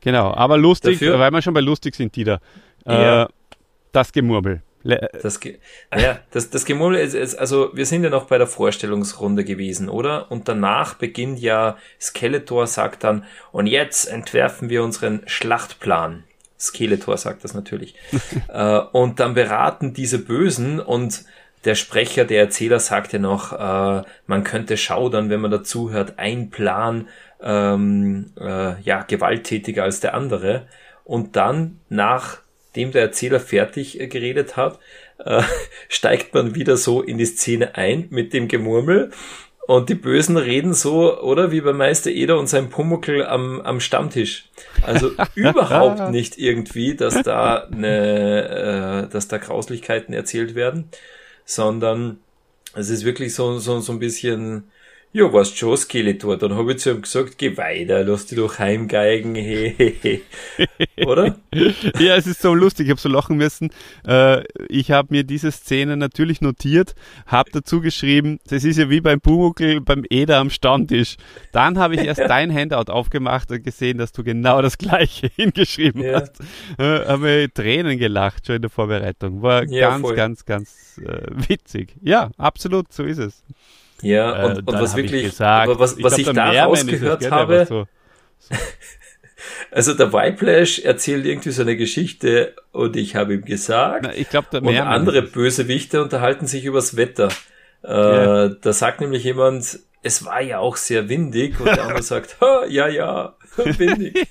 Genau, 0.00 0.32
aber 0.32 0.56
lustig, 0.58 0.98
Dafür- 0.98 1.18
weil 1.18 1.30
wir 1.30 1.42
schon 1.42 1.54
bei 1.54 1.60
lustig 1.60 1.94
sind, 1.94 2.14
Dieter. 2.14 2.40
Äh, 2.86 2.92
Ja. 2.92 3.28
Das 3.92 4.12
Gemurmel. 4.12 4.62
Le 4.82 5.10
Das, 5.22 5.40
Ge 5.40 5.58
ja, 5.96 6.20
das, 6.30 6.50
das 6.50 6.64
Gemurmel 6.64 7.00
ist, 7.00 7.14
ist, 7.14 7.34
also 7.34 7.70
wir 7.74 7.84
sind 7.86 8.04
ja 8.04 8.10
noch 8.10 8.26
bei 8.26 8.38
der 8.38 8.46
Vorstellungsrunde 8.46 9.44
gewesen, 9.44 9.88
oder? 9.88 10.30
Und 10.30 10.46
danach 10.46 10.94
beginnt 10.94 11.40
ja 11.40 11.76
Skeletor 12.00 12.66
sagt 12.66 13.02
dann, 13.02 13.24
und 13.50 13.66
jetzt 13.66 14.04
entwerfen 14.04 14.68
wir 14.68 14.84
unseren 14.84 15.22
Schlachtplan. 15.26 16.24
Skeletor 16.60 17.16
sagt 17.16 17.44
das 17.44 17.54
natürlich. 17.54 17.94
äh, 18.48 18.78
und 18.92 19.18
dann 19.20 19.34
beraten 19.34 19.94
diese 19.94 20.18
Bösen 20.18 20.80
und 20.80 21.24
der 21.64 21.74
Sprecher, 21.74 22.24
der 22.24 22.40
Erzähler 22.40 22.80
sagt 22.80 23.12
ja 23.12 23.18
noch, 23.18 23.52
äh, 23.52 24.02
man 24.26 24.44
könnte 24.44 24.76
schaudern, 24.76 25.30
wenn 25.30 25.40
man 25.40 25.50
dazu 25.50 25.90
hört, 25.90 26.18
ein 26.18 26.50
Plan, 26.50 27.08
ähm, 27.42 28.32
äh, 28.40 28.80
ja, 28.82 29.02
gewalttätiger 29.02 29.84
als 29.84 30.00
der 30.00 30.14
andere. 30.14 30.66
Und 31.04 31.36
dann, 31.36 31.80
nachdem 31.88 32.92
der 32.92 33.02
Erzähler 33.02 33.40
fertig 33.40 34.00
äh, 34.00 34.06
geredet 34.08 34.56
hat, 34.56 34.78
äh, 35.24 35.42
steigt 35.88 36.34
man 36.34 36.54
wieder 36.54 36.76
so 36.76 37.02
in 37.02 37.18
die 37.18 37.26
Szene 37.26 37.74
ein 37.76 38.06
mit 38.10 38.32
dem 38.32 38.48
Gemurmel. 38.48 39.10
Und 39.66 39.90
die 39.90 39.94
Bösen 39.94 40.38
reden 40.38 40.72
so, 40.72 41.20
oder 41.20 41.52
wie 41.52 41.60
bei 41.60 41.74
Meister 41.74 42.10
Eder 42.10 42.38
und 42.38 42.46
seinem 42.46 42.70
Pumuckel 42.70 43.26
am, 43.26 43.60
am 43.60 43.80
Stammtisch. 43.80 44.48
Also 44.82 45.10
überhaupt 45.34 46.10
nicht 46.10 46.38
irgendwie, 46.38 46.94
dass 46.94 47.20
da 47.22 47.64
eine, 47.70 49.08
äh, 49.08 49.12
dass 49.12 49.28
da 49.28 49.36
Grauslichkeiten 49.36 50.14
erzählt 50.14 50.54
werden, 50.54 50.88
sondern 51.48 52.18
es 52.74 52.90
ist 52.90 53.04
wirklich 53.04 53.34
so, 53.34 53.58
so, 53.58 53.80
so 53.80 53.92
ein 53.92 53.98
bisschen, 53.98 54.64
ja, 55.12 55.32
was 55.32 55.56
schon, 55.56 55.76
Skeletor. 55.76 56.36
Dann 56.36 56.54
habe 56.54 56.72
ich 56.72 56.78
zu 56.80 56.90
ihm 56.90 57.02
gesagt, 57.02 57.38
geh 57.38 57.56
weiter, 57.56 58.04
lass 58.04 58.26
dich 58.26 58.38
doch 58.38 58.58
heimgeigen, 58.58 59.34
he, 59.34 59.74
he, 59.76 59.94
he. 60.02 60.22
Oder? 61.04 61.36
ja, 61.98 62.16
es 62.16 62.26
ist 62.26 62.42
so 62.42 62.54
lustig, 62.54 62.86
ich 62.86 62.90
habe 62.90 63.00
so 63.00 63.08
lachen 63.08 63.36
müssen. 63.36 63.70
Äh, 64.06 64.42
ich 64.68 64.90
habe 64.90 65.08
mir 65.10 65.24
diese 65.24 65.50
Szene 65.50 65.96
natürlich 65.96 66.40
notiert, 66.40 66.94
habe 67.26 67.50
dazu 67.52 67.80
geschrieben, 67.80 68.38
das 68.48 68.64
ist 68.64 68.76
ja 68.76 68.90
wie 68.90 69.00
beim 69.00 69.20
Pumuckl, 69.20 69.80
beim 69.80 70.04
Eder 70.10 70.38
am 70.38 70.50
Stammtisch. 70.50 71.16
Dann 71.52 71.78
habe 71.78 71.94
ich 71.94 72.02
erst 72.02 72.20
dein 72.28 72.52
Handout 72.54 72.92
aufgemacht 72.92 73.50
und 73.50 73.64
gesehen, 73.64 73.98
dass 73.98 74.12
du 74.12 74.22
genau 74.22 74.60
das 74.62 74.76
gleiche 74.78 75.28
hingeschrieben 75.36 76.02
Ja. 76.02 76.20
hast. 76.20 76.40
Äh, 76.78 77.06
habe 77.06 77.48
Tränen 77.54 77.98
gelacht 77.98 78.46
schon 78.46 78.56
in 78.56 78.62
der 78.62 78.70
Vorbereitung. 78.70 79.42
War 79.42 79.64
Ja, 79.64 79.90
ganz, 79.90 80.00
voll. 80.02 80.16
ganz, 80.16 80.44
ganz 80.44 81.00
äh, 81.04 81.22
witzig. 81.48 81.94
Ja, 82.02 82.30
absolut, 82.36 82.92
so 82.92 83.04
ist 83.04 83.18
es. 83.18 83.42
Ja, 84.02 84.42
Äh, 84.42 84.46
und, 84.46 84.58
und 84.58 84.72
dann 84.72 84.82
was 84.82 84.92
hab 84.92 84.98
ich 84.98 85.04
wirklich, 85.10 85.30
gesagt, 85.30 85.68
was, 85.78 86.02
was 86.02 86.14
glaub, 86.16 86.18
ich 86.18 86.32
da 86.34 86.64
rausgehört 86.64 87.30
habe, 87.30 87.58
war 87.58 87.66
so- 87.66 87.86
also 89.70 89.94
der 89.94 90.12
Whiplash 90.12 90.78
erzählt 90.80 91.26
irgendwie 91.26 91.50
so 91.50 91.62
eine 91.62 91.76
Geschichte 91.76 92.54
und 92.72 92.96
ich 92.96 93.16
habe 93.16 93.34
ihm 93.34 93.44
gesagt, 93.44 94.00
Na, 94.04 94.14
ich 94.14 94.28
glaube, 94.30 94.48
der 94.52 94.62
und 94.62 94.76
andere. 94.78 95.22
Bösewichte 95.22 96.02
unterhalten 96.02 96.46
sich 96.46 96.64
übers 96.64 96.96
Wetter. 96.96 97.28
Äh, 97.84 97.90
Ja. 97.90 98.48
Da 98.48 98.72
sagt 98.72 99.00
nämlich 99.00 99.24
jemand, 99.24 99.78
es 100.02 100.24
war 100.24 100.40
ja 100.40 100.58
auch 100.58 100.76
sehr 100.76 101.08
windig 101.08 101.58
und 101.60 101.66
der 101.66 101.82
andere 101.82 102.02
sagt, 102.04 102.36
ja, 102.68 102.86
ja, 102.88 103.34
windig. 103.56 104.28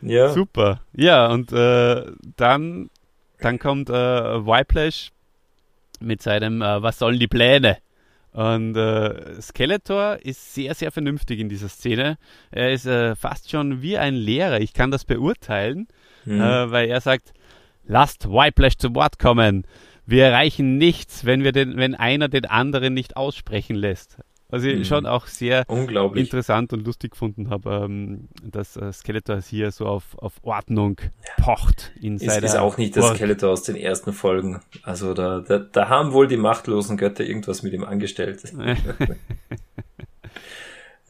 ja, 0.00 0.28
Super. 0.30 0.80
Ja, 0.94 1.26
und 1.28 1.52
äh, 1.52 2.06
dann, 2.36 2.90
dann 3.40 3.58
kommt 3.58 3.90
äh, 3.90 3.92
Whiplash 3.92 5.10
mit 6.00 6.22
seinem 6.22 6.62
äh, 6.62 6.82
Was 6.82 6.98
sollen 6.98 7.18
die 7.18 7.28
Pläne? 7.28 7.78
Und 8.32 8.76
äh, 8.76 9.40
Skeletor 9.40 10.18
ist 10.22 10.54
sehr, 10.54 10.74
sehr 10.74 10.92
vernünftig 10.92 11.40
in 11.40 11.48
dieser 11.48 11.68
Szene. 11.68 12.18
Er 12.50 12.72
ist 12.72 12.86
äh, 12.86 13.16
fast 13.16 13.50
schon 13.50 13.82
wie 13.82 13.98
ein 13.98 14.14
Lehrer. 14.14 14.60
Ich 14.60 14.72
kann 14.74 14.90
das 14.90 15.04
beurteilen, 15.04 15.88
Hm. 16.24 16.40
äh, 16.40 16.70
weil 16.70 16.88
er 16.88 17.00
sagt, 17.00 17.32
lasst 17.84 18.28
Whiplash 18.28 18.76
zu 18.76 18.94
Wort 18.94 19.18
kommen. 19.18 19.64
Wir 20.04 20.26
erreichen 20.26 20.78
nichts, 20.78 21.24
wenn, 21.24 21.42
wir 21.42 21.52
den, 21.52 21.76
wenn 21.76 21.94
einer 21.94 22.28
den 22.28 22.44
anderen 22.46 22.94
nicht 22.94 23.16
aussprechen 23.16 23.76
lässt. 23.76 24.18
Was 24.50 24.64
ich 24.64 24.78
Mhm. 24.78 24.84
schon 24.84 25.06
auch 25.06 25.26
sehr 25.26 25.66
interessant 26.14 26.72
und 26.72 26.86
lustig 26.86 27.10
gefunden 27.10 27.50
habe, 27.50 27.82
ähm, 27.84 28.28
dass 28.42 28.76
äh, 28.78 28.90
Skeletor 28.92 29.42
hier 29.42 29.70
so 29.72 29.84
auf, 29.86 30.16
auf 30.18 30.34
Ordnung 30.42 30.98
pocht 31.36 31.92
in 32.00 32.16
Ist, 32.16 32.24
seiner 32.24 32.46
ist 32.46 32.56
auch 32.56 32.78
nicht 32.78 32.94
Burg. 32.94 33.16
Skeletor 33.16 33.50
aus 33.50 33.64
den 33.64 33.76
ersten 33.76 34.14
Folgen. 34.14 34.62
Also 34.82 35.12
da, 35.12 35.40
da, 35.40 35.58
da 35.58 35.88
haben 35.90 36.12
wohl 36.14 36.28
die 36.28 36.38
machtlosen 36.38 36.96
Götter 36.96 37.24
irgendwas 37.24 37.62
mit 37.62 37.72
ihm 37.74 37.84
angestellt. 37.84 38.42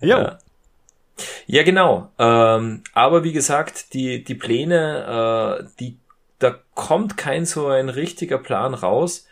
Ja. 0.00 0.38
Ja, 1.46 1.62
genau. 1.64 2.12
Ähm, 2.18 2.82
aber 2.92 3.24
wie 3.24 3.32
gesagt, 3.32 3.94
die, 3.94 4.22
die 4.22 4.34
Pläne, 4.36 5.58
äh, 5.60 5.64
die, 5.80 5.98
da 6.38 6.54
kommt 6.74 7.16
kein 7.16 7.44
so 7.46 7.66
ein 7.66 7.88
richtiger 7.88 8.38
Plan 8.38 8.74
raus. 8.74 9.26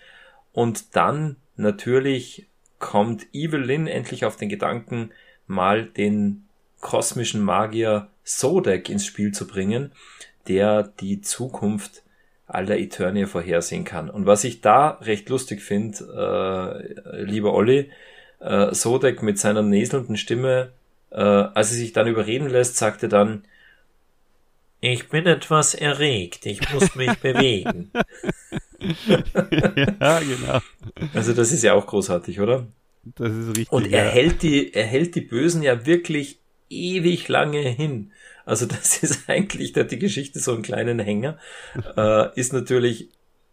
Und 0.52 0.96
dann 0.96 1.36
natürlich 1.56 2.46
kommt 2.86 3.26
Evelyn 3.32 3.88
endlich 3.88 4.24
auf 4.24 4.36
den 4.36 4.48
Gedanken, 4.48 5.10
mal 5.48 5.86
den 5.86 6.46
kosmischen 6.80 7.42
Magier 7.42 8.06
Sodek 8.22 8.88
ins 8.88 9.04
Spiel 9.04 9.32
zu 9.32 9.48
bringen, 9.48 9.90
der 10.46 10.84
die 11.00 11.20
Zukunft 11.20 12.04
aller 12.46 12.78
Eternia 12.78 13.26
vorhersehen 13.26 13.84
kann. 13.84 14.08
Und 14.08 14.26
was 14.26 14.44
ich 14.44 14.60
da 14.60 14.90
recht 15.02 15.28
lustig 15.28 15.62
finde, 15.62 16.86
äh, 17.10 17.22
lieber 17.24 17.54
Olli, 17.54 17.90
äh, 18.38 18.72
Sodek 18.72 19.20
mit 19.20 19.40
seiner 19.40 19.62
näselnden 19.62 20.16
Stimme, 20.16 20.70
äh, 21.10 21.16
als 21.16 21.72
er 21.72 21.78
sich 21.78 21.92
dann 21.92 22.06
überreden 22.06 22.48
lässt, 22.48 22.76
sagt 22.76 23.02
er 23.02 23.08
dann, 23.08 23.42
ich 24.80 25.08
bin 25.08 25.26
etwas 25.26 25.74
erregt, 25.74 26.46
ich 26.46 26.72
muss 26.72 26.94
mich 26.94 27.14
bewegen. 27.20 27.90
ja, 30.00 30.20
genau. 30.20 30.60
Also 31.14 31.32
das 31.32 31.52
ist 31.52 31.62
ja 31.62 31.74
auch 31.74 31.86
großartig, 31.86 32.40
oder? 32.40 32.66
Das 33.04 33.32
ist 33.32 33.48
richtig. 33.48 33.72
Und 33.72 33.92
er 33.92 34.04
ja. 34.04 34.10
hält 34.10 34.42
die, 34.42 34.74
er 34.74 34.84
hält 34.84 35.14
die 35.14 35.20
Bösen 35.20 35.62
ja 35.62 35.86
wirklich 35.86 36.40
ewig 36.68 37.28
lange 37.28 37.60
hin. 37.60 38.12
Also 38.44 38.66
das 38.66 39.02
ist 39.02 39.24
eigentlich 39.28 39.72
da 39.72 39.82
die 39.82 39.98
Geschichte 39.98 40.40
so 40.40 40.52
einen 40.52 40.62
kleinen 40.62 40.98
Hänger. 40.98 41.38
Äh, 41.96 42.38
ist 42.38 42.52
natürlich 42.52 43.08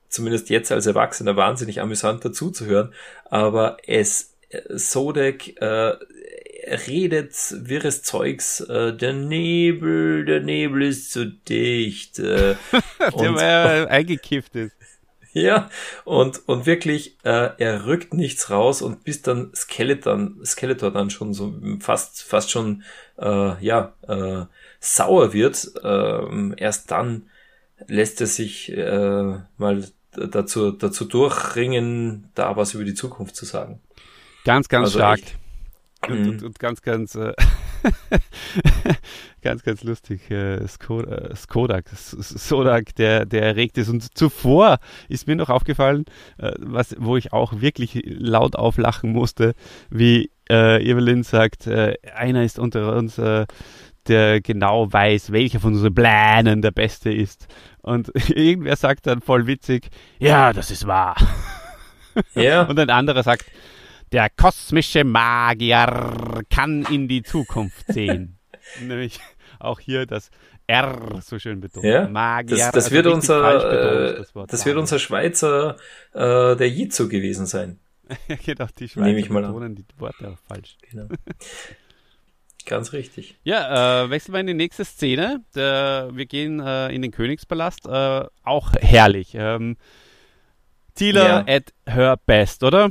zumindest 0.09 0.49
jetzt 0.49 0.71
als 0.71 0.85
Erwachsener 0.85 1.35
wahnsinnig 1.35 1.81
amüsant 1.81 2.23
dazuzuhören. 2.23 2.93
Aber 3.25 3.77
es 3.85 4.35
äh, 4.49 4.61
Sodek 4.77 5.59
äh, 5.61 5.93
redet 6.67 7.33
wirres 7.51 8.03
Zeugs. 8.03 8.59
Äh, 8.61 8.95
der 8.95 9.13
Nebel, 9.13 10.25
der 10.25 10.39
Nebel 10.41 10.83
ist 10.83 11.11
zu 11.11 11.25
dicht. 11.25 12.19
Äh, 12.19 12.55
der 12.99 13.13
und- 13.13 13.35
mal 13.35 13.87
eingekifft 13.87 14.55
ist. 14.55 14.75
ja, 15.33 15.69
und, 16.05 16.47
und 16.47 16.65
wirklich, 16.65 17.17
äh, 17.23 17.49
er 17.57 17.85
rückt 17.87 18.13
nichts 18.13 18.49
raus 18.51 18.81
und 18.81 19.03
bis 19.03 19.21
dann 19.23 19.51
Skeleton, 19.55 20.39
Skeletor 20.45 20.91
dann 20.91 21.09
schon 21.09 21.33
so 21.33 21.55
fast, 21.79 22.23
fast 22.23 22.51
schon, 22.51 22.83
äh, 23.17 23.63
ja, 23.65 23.93
äh, 24.07 24.45
sauer 24.79 25.33
wird, 25.33 25.71
ähm, 25.83 26.53
erst 26.57 26.91
dann 26.91 27.29
lässt 27.87 28.21
er 28.21 28.27
sich 28.27 28.71
äh, 28.71 29.39
mal 29.57 29.83
dazu, 30.11 30.71
dazu 30.71 31.05
durchringen, 31.05 32.29
da 32.35 32.55
was 32.55 32.75
über 32.75 32.83
die 32.83 32.93
Zukunft 32.93 33.35
zu 33.35 33.45
sagen. 33.45 33.81
Ganz, 34.45 34.69
ganz 34.69 34.85
Also 34.87 34.99
stark. 34.99 35.19
echt. 35.19 35.35
Und, 36.09 36.21
Mhm. 36.21 36.29
und, 36.29 36.43
und 36.43 36.59
ganz, 36.59 36.81
ganz, 36.81 37.15
äh, 37.15 37.33
ganz, 39.41 39.63
ganz 39.63 39.83
lustig. 39.83 40.29
Äh, 40.31 40.67
Skoda, 40.67 41.15
äh, 41.15 41.35
Skodak, 41.35 41.85
Sodak, 41.93 42.95
der, 42.95 43.25
der 43.25 43.43
erregt 43.43 43.77
ist. 43.77 43.89
Und 43.89 44.17
zuvor 44.17 44.79
ist 45.09 45.27
mir 45.27 45.35
noch 45.35 45.49
aufgefallen, 45.49 46.05
äh, 46.37 46.51
was, 46.59 46.95
wo 46.99 47.17
ich 47.17 47.33
auch 47.33 47.61
wirklich 47.61 48.01
laut 48.05 48.55
auflachen 48.55 49.11
musste, 49.11 49.53
wie 49.89 50.31
äh, 50.49 50.83
Evelyn 50.83 51.23
sagt, 51.23 51.67
äh, 51.67 51.95
einer 52.15 52.43
ist 52.43 52.59
unter 52.59 52.95
uns, 52.95 53.17
äh, 53.17 53.45
der 54.07 54.41
genau 54.41 54.91
weiß, 54.91 55.31
welcher 55.31 55.61
von 55.61 55.73
unseren 55.73 55.95
Plänen 55.95 56.61
der 56.61 56.71
beste 56.71 57.11
ist. 57.11 57.47
Und 57.81 58.11
irgendwer 58.29 58.75
sagt 58.75 59.07
dann 59.07 59.21
voll 59.21 59.47
witzig, 59.47 59.89
ja, 60.19 60.51
das 60.51 60.71
ist 60.71 60.85
wahr. 60.85 61.15
Ja, 62.35 62.63
Und 62.69 62.77
ein 62.79 62.89
anderer 62.89 63.23
sagt, 63.23 63.45
der 64.13 64.29
kosmische 64.29 65.03
Magier 65.03 66.43
kann 66.49 66.85
in 66.85 67.07
die 67.07 67.23
Zukunft 67.23 67.85
sehen. 67.87 68.37
Nämlich 68.81 69.19
auch 69.59 69.79
hier 69.79 70.05
das 70.05 70.29
R 70.67 71.19
so 71.21 71.37
schön 71.39 71.59
betont. 71.59 71.83
Ja, 71.83 72.07
Magier. 72.07 72.57
das, 72.57 72.71
das 72.71 72.83
also 72.85 72.95
wird 72.95 73.07
unser, 73.07 73.41
betont, 73.41 73.73
äh, 73.73 74.17
das 74.17 74.35
Wort 74.35 74.53
das 74.53 74.65
wird 74.65 74.77
unser 74.77 74.99
Schweizer, 74.99 75.75
äh, 76.13 76.55
der 76.55 76.69
Jizu 76.69 77.09
gewesen 77.09 77.45
sein. 77.45 77.79
Genau, 78.45 78.67
die 78.77 78.83
Nehme 78.83 78.89
Schweizer 78.89 79.17
ich 79.17 79.29
mal 79.29 79.43
an. 79.43 79.51
betonen 79.53 79.75
die 79.75 79.85
Worte 79.97 80.29
auch 80.29 80.37
falsch. 80.47 80.77
Genau. 80.89 81.07
Ganz 82.65 82.93
richtig. 82.93 83.37
Ja, 83.43 84.03
äh, 84.03 84.09
wechseln 84.09 84.33
wir 84.33 84.39
in 84.39 84.47
die 84.47 84.53
nächste 84.53 84.85
Szene. 84.85 85.41
Der, 85.55 86.09
wir 86.13 86.25
gehen 86.25 86.59
äh, 86.61 86.89
in 86.89 87.01
den 87.01 87.11
Königspalast. 87.11 87.87
Äh, 87.87 88.25
auch 88.43 88.71
herrlich. 88.79 89.31
Ähm, 89.35 89.75
Tila 90.95 91.25
Ja. 91.25 91.45
at 91.47 91.73
her 91.85 92.17
best, 92.25 92.63
oder? 92.63 92.89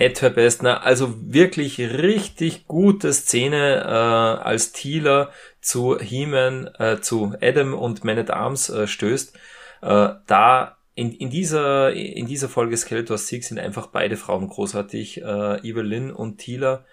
At 0.00 0.22
her 0.22 0.30
best, 0.30 0.62
na, 0.62 0.78
also 0.78 1.14
wirklich 1.32 1.78
richtig 1.78 2.66
gute 2.66 3.12
Szene, 3.12 3.82
äh, 3.84 4.42
als 4.42 4.72
Thieler 4.72 5.30
zu 5.60 5.98
He-Man, 5.98 6.66
äh, 6.78 7.00
zu 7.00 7.34
Adam 7.40 7.74
und 7.74 8.02
Man 8.04 8.18
at 8.18 8.30
Arms 8.30 8.68
äh, 8.70 8.88
stößt. 8.88 9.36
Äh, 9.82 10.08
da 10.26 10.76
in, 10.96 11.12
in 11.12 11.30
dieser 11.30 11.92
in 11.92 12.26
dieser 12.26 12.48
Folge 12.48 12.76
Skeletors 12.76 13.28
Sieg 13.28 13.44
sind 13.44 13.58
einfach 13.58 13.88
beide 13.88 14.16
Frauen 14.16 14.48
großartig, 14.48 15.22
äh, 15.22 15.68
Evelyn 15.68 16.10
und 16.10 16.38
Thieler. 16.38 16.84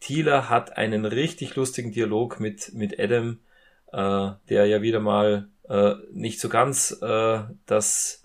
Thieler 0.00 0.48
hat 0.48 0.76
einen 0.76 1.04
richtig 1.04 1.54
lustigen 1.56 1.92
Dialog 1.92 2.40
mit 2.40 2.72
mit 2.74 2.98
Adam, 2.98 3.40
äh, 3.92 4.30
der 4.48 4.66
ja 4.66 4.80
wieder 4.82 5.00
mal 5.00 5.48
äh, 5.68 5.94
nicht 6.12 6.40
so 6.40 6.48
ganz 6.48 6.96
äh, 7.02 7.40
das 7.66 8.21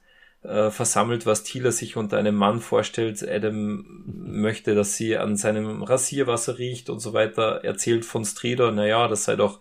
äh, 0.47 0.71
versammelt, 0.71 1.25
was 1.25 1.43
Thieler 1.43 1.71
sich 1.71 1.97
unter 1.97 2.17
einem 2.17 2.35
Mann 2.35 2.61
vorstellt. 2.61 3.27
Adam 3.27 3.85
möchte, 4.05 4.75
dass 4.75 4.95
sie 4.95 5.17
an 5.17 5.35
seinem 5.35 5.83
Rasierwasser 5.83 6.57
riecht 6.57 6.89
und 6.89 6.99
so 6.99 7.13
weiter. 7.13 7.63
Erzählt 7.63 8.05
von 8.05 8.23
Strider, 8.23 8.71
naja, 8.71 9.07
das 9.07 9.25
sei 9.25 9.35
doch, 9.35 9.59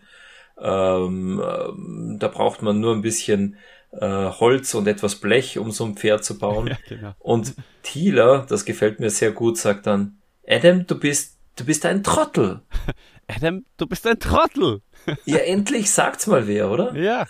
ähm, 0.61 1.43
ähm, 1.45 2.17
da 2.21 2.29
braucht 2.29 2.63
man 2.63 2.79
nur 2.81 2.95
ein 2.95 3.03
bisschen 3.03 3.57
äh, 3.91 4.07
Holz 4.07 4.75
und 4.75 4.87
etwas 4.87 5.17
Blech, 5.17 5.59
um 5.59 5.71
so 5.71 5.85
ein 5.85 5.97
Pferd 5.97 6.25
zu 6.25 6.39
bauen. 6.39 6.69
Ja, 6.71 6.77
genau. 6.89 7.15
Und 7.19 7.55
Thieler, 7.83 8.47
das 8.49 8.65
gefällt 8.65 9.01
mir 9.01 9.11
sehr 9.11 9.33
gut, 9.33 9.59
sagt 9.59 9.87
dann, 9.87 10.19
Adam, 10.47 10.87
du 10.87 10.99
bist, 10.99 11.37
du 11.57 11.65
bist 11.65 11.85
ein 11.85 12.05
Trottel. 12.05 12.61
Adam, 13.27 13.65
du 13.77 13.87
bist 13.87 14.07
ein 14.07 14.21
Trottel. 14.21 14.83
Ja, 15.25 15.39
endlich 15.39 15.91
sagt's 15.91 16.29
mal 16.29 16.47
wer, 16.47 16.71
oder? 16.71 16.95
Ja. 16.97 17.27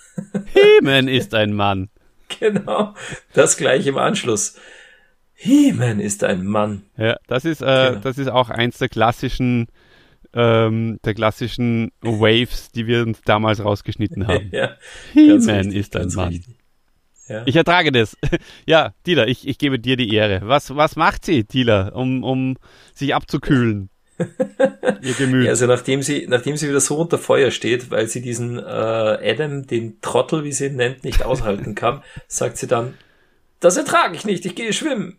He-Man 0.53 1.09
ist 1.09 1.35
ein 1.35 1.55
Mann. 1.55 1.89
Genau. 2.41 2.95
Das 3.35 3.57
gleich 3.57 3.87
im 3.87 3.99
Anschluss. 3.99 4.57
He-Man 5.35 6.01
ist 6.01 6.25
ein 6.25 6.47
Mann. 6.47 6.83
Ja, 6.97 7.17
das 7.27 7.45
ist, 7.45 7.61
äh, 7.63 7.89
Genau. 7.91 8.01
das 8.01 8.19
ist 8.19 8.29
auch 8.29 8.49
eins 8.51 8.79
der 8.79 8.89
klassischen, 8.89 9.67
ähm, 10.33 10.99
der 11.05 11.15
klassischen 11.15 11.93
Waves, 12.01 12.71
die 12.73 12.87
wir 12.87 13.03
uns 13.03 13.21
damals 13.23 13.63
rausgeschnitten 13.65 14.27
haben. 14.29 14.49
Ja, 14.53 14.77
He-Man 15.13 15.73
ist 15.73 15.95
ein 15.97 16.09
Mann. 16.15 16.29
richtig. 16.29 16.57
Ja. 17.29 17.43
Ich 17.45 17.57
ertrage 17.57 17.91
das. 17.93 18.17
Ja, 18.67 18.93
Dieter, 19.07 19.27
ich, 19.29 19.47
ich 19.49 19.59
gebe 19.59 19.79
dir 19.79 19.97
die 19.97 20.15
Ehre. 20.15 20.41
Was, 20.45 20.75
was 20.77 20.97
macht 20.97 21.25
sie, 21.25 21.45
Dieter, 21.45 21.95
um, 21.95 22.23
um 22.25 22.57
sich 22.95 23.15
abzukühlen? 23.15 23.91
Ihr 25.03 25.15
Gemüt. 25.15 25.49
Also 25.49 25.67
nachdem 25.67 26.03
sie, 26.03 26.27
nachdem 26.29 26.57
sie 26.57 26.69
wieder 26.69 26.81
so 26.81 26.97
unter 26.97 27.19
Feuer 27.19 27.51
steht, 27.51 27.91
weil 27.91 28.09
sie 28.09 28.23
diesen 28.23 28.59
äh, 28.59 28.63
Adam, 28.63 29.67
den 29.67 30.01
Trottel, 30.01 30.45
wie 30.45 30.53
sie 30.53 30.67
ihn 30.67 30.77
nennt, 30.77 31.05
nicht 31.05 31.25
aushalten 31.25 31.75
kann, 31.75 32.03
sagt 32.29 32.59
sie 32.59 32.67
dann, 32.67 32.95
das 33.61 33.77
ertrage 33.77 34.15
ich 34.15 34.25
nicht, 34.25 34.45
ich 34.45 34.55
gehe 34.55 34.73
schwimmen. 34.73 35.19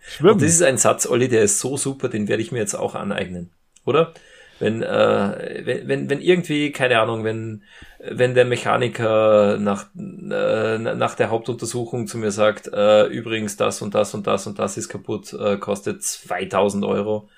Schwimmen. 0.00 0.34
Und 0.34 0.42
das 0.42 0.50
ist 0.50 0.62
ein 0.62 0.78
Satz, 0.78 1.06
Olli, 1.06 1.28
der 1.28 1.42
ist 1.42 1.60
so 1.60 1.76
super, 1.76 2.08
den 2.08 2.28
werde 2.28 2.42
ich 2.42 2.52
mir 2.52 2.58
jetzt 2.58 2.74
auch 2.74 2.94
aneignen. 2.94 3.50
Oder? 3.84 4.12
Wenn, 4.58 4.82
äh, 4.82 5.62
wenn, 5.64 5.88
wenn, 5.88 6.10
wenn 6.10 6.20
irgendwie, 6.20 6.70
keine 6.70 7.00
Ahnung, 7.00 7.24
wenn, 7.24 7.62
wenn 7.98 8.34
der 8.34 8.44
Mechaniker 8.44 9.58
nach, 9.58 9.86
äh, 9.96 10.78
nach 10.78 11.14
der 11.14 11.30
Hauptuntersuchung 11.30 12.06
zu 12.06 12.18
mir 12.18 12.30
sagt, 12.30 12.68
äh, 12.72 13.06
übrigens 13.06 13.56
das 13.56 13.82
und 13.82 13.94
das 13.94 14.14
und 14.14 14.26
das 14.26 14.46
und 14.46 14.58
das 14.58 14.76
ist 14.76 14.88
kaputt, 14.88 15.32
äh, 15.32 15.56
kostet 15.56 16.02
2000 16.02 16.84
Euro, 16.84 17.28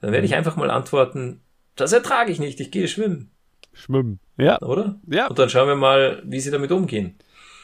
dann 0.00 0.12
werde 0.12 0.26
ich 0.26 0.34
einfach 0.34 0.56
mal 0.56 0.70
antworten, 0.70 1.40
das 1.76 1.92
ertrage 1.92 2.32
ich 2.32 2.38
nicht, 2.38 2.60
ich 2.60 2.70
gehe 2.70 2.88
schwimmen, 2.88 3.30
Schwimmen. 3.72 4.20
Ja, 4.38 4.60
oder? 4.62 4.98
ja, 5.06 5.26
Und 5.28 5.38
dann 5.38 5.50
schauen 5.50 5.68
wir 5.68 5.76
mal, 5.76 6.22
wie 6.24 6.40
sie 6.40 6.50
damit 6.50 6.70
umgehen. 6.72 7.16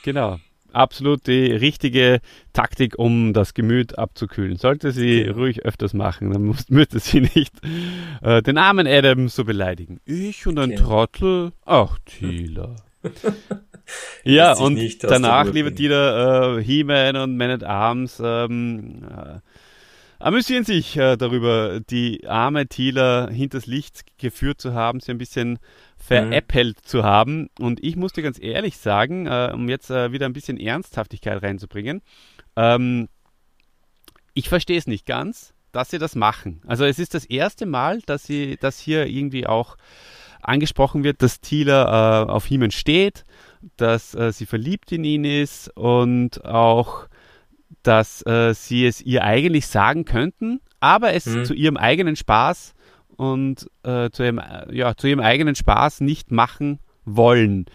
genau. 0.02 0.38
Absolut 0.74 1.26
die 1.26 1.52
richtige 1.52 2.20
Taktik, 2.54 2.98
um 2.98 3.34
das 3.34 3.52
Gemüt 3.52 3.98
abzukühlen. 3.98 4.56
Sollte 4.56 4.90
sie 4.90 5.24
Genau. 5.24 5.36
ruhig 5.36 5.66
öfters 5.66 5.92
machen, 5.92 6.30
dann 6.32 6.44
muss, 6.44 6.66
müsste 6.70 6.98
sie 6.98 7.20
nicht 7.20 7.52
äh, 8.22 8.40
den 8.40 8.56
armen 8.56 8.86
Adam 8.86 9.28
so 9.28 9.44
beleidigen. 9.44 10.00
Ich 10.06 10.46
und 10.46 10.58
ein 10.58 10.70
Genau. 10.70 10.82
Trottel? 10.82 11.52
Ach, 11.66 11.98
Thieler. 12.06 12.76
ja, 14.24 14.54
und 14.54 14.78
danach, 15.02 15.52
lieber. 15.52 15.70
Dieter, 15.70 16.56
äh, 16.58 16.62
He-Man 16.64 17.16
und 17.16 17.36
Man 17.36 17.50
at 17.50 17.64
Arms, 17.64 18.20
ähm, 18.24 19.02
äh, 19.10 19.40
amüsieren 20.22 20.64
sich 20.64 20.96
äh, 20.96 21.16
darüber, 21.16 21.80
die 21.80 22.26
arme 22.28 22.66
Thieler 22.66 23.28
hinters 23.30 23.66
Licht 23.66 24.02
geführt 24.18 24.60
zu 24.60 24.72
haben, 24.72 25.00
sie 25.00 25.10
ein 25.10 25.18
bisschen 25.18 25.58
veräppelt 25.96 26.76
mhm. 26.76 26.86
zu 26.86 27.02
haben. 27.02 27.48
Und 27.58 27.82
ich 27.82 27.96
musste 27.96 28.22
ganz 28.22 28.38
ehrlich 28.40 28.78
sagen, 28.78 29.26
äh, 29.26 29.50
um 29.52 29.68
jetzt 29.68 29.90
äh, 29.90 30.12
wieder 30.12 30.26
ein 30.26 30.32
bisschen 30.32 30.58
Ernsthaftigkeit 30.58 31.42
reinzubringen, 31.42 32.02
ähm, 32.56 33.08
ich 34.34 34.48
verstehe 34.48 34.78
es 34.78 34.86
nicht 34.86 35.06
ganz, 35.06 35.54
dass 35.72 35.90
sie 35.90 35.98
das 35.98 36.14
machen. 36.14 36.62
Also 36.66 36.84
es 36.84 36.98
ist 36.98 37.14
das 37.14 37.24
erste 37.24 37.66
Mal, 37.66 38.00
dass 38.06 38.24
sie, 38.24 38.56
dass 38.58 38.78
hier 38.78 39.06
irgendwie 39.06 39.46
auch 39.46 39.76
angesprochen 40.40 41.04
wird, 41.04 41.22
dass 41.22 41.40
Thieler 41.40 42.26
äh, 42.28 42.30
auf 42.30 42.48
Heeman 42.48 42.70
steht, 42.70 43.24
dass 43.76 44.14
äh, 44.14 44.32
sie 44.32 44.46
verliebt 44.46 44.92
in 44.92 45.04
ihn 45.04 45.24
ist 45.24 45.68
und 45.76 46.44
auch, 46.44 47.06
dass 47.82 48.24
äh, 48.26 48.54
sie 48.54 48.86
es 48.86 49.00
ihr 49.02 49.24
eigentlich 49.24 49.66
sagen 49.66 50.04
könnten, 50.04 50.60
aber 50.80 51.12
es 51.14 51.26
mhm. 51.26 51.44
zu 51.44 51.54
ihrem 51.54 51.76
eigenen 51.76 52.16
Spaß 52.16 52.74
und 53.16 53.68
äh, 53.84 54.10
zu, 54.10 54.24
ihrem, 54.24 54.40
ja, 54.70 54.96
zu 54.96 55.06
ihrem 55.06 55.20
eigenen 55.20 55.54
Spaß 55.54 56.00
nicht 56.00 56.30
machen 56.30 56.80
wollen. 57.04 57.66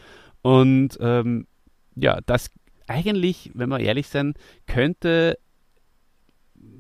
Und 0.42 0.98
ähm, 1.00 1.48
ja, 1.96 2.20
das 2.26 2.52
eigentlich, 2.88 3.52
wenn 3.54 3.70
wir 3.70 3.80
ehrlich 3.80 4.08
sind, 4.08 4.38
könnte 4.66 5.38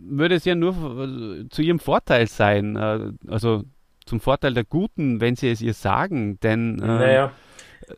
würde 0.09 0.35
es 0.35 0.45
ja 0.45 0.55
nur 0.55 1.47
zu 1.49 1.61
ihrem 1.61 1.79
Vorteil 1.79 2.27
sein, 2.27 2.75
äh, 2.75 3.11
also 3.27 3.63
zum 4.05 4.19
Vorteil 4.19 4.53
der 4.53 4.63
Guten, 4.63 5.21
wenn 5.21 5.35
sie 5.35 5.49
es 5.49 5.61
ihr 5.61 5.73
sagen, 5.73 6.39
denn 6.39 6.79
äh, 6.79 6.85
naja. 6.85 7.31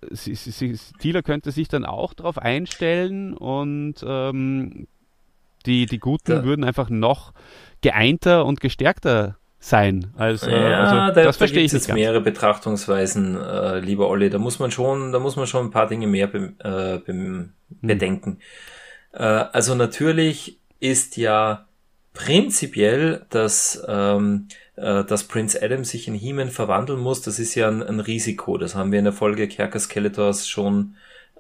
sie, 0.10 0.36
sie, 0.36 0.52
sie, 0.52 0.78
Thieler 1.00 1.22
könnte 1.22 1.52
sich 1.52 1.68
dann 1.68 1.86
auch 1.86 2.14
darauf 2.14 2.38
einstellen 2.38 3.36
und 3.36 3.96
ähm, 4.06 4.88
die, 5.66 5.86
die 5.86 6.00
Guten 6.00 6.32
da. 6.32 6.44
würden 6.44 6.64
einfach 6.64 6.90
noch 6.90 7.34
geeinter 7.82 8.46
und 8.46 8.62
gestärkter 8.62 9.38
sein. 9.60 10.14
Als, 10.16 10.44
äh, 10.44 10.52
ja, 10.52 10.80
also, 10.80 10.96
da, 11.16 11.24
das 11.24 11.38
verstehe 11.38 11.62
da 11.62 11.66
ich 11.66 11.72
jetzt 11.74 11.94
mehrere 11.94 12.22
Betrachtungsweisen, 12.22 13.38
äh, 13.38 13.80
lieber 13.80 14.08
Olli. 14.08 14.30
Da 14.30 14.38
muss 14.38 14.60
man 14.60 14.72
schon, 14.72 15.12
da 15.12 15.20
muss 15.20 15.36
man 15.36 15.48
schon 15.48 15.68
ein 15.68 15.72
paar 15.72 15.88
Dinge 15.88 16.08
mehr 16.08 16.28
be, 16.28 16.54
äh, 16.60 17.00
be, 17.00 17.08
hm. 17.08 17.54
bedenken. 17.82 18.40
Äh, 19.12 19.24
also 19.24 19.76
natürlich 19.76 20.60
ist 20.80 21.18
ja 21.18 21.66
prinzipiell, 22.14 23.26
dass, 23.30 23.84
ähm, 23.88 24.48
äh, 24.76 25.04
dass 25.04 25.26
Prince 25.26 25.62
Adam 25.62 25.84
sich 25.84 26.08
in 26.08 26.16
He-Man 26.16 26.50
verwandeln 26.50 27.00
muss, 27.00 27.22
das 27.22 27.40
ist 27.40 27.56
ja 27.56 27.68
ein, 27.68 27.84
ein, 27.84 28.00
Risiko. 28.00 28.58
Das 28.58 28.76
haben 28.76 28.92
wir 28.92 29.00
in 29.00 29.06
der 29.06 29.14
Folge 29.14 29.48
Kerker 29.48 29.80
Skeletors 29.80 30.48
schon, 30.48 30.96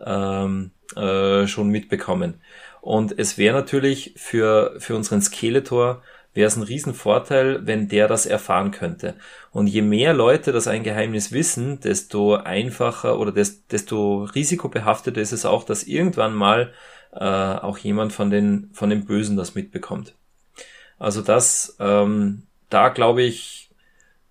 ähm, 0.06 0.72
äh, 0.96 1.48
schon 1.48 1.70
mitbekommen. 1.70 2.36
Und 2.82 3.18
es 3.18 3.38
wäre 3.38 3.56
natürlich 3.56 4.14
für, 4.16 4.76
für 4.80 4.96
unseren 4.96 5.22
Skeletor 5.22 6.02
wäre 6.34 6.48
es 6.48 6.56
ein 6.56 6.64
Riesenvorteil, 6.64 7.66
wenn 7.66 7.88
der 7.88 8.08
das 8.08 8.26
erfahren 8.26 8.72
könnte. 8.72 9.16
Und 9.52 9.68
je 9.68 9.82
mehr 9.82 10.14
Leute 10.14 10.52
das 10.52 10.68
ein 10.68 10.84
Geheimnis 10.84 11.32
wissen, 11.32 11.80
desto 11.80 12.36
einfacher 12.36 13.20
oder 13.20 13.32
desto 13.32 14.24
risikobehafteter 14.24 15.20
ist 15.20 15.32
es 15.32 15.46
auch, 15.46 15.64
dass 15.64 15.84
irgendwann 15.84 16.34
mal 16.34 16.72
äh, 17.12 17.26
auch 17.26 17.78
jemand 17.80 18.14
von 18.14 18.30
den, 18.30 18.70
von 18.74 18.90
den 18.90 19.06
Bösen 19.06 19.38
das 19.38 19.56
mitbekommt. 19.56 20.14
Also 21.00 21.22
das, 21.22 21.76
ähm, 21.80 22.44
da 22.70 22.90
glaube 22.90 23.24
ich, 23.24 23.70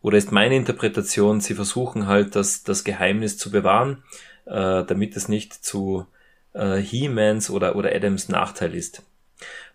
oder 0.01 0.16
ist 0.16 0.30
meine 0.30 0.55
Interpretation, 0.55 1.40
sie 1.40 1.55
versuchen 1.55 2.07
halt 2.07 2.36
das, 2.36 2.62
das 2.62 2.84
Geheimnis 2.84 3.36
zu 3.36 3.51
bewahren, 3.51 4.05
äh, 4.46 4.84
damit 4.84 5.16
es 5.16 5.28
nicht 5.28 5.53
zu 5.53 6.07
äh, 6.53 6.76
He-Mans 6.76 7.51
oder, 7.51 7.76
oder 7.76 7.94
Adams 7.94 8.28
Nachteil 8.28 8.74
ist. 8.74 9.03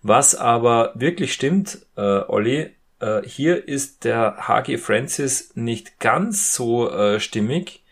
Was 0.02 0.36
aber 0.36 0.92
wirklich 0.96 1.34
stimmt, 1.34 1.86
äh, 1.96 2.02
Olli, 2.02 2.72
äh, 3.00 3.22
hier 3.26 3.68
ist 3.68 4.04
der 4.04 4.48
H.G. 4.48 4.78
Francis 4.78 5.56
nicht 5.56 6.00
ganz 6.00 6.54
so 6.54 6.90
äh, 6.90 7.20
stimmig, 7.20 7.84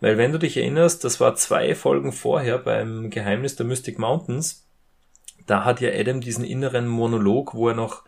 weil 0.00 0.18
wenn 0.18 0.32
du 0.32 0.38
dich 0.38 0.56
erinnerst, 0.56 1.04
das 1.04 1.20
war 1.20 1.34
zwei 1.36 1.74
Folgen 1.74 2.12
vorher 2.12 2.58
beim 2.58 3.10
Geheimnis 3.10 3.56
der 3.56 3.66
Mystic 3.66 3.98
Mountains, 3.98 4.66
da 5.46 5.64
hat 5.64 5.80
ja 5.80 5.90
Adam 5.90 6.20
diesen 6.20 6.44
inneren 6.44 6.86
Monolog, 6.86 7.54
wo 7.54 7.68
er 7.68 7.74
noch 7.74 8.04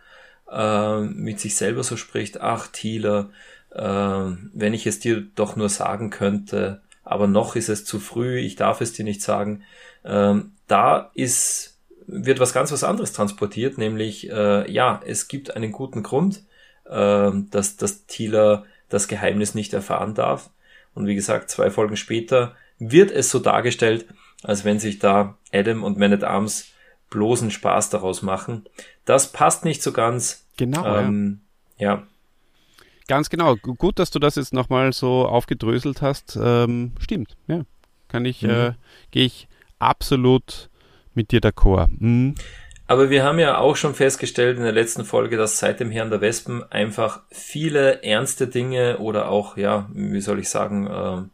äh, 0.50 1.00
mit 1.00 1.40
sich 1.40 1.56
selber 1.56 1.82
so 1.82 1.96
spricht, 1.96 2.40
ach 2.40 2.68
Thieler, 2.68 3.30
äh, 3.70 3.82
wenn 3.82 4.74
ich 4.74 4.86
es 4.86 5.00
dir 5.00 5.20
doch 5.34 5.56
nur 5.56 5.68
sagen 5.68 6.10
könnte, 6.10 6.82
aber 7.08 7.26
noch 7.26 7.56
ist 7.56 7.68
es 7.68 7.84
zu 7.84 7.98
früh, 8.00 8.38
ich 8.38 8.56
darf 8.56 8.80
es 8.80 8.92
dir 8.92 9.04
nicht 9.04 9.22
sagen. 9.22 9.62
Ähm, 10.04 10.52
da 10.66 11.10
ist, 11.14 11.78
wird 12.06 12.40
was 12.40 12.52
ganz 12.52 12.70
was 12.70 12.84
anderes 12.84 13.12
transportiert, 13.12 13.78
nämlich, 13.78 14.30
äh, 14.30 14.70
ja, 14.70 15.00
es 15.06 15.28
gibt 15.28 15.56
einen 15.56 15.72
guten 15.72 16.02
Grund, 16.02 16.44
äh, 16.84 17.30
dass, 17.50 17.76
dass 17.76 18.06
Thieler 18.06 18.64
das 18.88 19.08
Geheimnis 19.08 19.54
nicht 19.54 19.72
erfahren 19.72 20.14
darf. 20.14 20.50
Und 20.94 21.06
wie 21.06 21.14
gesagt, 21.14 21.50
zwei 21.50 21.70
Folgen 21.70 21.96
später 21.96 22.54
wird 22.78 23.10
es 23.10 23.30
so 23.30 23.38
dargestellt, 23.38 24.06
als 24.42 24.64
wenn 24.64 24.78
sich 24.78 24.98
da 24.98 25.36
Adam 25.52 25.84
und 25.84 25.98
Man 25.98 26.12
at 26.12 26.24
Arms 26.24 26.72
bloßen 27.10 27.50
Spaß 27.50 27.90
daraus 27.90 28.22
machen. 28.22 28.66
Das 29.04 29.32
passt 29.32 29.64
nicht 29.64 29.82
so 29.82 29.92
ganz. 29.92 30.44
Genau. 30.56 30.84
Ähm, 30.86 31.40
ja. 31.78 31.94
ja. 31.94 32.02
Ganz 33.08 33.30
genau. 33.30 33.56
Gut, 33.56 33.98
dass 33.98 34.10
du 34.10 34.18
das 34.18 34.36
jetzt 34.36 34.52
nochmal 34.52 34.92
so 34.92 35.26
aufgedröselt 35.26 36.02
hast. 36.02 36.38
Ähm, 36.40 36.92
stimmt, 37.00 37.36
ja. 37.48 37.62
Kann 38.06 38.24
ich, 38.24 38.42
mhm. 38.42 38.50
äh, 38.50 38.72
gehe 39.10 39.24
ich 39.24 39.48
absolut 39.78 40.70
mit 41.14 41.32
dir 41.32 41.40
d'accord. 41.40 41.88
Mhm. 41.98 42.34
Aber 42.86 43.10
wir 43.10 43.22
haben 43.22 43.38
ja 43.38 43.58
auch 43.58 43.76
schon 43.76 43.94
festgestellt 43.94 44.56
in 44.56 44.62
der 44.62 44.72
letzten 44.72 45.04
Folge, 45.04 45.36
dass 45.36 45.58
seit 45.58 45.80
dem 45.80 45.90
Herrn 45.90 46.10
der 46.10 46.22
Wespen 46.22 46.62
einfach 46.70 47.20
viele 47.30 48.02
ernste 48.02 48.46
Dinge 48.46 48.98
oder 48.98 49.28
auch, 49.28 49.58
ja, 49.58 49.90
wie 49.92 50.22
soll 50.22 50.38
ich 50.38 50.48
sagen, 50.48 50.88
ähm, 50.90 51.30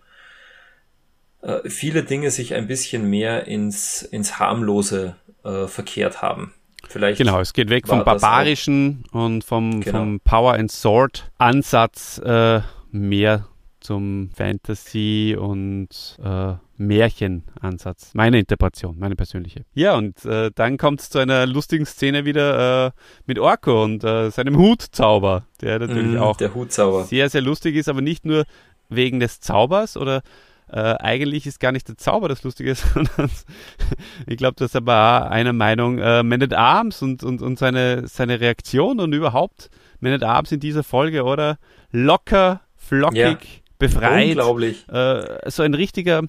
äh, 1.42 1.68
viele 1.68 2.02
Dinge 2.02 2.30
sich 2.30 2.54
ein 2.54 2.66
bisschen 2.66 3.08
mehr 3.08 3.46
ins, 3.46 4.02
ins 4.02 4.40
harmlose 4.40 5.14
äh, 5.44 5.66
verkehrt 5.68 6.22
haben. 6.22 6.54
Vielleicht 6.88 7.18
genau, 7.18 7.40
es 7.40 7.52
geht 7.52 7.70
weg 7.70 7.86
vom 7.86 8.04
barbarischen 8.04 9.04
und 9.12 9.44
vom, 9.44 9.80
genau. 9.80 9.98
vom 9.98 10.20
Power 10.20 10.54
and 10.54 10.70
Sword 10.70 11.30
Ansatz 11.38 12.18
äh, 12.18 12.60
mehr 12.90 13.46
zum 13.80 14.30
Fantasy 14.34 15.36
und 15.38 15.88
äh, 16.24 16.54
Märchenansatz. 16.76 18.12
Meine 18.14 18.38
Interpretation, 18.38 18.98
meine 18.98 19.14
persönliche. 19.14 19.64
Ja, 19.74 19.94
und 19.96 20.24
äh, 20.24 20.50
dann 20.54 20.78
kommt 20.78 21.00
es 21.00 21.10
zu 21.10 21.18
einer 21.18 21.46
lustigen 21.46 21.86
Szene 21.86 22.24
wieder 22.24 22.86
äh, 22.86 22.90
mit 23.26 23.38
Orko 23.38 23.84
und 23.84 24.02
äh, 24.02 24.30
seinem 24.30 24.56
Hutzauber, 24.56 25.46
der 25.60 25.78
natürlich 25.78 26.18
mm, 26.18 26.18
auch 26.18 26.38
sehr, 27.04 27.28
sehr 27.28 27.42
lustig 27.42 27.76
ist, 27.76 27.88
aber 27.88 28.00
nicht 28.00 28.24
nur 28.24 28.44
wegen 28.88 29.20
des 29.20 29.40
Zaubers 29.40 29.96
oder 29.96 30.22
äh, 30.70 30.94
eigentlich 30.98 31.46
ist 31.46 31.60
gar 31.60 31.72
nicht 31.72 31.88
der 31.88 31.96
Zauber 31.96 32.28
das 32.28 32.42
Lustige, 32.42 32.74
sondern 32.94 33.30
ich 34.26 34.36
glaube, 34.36 34.54
das 34.56 34.70
ist 34.70 34.76
aber 34.76 35.26
auch 35.26 35.30
einer 35.30 35.52
Meinung, 35.52 35.98
äh, 35.98 36.22
Man 36.22 36.42
at 36.42 36.54
Arms 36.54 37.02
und, 37.02 37.22
und, 37.22 37.42
und 37.42 37.58
seine, 37.58 38.06
seine 38.08 38.40
Reaktion 38.40 39.00
und 39.00 39.12
überhaupt 39.12 39.70
Man 40.00 40.12
at 40.12 40.22
Arms 40.22 40.52
in 40.52 40.60
dieser 40.60 40.82
Folge, 40.82 41.24
oder? 41.24 41.58
Locker, 41.90 42.60
flockig, 42.76 43.16
ja. 43.16 43.38
befreit. 43.78 44.28
Unglaublich. 44.28 44.88
Äh, 44.88 45.50
so 45.50 45.62
ein 45.62 45.74
richtiger, 45.74 46.22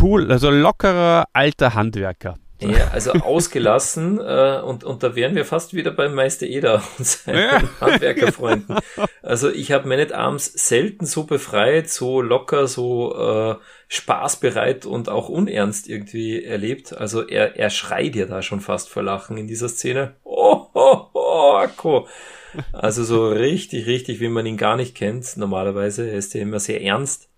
cool, 0.00 0.30
also 0.30 0.50
lockerer 0.50 1.24
alter 1.32 1.74
Handwerker. 1.74 2.36
Ja, 2.60 2.88
also 2.88 3.12
ausgelassen 3.12 4.18
äh, 4.18 4.60
und, 4.64 4.84
und 4.84 5.02
da 5.02 5.16
wären 5.16 5.34
wir 5.34 5.44
fast 5.44 5.74
wieder 5.74 5.90
beim 5.90 6.14
Meister 6.14 6.46
Eder 6.46 6.82
und 6.98 7.06
seinen 7.06 7.38
ja. 7.38 7.62
Handwerkerfreunden. 7.80 8.76
Also 9.22 9.50
ich 9.50 9.72
habe 9.72 9.88
Man 9.88 10.00
at 10.00 10.12
Arms 10.12 10.46
selten 10.46 11.06
so 11.06 11.24
befreit, 11.24 11.88
so 11.88 12.20
locker, 12.20 12.66
so 12.66 13.14
äh, 13.16 13.56
spaßbereit 13.88 14.86
und 14.86 15.08
auch 15.08 15.28
unernst 15.28 15.88
irgendwie 15.88 16.44
erlebt. 16.44 16.96
Also 16.96 17.26
er, 17.26 17.56
er 17.56 17.70
schreit 17.70 18.14
ja 18.14 18.26
da 18.26 18.42
schon 18.42 18.60
fast 18.60 18.88
vor 18.88 19.02
Lachen 19.02 19.36
in 19.36 19.46
dieser 19.46 19.68
Szene. 19.68 20.14
Oh, 20.22 20.66
oh, 20.74 21.06
oh, 21.12 21.52
Akko. 21.56 22.06
Also 22.72 23.04
so 23.04 23.28
richtig, 23.28 23.86
richtig, 23.86 24.20
wie 24.20 24.28
man 24.28 24.46
ihn 24.46 24.56
gar 24.56 24.76
nicht 24.76 24.94
kennt 24.94 25.36
normalerweise. 25.36 26.08
Er 26.08 26.18
ist 26.18 26.34
ja 26.34 26.42
immer 26.42 26.60
sehr 26.60 26.82
ernst. 26.82 27.28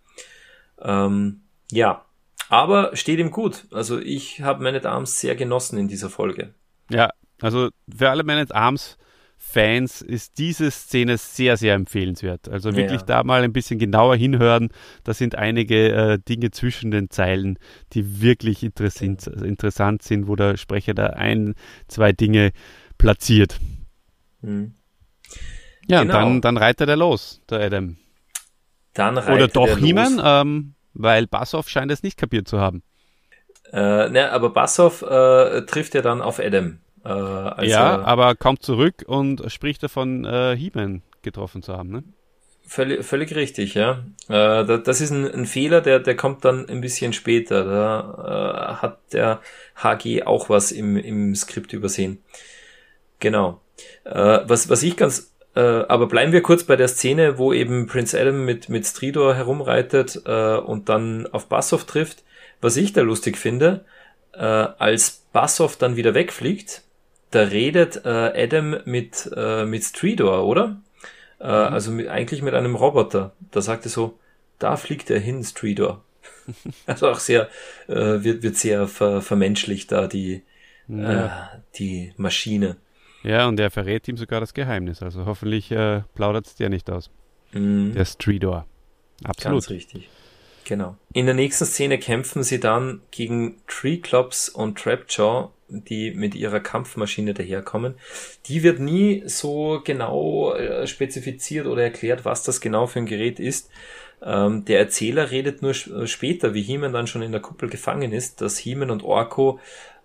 Ähm, 0.80 1.42
ja, 1.70 2.04
aber 2.52 2.94
steht 2.94 3.18
ihm 3.18 3.30
gut. 3.30 3.64
Also 3.72 3.98
ich 3.98 4.42
habe 4.42 4.62
Man 4.62 4.74
at 4.74 4.84
Arms 4.84 5.18
sehr 5.18 5.34
genossen 5.36 5.78
in 5.78 5.88
dieser 5.88 6.10
Folge. 6.10 6.52
Ja, 6.90 7.08
also 7.40 7.70
für 7.96 8.10
alle 8.10 8.24
Man 8.24 8.36
at 8.36 8.54
Arms 8.54 8.98
Fans 9.38 10.02
ist 10.02 10.36
diese 10.36 10.70
Szene 10.70 11.16
sehr, 11.16 11.56
sehr 11.56 11.74
empfehlenswert. 11.74 12.50
Also 12.50 12.76
wirklich 12.76 13.00
ja. 13.00 13.06
da 13.06 13.24
mal 13.24 13.42
ein 13.42 13.54
bisschen 13.54 13.78
genauer 13.78 14.16
hinhören. 14.16 14.68
Da 15.02 15.14
sind 15.14 15.34
einige 15.34 15.92
äh, 15.92 16.18
Dinge 16.18 16.50
zwischen 16.50 16.90
den 16.90 17.08
Zeilen, 17.08 17.58
die 17.94 18.20
wirklich 18.20 18.62
interessant, 18.62 19.26
interessant 19.26 20.02
sind, 20.02 20.28
wo 20.28 20.36
der 20.36 20.58
Sprecher 20.58 20.92
da 20.92 21.06
ein, 21.06 21.54
zwei 21.88 22.12
Dinge 22.12 22.52
platziert. 22.98 23.58
Mhm. 24.42 24.74
Ja, 25.88 26.02
genau. 26.02 26.12
dann, 26.12 26.40
dann 26.42 26.56
reitet 26.58 26.90
er 26.90 26.96
los, 26.96 27.40
der 27.48 27.60
Adam. 27.60 27.96
Dann 28.92 29.16
reitet 29.16 29.34
Oder 29.34 29.48
doch 29.48 29.78
He-Man, 29.78 30.20
ähm, 30.22 30.74
weil 30.94 31.26
Bassoff 31.26 31.68
scheint 31.68 31.90
es 31.92 32.02
nicht 32.02 32.16
kapiert 32.18 32.48
zu 32.48 32.60
haben. 32.60 32.82
Äh, 33.72 34.08
ne, 34.10 34.30
aber 34.32 34.50
Bassoff 34.50 35.02
äh, 35.02 35.62
trifft 35.62 35.94
ja 35.94 36.02
dann 36.02 36.20
auf 36.20 36.38
Adam. 36.38 36.78
Äh, 37.04 37.08
als 37.08 37.70
ja, 37.70 37.96
er- 37.96 38.06
aber 38.06 38.34
kommt 38.34 38.62
zurück 38.62 39.04
und 39.06 39.50
spricht 39.50 39.82
davon, 39.82 40.24
äh, 40.24 40.56
He-Man 40.56 41.02
getroffen 41.22 41.62
zu 41.62 41.76
haben. 41.76 41.90
Ne? 41.90 42.04
Völlig, 42.64 43.04
völlig 43.04 43.34
richtig, 43.34 43.74
ja. 43.74 44.04
Äh, 44.28 44.64
da, 44.64 44.78
das 44.78 45.00
ist 45.00 45.10
ein, 45.10 45.30
ein 45.30 45.46
Fehler, 45.46 45.80
der, 45.80 45.98
der 45.98 46.16
kommt 46.16 46.44
dann 46.44 46.68
ein 46.68 46.80
bisschen 46.80 47.12
später. 47.12 47.64
Da 47.64 48.76
äh, 48.78 48.82
hat 48.82 49.00
der 49.12 49.40
HG 49.76 50.22
auch 50.24 50.48
was 50.48 50.72
im, 50.72 50.96
im 50.96 51.34
Skript 51.34 51.72
übersehen. 51.72 52.22
Genau. 53.20 53.60
Äh, 54.04 54.40
was, 54.44 54.68
was 54.68 54.82
ich 54.82 54.96
ganz, 54.96 55.31
äh, 55.54 55.60
aber 55.60 56.06
bleiben 56.06 56.32
wir 56.32 56.42
kurz 56.42 56.64
bei 56.64 56.76
der 56.76 56.88
Szene, 56.88 57.38
wo 57.38 57.52
eben 57.52 57.86
Prince 57.86 58.18
Adam 58.18 58.44
mit, 58.44 58.68
mit 58.68 58.86
Stridor 58.86 59.34
herumreitet 59.34 60.22
äh, 60.24 60.56
und 60.56 60.88
dann 60.88 61.26
auf 61.26 61.48
Bassoff 61.48 61.84
trifft. 61.84 62.22
Was 62.60 62.76
ich 62.76 62.92
da 62.92 63.02
lustig 63.02 63.36
finde, 63.36 63.84
äh, 64.32 64.38
als 64.38 65.24
Bassoff 65.32 65.76
dann 65.76 65.96
wieder 65.96 66.14
wegfliegt, 66.14 66.82
da 67.30 67.42
redet 67.42 68.04
äh, 68.04 68.08
Adam 68.08 68.76
mit, 68.84 69.30
äh, 69.36 69.64
mit 69.64 69.84
Stridor, 69.84 70.46
oder? 70.46 70.80
Äh, 71.38 71.44
also 71.44 71.90
mit, 71.90 72.08
eigentlich 72.08 72.42
mit 72.42 72.54
einem 72.54 72.74
Roboter. 72.74 73.32
Da 73.50 73.60
sagt 73.60 73.84
er 73.84 73.90
so, 73.90 74.18
da 74.58 74.76
fliegt 74.76 75.10
er 75.10 75.18
hin, 75.18 75.44
Stridor. 75.44 76.02
also 76.86 77.08
auch 77.08 77.18
sehr, 77.18 77.48
wird, 77.86 78.42
wird 78.42 78.56
sehr 78.56 78.86
ver, 78.88 79.22
vermenschlicht 79.22 79.92
da 79.92 80.06
die, 80.06 80.42
äh, 80.88 81.28
die 81.74 82.12
Maschine. 82.16 82.76
Ja, 83.22 83.46
und 83.46 83.58
er 83.60 83.70
verrät 83.70 84.08
ihm 84.08 84.16
sogar 84.16 84.40
das 84.40 84.54
Geheimnis. 84.54 85.02
Also 85.02 85.26
hoffentlich 85.26 85.70
äh, 85.70 86.02
plaudert 86.14 86.46
es 86.46 86.54
der 86.56 86.68
nicht 86.68 86.90
aus. 86.90 87.10
Mhm. 87.52 87.92
Der 87.94 88.04
Stridor. 88.04 88.66
Absolut. 89.24 89.62
Ganz 89.62 89.70
richtig. 89.70 90.08
Genau. 90.64 90.96
In 91.12 91.26
der 91.26 91.34
nächsten 91.34 91.64
Szene 91.64 91.98
kämpfen 91.98 92.42
sie 92.42 92.60
dann 92.60 93.00
gegen 93.10 93.56
Treeclops 93.66 94.48
und 94.48 94.78
Trapjaw, 94.78 95.50
die 95.68 96.12
mit 96.12 96.34
ihrer 96.34 96.60
Kampfmaschine 96.60 97.34
daherkommen. 97.34 97.94
Die 98.46 98.62
wird 98.62 98.78
nie 98.78 99.22
so 99.26 99.80
genau 99.84 100.54
äh, 100.54 100.86
spezifiziert 100.86 101.66
oder 101.66 101.82
erklärt, 101.82 102.24
was 102.24 102.42
das 102.42 102.60
genau 102.60 102.86
für 102.86 103.00
ein 103.00 103.06
Gerät 103.06 103.40
ist. 103.40 103.70
Ähm, 104.24 104.64
der 104.64 104.78
Erzähler 104.78 105.30
redet 105.30 105.62
nur 105.62 105.72
äh, 105.72 106.06
später, 106.06 106.54
wie 106.54 106.62
He-Man 106.62 106.92
dann 106.92 107.08
schon 107.08 107.22
in 107.22 107.32
der 107.32 107.40
Kuppel 107.40 107.68
gefangen 107.68 108.12
ist, 108.12 108.40
dass 108.40 108.58
He-Man 108.58 108.90
und 108.90 109.02
Orko 109.02 109.58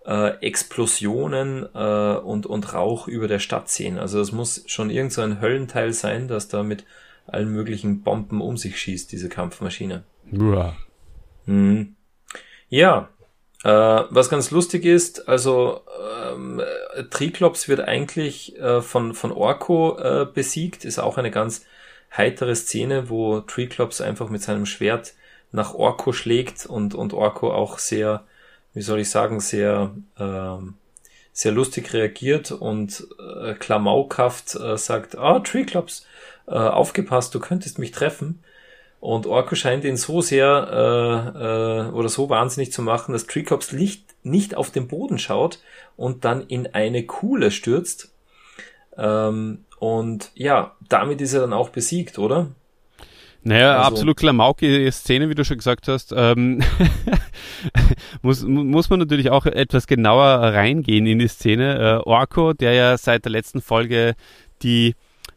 äh, 0.08 0.38
Explosionen 0.40 1.68
äh, 1.74 2.16
und, 2.16 2.46
und 2.46 2.72
Rauch 2.72 3.08
über 3.08 3.28
der 3.28 3.40
Stadt 3.40 3.68
sehen. 3.68 3.98
Also 3.98 4.20
es 4.20 4.32
muss 4.32 4.64
schon 4.66 4.88
irgend 4.88 5.12
so 5.12 5.20
ein 5.20 5.42
Höllenteil 5.42 5.92
sein, 5.92 6.28
das 6.28 6.48
da 6.48 6.62
mit 6.62 6.84
allen 7.26 7.50
möglichen 7.50 8.02
Bomben 8.02 8.40
um 8.40 8.56
sich 8.56 8.80
schießt, 8.80 9.12
diese 9.12 9.28
Kampfmaschine. 9.28 10.04
Uah. 10.32 10.74
Mhm. 11.44 11.94
Ja, 12.70 13.10
äh, 13.64 13.70
was 13.70 14.30
ganz 14.30 14.50
lustig 14.50 14.86
ist, 14.86 15.28
also 15.28 15.82
ähm, 16.32 16.60
äh, 16.60 17.04
Triklops 17.04 17.68
wird 17.68 17.80
eigentlich 17.80 18.58
äh, 18.58 18.80
von, 18.80 19.12
von 19.12 19.30
Orko 19.30 19.98
äh, 19.98 20.26
besiegt, 20.32 20.86
ist 20.86 20.98
auch 20.98 21.18
eine 21.18 21.30
ganz 21.30 21.66
heitere 22.16 22.56
Szene, 22.56 23.10
wo 23.10 23.40
Triklops 23.40 24.00
einfach 24.00 24.30
mit 24.30 24.40
seinem 24.40 24.64
Schwert 24.64 25.12
nach 25.52 25.74
Orko 25.74 26.12
schlägt 26.12 26.64
und, 26.64 26.94
und 26.94 27.12
Orko 27.12 27.52
auch 27.52 27.78
sehr, 27.78 28.24
wie 28.74 28.82
soll 28.82 29.00
ich 29.00 29.10
sagen, 29.10 29.40
sehr, 29.40 29.94
ähm, 30.18 30.74
sehr 31.32 31.52
lustig 31.52 31.92
reagiert 31.92 32.52
und 32.52 33.06
äh, 33.42 33.54
klamaukhaft 33.54 34.54
äh, 34.56 34.76
sagt, 34.76 35.16
ah, 35.16 35.40
Triklops, 35.40 36.06
äh, 36.46 36.52
aufgepasst, 36.52 37.34
du 37.34 37.40
könntest 37.40 37.78
mich 37.78 37.92
treffen. 37.92 38.42
Und 39.00 39.26
Orko 39.26 39.54
scheint 39.54 39.84
ihn 39.84 39.96
so 39.96 40.20
sehr 40.20 40.68
äh, 40.72 41.88
äh, 41.88 41.90
oder 41.92 42.08
so 42.08 42.28
wahnsinnig 42.30 42.72
zu 42.72 42.82
machen, 42.82 43.12
dass 43.12 43.26
Treecops 43.26 43.72
nicht, 43.72 44.04
nicht 44.24 44.56
auf 44.56 44.70
den 44.70 44.88
Boden 44.88 45.18
schaut 45.18 45.60
und 45.96 46.24
dann 46.24 46.46
in 46.46 46.74
eine 46.74 47.06
Kuhle 47.06 47.50
stürzt. 47.52 48.12
Ähm, 48.96 49.64
und 49.78 50.32
ja, 50.34 50.76
damit 50.88 51.20
ist 51.20 51.34
er 51.34 51.42
dann 51.42 51.52
auch 51.52 51.68
besiegt, 51.68 52.18
oder? 52.18 52.48
Naja, 53.44 53.76
Also- 53.78 53.88
absolut 53.90 54.16
klamaukige 54.16 54.90
Szene, 54.92 55.28
wie 55.30 55.34
du 55.34 55.44
schon 55.44 55.58
gesagt 55.58 55.88
hast. 55.88 56.12
Ähm, 56.16 56.60
muss, 58.22 58.44
mu- 58.44 58.64
muss 58.64 58.90
man 58.90 58.98
natürlich 58.98 59.30
auch 59.30 59.46
etwas 59.46 59.86
genauer 59.86 60.24
reingehen 60.26 61.06
in 61.06 61.18
die 61.18 61.28
Szene. 61.28 62.00
Äh, 62.04 62.08
Orko, 62.08 62.52
der 62.52 62.72
ja 62.72 62.98
seit 62.98 63.24
der 63.24 63.32
letzten 63.32 63.60
Folge 63.60 64.14
die 64.62 64.94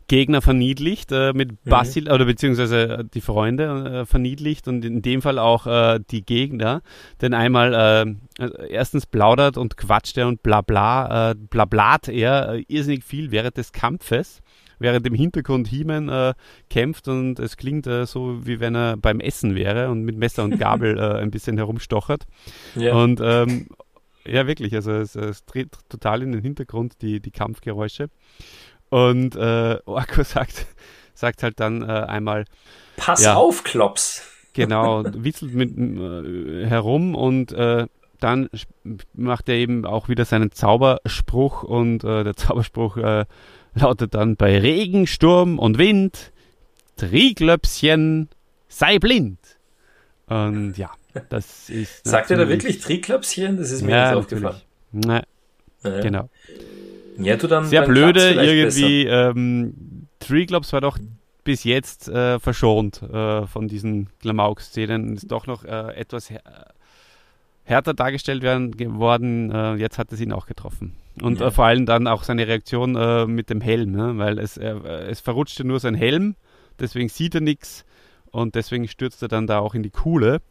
Gegner 0.08 0.41
verniedlicht, 0.41 1.14
äh, 1.14 1.32
mit 1.32 1.64
Basil, 1.64 2.12
oder 2.12 2.26
beziehungsweise 2.26 3.06
die 3.14 3.22
Freunde 3.22 4.02
äh, 4.02 4.06
verniedlicht 4.06 4.68
und 4.68 4.84
in 4.84 5.02
dem 5.02 5.22
Fall 5.22 5.39
auch 5.39 5.68
äh, 5.68 5.99
die 6.12 6.26
Gegner. 6.26 6.82
Denn 7.22 7.34
einmal 7.34 7.74
äh, 8.39 8.43
äh, 8.43 8.68
erstens 8.70 9.06
plaudert 9.06 9.56
und 9.56 9.78
quatscht 9.78 10.18
er 10.18 10.28
und 10.28 10.43
bla 10.43 10.60
bla, 10.62 11.32
äh, 11.32 11.36
blablat 11.36 12.10
er 12.10 12.56
äh, 12.56 12.64
irrsinnig 12.68 13.06
viel 13.06 13.32
während 13.32 13.56
des 13.56 13.72
Kampfes 13.72 14.40
während 14.82 15.05
im 15.07 15.13
Hintergrund 15.13 15.67
He-Man 15.67 16.09
äh, 16.09 16.34
kämpft 16.69 17.07
und 17.07 17.39
es 17.39 17.57
klingt 17.57 17.88
äh, 17.88 18.05
so, 18.05 18.45
wie 18.45 18.59
wenn 18.59 18.75
er 18.75 18.97
beim 18.97 19.19
Essen 19.19 19.55
wäre 19.55 19.89
und 19.89 20.03
mit 20.03 20.17
Messer 20.17 20.43
und 20.43 20.59
Gabel 20.59 20.97
äh, 20.99 21.21
ein 21.21 21.32
bisschen 21.32 21.57
herumstochert. 21.57 22.25
Ja. 22.75 22.95
Und 22.95 23.21
ähm, 23.23 23.67
ja, 24.25 24.47
wirklich, 24.47 24.75
also 24.75 24.91
es, 24.91 25.15
es 25.15 25.45
tritt 25.45 25.77
total 25.89 26.21
in 26.21 26.32
den 26.32 26.41
Hintergrund 26.41 27.01
die, 27.01 27.19
die 27.19 27.32
Kampfgeräusche. 27.32 28.09
Und 28.89 29.36
äh, 29.36 29.77
Orko 29.86 30.23
sagt, 30.23 30.65
sagt 31.13 31.43
halt 31.43 31.59
dann 31.59 31.82
äh, 31.82 31.86
einmal, 31.86 32.45
Pass 32.97 33.23
ja. 33.23 33.36
auf, 33.36 33.63
Klops. 33.63 34.27
genau, 34.53 35.03
witzelt 35.05 35.53
mit 35.53 35.77
äh, 35.77 36.65
herum 36.67 37.15
und 37.15 37.53
äh, 37.53 37.88
dann 38.19 38.49
macht 39.13 39.49
er 39.49 39.55
eben 39.55 39.86
auch 39.86 40.07
wieder 40.09 40.25
seinen 40.25 40.51
Zauberspruch 40.51 41.63
und 41.63 42.03
äh, 42.03 42.23
der 42.23 42.36
Zauberspruch 42.36 42.97
äh, 42.97 43.25
lautet 43.74 44.13
dann 44.13 44.36
bei 44.36 44.57
Regen, 44.59 45.07
Sturm 45.07 45.59
und 45.59 45.78
Wind, 45.78 46.32
Triglöpschen, 46.97 48.30
sei 48.67 48.99
blind. 48.99 49.39
Und 50.28 50.78
ja, 50.78 50.91
das 51.30 51.69
ist. 51.69 52.07
Sagt 52.07 52.32
er 52.32 52.38
da 52.38 52.47
wirklich 52.47 52.80
Triklopschen? 52.80 53.57
Das 53.57 53.72
ist 53.72 53.82
mir 53.82 53.91
Ja, 53.91 54.09
jetzt 54.09 54.17
aufgefallen. 54.17 54.61
Na, 54.91 55.24
Ja. 55.84 56.01
genau. 56.01 56.30
Ja, 57.17 57.36
du 57.36 57.47
dann. 57.47 57.65
Sehr 57.65 57.82
dann 57.82 57.91
blöde 57.91 58.32
irgendwie. 58.34 59.05
Ähm, 59.05 60.07
Triglops 60.19 60.72
war 60.74 60.82
doch 60.82 60.97
bis 61.43 61.63
jetzt 61.63 62.07
äh, 62.07 62.39
verschont 62.39 63.01
äh, 63.01 63.47
von 63.47 63.67
diesen 63.67 64.09
Klamauk-Szenen. 64.19 65.15
Ist 65.15 65.32
doch 65.32 65.47
noch 65.47 65.63
äh, 65.65 65.95
etwas 65.95 66.32
härter 67.72 67.93
dargestellt 67.95 68.43
werden 68.43 68.72
geworden. 68.78 69.49
Äh, 69.51 69.76
jetzt 69.76 69.97
hat 69.97 70.11
es 70.11 70.22
ihn 70.22 70.32
auch 70.32 70.45
getroffen. 70.45 70.95
Und 71.22 71.39
Ja. 71.39 71.47
äh, 71.47 71.51
vor 71.51 71.65
allem 71.65 71.86
dann 71.88 72.05
auch 72.07 72.24
seine 72.24 72.47
Reaktion 72.47 72.95
äh, 72.95 73.26
mit 73.26 73.49
dem 73.49 73.61
Helm, 73.61 73.91
ne? 73.91 74.17
weil 74.17 74.38
es, 74.39 74.57
es 74.57 75.19
verrutschte 75.19 75.63
nur 75.63 75.80
sein 75.80 75.95
Helm, 75.95 76.36
deswegen 76.80 77.09
sieht 77.09 77.36
er 77.36 77.41
nichts 77.41 77.84
und 78.32 78.55
deswegen 78.55 78.88
stürzt 78.88 79.22
er 79.22 79.28
dann 79.28 79.47
da 79.47 79.59
auch 79.59 79.74
in 79.76 79.84
die 79.84 79.89
Kuhle. 79.89 80.41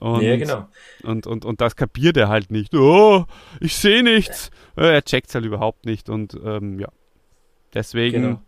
Und, 0.00 0.22
Ja, 0.22 0.36
genau. 0.36 0.68
und, 1.04 1.26
und, 1.28 1.44
und 1.44 1.60
das 1.60 1.76
kapiert 1.76 2.16
er 2.16 2.28
halt 2.28 2.50
nicht. 2.50 2.74
Oh, 2.74 3.24
ich 3.60 3.76
sehe 3.76 4.02
nichts. 4.02 4.50
Äh, 4.76 4.94
Er 4.94 5.02
checkt 5.04 5.28
es 5.28 5.34
halt 5.36 5.44
überhaupt 5.44 5.84
nicht 5.86 6.08
und 6.08 6.34
ähm, 6.44 6.80
ja. 6.80 6.88
Deswegen 7.74 8.22
Genau. 8.22 8.42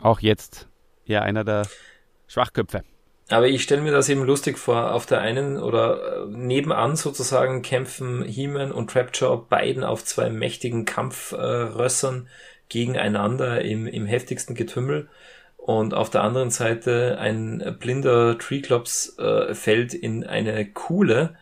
auch 0.00 0.20
jetzt 0.20 0.68
eher 1.06 1.22
einer 1.22 1.44
der 1.44 1.66
Schwachköpfe. 2.26 2.82
Aber 3.30 3.46
ich 3.46 3.62
stelle 3.62 3.82
mir 3.82 3.92
das 3.92 4.08
eben 4.08 4.24
lustig 4.24 4.58
vor. 4.58 4.94
Auf 4.94 5.04
der 5.04 5.20
einen 5.20 5.58
oder 5.58 6.24
äh, 6.24 6.26
nebenan 6.30 6.96
sozusagen 6.96 7.62
kämpfen 7.62 8.24
He-Man 8.24 8.72
und 8.72 8.90
Trapjaw 8.90 9.44
beiden 9.48 9.84
auf 9.84 10.04
zwei 10.04 10.30
mächtigen 10.30 10.86
Kampfrössern 10.86 12.28
gegeneinander 12.70 13.62
im, 13.62 13.86
im 13.86 14.06
heftigsten 14.06 14.54
Getümmel. 14.54 15.08
Und 15.56 15.92
auf 15.92 16.08
der 16.08 16.22
anderen 16.22 16.50
Seite 16.50 17.18
ein 17.20 17.76
blinder 17.78 18.38
Treeclops 18.38 19.18
äh, 19.18 19.54
fällt 19.54 19.92
in 19.92 20.24
eine 20.24 20.64
Kuhle. 20.64 21.36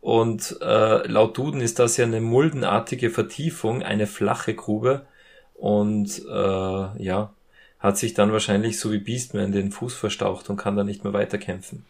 Und 0.00 0.56
äh, 0.62 1.06
laut 1.06 1.36
Duden 1.36 1.60
ist 1.60 1.78
das 1.78 1.98
ja 1.98 2.06
eine 2.06 2.22
muldenartige 2.22 3.10
Vertiefung, 3.10 3.82
eine 3.82 4.06
flache 4.06 4.54
Grube. 4.54 5.06
Und 5.54 6.22
äh, 6.26 7.02
ja, 7.02 7.34
hat 7.78 7.98
sich 7.98 8.14
dann 8.14 8.32
wahrscheinlich 8.32 8.78
so 8.78 8.92
wie 8.92 8.98
Beastman 8.98 9.52
den 9.52 9.70
Fuß 9.70 9.94
verstaucht 9.94 10.50
und 10.50 10.56
kann 10.56 10.76
dann 10.76 10.86
nicht 10.86 11.04
mehr 11.04 11.12
weiterkämpfen. 11.12 11.84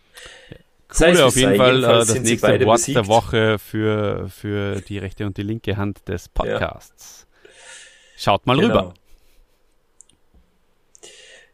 Wie 0.91 1.21
auf 1.21 1.37
jeden 1.37 1.51
sei, 1.53 1.57
Fall 1.57 1.85
äh, 1.85 1.87
das 1.87 2.15
nächste 2.21 2.65
Wort 2.65 2.79
besiegt. 2.79 2.97
der 2.97 3.07
Woche 3.07 3.59
für, 3.59 4.29
für 4.29 4.81
die 4.81 4.99
rechte 4.99 5.27
und 5.27 5.37
die 5.37 5.43
linke 5.43 5.77
Hand 5.77 6.09
des 6.09 6.29
Podcasts. 6.29 7.27
Schaut 8.17 8.47
mal 8.47 8.57
Genau. 8.59 8.67
rüber. 8.69 8.95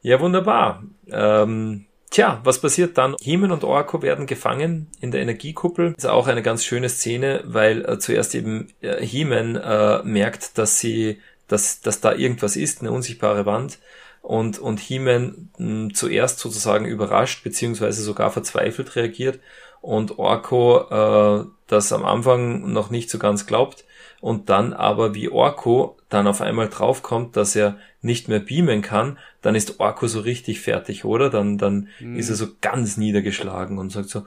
Ja, 0.03 0.20
wunderbar. 0.20 0.85
Ähm, 1.11 1.87
tja, 2.11 2.41
was 2.45 2.61
passiert 2.61 2.97
dann? 2.99 3.16
Heeman 3.20 3.51
und 3.53 3.64
Orko 3.64 4.03
werden 4.03 4.26
gefangen 4.26 4.89
in 5.01 5.11
der 5.11 5.22
Energiekuppel. 5.22 5.95
ist 5.97 6.07
auch 6.07 6.26
eine 6.26 6.43
ganz 6.43 6.64
schöne 6.64 6.89
Szene, 6.89 7.43
weil 7.45 7.85
äh, 7.85 7.99
zuerst 7.99 8.35
eben 8.35 8.68
äh, 8.82 9.05
Heeman 9.05 9.57
äh, 9.57 10.03
merkt, 10.05 10.59
dass 10.59 10.78
sie, 10.78 11.20
dass, 11.49 11.80
dass 11.80 12.01
da 12.01 12.12
irgendwas 12.14 12.57
ist, 12.57 12.82
eine 12.82 12.93
unsichtbare 12.93 13.47
Wand. 13.47 13.78
Und, 14.24 14.58
und 14.58 14.80
He-Man 14.80 15.50
mh, 15.58 15.92
zuerst 15.94 16.38
sozusagen 16.38 16.86
überrascht, 16.86 17.44
beziehungsweise 17.44 18.02
sogar 18.02 18.30
verzweifelt 18.30 18.96
reagiert. 18.96 19.38
und 19.82 20.18
Orko 20.18 21.42
äh, 21.42 21.44
das 21.66 21.92
am 21.92 22.04
Anfang 22.06 22.72
noch 22.72 22.88
nicht 22.90 23.10
so 23.10 23.18
ganz 23.18 23.44
glaubt 23.46 23.84
und 24.22 24.48
dann 24.48 24.72
aber 24.72 25.14
wie 25.14 25.28
Orko 25.28 25.98
dann 26.08 26.26
auf 26.26 26.40
einmal 26.40 26.68
draufkommt, 26.70 27.36
dass 27.36 27.54
er 27.54 27.76
nicht 28.00 28.28
mehr 28.28 28.40
beamen 28.40 28.80
kann, 28.80 29.18
dann 29.42 29.54
ist 29.54 29.80
Orko 29.80 30.06
so 30.06 30.20
richtig 30.20 30.60
fertig, 30.62 31.04
oder? 31.04 31.28
Dann, 31.30 31.58
dann 31.58 31.88
Mhm. 31.98 32.16
ist 32.16 32.30
er 32.30 32.36
so 32.36 32.46
ganz 32.62 32.96
niedergeschlagen 32.96 33.76
und 33.78 33.90
sagt 33.92 34.08
so, 34.08 34.24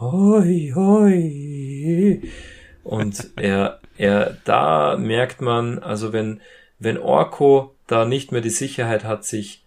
hoi, 0.00 0.72
hoi. 0.74 2.22
Und 2.82 3.30
er, 3.36 3.80
er, 3.96 4.38
da 4.44 4.96
merkt 4.98 5.40
man, 5.40 5.78
also 5.78 6.12
wenn, 6.12 6.40
wenn 6.78 6.98
Orko 6.98 7.75
da 7.86 8.04
nicht 8.04 8.32
mehr 8.32 8.40
die 8.40 8.50
Sicherheit 8.50 9.04
hat, 9.04 9.24
sich 9.24 9.64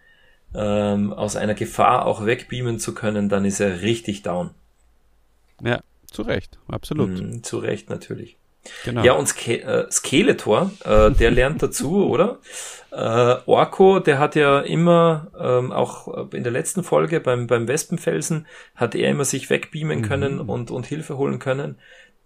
ähm, 0.53 1.13
aus 1.13 1.35
einer 1.35 1.53
Gefahr 1.53 2.05
auch 2.05 2.25
wegbeamen 2.25 2.79
zu 2.79 2.93
können, 2.93 3.29
dann 3.29 3.45
ist 3.45 3.59
er 3.59 3.81
richtig 3.81 4.23
down. 4.23 4.51
Ja, 5.63 5.81
zu 6.11 6.23
Recht, 6.23 6.57
absolut. 6.67 7.21
Mhm, 7.21 7.43
zu 7.43 7.59
Recht 7.59 7.89
natürlich. 7.89 8.37
Genau. 8.83 9.03
Ja, 9.03 9.13
und 9.13 9.27
Ske 9.27 9.61
äh, 9.61 9.91
Skeletor, 9.91 10.71
äh, 10.83 11.11
der 11.11 11.31
lernt 11.31 11.61
dazu, 11.63 12.07
oder? 12.07 12.39
Äh, 12.91 13.35
Orko, 13.45 13.99
der 13.99 14.19
hat 14.19 14.35
ja 14.35 14.59
immer, 14.61 15.31
ähm, 15.39 15.71
auch 15.71 16.31
in 16.33 16.43
der 16.43 16.51
letzten 16.51 16.83
Folge 16.83 17.19
beim, 17.19 17.47
beim 17.47 17.67
Wespenfelsen, 17.67 18.47
hat 18.75 18.95
er 18.95 19.09
immer 19.09 19.25
sich 19.25 19.49
wegbeamen 19.49 20.01
können 20.01 20.39
und, 20.39 20.71
und 20.71 20.87
Hilfe 20.87 21.17
holen 21.17 21.39
können. 21.39 21.77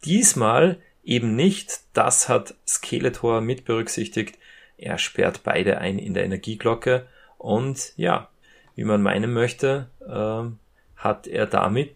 Diesmal 0.06 0.80
eben 1.04 1.36
nicht. 1.36 1.82
Das 1.94 2.30
hat 2.30 2.56
Skeletor 2.68 3.42
mit 3.42 3.66
berücksichtigt. 3.66 4.38
Er 4.84 4.98
sperrt 4.98 5.42
beide 5.44 5.78
ein 5.78 5.98
in 5.98 6.14
der 6.14 6.26
Energieglocke 6.26 7.06
und 7.38 7.94
ja, 7.98 8.28
wie 8.76 8.84
man 8.84 9.02
meinen 9.02 9.32
möchte, 9.34 9.88
ähm, 10.08 10.60
hat 10.96 11.28
er 11.28 11.46
damit 11.46 11.96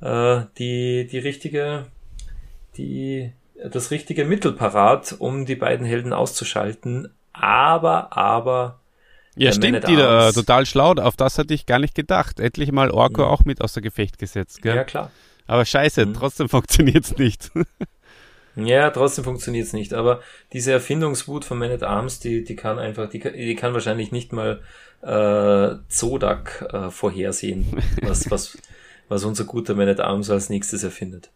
äh, 0.00 0.42
die, 0.58 1.06
die 1.10 1.18
richtige 1.18 1.86
die, 2.76 3.32
das 3.70 3.90
richtige 3.90 4.24
Mittel 4.24 4.52
parat, 4.52 5.14
um 5.18 5.44
die 5.46 5.56
beiden 5.56 5.84
Helden 5.86 6.12
auszuschalten. 6.12 7.12
Aber, 7.32 8.16
aber, 8.16 8.78
ja, 9.34 9.52
stimmt, 9.52 9.84
da, 9.84 10.24
Arms. 10.24 10.34
total 10.34 10.66
schlau. 10.66 10.92
Auf 10.92 11.16
das 11.16 11.38
hatte 11.38 11.54
ich 11.54 11.66
gar 11.66 11.78
nicht 11.78 11.94
gedacht. 11.94 12.38
Endlich 12.40 12.70
mal 12.72 12.90
Orko 12.90 13.22
Mhm. 13.22 13.28
auch 13.28 13.44
mit 13.44 13.60
außer 13.60 13.80
Gefecht 13.80 14.18
gesetzt. 14.18 14.62
Gell? 14.62 14.76
ja 14.76 14.84
klar. 14.84 15.10
Aber 15.46 15.64
scheiße, 15.64 16.06
Mhm. 16.06 16.14
trotzdem 16.14 16.48
funktioniert's 16.56 17.16
nicht. 17.16 17.50
Ja, 18.56 18.90
trotzdem 18.90 19.24
funktioniert's 19.24 19.72
nicht. 19.72 19.94
Aber 19.94 20.20
diese 20.52 20.72
Erfindungswut 20.72 21.44
von 21.44 21.58
Man 21.58 21.70
at 21.70 21.82
Arms, 21.82 22.18
die, 22.20 22.44
die 22.44 22.56
kann 22.56 22.78
einfach, 22.78 23.08
die, 23.08 23.20
kann- 23.20 23.34
die 23.34 23.54
kann 23.54 23.72
wahrscheinlich 23.74 24.12
nicht 24.12 24.32
mal 24.32 24.60
äh, 25.02 25.76
Zodak 25.88 26.62
äh, 26.72 26.90
vorhersehen, 26.90 27.66
was, 28.02 28.30
was, 28.30 28.58
was 29.08 29.24
unser 29.24 29.44
guter 29.44 29.74
Man 29.74 29.88
at 29.88 30.00
Arms 30.00 30.30
als 30.30 30.50
nächstes 30.50 30.82
erfindet. 30.84 31.30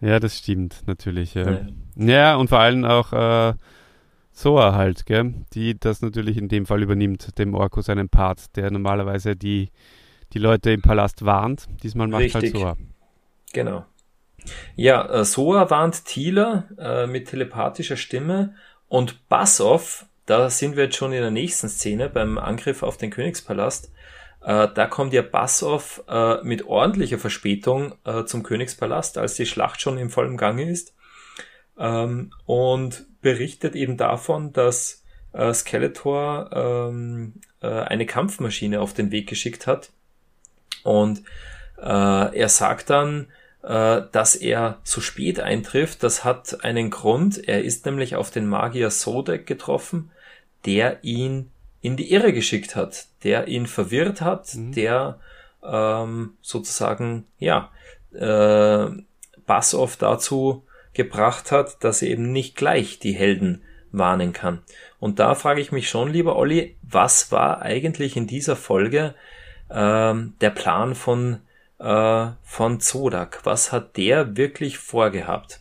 ja, 0.00 0.18
das 0.20 0.38
stimmt, 0.38 0.82
natürlich. 0.86 1.34
Ja, 1.34 1.44
Naja. 1.44 1.66
ja 1.96 2.36
und 2.36 2.48
vor 2.48 2.58
allem 2.60 2.84
auch 2.84 3.12
äh, 3.12 3.54
Soa 4.32 4.74
halt, 4.74 5.06
gell? 5.06 5.34
die 5.54 5.78
das 5.78 6.02
natürlich 6.02 6.36
in 6.36 6.48
dem 6.48 6.66
Fall 6.66 6.82
übernimmt, 6.82 7.38
dem 7.38 7.54
Orko 7.54 7.82
seinen 7.82 8.08
Part, 8.08 8.56
der 8.56 8.70
normalerweise 8.70 9.36
die, 9.36 9.70
die 10.32 10.38
Leute 10.40 10.72
im 10.72 10.82
Palast 10.82 11.24
warnt. 11.24 11.66
Diesmal 11.82 12.08
macht 12.08 12.34
halt 12.34 12.44
Richtig. 12.44 12.52
Soa. 12.52 12.76
Genau. 13.52 13.84
Ja, 14.76 15.08
äh, 15.08 15.24
Soa 15.24 15.70
warnt 15.70 16.04
Thieler 16.04 16.68
äh, 16.78 17.06
mit 17.06 17.28
telepathischer 17.28 17.96
Stimme 17.96 18.54
und 18.88 19.28
Bassoff, 19.28 20.06
da 20.26 20.50
sind 20.50 20.76
wir 20.76 20.84
jetzt 20.84 20.96
schon 20.96 21.12
in 21.12 21.20
der 21.20 21.30
nächsten 21.30 21.68
Szene 21.68 22.08
beim 22.08 22.38
Angriff 22.38 22.82
auf 22.82 22.96
den 22.96 23.10
Königspalast. 23.10 23.92
Äh, 24.42 24.68
da 24.74 24.86
kommt 24.86 25.12
ja 25.12 25.22
Bassoff 25.22 26.02
äh, 26.08 26.42
mit 26.42 26.66
ordentlicher 26.66 27.18
Verspätung 27.18 27.94
äh, 28.04 28.24
zum 28.24 28.42
Königspalast, 28.42 29.18
als 29.18 29.34
die 29.34 29.46
Schlacht 29.46 29.80
schon 29.80 29.98
im 29.98 30.10
vollen 30.10 30.36
Gange 30.36 30.68
ist. 30.68 30.94
Ähm, 31.78 32.32
und 32.46 33.06
berichtet 33.20 33.74
eben 33.74 33.96
davon, 33.96 34.52
dass 34.52 35.02
äh, 35.32 35.52
Skeletor 35.52 36.50
ähm, 36.52 37.34
äh, 37.60 37.68
eine 37.68 38.06
Kampfmaschine 38.06 38.80
auf 38.80 38.94
den 38.94 39.10
Weg 39.10 39.28
geschickt 39.28 39.66
hat. 39.66 39.90
Und 40.84 41.22
äh, 41.78 42.36
er 42.36 42.48
sagt 42.48 42.90
dann, 42.90 43.28
äh, 43.64 44.02
dass 44.12 44.36
er 44.36 44.78
so 44.84 45.00
spät 45.00 45.40
eintrifft. 45.40 46.02
Das 46.02 46.24
hat 46.24 46.64
einen 46.64 46.90
Grund. 46.90 47.48
Er 47.48 47.64
ist 47.64 47.86
nämlich 47.86 48.16
auf 48.16 48.30
den 48.30 48.46
Magier 48.46 48.90
Sodek 48.90 49.46
getroffen, 49.46 50.10
der 50.66 51.02
ihn 51.02 51.50
in 51.80 51.96
die 51.96 52.12
Irre 52.12 52.32
geschickt 52.32 52.76
hat, 52.76 53.06
der 53.24 53.48
ihn 53.48 53.66
verwirrt 53.66 54.20
hat, 54.20 54.54
Mhm. 54.54 54.72
der 54.72 55.20
ähm, 55.66 56.34
sozusagen, 56.42 57.24
ja, 57.38 57.70
äh, 58.12 58.86
Bassoff 59.46 59.96
dazu 59.96 60.64
gebracht 60.92 61.50
hat, 61.52 61.82
dass 61.82 62.02
er 62.02 62.08
eben 62.08 62.32
nicht 62.32 62.56
gleich 62.56 62.98
die 62.98 63.12
Helden 63.12 63.62
warnen 63.92 64.32
kann. 64.32 64.62
Und 65.00 65.18
da 65.18 65.34
frage 65.34 65.60
ich 65.60 65.72
mich 65.72 65.88
schon, 65.88 66.12
lieber 66.12 66.36
Olli, 66.36 66.76
was 66.82 67.32
war 67.32 67.62
eigentlich 67.62 68.16
in 68.16 68.26
dieser 68.26 68.56
Folge 68.56 69.14
ähm, 69.70 70.34
der 70.40 70.50
Plan 70.50 70.94
von, 70.94 71.40
äh, 71.78 72.26
von 72.42 72.80
Zodak? 72.80 73.40
Was 73.44 73.72
hat 73.72 73.96
der 73.96 74.36
wirklich 74.36 74.78
vorgehabt? 74.78 75.60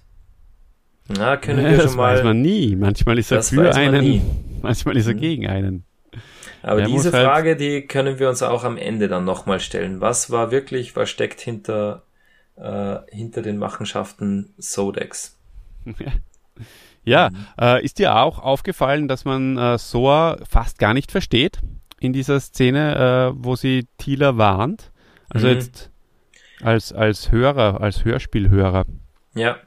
Na, 1.08 1.36
können 1.38 1.66
wir 1.66 1.78
das 1.78 1.88
schon 1.92 1.98
mal. 1.98 2.16
weiß 2.16 2.24
man 2.24 2.42
nie. 2.42 2.76
Manchmal 2.76 3.20
ist 3.20 3.32
er 3.32 3.38
Das 3.38 3.50
für 3.50 3.58
man 3.58 3.74
einen, 3.74 4.02
nie. 4.04 4.22
manchmal 4.62 4.96
ist 4.98 5.08
er 5.08 5.16
Mhm. 5.16 5.20
gegen 5.20 5.48
einen. 5.48 5.84
Aber 6.62 6.80
Er 6.82 6.88
diese 6.88 7.12
halt- 7.12 7.26
Frage, 7.26 7.56
die 7.58 7.82
können 7.88 8.20
wir 8.20 8.30
uns 8.30 8.42
auch 8.42 8.64
am 8.64 8.78
Ende 8.78 9.10
dann 9.10 9.26
nochmal 9.26 9.60
stellen. 9.60 10.00
Was 10.00 10.32
war 10.32 10.50
wirklich, 10.52 10.96
was 10.96 11.10
steckt 11.10 11.42
hinter, 11.42 12.04
äh, 12.56 12.98
hinter 13.12 13.42
den 13.42 13.58
Machenschaften 13.58 14.54
Sodex? 14.58 15.38
Ja, 17.06 17.32
Mhm. 17.32 17.38
äh, 17.60 17.84
ist 17.84 18.00
dir 18.00 18.16
auch 18.16 18.40
aufgefallen, 18.40 19.10
dass 19.10 19.26
man 19.26 19.58
äh, 19.58 19.78
Soa 19.78 20.38
fast 20.50 20.80
gar 20.80 20.94
nicht 20.94 21.12
versteht 21.12 21.60
in 22.00 22.14
dieser 22.14 22.40
Szene, 22.40 23.34
äh, 23.36 23.44
wo 23.44 23.58
sie 23.58 23.88
Thieler 23.98 24.38
warnt? 24.38 24.92
Also 25.30 25.48
Mhm. 25.48 25.54
jetzt 25.54 25.92
als, 26.64 26.94
als 26.94 27.32
Hörer, 27.32 27.82
als 27.82 28.06
Hörspielhörer. 28.06 28.86
Ja, 29.36 29.58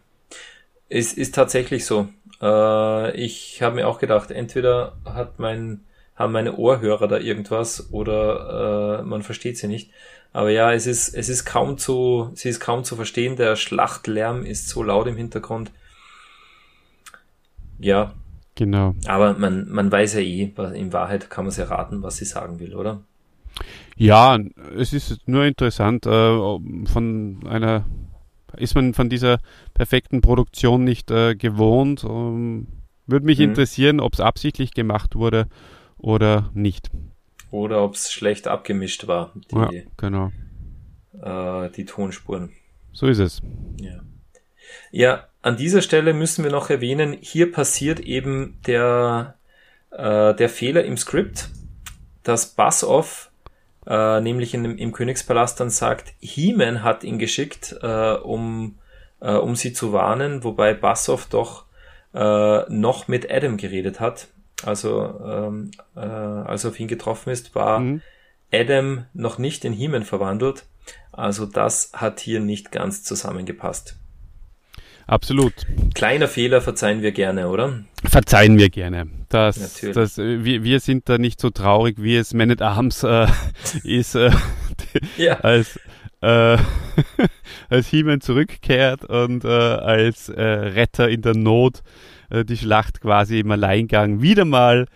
es 0.88 1.12
ist 1.12 1.34
tatsächlich 1.34 1.84
so. 1.84 2.09
Äh, 2.40 3.16
ich 3.16 3.62
habe 3.62 3.76
mir 3.76 3.88
auch 3.88 3.99
gedacht, 3.99 4.30
entweder 4.30 4.97
hat 5.05 5.38
mein, 5.38 5.80
haben 6.14 6.32
meine 6.32 6.57
Ohrhörer 6.57 7.09
da 7.09 7.18
irgendwas 7.18 7.92
oder 7.92 9.01
äh, 9.01 9.03
man 9.03 9.22
versteht 9.22 9.59
sie 9.59 9.68
nicht. 9.68 9.90
Aber 10.32 10.51
ja, 10.51 10.72
es 10.72 10.86
ist, 10.86 11.14
es 11.14 11.28
ist 11.28 11.44
kaum 11.47 11.78
zu, 11.78 12.30
sie 12.34 12.51
ist 12.51 12.61
kaum 12.61 12.84
zu 12.84 12.94
verstehen. 12.97 13.36
Der 13.36 13.57
Schlachtlärm 13.57 14.44
ist 14.44 14.68
so 14.68 14.82
laut 14.82 15.07
im 15.07 15.16
Hintergrund. 15.16 15.70
Ja, 17.78 18.12
Genau. 18.55 18.94
aber 19.07 19.34
man, 19.34 19.68
man 19.68 19.92
weiß 19.92 20.14
ja 20.14 20.20
eh, 20.20 20.51
in 20.74 20.92
Wahrheit 20.92 21.28
kann 21.28 21.44
man 21.44 21.51
es 21.51 21.59
ja 21.59 21.66
raten, 21.66 22.03
was 22.03 22.16
sie 22.16 22.24
sagen 22.24 22.59
will, 22.59 22.74
oder? 22.74 23.03
Ja, 23.97 24.38
es 24.76 24.92
ist 24.92 25.26
nur 25.26 25.44
interessant, 25.44 26.07
äh, 26.07 26.11
von 26.11 27.40
einer, 27.49 27.86
ist 28.57 28.74
man 28.74 28.94
von 28.94 29.09
dieser 29.09 29.38
perfekten 29.74 30.20
Produktion 30.20 30.84
nicht 30.84 31.11
äh, 31.11 31.34
gewohnt. 31.34 32.05
Ähm, 32.05 32.68
Würde 33.07 33.24
mich 33.24 33.38
Mhm. 33.38 33.44
interessieren, 33.44 34.01
ob 34.01 34.14
es 34.14 34.20
absichtlich 34.20 34.74
gemacht 34.74 35.14
wurde 35.14 35.47
oder 35.97 36.51
nicht. 36.55 36.90
Oder 37.53 37.82
ob 37.82 37.94
es 37.94 38.12
schlecht 38.12 38.49
abgemischt 38.49 39.07
war, 39.07 39.32
Ja, 39.53 39.68
die, 39.68 39.84
genau. 39.97 40.32
äh, 41.22 41.70
die 41.70 41.84
Tonspuren. 41.84 42.51
So 42.92 43.07
ist 43.07 43.18
es. 43.20 43.40
Ja. 43.80 44.01
Ja, 44.90 45.26
an 45.42 45.57
dieser 45.57 45.80
Stelle 45.82 46.12
müssen 46.14 46.42
wir 46.44 46.51
noch 46.51 46.68
erwähnen, 46.70 47.16
hier 47.20 47.53
passiert 47.53 48.01
eben 48.01 48.59
der, 48.66 49.36
äh, 49.92 50.34
der 50.34 50.49
Fehler 50.49 50.84
im 50.84 50.97
Skript, 50.97 51.49
dass 52.24 52.55
Bassoff 52.55 53.30
äh, 53.87 54.20
nämlich 54.20 54.55
in, 54.55 54.62
dem- 54.62 54.78
im 54.78 54.93
Königspalast 54.93 55.61
dann 55.61 55.70
sagt, 55.70 56.12
He-Man 56.20 56.82
hat 56.82 57.05
ihn 57.05 57.18
geschickt, 57.18 57.76
äh, 57.82 58.12
um, 58.14 58.78
äh, 59.20 59.32
um 59.34 59.55
sie 59.57 59.72
zu 59.72 59.93
warnen, 59.93 60.45
wobei 60.45 60.74
Bassoff 60.74 61.26
doch 61.26 61.64
äh, 62.14 62.62
noch 62.72 63.09
mit 63.09 63.30
Adam 63.30 63.57
geredet 63.57 64.01
hat. 64.01 64.28
Also 64.64 65.20
ähm, 65.24 65.70
äh, 65.95 66.01
als 66.01 66.64
er 66.64 66.70
auf 66.70 66.80
ihn 66.80 66.89
getroffen 66.89 67.30
ist, 67.30 67.55
war 67.55 67.80
Mhm. 67.80 68.01
Adam 68.53 69.07
noch 69.12 69.39
nicht 69.39 69.64
in 69.64 69.72
He-Man 69.72 70.05
verwandelt. 70.05 70.64
Also 71.12 71.47
das 71.47 71.91
hat 71.95 72.20
hier 72.20 72.41
nicht 72.41 72.70
ganz 72.72 73.03
zusammengepasst. 73.03 73.97
Absolut. 75.07 75.53
Kleiner 75.95 76.28
Fehler 76.28 76.61
verzeihen 76.61 77.03
wir 77.03 77.12
gerne, 77.12 77.49
oder? 77.49 77.80
Verzeihen 78.05 78.57
wir 78.59 78.70
gerne. 78.70 79.09
Das, 79.29 79.59
Natürlich. 79.59 79.95
das, 79.95 80.18
äh, 80.18 80.45
wir, 80.45 80.62
wir 80.62 80.81
sind 80.81 81.09
da 81.09 81.18
nicht 81.18 81.41
so 81.41 81.51
traurig, 81.51 81.97
wie 82.01 82.16
es 82.16 82.35
Man 82.35 82.51
at 82.51 82.62
Arms 82.62 83.03
äh, 83.03 83.27
ist, 83.85 84.14
äh, 84.14 84.31
Ja. 85.16 85.41
als, 85.41 85.79
äh, 86.20 86.57
als 87.68 87.89
He-Man 87.89 88.20
zurückkehrt 88.20 89.05
und 89.05 89.45
äh, 89.45 89.49
als 89.49 90.29
äh, 90.29 90.43
Retter 90.43 91.09
in 91.09 91.22
der 91.22 91.35
Not 91.35 91.83
äh, 92.31 92.45
die 92.45 92.57
Schlacht 92.57 93.01
quasi 93.01 93.41
im 93.41 93.51
Alleingang 93.51 94.22
wieder 94.22 94.45
mal 94.45 94.87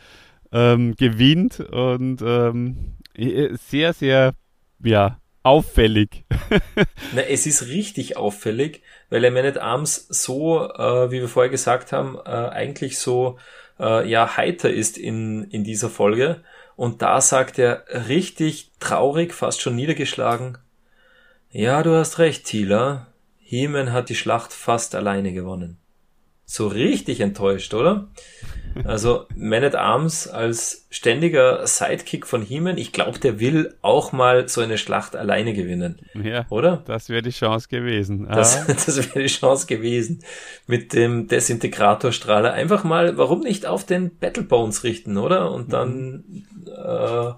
ähm, 0.53 0.95
gewinnt 0.97 1.61
und 1.61 2.23
ähm, 2.23 2.97
äh, 3.15 3.55
sehr, 3.55 3.93
sehr, 3.93 4.35
ja, 4.83 5.19
auffällig. 5.43 6.25
Na, 7.15 7.23
es 7.23 7.47
ist 7.47 7.67
richtig 7.69 8.17
auffällig, 8.17 8.83
weil 9.09 9.25
er 9.25 9.31
Man 9.31 9.47
at 9.47 9.59
Arms 9.59 10.07
so, 10.09 10.69
äh, 10.69 11.11
wie 11.11 11.21
wir 11.21 11.29
vorher 11.29 11.51
gesagt 11.51 11.93
haben, 11.93 12.17
äh, 12.17 12.31
eigentlich 12.31 12.99
so 12.99 13.39
äh, 13.81 14.09
ja 14.09 14.37
heiter 14.37 14.71
ist 14.71 14.99
in, 14.99 15.45
in 15.45 15.65
dieser 15.65 15.91
Folge. 15.91 16.45
Und 16.77 17.03
da 17.03 17.21
sagt 17.21 17.59
er 17.59 17.85
richtig 18.09 18.71
traurig, 18.79 19.35
fast 19.35 19.61
schon 19.61 19.75
niedergeschlagen, 19.75 20.59
ja, 21.53 21.83
du 21.83 21.97
hast 21.97 22.21
recht, 22.21 22.45
Thieler. 22.45 23.09
Heeman 23.39 23.93
hat 23.93 24.09
die 24.09 24.15
Schlacht 24.15 24.53
fast 24.53 24.95
alleine 24.95 25.33
gewonnen. 25.33 25.80
So 26.51 26.67
richtig 26.67 27.21
enttäuscht, 27.21 27.75
oder? 27.75 28.09
Also 28.83 29.27
Man 29.37 29.63
at 29.63 29.77
Arms 29.77 30.27
als 30.27 30.85
ständiger 30.91 31.65
Sidekick 31.65 32.27
von 32.27 32.43
Heeman, 32.43 32.77
ich 32.77 32.91
glaube, 32.91 33.21
der 33.21 33.39
will 33.39 33.77
auch 33.83 34.11
mal 34.11 34.49
so 34.49 34.61
eine 34.61 34.77
Schlacht 34.77 35.15
alleine 35.15 35.55
gewinnen. 35.55 36.01
Ja, 36.21 36.47
Oder? 36.51 36.83
das 36.87 37.09
wäre 37.09 37.23
die 37.23 37.31
Chance 37.31 37.69
gewesen. 37.69 38.27
Das, 38.29 38.57
Ah, 38.57 38.65
das 38.67 38.97
wäre 39.15 39.23
die 39.23 39.33
Chance 39.33 39.69
gewesen. 39.69 40.25
Mit 40.67 40.93
dem 40.93 41.29
Desintegratorstrahler 41.29 42.53
einfach 42.53 42.83
mal, 42.83 43.17
warum 43.17 43.43
nicht 43.43 43.67
auf 43.67 43.87
den 43.87 44.17
Battle 44.19 44.43
Bones 44.43 44.83
richten, 44.83 45.19
oder? 45.19 45.53
Und 45.53 45.73
dann 45.73 46.25
äh, 46.67 47.31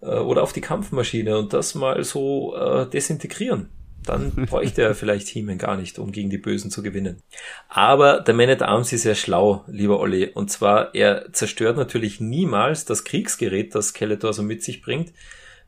äh, 0.00 0.18
oder 0.18 0.42
auf 0.42 0.52
die 0.52 0.62
Kampfmaschine 0.62 1.38
und 1.38 1.52
das 1.52 1.76
mal 1.76 2.02
so 2.02 2.56
äh, 2.56 2.90
desintegrieren. 2.90 3.68
Dann 4.08 4.32
bräuchte 4.46 4.82
er 4.82 4.94
vielleicht 4.94 5.28
He-Man 5.28 5.58
gar 5.58 5.76
nicht, 5.76 5.98
um 5.98 6.12
gegen 6.12 6.30
die 6.30 6.38
Bösen 6.38 6.70
zu 6.70 6.82
gewinnen. 6.82 7.22
Aber 7.68 8.20
der 8.20 8.34
Man 8.34 8.48
at 8.48 8.62
Arms 8.62 8.92
ist 8.92 9.04
ja 9.04 9.14
schlau, 9.14 9.64
lieber 9.66 10.00
Olli. 10.00 10.30
Und 10.32 10.50
zwar, 10.50 10.94
er 10.94 11.32
zerstört 11.32 11.76
natürlich 11.76 12.18
niemals 12.18 12.86
das 12.86 13.04
Kriegsgerät, 13.04 13.74
das 13.74 13.88
Skeletor 13.88 14.32
so 14.32 14.42
mit 14.42 14.62
sich 14.62 14.80
bringt, 14.80 15.12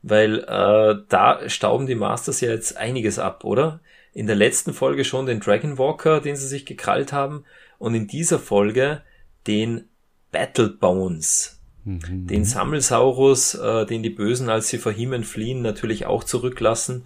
weil 0.01 0.39
äh, 0.39 0.95
da 1.07 1.41
stauben 1.47 1.85
die 1.85 1.95
Masters 1.95 2.41
ja 2.41 2.49
jetzt 2.49 2.77
einiges 2.77 3.19
ab, 3.19 3.43
oder? 3.43 3.79
In 4.13 4.27
der 4.27 4.35
letzten 4.35 4.73
Folge 4.73 5.05
schon 5.05 5.27
den 5.27 5.39
Dragon 5.39 5.77
Walker, 5.77 6.19
den 6.19 6.35
sie 6.35 6.47
sich 6.47 6.65
gekrallt 6.65 7.13
haben, 7.13 7.45
und 7.77 7.95
in 7.95 8.07
dieser 8.07 8.39
Folge 8.39 9.01
den 9.47 9.85
Battle 10.31 10.69
Bones, 10.69 11.59
mhm. 11.83 12.27
den 12.27 12.45
Sammelsaurus, 12.45 13.55
äh, 13.55 13.85
den 13.85 14.01
die 14.03 14.09
Bösen, 14.09 14.49
als 14.49 14.69
sie 14.69 14.77
vor 14.77 14.91
He-Man 14.91 15.23
fliehen, 15.23 15.61
natürlich 15.61 16.05
auch 16.05 16.23
zurücklassen. 16.23 17.03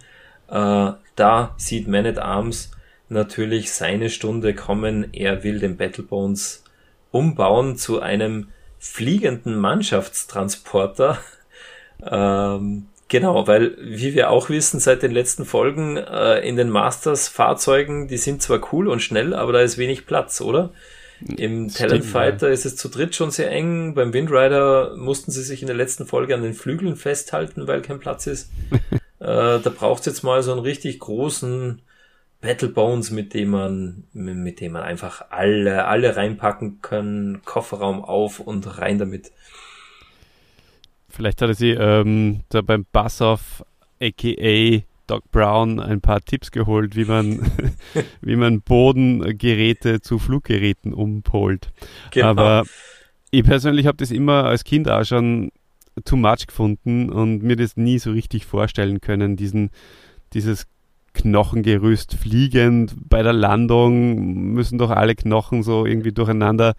Äh, 0.48 0.92
da 1.16 1.54
sieht 1.56 1.88
Man 1.88 2.06
at 2.06 2.18
Arms 2.18 2.70
natürlich 3.08 3.72
seine 3.72 4.10
Stunde 4.10 4.54
kommen. 4.54 5.12
Er 5.12 5.44
will 5.44 5.58
den 5.58 5.76
Battle 5.76 6.04
Bones 6.04 6.64
umbauen 7.10 7.76
zu 7.76 8.00
einem 8.00 8.48
fliegenden 8.78 9.56
Mannschaftstransporter. 9.56 11.18
Ähm, 12.02 12.88
genau, 13.08 13.46
weil, 13.46 13.74
wie 13.80 14.12
wir 14.14 14.28
auch 14.28 14.50
wissen, 14.50 14.80
seit 14.80 15.02
den 15.02 15.12
letzten 15.12 15.46
Folgen 15.46 15.96
äh, 15.96 16.40
in 16.40 16.56
den 16.56 16.68
Masters-Fahrzeugen, 16.68 18.06
die 18.06 18.18
sind 18.18 18.42
zwar 18.42 18.60
cool 18.70 18.88
und 18.88 19.00
schnell, 19.00 19.32
aber 19.32 19.54
da 19.54 19.60
ist 19.60 19.78
wenig 19.78 20.04
Platz, 20.04 20.42
oder? 20.42 20.74
Im 21.20 21.70
Stimmt, 21.70 21.76
Talent 21.76 22.04
Fighter 22.04 22.50
ist 22.50 22.66
es 22.66 22.76
zu 22.76 22.90
dritt 22.90 23.14
schon 23.14 23.30
sehr 23.30 23.50
eng. 23.50 23.94
Beim 23.94 24.12
Windrider 24.12 24.94
mussten 24.96 25.30
sie 25.30 25.42
sich 25.42 25.62
in 25.62 25.68
der 25.68 25.76
letzten 25.76 26.04
Folge 26.04 26.34
an 26.34 26.42
den 26.42 26.52
Flügeln 26.52 26.96
festhalten, 26.96 27.66
weil 27.66 27.80
kein 27.80 27.98
Platz 27.98 28.26
ist. 28.26 28.50
äh, 29.20 29.60
da 29.60 29.72
braucht 29.76 30.00
es 30.00 30.06
jetzt 30.06 30.22
mal 30.22 30.42
so 30.42 30.52
einen 30.52 30.60
richtig 30.60 30.98
großen 30.98 31.82
Battle 32.40 32.68
Bones, 32.68 33.10
mit 33.10 33.34
dem 33.34 33.50
man, 33.50 34.04
mit 34.12 34.60
dem 34.60 34.72
man 34.72 34.82
einfach 34.82 35.30
alle, 35.30 35.86
alle 35.86 36.16
reinpacken 36.16 36.80
können, 36.82 37.42
Kofferraum 37.44 38.04
auf 38.04 38.40
und 38.40 38.78
rein 38.78 38.98
damit. 38.98 39.32
Vielleicht 41.08 41.40
hatte 41.40 41.54
sie 41.54 41.70
ähm, 41.70 42.40
da 42.50 42.60
beim 42.60 42.84
Bassoff 42.92 43.64
aka 44.02 44.82
Doc 45.06 45.30
Brown 45.30 45.80
ein 45.80 46.00
paar 46.00 46.20
Tipps 46.20 46.50
geholt, 46.50 46.94
wie 46.96 47.04
man, 47.04 47.50
wie 48.20 48.36
man 48.36 48.60
Bodengeräte 48.60 50.00
zu 50.00 50.18
Fluggeräten 50.18 50.92
umpolt. 50.92 51.70
Genau. 52.10 52.28
Aber 52.28 52.64
ich 53.30 53.44
persönlich 53.44 53.86
habe 53.86 53.96
das 53.96 54.10
immer 54.10 54.44
als 54.44 54.64
Kind 54.64 54.90
auch 54.90 55.04
schon 55.04 55.50
too 56.04 56.16
much 56.16 56.46
gefunden 56.46 57.10
und 57.10 57.42
mir 57.42 57.56
das 57.56 57.76
nie 57.76 57.98
so 57.98 58.10
richtig 58.12 58.44
vorstellen 58.46 59.00
können, 59.00 59.36
diesen, 59.36 59.70
dieses 60.32 60.66
Knochengerüst 61.14 62.14
fliegend 62.14 62.94
bei 63.08 63.22
der 63.22 63.32
Landung 63.32 64.52
müssen 64.52 64.76
doch 64.76 64.90
alle 64.90 65.14
Knochen 65.14 65.62
so 65.62 65.86
irgendwie 65.86 66.12
durcheinander 66.12 66.74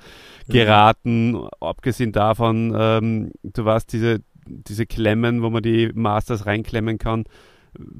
geraten. 0.47 1.31
Mhm. 1.31 1.49
Abgesehen 1.59 2.11
davon, 2.11 2.73
ähm, 2.77 3.31
du 3.43 3.65
weißt, 3.65 3.91
diese, 3.91 4.19
diese 4.45 4.85
Klemmen, 4.85 5.41
wo 5.41 5.49
man 5.49 5.63
die 5.63 5.91
Masters 5.93 6.45
reinklemmen 6.45 6.99
kann, 6.99 7.25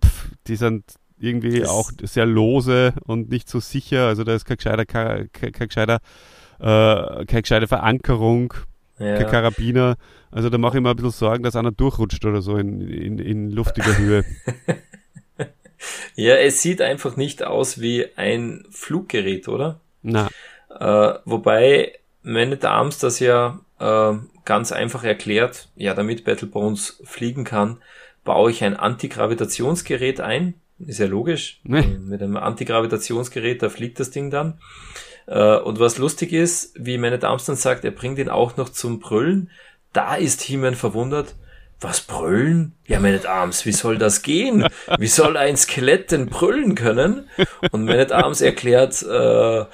pff, 0.03 0.30
die 0.47 0.55
sind 0.55 0.84
irgendwie 1.20 1.61
Das- 1.61 1.70
auch 1.70 1.89
sehr 2.03 2.28
lose 2.28 2.93
und 3.05 3.30
nicht 3.30 3.49
so 3.49 3.59
sicher. 3.59 4.07
Also 4.07 4.24
da 4.24 4.36
ist 4.36 4.45
kein 4.45 4.57
gescheiter, 4.57 4.86
kein, 4.86 5.32
kein 5.32 5.68
gescheiter, 5.68 5.97
äh, 6.59 7.26
keine 7.26 7.41
gescheite 7.41 7.68
Verankerung, 7.68 8.53
kein 8.98 9.22
ja. 9.22 9.24
Karabiner. 9.24 9.98
Also 10.32 10.50
da 10.50 10.58
mache 10.58 10.78
ich 10.78 10.84
mir 10.84 10.89
ein 10.89 10.95
bisschen 10.95 11.12
Sorgen, 11.12 11.43
dass 11.43 11.56
einer 11.56 11.72
durchrutscht 11.72 12.26
oder 12.26 12.41
so 12.41 12.58
in, 12.58 12.82
in, 12.82 13.20
in 13.20 13.52
luftiger 13.52 13.98
Höhe. 13.98 14.26
ja, 16.16 16.36
es 16.36 16.62
sieht 16.62 16.82
einfach 16.82 17.16
nicht 17.16 17.43
aus 17.43 17.80
wie 17.80 18.08
ein 18.16 18.66
Fluggerät, 18.72 19.48
oder? 19.48 19.80
Na, 20.02 20.30
Äh, 20.80 21.20
wobei 21.26 21.93
Man 22.24 22.54
at 22.54 22.66
Arms 22.66 23.00
das 23.00 23.20
ja 23.20 23.60
äh, 23.80 24.14
ganz 24.45 24.72
einfach 24.72 25.04
erklärt, 25.04 25.70
ja, 25.76 25.93
damit 25.93 26.24
Battle 26.24 26.48
Bones 26.48 27.02
fliegen 27.04 27.43
kann, 27.43 27.78
baue 28.24 28.52
ich 28.52 28.64
ein 28.64 28.76
Antigravitationsgerät 28.76 30.20
ein. 30.20 30.56
Ist 30.80 31.00
ja 31.00 31.08
logisch. 31.08 31.60
Nee. 31.64 31.82
Mit 31.82 32.22
einem 32.22 32.38
Antigravitationsgerät, 32.38 33.64
da 33.64 33.70
fliegt 33.70 34.00
das 34.00 34.12
Ding 34.12 34.30
dann. 34.30 34.60
Äh, 35.28 35.58
und 35.58 35.80
was 35.80 35.98
lustig 35.98 36.34
ist, 36.34 36.74
wie 36.76 36.98
Man 36.98 37.14
at 37.14 37.24
Arms 37.24 37.46
dann 37.46 37.56
sagt, 37.56 37.86
er 37.86 37.92
bringt 37.92 38.18
ihn 38.20 38.30
auch 38.30 38.58
noch 38.58 38.70
zum 38.70 39.00
Brüllen. 39.00 39.52
Da 39.94 40.16
ist 40.16 40.42
He-Man 40.42 40.76
verwundert. 40.76 41.36
Was 41.80 42.02
brüllen? 42.02 42.74
Ja, 42.88 43.00
Man 43.00 43.24
Arms, 43.26 43.66
wie 43.68 43.72
soll 43.72 44.00
das 44.00 44.24
gehen? 44.24 44.68
Wie 44.98 45.08
soll 45.08 45.38
ein 45.38 45.58
Skelett 45.58 46.12
denn 46.12 46.26
brüllen 46.26 46.74
können? 46.74 47.30
Und 47.72 47.86
Man 47.86 48.12
Arms 48.12 48.42
erklärt, 48.42 49.04
äh, 49.04 49.66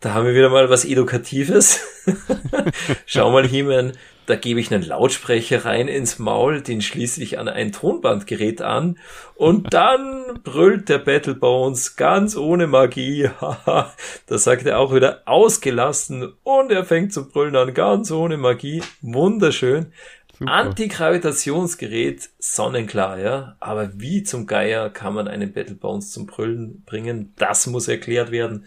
da 0.00 0.14
haben 0.14 0.24
wir 0.24 0.34
wieder 0.34 0.48
mal 0.48 0.70
was 0.70 0.86
Edukatives. 0.86 1.80
Schau 3.06 3.30
mal, 3.30 3.46
He-Man, 3.46 3.92
da 4.26 4.36
gebe 4.36 4.60
ich 4.60 4.72
einen 4.72 4.84
Lautsprecher 4.84 5.64
rein 5.64 5.88
ins 5.88 6.18
Maul, 6.18 6.60
den 6.60 6.82
schließe 6.82 7.22
ich 7.22 7.38
an 7.38 7.48
ein 7.48 7.72
Tonbandgerät 7.72 8.62
an 8.62 8.98
und 9.34 9.72
dann 9.74 10.40
brüllt 10.44 10.88
der 10.88 10.98
Battle 10.98 11.34
Bones 11.34 11.96
ganz 11.96 12.36
ohne 12.36 12.66
Magie. 12.66 13.28
Haha, 13.40 13.92
da 14.26 14.38
sagt 14.38 14.66
er 14.66 14.78
auch 14.78 14.94
wieder 14.94 15.22
ausgelassen 15.26 16.32
und 16.42 16.70
er 16.70 16.84
fängt 16.84 17.12
zu 17.12 17.28
brüllen 17.28 17.56
an, 17.56 17.74
ganz 17.74 18.10
ohne 18.10 18.36
Magie. 18.36 18.82
Wunderschön. 19.00 19.92
super. 20.38 20.52
Antigravitationsgerät, 20.52 22.30
sonnenklar, 22.38 23.18
ja. 23.18 23.56
Aber 23.60 23.90
wie 23.94 24.22
zum 24.22 24.46
Geier 24.46 24.90
kann 24.90 25.14
man 25.14 25.28
einen 25.28 25.52
Battle 25.52 25.74
Bones 25.74 26.12
zum 26.12 26.26
Brüllen 26.26 26.82
bringen? 26.86 27.32
Das 27.36 27.66
muss 27.66 27.88
erklärt 27.88 28.30
werden. 28.30 28.66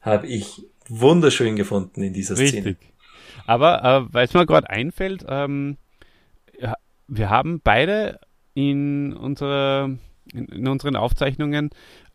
Habe 0.00 0.26
ich 0.26 0.66
wunderschön 0.88 1.56
gefunden 1.56 2.02
in 2.02 2.12
dieser 2.12 2.36
Szene. 2.36 2.76
Aber 3.46 3.84
äh, 3.84 4.12
weil 4.12 4.24
es 4.24 4.34
mir 4.34 4.46
gerade 4.46 4.70
einfällt, 4.70 5.24
ähm, 5.28 5.76
ja, 6.58 6.74
wir 7.08 7.30
haben 7.30 7.60
beide 7.62 8.20
in, 8.54 9.12
unserer, 9.12 9.90
in, 10.32 10.46
in 10.46 10.68
unseren 10.68 10.96
Aufzeichnungen 10.96 11.70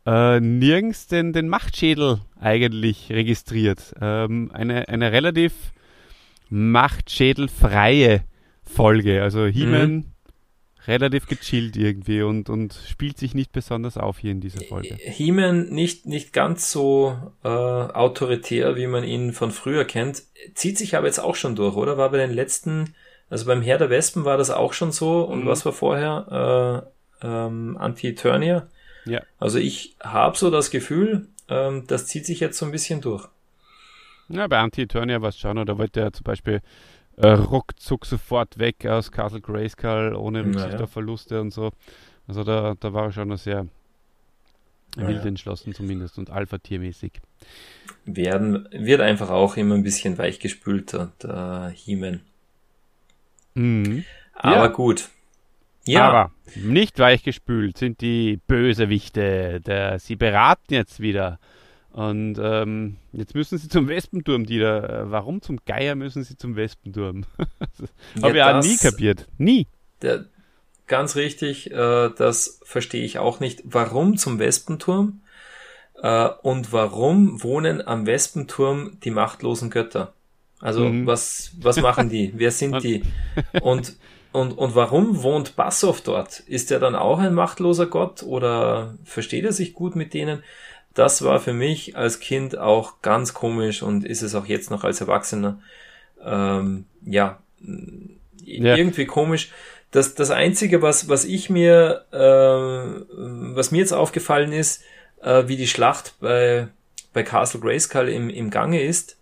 äh, 0.05 0.39
nirgends 0.39 1.07
den, 1.07 1.33
den 1.33 1.49
Machtschädel 1.49 2.21
eigentlich 2.39 3.11
registriert. 3.11 3.93
Ähm, 4.01 4.51
eine, 4.53 4.87
eine 4.87 5.11
relativ 5.11 5.53
machtschädelfreie 6.49 8.23
Folge. 8.63 9.21
Also 9.21 9.45
He-Man 9.45 10.05
relativ 10.89 11.27
gechillt 11.27 11.77
irgendwie 11.77 12.21
und, 12.23 12.49
und 12.49 12.73
spielt 12.89 13.17
sich 13.17 13.33
nicht 13.35 13.51
besonders 13.51 13.97
auf 13.97 14.19
hier 14.19 14.31
in 14.31 14.41
dieser 14.41 14.65
Folge. 14.65 14.95
He-Man 14.95 15.69
nicht, 15.69 16.05
nicht 16.05 16.33
ganz 16.33 16.71
so 16.71 17.15
äh, 17.43 17.47
autoritär, 17.47 18.75
wie 18.75 18.87
man 18.87 19.03
ihn 19.03 19.31
von 19.31 19.51
früher 19.51 19.85
kennt, 19.85 20.23
zieht 20.55 20.77
sich 20.77 20.97
aber 20.97 21.07
jetzt 21.07 21.19
auch 21.19 21.35
schon 21.35 21.55
durch, 21.55 21.75
oder? 21.75 21.97
War 21.97 22.09
bei 22.11 22.17
den 22.17 22.31
letzten, 22.33 22.95
also 23.29 23.45
beim 23.45 23.61
Herr 23.61 23.77
der 23.77 23.89
Wespen 23.89 24.25
war 24.25 24.37
das 24.37 24.49
auch 24.49 24.73
schon 24.73 24.91
so 24.91 25.21
und 25.21 25.43
Mhm. 25.43 25.47
was 25.47 25.65
war 25.65 25.73
vorher? 25.73 26.83
Äh, 27.21 27.27
ähm, 27.27 27.77
Anti-Eternia. 27.77 28.67
Ja. 29.05 29.21
Also 29.39 29.59
ich 29.59 29.95
habe 30.01 30.37
so 30.37 30.49
das 30.51 30.71
Gefühl, 30.71 31.27
ähm, 31.49 31.85
das 31.87 32.07
zieht 32.07 32.25
sich 32.25 32.39
jetzt 32.39 32.57
so 32.57 32.65
ein 32.65 32.71
bisschen 32.71 33.01
durch. 33.01 33.27
Ja, 34.29 34.47
bei 34.47 34.59
Anti-Eternia 34.59 35.21
war 35.21 35.29
es 35.29 35.39
schon, 35.39 35.57
oder 35.57 35.77
wollte 35.77 36.01
er 36.01 36.13
zum 36.13 36.23
Beispiel 36.23 36.61
äh, 37.19 37.27
ruckzuck 37.27 38.05
sofort 38.05 38.57
weg 38.59 38.85
aus 38.85 39.11
Castle 39.11 39.41
Grayskull 39.41 40.15
ohne 40.15 40.45
Rücksicht 40.45 40.71
Naja. 40.71 40.83
auf 40.83 40.91
Verluste 40.91 41.39
und 41.41 41.51
so. 41.51 41.71
Also 42.27 42.43
da, 42.43 42.75
da 42.79 42.93
war 42.93 43.05
er 43.05 43.11
schon 43.11 43.27
noch 43.29 43.37
sehr 43.37 43.65
Naja. 44.95 45.09
wild 45.09 45.25
entschlossen 45.25 45.73
zumindest 45.73 46.17
und 46.17 46.29
Alpha-Tiermäßig. 46.29 47.13
Werden, 48.05 48.67
wird 48.71 49.01
einfach 49.01 49.29
auch 49.29 49.57
immer 49.57 49.75
ein 49.75 49.83
bisschen 49.83 50.17
weichgespülter, 50.17 51.11
der 51.21 51.71
He-Man. 51.75 52.21
Mhm. 53.55 54.05
Aber 54.33 54.55
Ja. 54.55 54.67
gut. 54.67 55.09
Ja, 55.85 56.07
Aber 56.09 56.31
nicht 56.55 56.99
weichgespült 56.99 57.77
sind 57.77 58.01
die 58.01 58.39
Bösewichte. 58.47 59.59
Der, 59.61 59.97
sie 59.99 60.15
beraten 60.15 60.73
jetzt 60.73 60.99
wieder. 60.99 61.39
Und 61.91 62.37
ähm, 62.41 62.97
jetzt 63.13 63.33
müssen 63.35 63.57
sie 63.57 63.67
zum 63.67 63.87
Wespenturm, 63.87 64.45
die 64.45 64.59
da. 64.59 65.03
äh, 65.03 65.11
Warum 65.11 65.41
zum 65.41 65.59
Geier 65.65 65.95
müssen 65.95 66.23
sie 66.23 66.37
zum 66.37 66.55
Wespenturm? 66.55 67.25
Habe 68.21 68.37
ich 68.37 68.43
auch 68.43 68.61
nie 68.61 68.77
kapiert. 68.77 69.27
Nie. 69.37 69.67
Der, 70.01 70.25
ganz 70.87 71.15
richtig, 71.15 71.71
äh, 71.71 72.09
das 72.15 72.59
verstehe 72.63 73.03
ich 73.03 73.19
auch 73.19 73.39
nicht. 73.39 73.61
Warum 73.65 74.17
zum 74.17 74.39
Wespenturm? 74.39 75.21
Äh, 76.01 76.29
und 76.43 76.71
warum 76.71 77.43
wohnen 77.43 77.85
am 77.85 78.05
Wespenturm 78.05 78.99
die 79.03 79.11
machtlosen 79.11 79.69
Götter? 79.69 80.13
Also 80.59 80.81
Mhm. 80.81 81.05
was, 81.07 81.51
was 81.61 81.79
machen 81.81 82.09
die? 82.09 82.33
Wer 82.35 82.51
sind 82.51 82.83
die? 82.83 83.03
Und, 83.61 83.95
und, 84.31 84.57
und 84.57 84.75
warum 84.75 85.23
wohnt 85.23 85.55
Bassow 85.55 85.99
dort? 86.01 86.39
Ist 86.41 86.71
er 86.71 86.79
dann 86.79 86.95
auch 86.95 87.19
ein 87.19 87.33
machtloser 87.33 87.87
Gott 87.87 88.23
oder 88.23 88.97
versteht 89.03 89.45
er 89.45 89.53
sich 89.53 89.73
gut 89.73 89.95
mit 89.95 90.13
denen? 90.13 90.43
Das 90.93 91.23
war 91.23 91.39
für 91.39 91.53
mich 91.53 91.95
als 91.95 92.19
Kind 92.19 92.57
auch 92.57 93.01
ganz 93.01 93.33
komisch 93.33 93.83
und 93.83 94.05
ist 94.05 94.21
es 94.21 94.35
auch 94.35 94.45
jetzt 94.45 94.71
noch 94.71 94.83
als 94.83 95.01
Erwachsener. 95.01 95.59
Ähm, 96.23 96.85
ja, 97.05 97.39
Ja. 98.43 98.75
irgendwie 98.75 99.05
komisch. 99.05 99.51
Das, 99.91 100.15
das 100.15 100.29
Einzige, 100.31 100.81
was, 100.81 101.07
was 101.09 101.25
ich 101.25 101.49
mir, 101.49 102.05
äh, 102.11 103.15
was 103.55 103.71
mir 103.71 103.79
jetzt 103.79 103.93
aufgefallen 103.93 104.51
ist, 104.51 104.83
äh, 105.21 105.43
wie 105.47 105.57
die 105.57 105.67
Schlacht 105.67 106.15
bei, 106.19 106.67
bei 107.13 107.23
Castle 107.23 107.59
Grayskull 107.59 108.09
im, 108.09 108.29
im 108.29 108.49
Gange 108.49 108.81
ist, 108.81 109.17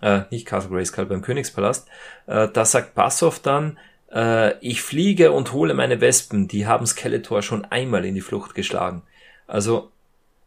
äh, 0.00 0.20
nicht 0.30 0.46
Castle 0.46 0.70
Grayskull, 0.70 1.06
beim 1.06 1.22
Königspalast, 1.22 1.88
äh, 2.26 2.48
da 2.52 2.64
sagt 2.64 2.94
Bassoff 2.94 3.40
dann, 3.40 3.78
äh, 4.12 4.58
ich 4.60 4.82
fliege 4.82 5.32
und 5.32 5.52
hole 5.52 5.74
meine 5.74 6.00
Wespen, 6.00 6.48
die 6.48 6.66
haben 6.66 6.86
Skeletor 6.86 7.42
schon 7.42 7.64
einmal 7.66 8.04
in 8.04 8.14
die 8.14 8.20
Flucht 8.20 8.54
geschlagen. 8.54 9.02
Also, 9.46 9.90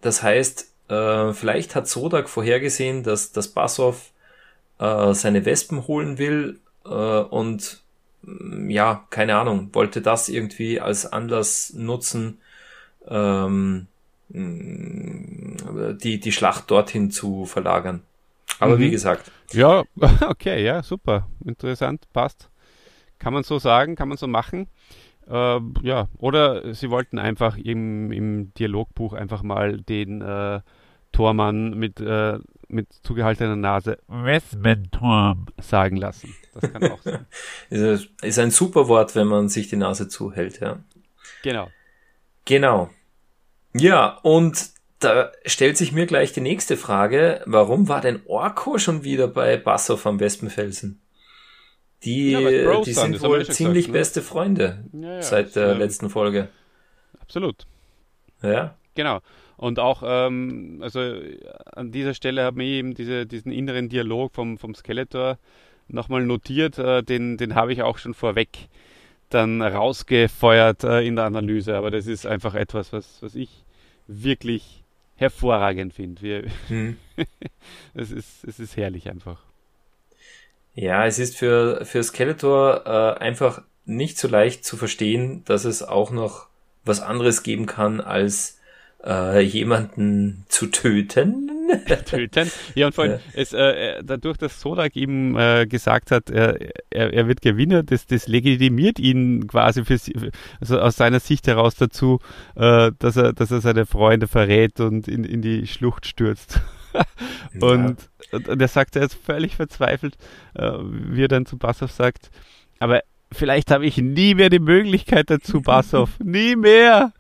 das 0.02 0.24
heißt, 0.24 0.72
äh, 0.90 1.34
vielleicht 1.34 1.76
hat 1.76 1.88
Sodak 1.88 2.30
vorhergesehen, 2.30 3.04
dass, 3.04 3.32
dass 3.32 3.50
Bassoff 3.50 4.12
äh, 4.80 5.14
seine 5.14 5.46
Wespen 5.46 5.88
holen 5.88 6.18
will 6.18 6.60
äh, 6.86 6.90
und 6.90 7.82
mm, 8.24 8.70
ja, 8.70 9.06
keine 9.10 9.38
Ahnung, 9.38 9.70
wollte 9.74 10.02
das 10.02 10.30
irgendwie 10.30 10.80
als 10.82 11.06
Anlass 11.12 11.74
nutzen, 11.76 12.40
ähm, 13.08 13.88
mm, 14.30 15.98
die, 16.02 16.20
die 16.20 16.32
Schlacht 16.32 16.72
dorthin 16.72 17.12
zu 17.12 17.46
verlagern. 17.46 18.04
Aber 18.60 18.80
Mhm. 18.80 18.80
wie 18.80 18.92
gesagt, 18.92 19.32
Ja, 19.54 19.84
okay, 20.30 20.64
ja, 20.64 20.84
super. 20.84 21.28
Interessant, 21.46 22.08
passt. 22.14 22.50
Kann 23.20 23.34
man 23.34 23.44
so 23.44 23.60
sagen, 23.60 23.96
kann 23.96 24.10
man 24.10 24.18
so 24.18 24.28
machen. 24.28 24.68
Äh, 25.30 25.60
ja, 25.84 26.08
oder 26.18 26.74
sie 26.74 26.90
wollten 26.90 27.20
einfach 27.20 27.58
im, 27.58 28.12
im 28.12 28.54
Dialogbuch 28.56 29.14
einfach 29.14 29.44
mal 29.44 29.78
den 29.78 30.22
äh, 30.22 30.62
Tormann 31.12 31.78
mit, 31.78 32.00
äh, 32.00 32.40
mit 32.68 32.88
zugehaltener 33.04 33.56
Nase 33.56 34.00
Wespenturm. 34.08 35.48
sagen 35.62 35.98
lassen. 35.98 36.36
Das 36.54 36.72
kann 36.72 36.92
auch 36.92 37.02
sein. 37.02 37.26
ist, 37.70 38.10
ist 38.22 38.40
ein 38.40 38.52
super 38.52 38.88
Wort, 38.88 39.16
wenn 39.16 39.28
man 39.28 39.50
sich 39.50 39.70
die 39.70 39.76
Nase 39.76 40.08
zuhält, 40.08 40.60
ja. 40.60 40.80
genau. 41.44 41.70
Genau. 42.46 42.90
Ja, 43.74 44.18
und 44.24 44.72
da 45.00 45.32
stellt 45.46 45.78
sich 45.78 45.92
mir 45.92 46.08
gleich 46.08 46.34
die 46.34 46.42
nächste 46.42 46.76
Frage. 46.76 47.42
Warum 47.46 47.88
war 47.88 48.02
denn 48.02 48.22
Orko 48.26 48.80
schon 48.80 49.04
wieder 49.04 49.28
bei 49.28 49.58
Bassoff 49.58 50.06
am 50.08 50.20
Wespenfelsen? 50.20 51.00
Die, 52.04 52.32
Ja, 52.32 52.82
die 52.82 52.94
sind, 52.94 53.22
wohl 53.22 53.46
ziemlich 53.46 53.86
gesagt, 53.86 53.94
ne? 53.94 54.00
beste 54.00 54.22
Freunde 54.22 54.84
Ja, 54.94 55.16
ja, 55.16 55.22
seit 55.22 55.56
der 55.56 55.74
ähm, 55.74 55.80
letzten 55.80 56.10
Folge. 56.10 56.50
Absolut. 57.20 57.66
Ja, 58.42 58.76
Genau. 59.00 59.20
Und 59.56 59.80
auch, 59.80 60.04
ähm, 60.06 60.80
also 60.82 61.00
an 61.72 61.92
dieser 61.94 62.14
Stelle 62.14 62.44
habe 62.44 62.62
ich 62.64 62.70
eben 62.70 62.96
diese, 62.96 63.26
diesen 63.26 63.52
inneren 63.52 63.88
Dialog 63.88 64.34
vom, 64.34 64.58
vom 64.58 64.76
Skeletor 64.76 65.38
nochmal 65.88 66.26
notiert. 66.26 66.78
Äh, 66.78 67.02
den 67.02 67.38
den 67.38 67.56
habe 67.56 67.72
ich 67.72 67.82
auch 67.82 67.98
schon 67.98 68.14
vorweg 68.14 68.68
dann 69.30 69.62
rausgefeuert 69.62 70.84
äh, 70.84 71.02
in 71.08 71.16
der 71.16 71.26
Analyse. 71.26 71.78
Aber 71.78 71.92
das 71.92 72.08
ist 72.08 72.26
einfach 72.26 72.56
etwas, 72.56 72.92
was, 72.92 73.22
was 73.22 73.36
ich 73.36 73.64
wirklich 74.08 74.84
hervorragend 75.16 75.94
finde. 75.94 76.48
Hm. 76.68 76.98
Es 77.94 78.12
ist, 78.12 78.44
es 78.46 78.60
ist 78.60 78.76
herrlich 78.76 79.10
einfach. 79.10 79.49
Ja 80.80 81.06
es 81.06 81.20
ist 81.20 81.38
für, 81.38 81.86
für 81.86 82.04
Skeletor 82.04 82.84
äh, 82.86 83.20
einfach 83.20 83.62
nicht 83.86 84.18
so 84.18 84.28
leicht 84.28 84.64
zu 84.66 84.78
verstehen, 84.78 85.44
dass 85.46 85.66
es 85.66 85.84
auch 85.84 86.12
noch 86.12 86.48
was 86.86 87.02
anderes 87.02 87.44
geben 87.44 87.66
kann, 87.66 88.02
als 88.02 88.60
äh, 89.06 89.42
jemanden 89.42 90.46
zu 90.50 90.68
töten. 90.68 91.52
Töten. 92.06 92.52
Ja, 92.76 92.88
und 92.88 92.96
vor 92.96 93.04
allem, 93.06 93.14
Ja. 93.14 93.20
es, 93.34 93.54
äh, 93.54 93.60
äh, 93.98 94.04
dadurch, 94.04 94.38
dass 94.38 94.60
Sodak 94.60 94.96
ihm 94.96 95.38
äh, 95.38 95.68
gesagt 95.68 96.12
hat, 96.12 96.30
er, 96.30 96.58
er, 96.90 97.28
wird 97.28 97.42
Gewinner, 97.42 97.84
das, 97.84 98.08
das 98.08 98.28
legitimiert 98.28 99.00
ihn 99.00 99.48
quasi 99.48 99.86
für, 99.86 99.98
also 100.60 100.80
aus 100.80 100.96
seiner 100.96 101.20
Sicht 101.20 101.48
heraus 101.48 101.76
dazu, 101.76 102.20
äh, 102.56 102.92
dass, 102.98 103.18
er, 103.18 103.34
dass 103.34 103.52
er 103.52 103.62
seine 103.62 103.86
Freunde 103.86 104.28
verrät 104.28 104.80
und 104.80 105.08
in, 105.08 105.24
in 105.24 105.42
die 105.42 105.68
Schlucht 105.68 106.08
stürzt. 106.08 106.60
und, 107.62 107.98
und, 108.32 108.48
und 108.48 108.62
er 108.62 108.68
sagt, 108.68 108.96
er 108.96 109.04
ist 109.04 109.16
völlig 109.16 109.56
verzweifelt, 109.56 110.18
äh, 110.56 110.72
wie 110.82 111.24
er 111.24 111.28
dann 111.28 111.46
zu 111.46 111.58
Bassoff 111.58 111.92
sagt, 111.92 112.30
aber 112.80 113.02
vielleicht 113.32 113.72
habe 113.72 113.86
ich 113.86 113.98
nie 113.98 114.36
mehr 114.36 114.50
die 114.50 114.60
Möglichkeit 114.60 115.30
dazu, 115.30 115.62
Bassoff. 115.64 116.20
nie 116.20 116.56
mehr. 116.56 117.14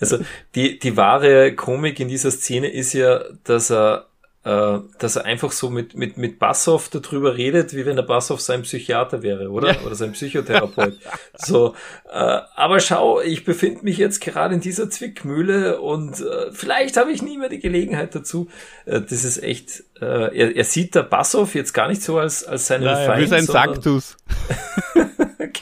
Also 0.00 0.18
die, 0.54 0.78
die 0.78 0.96
wahre 0.96 1.54
Komik 1.54 2.00
in 2.00 2.08
dieser 2.08 2.30
Szene 2.30 2.68
ist 2.68 2.92
ja, 2.92 3.24
dass 3.44 3.70
er, 3.70 4.06
äh, 4.44 4.80
dass 4.98 5.16
er 5.16 5.24
einfach 5.24 5.52
so 5.52 5.70
mit, 5.70 5.94
mit, 5.94 6.18
mit 6.18 6.38
Bassoff 6.38 6.90
darüber 6.90 7.36
redet, 7.36 7.74
wie 7.74 7.86
wenn 7.86 7.96
der 7.96 8.02
Bassoff 8.02 8.40
sein 8.40 8.62
Psychiater 8.62 9.22
wäre, 9.22 9.48
oder? 9.50 9.72
Ja. 9.74 9.80
Oder 9.80 9.94
sein 9.94 10.12
Psychotherapeut. 10.12 10.98
so, 11.34 11.74
äh, 12.12 12.40
aber 12.54 12.80
schau, 12.80 13.20
ich 13.20 13.44
befinde 13.44 13.84
mich 13.84 13.96
jetzt 13.96 14.20
gerade 14.20 14.54
in 14.54 14.60
dieser 14.60 14.90
Zwickmühle 14.90 15.80
und 15.80 16.20
äh, 16.20 16.52
vielleicht 16.52 16.96
habe 16.98 17.10
ich 17.10 17.22
nie 17.22 17.38
mehr 17.38 17.48
die 17.48 17.58
Gelegenheit 17.58 18.14
dazu. 18.14 18.48
Äh, 18.84 19.00
das 19.00 19.24
ist 19.24 19.42
echt, 19.42 19.84
äh, 20.00 20.04
er, 20.04 20.56
er 20.56 20.64
sieht 20.64 20.94
der 20.94 21.04
Bassoff 21.04 21.54
jetzt 21.54 21.72
gar 21.72 21.88
nicht 21.88 22.02
so 22.02 22.18
als, 22.18 22.44
als 22.44 22.66
seinen 22.66 22.84
er 22.84 23.06
Feind. 23.06 23.20
will 23.22 23.28
sein 23.28 23.46
Sanctus. 23.46 24.16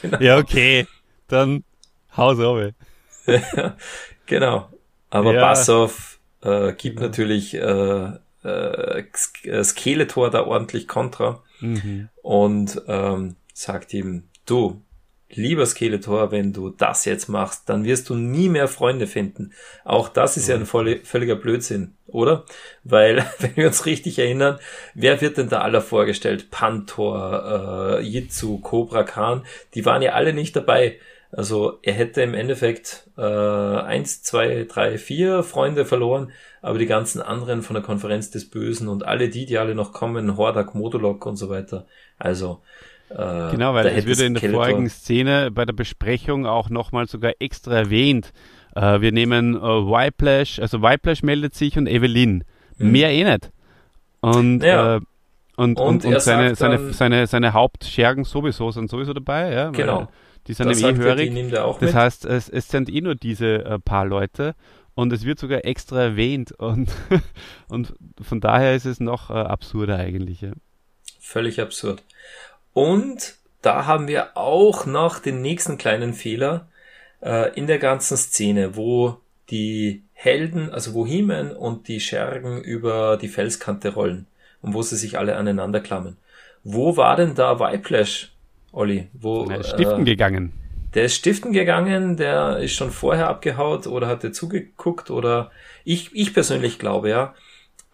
genau. 0.00 0.18
Ja, 0.20 0.38
okay. 0.38 0.86
Dann 1.28 1.62
haus 2.16 2.38
runter. 2.38 2.72
Genau. 4.26 4.68
Aber 5.10 5.34
Ja. 5.34 5.40
Bassoff 5.40 6.18
äh, 6.42 6.72
gibt 6.72 7.00
natürlich 7.00 7.54
äh, 7.54 8.12
äh, 8.44 9.04
äh, 9.44 9.64
Skeletor 9.64 10.30
da 10.30 10.46
ordentlich 10.46 10.88
Kontra 10.88 11.42
Mhm. 11.60 12.08
und 12.22 12.82
ähm, 12.88 13.36
sagt 13.54 13.94
ihm, 13.94 14.24
du, 14.46 14.82
lieber 15.30 15.64
Skeletor, 15.64 16.30
wenn 16.30 16.52
du 16.52 16.70
das 16.70 17.04
jetzt 17.04 17.28
machst, 17.28 17.68
dann 17.68 17.84
wirst 17.84 18.08
du 18.10 18.14
nie 18.14 18.48
mehr 18.48 18.68
Freunde 18.68 19.06
finden. 19.06 19.52
Auch 19.84 20.08
das 20.08 20.36
ist 20.36 20.48
ja 20.48 20.56
ein 20.56 20.66
voll, 20.66 21.00
völliger 21.04 21.36
Blödsinn, 21.36 21.94
oder? 22.06 22.44
Weil, 22.84 23.24
wenn 23.38 23.56
wir 23.56 23.66
uns 23.68 23.86
richtig 23.86 24.18
erinnern, 24.18 24.58
wer 24.94 25.20
wird 25.20 25.38
denn 25.38 25.48
da 25.48 25.60
alle 25.60 25.80
vorgestellt? 25.80 26.50
Pantor, 26.50 27.98
äh, 28.00 28.02
Jitsu, 28.02 28.58
Cobra 28.58 29.04
Khan, 29.04 29.44
die 29.74 29.84
waren 29.84 30.02
ja 30.02 30.12
alle 30.12 30.32
nicht 30.32 30.54
dabei. 30.56 30.98
Also 31.30 31.78
er 31.82 31.94
hätte 31.94 32.20
im 32.20 32.34
Endeffekt 32.34 33.08
äh, 33.16 33.22
eins, 33.22 34.22
zwei, 34.22 34.66
drei, 34.68 34.98
vier 34.98 35.42
Freunde 35.42 35.86
verloren, 35.86 36.30
aber 36.62 36.78
die 36.78 36.86
ganzen 36.86 37.20
anderen 37.20 37.60
von 37.62 37.74
der 37.74 37.82
Konferenz 37.82 38.30
des 38.30 38.48
Bösen 38.48 38.88
und 38.88 39.04
alle 39.04 39.28
die, 39.28 39.44
die 39.46 39.58
alle 39.58 39.74
noch 39.74 39.92
kommen, 39.92 40.36
Hordak, 40.36 40.74
Modulok 40.74 41.26
und 41.26 41.36
so 41.36 41.50
weiter. 41.50 41.86
Also 42.18 42.60
äh, 43.10 43.50
Genau, 43.50 43.74
weil 43.74 43.86
es 43.88 44.06
würde 44.06 44.24
in 44.24 44.34
der 44.34 44.50
vorigen 44.50 44.88
Szene 44.88 45.50
bei 45.50 45.64
der 45.66 45.72
Besprechung 45.74 46.46
auch 46.46 46.70
nochmal 46.70 47.06
sogar 47.08 47.32
extra 47.40 47.74
erwähnt. 47.74 48.32
Äh, 48.74 49.00
wir 49.00 49.12
nehmen 49.12 49.54
äh, 49.56 49.60
Whiplash, 49.60 50.58
also 50.60 50.80
Whiplash 50.82 51.22
meldet 51.22 51.54
sich 51.54 51.76
und 51.76 51.86
Evelyn. 51.88 52.44
Mhm. 52.78 52.92
Mehr 52.92 53.10
eh 53.10 53.24
nicht. 53.24 53.50
Und, 54.20 54.62
Ja. 54.62 54.96
äh, 54.96 55.00
und, 55.56 55.78
Und 55.78 56.04
und, 56.04 56.04
und, 56.06 56.20
seine, 56.22 56.48
sagt 56.50 56.58
seine, 56.58 56.76
dann- 56.78 56.92
seine, 56.94 57.26
seine 57.26 57.52
Hauptschergen 57.52 58.24
sowieso 58.24 58.70
sind 58.70 58.88
sowieso 58.88 59.12
dabei, 59.12 59.52
ja. 59.52 59.70
Genau. 59.70 60.08
Die 60.46 60.54
sind 60.54 60.68
Das 60.70 60.80
eh 60.82 60.94
hörig. 60.96 61.32
nimmt 61.32 61.56
auch 61.58 61.78
Das 61.78 61.94
heißt, 61.94 62.24
es, 62.24 62.48
es 62.48 62.68
sind 62.68 62.88
eh 62.88 63.00
nur 63.00 63.14
diese 63.14 63.64
äh, 63.64 63.78
paar 63.78 64.06
Leute 64.06 64.54
und 64.94 65.12
es 65.12 65.24
wird 65.24 65.38
sogar 65.38 65.64
extra 65.64 66.02
erwähnt 66.02 66.52
und, 66.52 66.90
und 67.68 67.94
von 68.20 68.40
daher 68.40 68.74
ist 68.74 68.84
es 68.84 69.00
noch 69.00 69.30
äh, 69.30 69.34
absurder 69.34 69.96
eigentlich. 69.96 70.42
Ja. 70.42 70.52
Völlig 71.20 71.60
absurd. 71.60 72.02
Und 72.72 73.36
da 73.62 73.86
haben 73.86 74.08
wir 74.08 74.36
auch 74.36 74.86
noch 74.86 75.18
den 75.18 75.40
nächsten 75.40 75.78
kleinen 75.78 76.14
Fehler 76.14 76.68
äh, 77.22 77.54
in 77.54 77.66
der 77.66 77.78
ganzen 77.78 78.16
Szene, 78.16 78.76
wo 78.76 79.18
die 79.50 80.02
Helden, 80.14 80.70
also 80.70 80.94
wo 80.94 81.06
He-Man 81.06 81.52
und 81.52 81.88
die 81.88 82.00
Schergen 82.00 82.62
über 82.62 83.16
die 83.16 83.28
Felskante 83.28 83.94
rollen 83.94 84.26
und 84.60 84.74
wo 84.74 84.82
sie 84.82 84.96
sich 84.96 85.18
alle 85.18 85.36
aneinander 85.36 85.80
klammern. 85.80 86.16
Wo 86.64 86.96
war 86.96 87.16
denn 87.16 87.34
da 87.34 87.58
Whiplash, 87.58 88.32
Olli? 88.72 89.08
Wo, 89.12 89.44
ist 89.50 89.70
stiften 89.70 90.02
äh, 90.02 90.10
gegangen. 90.10 90.52
Der 90.94 91.04
ist 91.04 91.14
stiften 91.14 91.52
gegangen, 91.52 92.16
der 92.16 92.58
ist 92.58 92.74
schon 92.74 92.90
vorher 92.90 93.28
abgehaut 93.28 93.86
oder 93.86 94.06
hat 94.06 94.24
er 94.24 94.32
zugeguckt 94.32 95.10
oder 95.10 95.50
ich, 95.84 96.10
ich 96.14 96.34
persönlich 96.34 96.78
glaube 96.78 97.08
ja, 97.08 97.34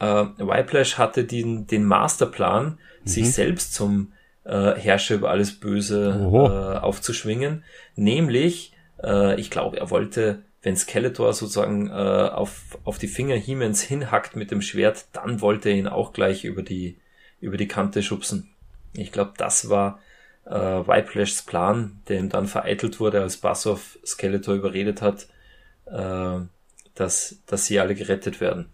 äh, 0.01 0.25
Whiplash 0.39 0.99
hatte 0.99 1.25
den, 1.25 1.67
den 1.67 1.85
Masterplan, 1.85 2.79
mhm. 3.03 3.09
sich 3.09 3.33
selbst 3.33 3.75
zum 3.75 4.13
äh, 4.45 4.75
Herrscher 4.75 5.17
über 5.17 5.31
alles 5.31 5.59
Böse 5.59 6.29
äh, 6.33 6.79
aufzuschwingen. 6.79 7.65
Nämlich, 7.95 8.73
äh, 9.03 9.39
ich 9.41 9.51
glaube, 9.51 9.79
er 9.79 9.91
wollte, 9.91 10.43
wenn 10.63 10.77
Skeletor 10.77 11.33
sozusagen 11.33 11.89
äh, 11.89 11.93
auf, 11.93 12.79
auf 12.85 12.99
die 12.99 13.09
Finger 13.09 13.37
Hiemens 13.37 13.83
hinhackt 13.83 14.37
mit 14.37 14.51
dem 14.51 14.63
Schwert, 14.63 15.07
dann 15.13 15.41
wollte 15.41 15.69
er 15.69 15.77
ihn 15.77 15.89
auch 15.89 16.13
gleich 16.13 16.45
über 16.45 16.63
die, 16.63 16.99
über 17.41 17.57
die 17.57 17.69
Kante 17.69 18.03
schubsen. 18.03 18.51
Ich 18.95 19.13
glaube, 19.13 19.33
das 19.37 19.69
war 19.69 20.01
äh, 20.49 20.55
Whiplashs 20.87 21.43
Plan, 21.43 22.01
der 22.09 22.19
ihm 22.19 22.29
dann 22.29 22.47
vereitelt 22.47 23.01
wurde, 23.01 23.21
als 23.21 23.37
Bassoff 23.37 23.99
Skeletor 24.05 24.55
überredet 24.55 25.03
hat, 25.03 25.29
äh, 25.87 26.41
dass, 26.95 27.43
dass 27.47 27.67
sie 27.67 27.79
alle 27.79 27.95
gerettet 27.95 28.41
werden. 28.41 28.67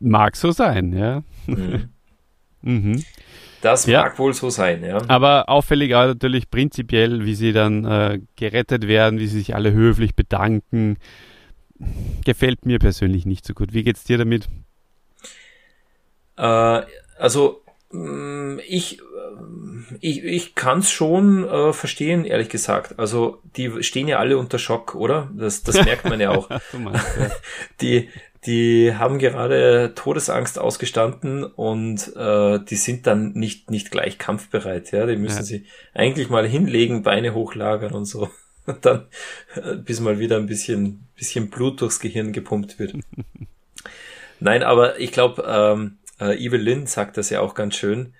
Mag 0.00 0.36
so 0.36 0.50
sein, 0.50 0.92
ja. 0.92 1.22
Mhm. 1.46 1.90
mhm. 2.62 3.04
Das 3.60 3.86
ja. 3.86 4.02
mag 4.02 4.18
wohl 4.18 4.34
so 4.34 4.50
sein, 4.50 4.84
ja. 4.84 5.00
Aber 5.08 5.48
auffällig 5.48 5.94
auch 5.94 6.06
natürlich 6.06 6.50
prinzipiell, 6.50 7.24
wie 7.24 7.34
sie 7.34 7.52
dann 7.52 7.84
äh, 7.84 8.20
gerettet 8.36 8.86
werden, 8.86 9.18
wie 9.18 9.26
sie 9.26 9.38
sich 9.38 9.54
alle 9.54 9.72
höflich 9.72 10.14
bedanken. 10.14 10.98
Gefällt 12.24 12.66
mir 12.66 12.78
persönlich 12.78 13.24
nicht 13.24 13.46
so 13.46 13.54
gut. 13.54 13.72
Wie 13.72 13.82
geht's 13.82 14.04
dir 14.04 14.18
damit? 14.18 14.48
Äh, 16.36 16.82
also 17.18 17.63
ich, 18.66 19.00
ich, 20.00 20.24
ich 20.24 20.54
kann 20.54 20.78
es 20.80 20.90
schon 20.90 21.48
äh, 21.48 21.72
verstehen, 21.72 22.24
ehrlich 22.24 22.48
gesagt. 22.48 22.98
Also 22.98 23.40
die 23.56 23.82
stehen 23.82 24.08
ja 24.08 24.18
alle 24.18 24.38
unter 24.38 24.58
Schock, 24.58 24.94
oder? 24.94 25.30
Das, 25.36 25.62
das 25.62 25.76
merkt 25.84 26.04
man 26.04 26.20
ja 26.20 26.30
auch. 26.30 26.48
meinst, 26.72 27.06
ja. 27.18 27.30
Die, 27.80 28.08
die 28.46 28.94
haben 28.94 29.18
gerade 29.18 29.92
Todesangst 29.94 30.58
ausgestanden 30.58 31.44
und 31.44 32.14
äh, 32.14 32.58
die 32.62 32.76
sind 32.76 33.06
dann 33.06 33.32
nicht, 33.32 33.70
nicht 33.70 33.90
gleich 33.90 34.18
kampfbereit. 34.18 34.92
Ja, 34.92 35.06
die 35.06 35.16
müssen 35.16 35.38
ja. 35.38 35.42
sie 35.44 35.66
eigentlich 35.94 36.28
mal 36.28 36.46
hinlegen, 36.46 37.02
Beine 37.02 37.34
hochlagern 37.34 37.92
und 37.92 38.04
so. 38.04 38.28
Und 38.66 38.86
dann, 38.86 39.08
äh, 39.56 39.74
bis 39.74 40.00
mal 40.00 40.18
wieder 40.18 40.38
ein 40.38 40.46
bisschen, 40.46 41.06
bisschen 41.16 41.50
Blut 41.50 41.82
durchs 41.82 42.00
Gehirn 42.00 42.32
gepumpt 42.32 42.78
wird. 42.78 42.94
Nein, 44.40 44.62
aber 44.62 44.98
ich 44.98 45.12
glaube, 45.12 45.44
ähm, 45.46 45.98
äh, 46.20 46.36
Evelyn 46.36 46.86
sagt 46.86 47.16
das 47.16 47.30
ja 47.30 47.40
auch 47.40 47.54
ganz 47.54 47.74
schön. 47.76 48.14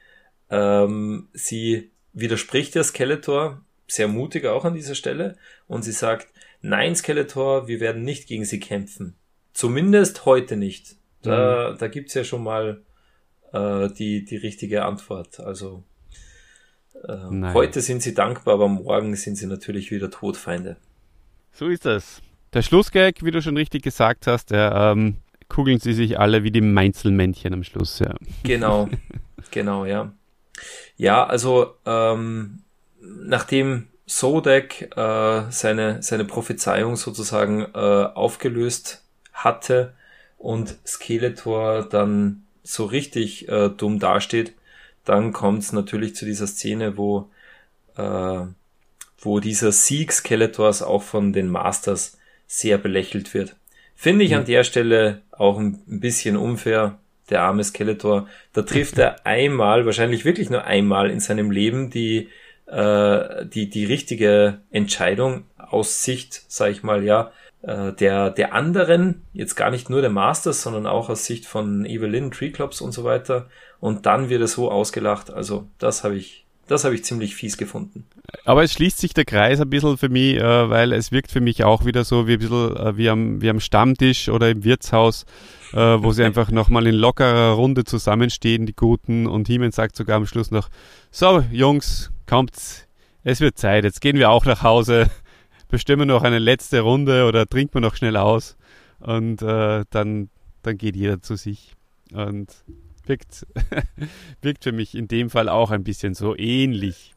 Ähm, 0.50 1.28
sie 1.32 1.90
widerspricht 2.12 2.74
der 2.74 2.84
Skeletor, 2.84 3.62
sehr 3.86 4.08
mutig 4.08 4.46
auch 4.46 4.64
an 4.64 4.74
dieser 4.74 4.94
Stelle, 4.94 5.36
und 5.66 5.82
sie 5.82 5.92
sagt, 5.92 6.28
nein, 6.62 6.96
Skeletor, 6.96 7.68
wir 7.68 7.80
werden 7.80 8.02
nicht 8.02 8.26
gegen 8.28 8.44
sie 8.44 8.60
kämpfen. 8.60 9.16
Zumindest 9.52 10.26
heute 10.26 10.56
nicht. 10.56 10.96
Da, 11.22 11.72
mhm. 11.72 11.78
da 11.78 11.88
gibt's 11.88 12.14
ja 12.14 12.24
schon 12.24 12.42
mal 12.42 12.82
äh, 13.52 13.88
die, 13.90 14.24
die 14.24 14.36
richtige 14.36 14.84
Antwort. 14.84 15.40
Also 15.40 15.84
äh, 17.08 17.52
heute 17.52 17.80
sind 17.80 18.02
sie 18.02 18.14
dankbar, 18.14 18.54
aber 18.54 18.68
morgen 18.68 19.14
sind 19.16 19.36
sie 19.36 19.46
natürlich 19.46 19.90
wieder 19.90 20.10
Todfeinde. 20.10 20.76
So 21.52 21.68
ist 21.68 21.84
das. 21.84 22.20
Der 22.52 22.62
Schlussgag, 22.62 23.24
wie 23.24 23.30
du 23.30 23.42
schon 23.42 23.56
richtig 23.56 23.82
gesagt 23.82 24.26
hast, 24.26 24.50
der, 24.50 24.72
ähm, 24.74 25.16
kugeln 25.48 25.78
sie 25.78 25.92
sich 25.92 26.18
alle 26.18 26.42
wie 26.42 26.50
die 26.50 26.60
Meinzelmännchen 26.60 27.52
am 27.52 27.64
Schluss. 27.64 27.98
Ja. 27.98 28.14
Genau, 28.42 28.88
genau, 29.50 29.84
ja. 29.84 30.12
Ja, 30.96 31.26
also 31.26 31.74
ähm, 31.84 32.62
nachdem 33.00 33.88
Sodek 34.06 34.96
äh, 34.96 35.42
seine, 35.50 36.02
seine 36.02 36.24
Prophezeiung 36.24 36.96
sozusagen 36.96 37.62
äh, 37.62 37.78
aufgelöst 37.78 39.02
hatte 39.32 39.94
und 40.38 40.76
Skeletor 40.86 41.88
dann 41.88 42.44
so 42.62 42.84
richtig 42.84 43.48
äh, 43.48 43.70
dumm 43.70 43.98
dasteht, 43.98 44.54
dann 45.04 45.32
kommt 45.32 45.62
es 45.62 45.72
natürlich 45.72 46.14
zu 46.14 46.24
dieser 46.24 46.46
Szene, 46.46 46.96
wo, 46.96 47.30
äh, 47.96 48.46
wo 49.18 49.40
dieser 49.40 49.72
Sieg 49.72 50.12
Skeletors 50.12 50.82
auch 50.82 51.02
von 51.02 51.32
den 51.32 51.48
Masters 51.48 52.18
sehr 52.46 52.78
belächelt 52.78 53.34
wird. 53.34 53.56
Finde 53.94 54.24
ich 54.24 54.32
mhm. 54.32 54.38
an 54.38 54.44
der 54.44 54.64
Stelle 54.64 55.22
auch 55.30 55.58
ein, 55.58 55.82
bisschen 55.86 56.36
unfair, 56.36 56.98
der 57.30 57.42
arme 57.42 57.64
Skeletor. 57.64 58.28
Da 58.52 58.62
trifft 58.62 58.98
er 58.98 59.24
einmal, 59.26 59.86
wahrscheinlich 59.86 60.24
wirklich 60.24 60.50
nur 60.50 60.64
einmal 60.64 61.10
in 61.10 61.20
seinem 61.20 61.50
Leben 61.50 61.90
die, 61.90 62.28
äh, 62.66 63.46
die, 63.46 63.68
die 63.70 63.84
richtige 63.84 64.58
Entscheidung 64.70 65.44
aus 65.56 66.02
Sicht, 66.04 66.44
sag 66.48 66.70
ich 66.70 66.82
mal, 66.82 67.02
ja, 67.02 67.32
äh, 67.62 67.92
der, 67.92 68.30
der 68.30 68.52
anderen, 68.52 69.22
jetzt 69.32 69.54
gar 69.54 69.70
nicht 69.70 69.88
nur 69.88 70.02
der 70.02 70.10
Masters, 70.10 70.62
sondern 70.62 70.86
auch 70.86 71.08
aus 71.08 71.24
Sicht 71.24 71.46
von 71.46 71.86
Evelyn, 71.86 72.30
Tree 72.30 72.50
Clubs 72.50 72.80
und 72.80 72.92
so 72.92 73.04
weiter. 73.04 73.48
Und 73.80 74.06
dann 74.06 74.28
wird 74.28 74.42
er 74.42 74.48
so 74.48 74.70
ausgelacht. 74.70 75.30
Also 75.30 75.66
das 75.78 76.04
habe 76.04 76.16
ich, 76.16 76.43
das 76.66 76.84
habe 76.84 76.94
ich 76.94 77.04
ziemlich 77.04 77.34
fies 77.34 77.56
gefunden. 77.56 78.06
Aber 78.44 78.62
es 78.62 78.72
schließt 78.72 78.98
sich 78.98 79.14
der 79.14 79.24
Kreis 79.24 79.60
ein 79.60 79.70
bisschen 79.70 79.98
für 79.98 80.08
mich, 80.08 80.36
äh, 80.36 80.70
weil 80.70 80.92
es 80.92 81.12
wirkt 81.12 81.30
für 81.30 81.40
mich 81.40 81.64
auch 81.64 81.84
wieder 81.84 82.04
so 82.04 82.26
wie 82.26 82.34
ein 82.34 82.38
bisschen 82.38 82.76
äh, 82.76 82.96
wie, 82.96 83.08
am, 83.08 83.42
wie 83.42 83.50
am 83.50 83.60
Stammtisch 83.60 84.28
oder 84.28 84.50
im 84.50 84.64
Wirtshaus, 84.64 85.24
äh, 85.72 85.76
wo 85.76 86.12
sie 86.12 86.24
einfach 86.24 86.50
nochmal 86.50 86.86
in 86.86 86.94
lockerer 86.94 87.52
Runde 87.52 87.84
zusammenstehen, 87.84 88.66
die 88.66 88.74
Guten. 88.74 89.26
Und 89.26 89.46
Hiemen 89.46 89.72
sagt 89.72 89.96
sogar 89.96 90.16
am 90.16 90.26
Schluss 90.26 90.50
noch, 90.50 90.68
so 91.10 91.44
Jungs, 91.52 92.10
kommt's, 92.26 92.86
es 93.22 93.40
wird 93.40 93.58
Zeit, 93.58 93.84
jetzt 93.84 94.00
gehen 94.00 94.18
wir 94.18 94.30
auch 94.30 94.44
nach 94.44 94.62
Hause 94.62 95.10
bestimmen 95.68 96.08
noch 96.08 96.22
eine 96.22 96.38
letzte 96.38 96.80
Runde 96.80 97.26
oder 97.26 97.46
trinken 97.46 97.74
wir 97.74 97.80
noch 97.80 97.96
schnell 97.96 98.16
aus 98.16 98.56
und 99.00 99.42
dann, 99.42 100.28
dann 100.62 100.78
geht 100.78 100.94
jeder 100.94 101.20
zu 101.20 101.36
sich. 101.36 101.72
Und 102.12 102.48
wirkt, 103.06 103.46
wirkt 104.42 104.64
für 104.64 104.72
mich 104.72 104.94
in 104.94 105.08
dem 105.08 105.30
Fall 105.30 105.48
auch 105.48 105.70
ein 105.70 105.84
bisschen 105.84 106.14
so 106.14 106.36
ähnlich. 106.36 107.14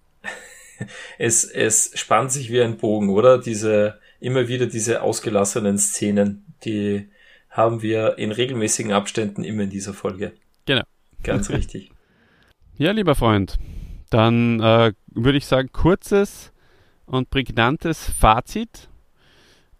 Es, 1.18 1.44
es 1.44 1.92
spannt 1.96 2.32
sich 2.32 2.52
wie 2.52 2.62
ein 2.62 2.78
Bogen, 2.78 3.10
oder? 3.10 3.40
Diese, 3.40 4.00
immer 4.20 4.48
wieder 4.48 4.68
diese 4.68 5.02
ausgelassenen 5.02 5.78
Szenen, 5.78 6.46
die 6.64 7.10
haben 7.50 7.82
wir 7.82 8.18
in 8.20 8.32
regelmäßigen 8.32 8.92
Abständen 8.92 9.44
immer 9.44 9.64
in 9.64 9.70
dieser 9.70 9.94
Folge. 9.94 10.34
Genau. 10.66 10.84
Ganz 11.24 11.50
richtig. 11.50 11.92
Ja, 12.80 12.92
lieber 12.92 13.16
Freund, 13.16 13.58
dann 14.12 14.60
äh, 14.60 14.94
würde 15.08 15.40
ich 15.40 15.48
sagen, 15.48 15.72
kurzes 15.72 16.52
und 17.08 17.32
prägnantes 17.32 18.08
Fazit. 18.08 18.88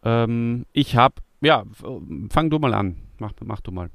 Ähm, 0.04 0.66
ich 0.74 0.96
habe, 0.96 1.22
ja, 1.42 1.64
fang 2.32 2.50
du 2.50 2.58
mal 2.58 2.74
an. 2.74 2.98
Mach, 3.20 3.34
mach 3.44 3.62
du 3.62 3.72
mal. 3.72 3.92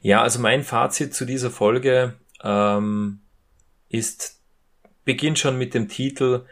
Ja, 0.00 0.22
also 0.22 0.40
mein 0.40 0.62
Fazit 0.62 1.14
zu 1.14 1.24
dieser 1.24 1.50
Folge 1.50 2.14
ähm, 2.42 3.20
ist, 3.88 4.40
beginnt 5.04 5.38
schon 5.38 5.58
mit 5.58 5.74
dem 5.74 5.88
Titel 5.88 6.44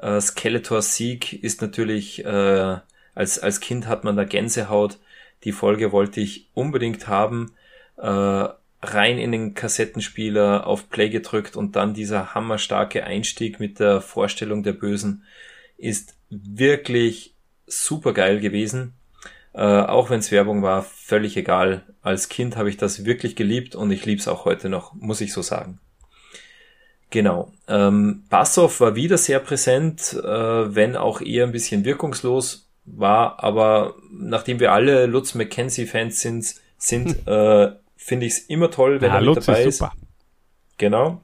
äh, 0.00 0.20
Skeletor 0.20 0.82
Sieg 0.82 1.32
ist 1.32 1.60
natürlich, 1.60 2.24
äh, 2.24 2.76
als, 3.14 3.38
als 3.38 3.60
Kind 3.60 3.86
hat 3.86 4.04
man 4.04 4.16
da 4.16 4.24
Gänsehaut. 4.24 4.98
Die 5.44 5.52
Folge 5.52 5.92
wollte 5.92 6.20
ich 6.20 6.48
unbedingt 6.54 7.08
haben. 7.08 7.52
Äh, 7.96 8.48
rein 8.80 9.18
in 9.18 9.32
den 9.32 9.54
Kassettenspieler 9.54 10.66
auf 10.66 10.88
Play 10.88 11.08
gedrückt 11.08 11.56
und 11.56 11.74
dann 11.74 11.94
dieser 11.94 12.34
hammerstarke 12.34 13.02
Einstieg 13.02 13.58
mit 13.58 13.80
der 13.80 14.00
Vorstellung 14.00 14.62
der 14.62 14.72
Bösen 14.72 15.24
ist 15.76 16.16
wirklich 16.30 17.34
super 17.66 18.12
geil 18.12 18.38
gewesen. 18.38 18.94
Äh, 19.58 19.62
auch 19.62 20.08
wenn 20.08 20.20
es 20.20 20.30
Werbung 20.30 20.62
war, 20.62 20.84
völlig 20.84 21.36
egal. 21.36 21.82
Als 22.00 22.28
Kind 22.28 22.56
habe 22.56 22.70
ich 22.70 22.76
das 22.76 23.04
wirklich 23.04 23.34
geliebt 23.34 23.74
und 23.74 23.90
ich 23.90 24.06
lieb's 24.06 24.28
auch 24.28 24.44
heute 24.44 24.68
noch, 24.68 24.94
muss 24.94 25.20
ich 25.20 25.32
so 25.32 25.42
sagen. 25.42 25.80
Genau. 27.10 27.50
Ähm, 27.66 28.22
Bassoff 28.30 28.80
war 28.80 28.94
wieder 28.94 29.18
sehr 29.18 29.40
präsent, 29.40 30.12
äh, 30.12 30.74
wenn 30.76 30.94
auch 30.94 31.20
eher 31.20 31.44
ein 31.44 31.50
bisschen 31.50 31.84
wirkungslos 31.84 32.68
war, 32.84 33.42
aber 33.42 33.96
nachdem 34.12 34.60
wir 34.60 34.70
alle 34.70 35.06
Lutz 35.06 35.34
McKenzie-Fans 35.34 36.20
sind, 36.20 36.54
sind 36.76 37.26
äh, 37.26 37.72
finde 37.96 38.26
ich 38.26 38.34
es 38.34 38.38
immer 38.38 38.70
toll, 38.70 39.00
wenn 39.00 39.10
ja, 39.10 39.16
er 39.16 39.22
mit 39.22 39.36
dabei 39.38 39.64
ist. 39.64 39.78
Super. 39.78 39.92
Genau. 40.76 41.20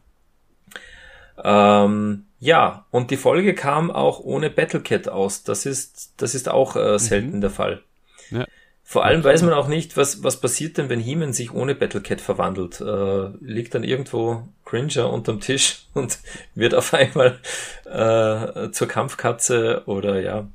Ähm, 1.41 2.25
ja, 2.41 2.85
und 2.91 3.13
die 3.13 3.17
Folge 3.17 3.55
kam 3.55 3.93
auch 3.93 4.19
ohne 4.19 4.51
Battlecat 4.51 5.09
aus. 5.09 5.45
Das 5.45 5.67
ist, 5.67 6.15
das 6.17 6.35
ist 6.35 6.49
auch 6.49 6.75
äh, 6.75 6.99
selten 6.99 7.37
mhm. 7.37 7.41
der 7.41 7.51
Fall. 7.51 7.85
Ja. 8.31 8.47
Vor 8.87 9.05
allem 9.05 9.25
weiß 9.25 9.43
man 9.43 9.55
auch 9.55 9.67
nicht, 9.67 9.97
was, 9.97 10.23
was 10.23 10.41
passiert 10.41 10.77
denn, 10.77 10.91
wenn 10.91 11.01
Heeman 11.01 11.33
sich 11.33 11.55
ohne 11.55 11.75
Battlecat 11.75 12.21
verwandelt. 12.21 12.81
Äh, 12.81 13.29
liegt 13.41 13.75
dann 13.75 13.83
irgendwo 13.83 14.43
Cringer 14.65 15.11
unterm 15.11 15.41
Tisch 15.41 15.87
und 15.95 16.19
wird 16.55 16.75
auf 16.75 16.93
einmal 16.93 17.39
äh, 17.87 18.71
zur 18.71 18.89
Kampfkatze 18.89 19.83
oder 19.87 20.21
ja. 20.21 20.49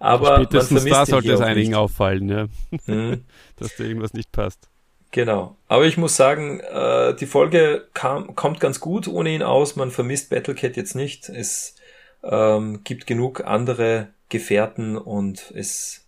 Aber 0.00 0.36
Spätestens 0.36 0.84
da 0.84 1.06
sollte 1.06 1.32
es 1.32 1.40
einigen 1.40 1.70
nicht. 1.70 1.78
auffallen, 1.78 2.28
ja. 2.28 2.48
Mhm. 2.86 3.24
dass 3.56 3.76
da 3.76 3.84
irgendwas 3.84 4.12
nicht 4.12 4.32
passt. 4.32 4.68
Genau. 5.10 5.56
Aber 5.68 5.84
ich 5.86 5.96
muss 5.96 6.16
sagen, 6.16 6.60
äh, 6.60 7.14
die 7.14 7.26
Folge 7.26 7.86
kam, 7.94 8.34
kommt 8.34 8.58
ganz 8.60 8.80
gut 8.80 9.06
ohne 9.06 9.30
ihn 9.30 9.42
aus. 9.42 9.76
Man 9.76 9.90
vermisst 9.90 10.30
Battlecat 10.30 10.76
jetzt 10.76 10.96
nicht. 10.96 11.28
Ist 11.28 11.80
ähm, 12.24 12.82
gibt 12.84 13.06
genug 13.06 13.44
andere 13.44 14.08
Gefährten 14.28 14.96
und 14.96 15.52
es, 15.54 16.03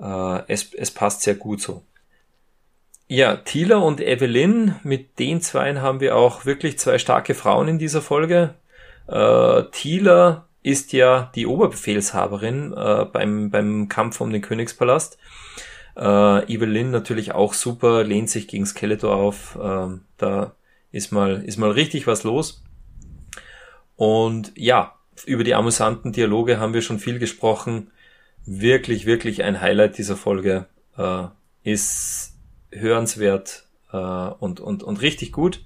äh, 0.00 0.42
es, 0.48 0.72
es 0.74 0.90
passt 0.90 1.22
sehr 1.22 1.34
gut 1.34 1.60
so. 1.60 1.82
Ja, 3.08 3.36
Tila 3.36 3.76
und 3.76 4.00
Evelyn, 4.00 4.76
mit 4.82 5.18
den 5.20 5.40
zweien 5.40 5.80
haben 5.80 6.00
wir 6.00 6.16
auch 6.16 6.44
wirklich 6.44 6.78
zwei 6.78 6.98
starke 6.98 7.34
Frauen 7.34 7.68
in 7.68 7.78
dieser 7.78 8.02
Folge. 8.02 8.54
Äh, 9.06 9.62
Tila 9.70 10.48
ist 10.64 10.92
ja 10.92 11.30
die 11.36 11.46
Oberbefehlshaberin 11.46 12.72
äh, 12.72 13.04
beim, 13.04 13.50
beim 13.50 13.88
Kampf 13.88 14.20
um 14.20 14.32
den 14.32 14.42
Königspalast. 14.42 15.18
Äh, 15.96 16.52
Evelyn 16.52 16.90
natürlich 16.90 17.32
auch 17.32 17.54
super, 17.54 18.02
lehnt 18.02 18.28
sich 18.28 18.48
gegen 18.48 18.66
Skeletor 18.66 19.14
auf. 19.14 19.56
Äh, 19.62 19.98
da 20.16 20.56
ist 20.90 21.12
mal, 21.12 21.44
ist 21.44 21.58
mal 21.58 21.70
richtig 21.70 22.08
was 22.08 22.24
los. 22.24 22.64
Und 23.94 24.52
ja, 24.56 24.96
über 25.24 25.44
die 25.44 25.54
amüsanten 25.54 26.12
Dialoge 26.12 26.58
haben 26.58 26.74
wir 26.74 26.82
schon 26.82 26.98
viel 26.98 27.20
gesprochen. 27.20 27.92
Wirklich, 28.46 29.06
wirklich 29.06 29.42
ein 29.42 29.60
Highlight 29.60 29.98
dieser 29.98 30.16
Folge. 30.16 30.66
Äh, 30.96 31.24
ist 31.64 32.34
hörenswert 32.70 33.64
äh, 33.92 33.96
und, 33.96 34.60
und, 34.60 34.84
und 34.84 35.02
richtig 35.02 35.32
gut. 35.32 35.64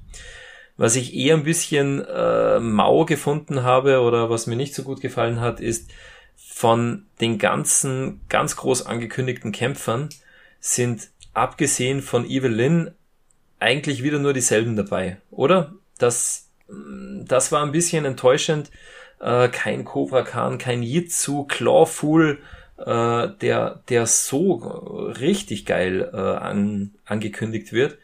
Was 0.78 0.97
ich 0.97 1.15
eher 1.15 1.36
ein 1.36 1.44
bisschen 1.44 2.02
äh, 2.07 2.59
mau 2.59 3.05
gefunden 3.05 3.62
habe 3.65 4.01
oder 4.01 4.31
was 4.31 4.47
mir 4.47 4.57
nicht 4.57 4.74
so 4.74 4.82
gut 4.82 5.02
gefallen 5.02 5.40
hat, 5.40 5.61
ist 5.61 5.90
von 6.36 7.07
den 7.20 7.36
ganzen 7.39 8.23
ganz 8.31 8.57
groß 8.57 8.86
angekündigten 8.86 9.52
Kämpfern 9.52 10.09
sind 10.59 11.11
abgesehen 11.35 12.01
von 12.01 12.28
Evelyn 12.28 12.93
eigentlich 13.59 14.02
wieder 14.02 14.19
nur 14.19 14.32
dieselben 14.32 14.74
dabei, 14.74 15.19
oder? 15.31 15.74
Das, 15.98 16.48
das 16.66 17.52
war 17.52 17.62
ein 17.62 17.73
bisschen 17.73 18.07
enttäuschend. 18.07 18.70
Äh, 19.20 19.48
kein 19.48 19.85
Cobra 19.85 20.23
Khan, 20.23 20.57
kein 20.57 20.82
Jitsu, 20.82 21.44
Clawful, 21.44 22.39
äh, 22.39 22.60
der, 22.86 23.82
der 23.89 24.07
so 24.07 24.55
richtig 25.20 25.66
geil 25.66 26.11
äh, 26.12 26.16
an, 26.16 26.93
angekündigt 27.05 27.73
wird. 27.73 27.98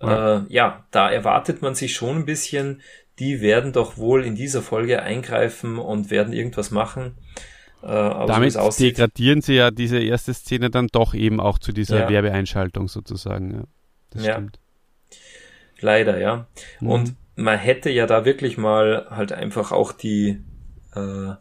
Ja. 0.00 0.38
Äh, 0.38 0.42
ja, 0.48 0.86
da 0.90 1.10
erwartet 1.10 1.62
man 1.62 1.74
sich 1.74 1.94
schon 1.94 2.18
ein 2.18 2.24
bisschen, 2.26 2.82
die 3.18 3.40
werden 3.40 3.72
doch 3.72 3.96
wohl 3.96 4.24
in 4.24 4.34
dieser 4.34 4.62
Folge 4.62 5.02
eingreifen 5.02 5.78
und 5.78 6.10
werden 6.10 6.32
irgendwas 6.32 6.70
machen. 6.70 7.16
Äh, 7.82 7.86
Damit 7.86 8.52
so 8.52 8.70
degradieren 8.70 9.40
sie 9.40 9.54
ja 9.54 9.70
diese 9.70 9.98
erste 9.98 10.34
Szene 10.34 10.70
dann 10.70 10.88
doch 10.88 11.14
eben 11.14 11.40
auch 11.40 11.58
zu 11.58 11.72
dieser 11.72 12.00
ja. 12.00 12.08
Werbeeinschaltung 12.08 12.88
sozusagen. 12.88 13.52
Ja, 13.52 13.62
das 14.10 14.24
ja. 14.24 14.32
stimmt. 14.34 14.58
Leider, 15.80 16.18
ja. 16.18 16.46
Mhm. 16.80 16.88
Und 16.90 17.14
man 17.36 17.58
hätte 17.58 17.90
ja 17.90 18.06
da 18.06 18.24
wirklich 18.24 18.58
mal 18.58 19.06
halt 19.10 19.32
einfach 19.32 19.70
auch 19.70 19.92
die, 19.92 20.40
äh, 20.94 21.32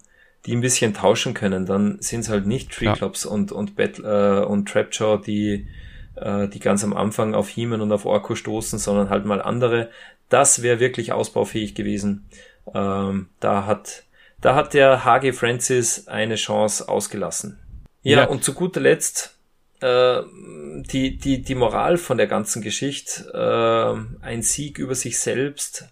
die 0.48 0.56
ein 0.56 0.61
bisschen 0.61 0.94
tauschen 0.94 1.34
können. 1.34 1.65
Dann 1.65 1.98
sind 1.99 2.22
es 2.22 2.30
halt 2.30 2.48
nicht 2.48 2.72
Tree 2.72 2.91
Clubs 2.94 3.26
ja. 3.26 3.32
und, 3.32 3.52
und, 3.52 3.76
Battle, 3.76 4.41
äh, 4.41 4.45
und 4.45 4.68
Trapjaw, 4.69 5.22
die, 5.22 5.68
äh, 6.15 6.48
die 6.48 6.60
ganz 6.60 6.84
am 6.84 6.95
Anfang 6.95 7.36
auf 7.36 7.49
Heeman 7.49 7.82
und 7.82 7.91
auf 7.91 8.06
Orko 8.06 8.34
stoßen, 8.34 8.80
sondern 8.80 9.10
halt 9.10 9.26
mal 9.26 9.41
andere. 9.41 9.90
Das 10.30 10.61
wäre 10.61 10.80
wirklich 10.80 11.11
ausbaufähig 11.11 11.76
gewesen. 11.76 12.30
Ähm, 12.74 13.28
da 13.41 13.65
hat, 13.65 14.03
da 14.40 14.56
hat 14.56 14.74
der 14.74 15.03
HG 15.03 15.34
Francis 15.34 16.07
eine 16.07 16.36
Chance 16.36 16.88
ausgelassen. 16.88 17.60
Ja, 18.02 18.19
ja. 18.19 18.28
und 18.28 18.41
zu 18.44 18.53
guter 18.53 18.80
Letzt, 18.80 19.38
äh, 19.82 20.22
die, 20.24 21.18
die, 21.18 21.41
die 21.41 21.56
Moral 21.56 21.98
von 21.98 22.18
der 22.18 22.28
ganzen 22.28 22.61
Geschichte, 22.61 23.30
äh, 23.34 24.26
ein 24.26 24.41
Sieg 24.44 24.80
über 24.80 24.95
sich 24.95 25.19
selbst. 25.19 25.90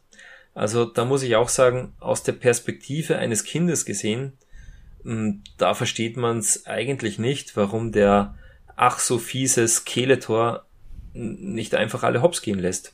Also 0.53 0.85
da 0.85 1.03
muss 1.03 1.23
ich 1.23 1.35
auch 1.35 1.49
sagen, 1.49 1.93
aus 1.99 2.23
der 2.23 2.31
Perspektive 2.31 3.17
eines 3.17 3.43
Kindes 3.43 3.83
gesehen, 3.83 4.37
da 5.57 5.73
versteht 5.73 6.17
man 6.17 6.39
es 6.39 6.65
eigentlich 6.65 7.19
nicht, 7.19 7.55
warum 7.55 7.91
der 7.91 8.35
ach 8.75 8.99
so 8.99 9.19
fiese 9.19 9.67
Skeletor 9.67 10.65
nicht 11.13 11.75
einfach 11.75 12.03
alle 12.03 12.21
hops 12.21 12.41
gehen 12.41 12.59
lässt. 12.59 12.93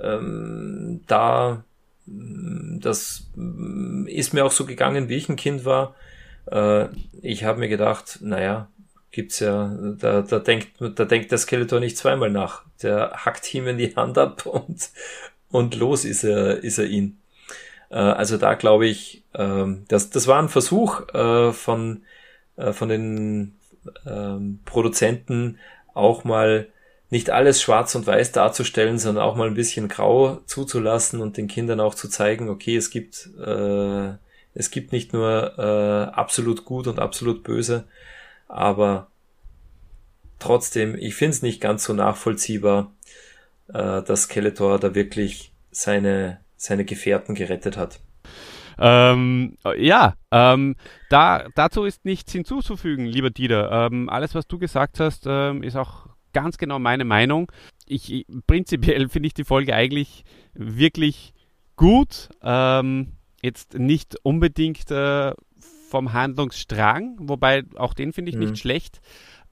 Ähm, 0.00 1.02
da, 1.06 1.64
hm, 2.06 2.80
das 2.82 3.28
hm, 3.34 4.06
ist 4.08 4.34
mir 4.34 4.44
auch 4.44 4.52
so 4.52 4.66
gegangen, 4.66 5.08
wie 5.08 5.16
ich 5.16 5.28
ein 5.28 5.36
Kind 5.36 5.64
war. 5.64 5.94
Äh, 6.50 6.88
ich 7.22 7.44
habe 7.44 7.60
mir 7.60 7.68
gedacht, 7.68 8.18
naja, 8.22 8.68
gibt's 9.12 9.38
ja, 9.38 9.76
da, 9.98 10.22
da 10.22 10.38
denkt, 10.40 10.72
da 10.80 11.04
denkt 11.04 11.30
der 11.30 11.38
Skeletor 11.38 11.78
nicht 11.78 11.96
zweimal 11.96 12.30
nach. 12.30 12.64
Der 12.82 13.12
hackt 13.24 13.54
ihm 13.54 13.68
in 13.68 13.78
die 13.78 13.94
Hand 13.94 14.18
ab 14.18 14.46
und, 14.46 14.90
und 15.50 15.76
los 15.76 16.04
ist 16.04 16.24
er, 16.24 16.62
ist 16.64 16.78
er 16.78 16.86
ihn. 16.86 17.20
Äh, 17.94 17.98
also 17.98 18.36
da 18.36 18.54
glaube 18.54 18.86
ich, 18.86 19.22
äh, 19.32 19.64
das, 19.88 20.10
das 20.10 20.26
war 20.26 20.42
ein 20.42 20.48
Versuch 20.48 21.08
äh, 21.14 21.52
von, 21.52 22.02
äh, 22.56 22.72
von 22.72 22.88
den 22.88 23.56
ähm, 24.06 24.60
Produzenten 24.64 25.58
auch 25.94 26.24
mal 26.24 26.66
nicht 27.10 27.30
alles 27.30 27.62
schwarz 27.62 27.94
und 27.94 28.06
weiß 28.06 28.32
darzustellen, 28.32 28.98
sondern 28.98 29.24
auch 29.24 29.36
mal 29.36 29.46
ein 29.46 29.54
bisschen 29.54 29.88
grau 29.88 30.40
zuzulassen 30.46 31.20
und 31.20 31.36
den 31.36 31.46
Kindern 31.46 31.78
auch 31.78 31.94
zu 31.94 32.08
zeigen, 32.08 32.48
okay, 32.48 32.76
es 32.76 32.90
gibt, 32.90 33.30
äh, 33.38 34.14
es 34.54 34.70
gibt 34.70 34.90
nicht 34.90 35.12
nur 35.12 35.56
äh, 35.56 36.12
absolut 36.12 36.64
gut 36.64 36.88
und 36.88 36.98
absolut 36.98 37.44
böse, 37.44 37.84
aber 38.48 39.06
trotzdem, 40.40 40.96
ich 40.96 41.14
finde 41.14 41.36
es 41.36 41.42
nicht 41.42 41.60
ganz 41.60 41.84
so 41.84 41.92
nachvollziehbar, 41.92 42.92
äh, 43.68 44.02
dass 44.02 44.24
Skeletor 44.24 44.80
da 44.80 44.94
wirklich 44.96 45.52
seine, 45.70 46.40
seine 46.64 46.84
Gefährten 46.84 47.34
gerettet 47.34 47.76
hat. 47.76 48.00
Ähm, 48.78 49.56
ja, 49.76 50.14
ähm, 50.30 50.74
da, 51.08 51.46
dazu 51.54 51.84
ist 51.84 52.04
nichts 52.04 52.32
hinzuzufügen, 52.32 53.06
lieber 53.06 53.30
Dieter. 53.30 53.86
Ähm, 53.86 54.08
alles, 54.08 54.34
was 54.34 54.46
du 54.46 54.58
gesagt 54.58 55.00
hast, 55.00 55.24
ähm, 55.26 55.62
ist 55.62 55.76
auch 55.76 56.08
ganz 56.32 56.58
genau 56.58 56.78
meine 56.78 57.04
Meinung. 57.04 57.50
Ich, 57.86 58.26
prinzipiell 58.46 59.08
finde 59.08 59.28
ich 59.28 59.34
die 59.34 59.44
Folge 59.44 59.74
eigentlich 59.74 60.24
wirklich 60.54 61.34
gut. 61.76 62.28
Ähm, 62.42 63.12
jetzt 63.42 63.78
nicht 63.78 64.16
unbedingt 64.22 64.90
äh, 64.90 65.32
vom 65.90 66.12
Handlungsstrang, 66.12 67.16
wobei 67.20 67.62
auch 67.76 67.94
den 67.94 68.12
finde 68.12 68.30
ich 68.30 68.36
mhm. 68.36 68.50
nicht 68.50 68.58
schlecht. 68.58 69.00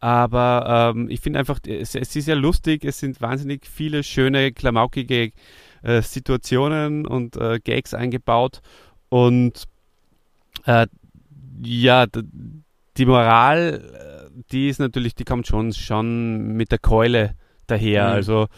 Aber 0.01 0.93
ähm, 0.97 1.09
ich 1.09 1.21
finde 1.21 1.39
einfach, 1.39 1.61
es, 1.65 1.95
es, 1.95 2.17
ist 2.17 2.27
ja 2.27 2.35
lustig, 2.35 2.85
es 2.85 2.99
sind 2.99 3.21
wahnsinnig 3.21 3.65
viele 3.67 4.03
schöne, 4.03 4.51
klamaukige 4.51 5.31
äh, 5.83 6.03
Situationen 6.03 7.07
und 7.07 7.37
äh, 7.37 7.61
Gags 7.63 7.95
eingebaut. 7.95 8.61
Und 9.09 9.65
äh, 10.65 10.87
ja, 11.63 12.07
die 12.97 13.07
Moral, 13.07 14.29
äh, 14.35 14.43
die 14.51 14.69
ist 14.69 14.81
natürlich, 14.81 15.15
die 15.15 15.25
kommt 15.25 15.47
schon, 15.47 15.73
schon 15.73 16.55
mit 16.55 16.73
der 16.73 16.79
Keule 16.79 17.35
daher. 17.67 18.09
Mhm. 18.09 18.13
Also 18.13 18.49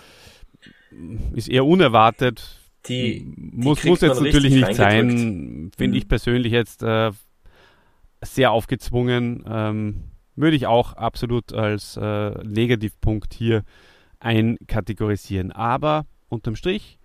ist 1.35 1.49
eher 1.49 1.67
unerwartet. 1.67 2.61
Die, 2.89 3.27
muss, 3.37 3.83
muss 3.85 4.03
jetzt 4.03 4.21
natürlich 4.21 4.55
nicht 4.55 4.75
sein, 4.75 5.71
finde 5.77 5.95
mhm. 5.95 5.95
ich 5.95 6.07
persönlich 6.07 6.53
jetzt 6.53 6.83
äh, 6.83 7.13
sehr 8.21 8.53
aufgezwungen. 8.53 9.45
Ähm, 9.49 10.05
würde 10.37 10.57
ich 10.57 10.67
auch 10.67 10.95
absolut 10.95 11.53
als 11.53 11.97
äh, 11.97 12.31
Negativpunkt 12.45 13.33
hier 13.33 13.63
einkategorisieren. 14.19 15.53
Aber 15.53 16.07
unterm 16.29 16.57
Strich 16.57 16.99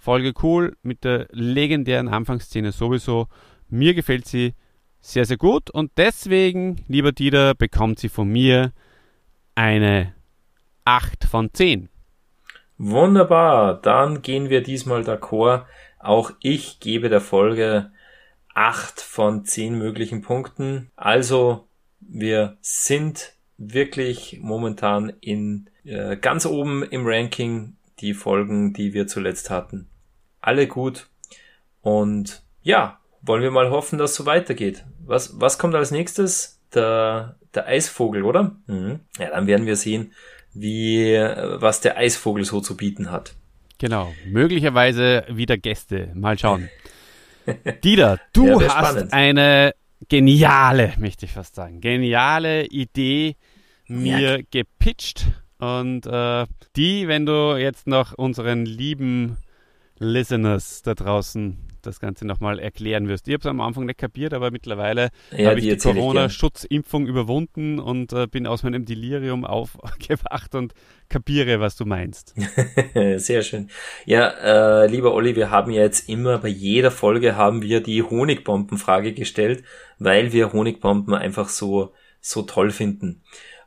Folge 0.00 0.32
cool 0.42 0.76
mit 0.82 1.04
der 1.04 1.28
legendären 1.30 2.08
Anfangsszene 2.08 2.72
sowieso. 2.72 3.28
Mir 3.68 3.92
gefällt 3.92 4.26
sie 4.26 4.54
sehr, 5.00 5.26
sehr 5.26 5.36
gut 5.36 5.70
und 5.70 5.92
deswegen, 5.98 6.84
lieber 6.88 7.12
Dieter, 7.12 7.54
bekommt 7.54 7.98
sie 7.98 8.08
von 8.08 8.28
mir 8.28 8.72
eine 9.54 10.14
8 10.86 11.24
von 11.24 11.52
10. 11.52 11.90
Wunderbar, 12.78 13.78
dann 13.80 14.22
gehen 14.22 14.48
wir 14.48 14.62
diesmal 14.62 15.02
d'accord. 15.02 15.66
Auch 15.98 16.32
ich 16.40 16.80
gebe 16.80 17.10
der 17.10 17.20
Folge 17.20 17.90
8 18.54 19.02
von 19.02 19.44
10 19.44 19.76
möglichen 19.76 20.22
Punkten. 20.22 20.90
Also, 20.96 21.68
wir 22.00 22.56
sind 22.62 23.34
wirklich 23.58 24.38
momentan 24.40 25.12
in 25.20 25.68
äh, 25.84 26.16
ganz 26.16 26.46
oben 26.46 26.82
im 26.82 27.06
Ranking 27.06 27.76
die 28.00 28.14
Folgen, 28.14 28.72
die 28.72 28.94
wir 28.94 29.06
zuletzt 29.06 29.50
hatten. 29.50 29.89
Alle 30.40 30.66
gut. 30.66 31.08
Und 31.82 32.42
ja, 32.62 32.98
wollen 33.22 33.42
wir 33.42 33.50
mal 33.50 33.70
hoffen, 33.70 33.98
dass 33.98 34.12
es 34.12 34.16
so 34.16 34.26
weitergeht. 34.26 34.84
Was, 35.04 35.40
was 35.40 35.58
kommt 35.58 35.74
als 35.74 35.90
nächstes? 35.90 36.60
Der, 36.74 37.36
der 37.54 37.66
Eisvogel, 37.66 38.22
oder? 38.22 38.56
Mhm. 38.66 39.00
Ja, 39.18 39.30
dann 39.30 39.46
werden 39.46 39.66
wir 39.66 39.76
sehen, 39.76 40.12
wie, 40.54 41.14
was 41.14 41.80
der 41.80 41.96
Eisvogel 41.96 42.44
so 42.44 42.60
zu 42.60 42.76
bieten 42.76 43.10
hat. 43.10 43.34
Genau. 43.78 44.12
Möglicherweise 44.26 45.24
wieder 45.28 45.56
Gäste. 45.56 46.10
Mal 46.14 46.38
schauen. 46.38 46.68
Dieter, 47.84 48.20
du 48.32 48.60
ja, 48.60 48.68
hast 48.68 48.88
spannend. 48.88 49.12
eine 49.12 49.74
geniale, 50.08 50.94
möchte 50.98 51.26
ich 51.26 51.32
fast 51.32 51.54
sagen, 51.54 51.80
geniale 51.80 52.66
Idee 52.66 53.36
mir 53.86 54.38
ja. 54.38 54.38
gepitcht 54.50 55.26
und 55.58 56.06
äh, 56.06 56.46
die, 56.76 57.08
wenn 57.08 57.26
du 57.26 57.56
jetzt 57.56 57.86
noch 57.86 58.14
unseren 58.14 58.64
lieben 58.64 59.36
Listeners 60.00 60.82
da 60.82 60.94
draußen 60.94 61.58
das 61.82 62.00
Ganze 62.00 62.26
nochmal 62.26 62.58
erklären 62.58 63.08
wirst. 63.08 63.28
Ich 63.28 63.34
habe 63.34 63.40
es 63.40 63.46
am 63.46 63.60
Anfang 63.60 63.86
nicht 63.86 63.98
kapiert, 63.98 64.34
aber 64.34 64.50
mittlerweile 64.50 65.10
Ja, 65.30 65.50
habe 65.50 65.60
ich 65.60 65.68
die 65.68 65.76
Corona-Schutzimpfung 65.76 67.06
überwunden 67.06 67.78
und 67.78 68.12
äh, 68.12 68.26
bin 68.26 68.46
aus 68.46 68.62
meinem 68.62 68.84
Delirium 68.84 69.44
aufgewacht 69.44 70.54
und 70.54 70.74
kapiere, 71.08 71.60
was 71.60 71.76
du 71.76 71.86
meinst. 71.86 72.34
Sehr 73.16 73.42
schön. 73.42 73.70
Ja, 74.04 74.82
äh, 74.84 74.86
lieber 74.88 75.14
Olli, 75.14 75.36
wir 75.36 75.50
haben 75.50 75.70
ja 75.70 75.82
jetzt 75.82 76.08
immer 76.08 76.38
bei 76.38 76.48
jeder 76.48 76.90
Folge 76.90 77.36
haben 77.36 77.62
wir 77.62 77.80
die 77.82 78.02
Honigbombenfrage 78.02 79.12
gestellt, 79.14 79.64
weil 79.98 80.32
wir 80.32 80.52
Honigbomben 80.52 81.14
einfach 81.14 81.48
so 81.48 81.92
so 82.20 82.42
toll 82.42 82.70
finden. 82.70 83.22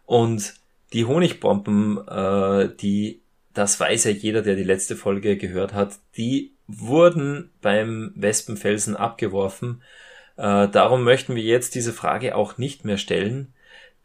Und 0.06 0.54
die 0.94 1.06
Honigbomben, 1.06 2.08
äh, 2.08 2.70
die, 2.76 3.23
das 3.54 3.80
weiß 3.80 4.06
ja 4.06 4.12
jeder, 4.12 4.42
der 4.42 4.56
die 4.56 4.64
letzte 4.64 4.96
Folge 4.96 5.38
gehört 5.38 5.74
hat, 5.74 6.00
die 6.18 6.54
wurden 6.68 7.52
beim 7.62 8.12
Wespenfelsen 8.16 8.96
abgeworfen. 8.96 9.82
Äh, 10.38 10.68
darum 10.70 11.04
möchten 11.04 11.36
wir 11.36 11.44
jetzt 11.44 11.76
diese 11.76 11.94
Frage 11.94 12.36
auch 12.36 12.58
nicht 12.58 12.86
mehr 12.86 12.98
stellen, 12.98 13.54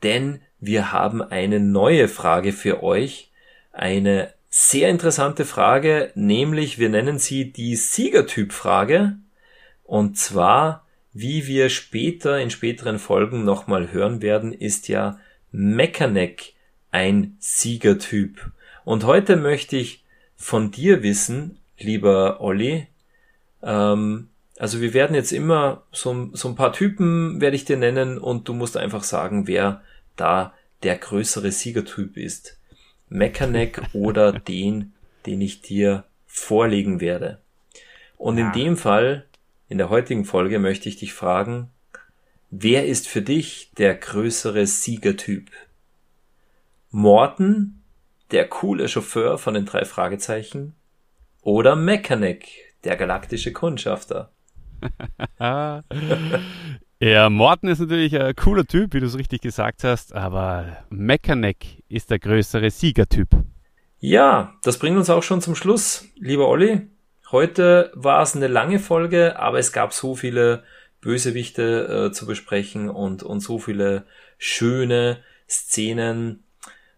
denn 0.03 0.41
wir 0.61 0.93
haben 0.93 1.23
eine 1.23 1.61
neue 1.61 2.09
Frage 2.09 2.53
für 2.53 2.83
euch. 2.83 3.31
Eine 3.73 4.33
sehr 4.51 4.89
interessante 4.89 5.45
Frage, 5.45 6.11
nämlich 6.15 6.79
wir 6.79 6.89
nennen 6.89 7.19
sie 7.19 7.53
die 7.53 7.77
Siegertyp-Frage. 7.77 9.17
Und 9.85 10.19
zwar, 10.19 10.85
wie 11.13 11.47
wir 11.47 11.71
später 11.71 12.39
in 12.41 12.51
späteren 12.51 12.99
Folgen 12.99 13.45
nochmal 13.45 13.93
hören 13.93 14.21
werden, 14.21 14.53
ist 14.53 14.89
ja 14.89 15.19
Mechaneck 15.53 16.55
ein 16.91 17.37
Siegertyp. 17.39 18.51
Und 18.89 19.05
heute 19.05 19.37
möchte 19.37 19.77
ich 19.77 20.03
von 20.35 20.71
dir 20.71 21.03
wissen, 21.03 21.59
lieber 21.79 22.41
Olli, 22.41 22.87
ähm, 23.63 24.31
also 24.59 24.81
wir 24.81 24.95
werden 24.95 25.15
jetzt 25.15 25.31
immer 25.31 25.83
so, 25.93 26.31
so 26.33 26.49
ein 26.49 26.55
paar 26.55 26.73
Typen 26.73 27.39
werde 27.43 27.55
ich 27.55 27.67
dir 27.67 27.77
nennen 27.77 28.17
und 28.17 28.49
du 28.49 28.55
musst 28.55 28.79
einfach 28.79 29.03
sagen, 29.03 29.47
wer 29.47 29.83
da 30.17 30.55
der 30.85 30.97
größere 30.97 31.53
Siegertyp 31.53 32.17
ist. 32.17 32.57
Mechaneck 33.11 33.83
oder 33.93 34.33
den, 34.33 34.95
den 35.27 35.43
ich 35.43 35.61
dir 35.61 36.05
vorlegen 36.27 37.03
werde. 37.03 37.43
Und 38.17 38.39
Ja. 38.39 38.47
in 38.47 38.53
dem 38.55 38.77
Fall, 38.79 39.27
in 39.69 39.77
der 39.77 39.91
heutigen 39.91 40.25
Folge 40.25 40.59
möchte 40.59 40.89
ich 40.89 40.97
dich 40.97 41.13
fragen, 41.13 41.69
wer 42.51 42.87
ist 42.87 43.07
für 43.07 43.21
dich 43.21 43.71
der 43.77 43.97
größere 43.97 44.67
Siegertyp? 44.67 45.51
Morton, 46.91 47.78
der 48.31 48.49
coole 48.49 48.89
Chauffeur 48.89 49.39
von 49.39 49.55
den 49.55 49.67
drei 49.67 49.85
Fragezeichen, 49.85 50.75
oder 51.43 51.77
Mechaneck, 51.77 52.75
der 52.85 52.97
galaktische 52.97 53.53
Kundschafter? 53.53 54.31
Ja, 57.01 57.31
Morten 57.31 57.69
ist 57.69 57.79
natürlich 57.79 58.19
ein 58.21 58.35
cooler 58.35 58.65
Typ, 58.65 58.93
wie 58.93 58.99
du 58.99 59.07
es 59.07 59.17
richtig 59.17 59.41
gesagt 59.41 59.85
hast, 59.85 60.13
aber 60.13 60.79
Mechaneck 60.91 61.85
ist 61.89 62.11
der 62.11 62.19
größere 62.19 62.71
Siegertyp. 62.71 63.29
Ja, 64.01 64.55
das 64.65 64.81
bringt 64.81 64.97
uns 64.97 65.09
auch 65.09 65.23
schon 65.23 65.41
zum 65.41 65.55
Schluss, 65.55 66.07
lieber 66.17 66.49
Olli. 66.49 66.89
Heute 67.31 67.93
war 67.95 68.23
es 68.23 68.35
eine 68.35 68.49
lange 68.49 68.81
Folge, 68.81 69.39
aber 69.39 69.61
es 69.61 69.73
gab 69.73 69.93
so 69.93 70.17
viele 70.17 70.65
Bösewichte 71.01 72.09
äh, 72.09 72.13
zu 72.13 72.27
besprechen 72.27 72.91
und, 72.91 73.23
und 73.23 73.41
so 73.41 73.61
viele 73.61 74.05
schöne 74.37 75.19
Szenen. 75.49 76.43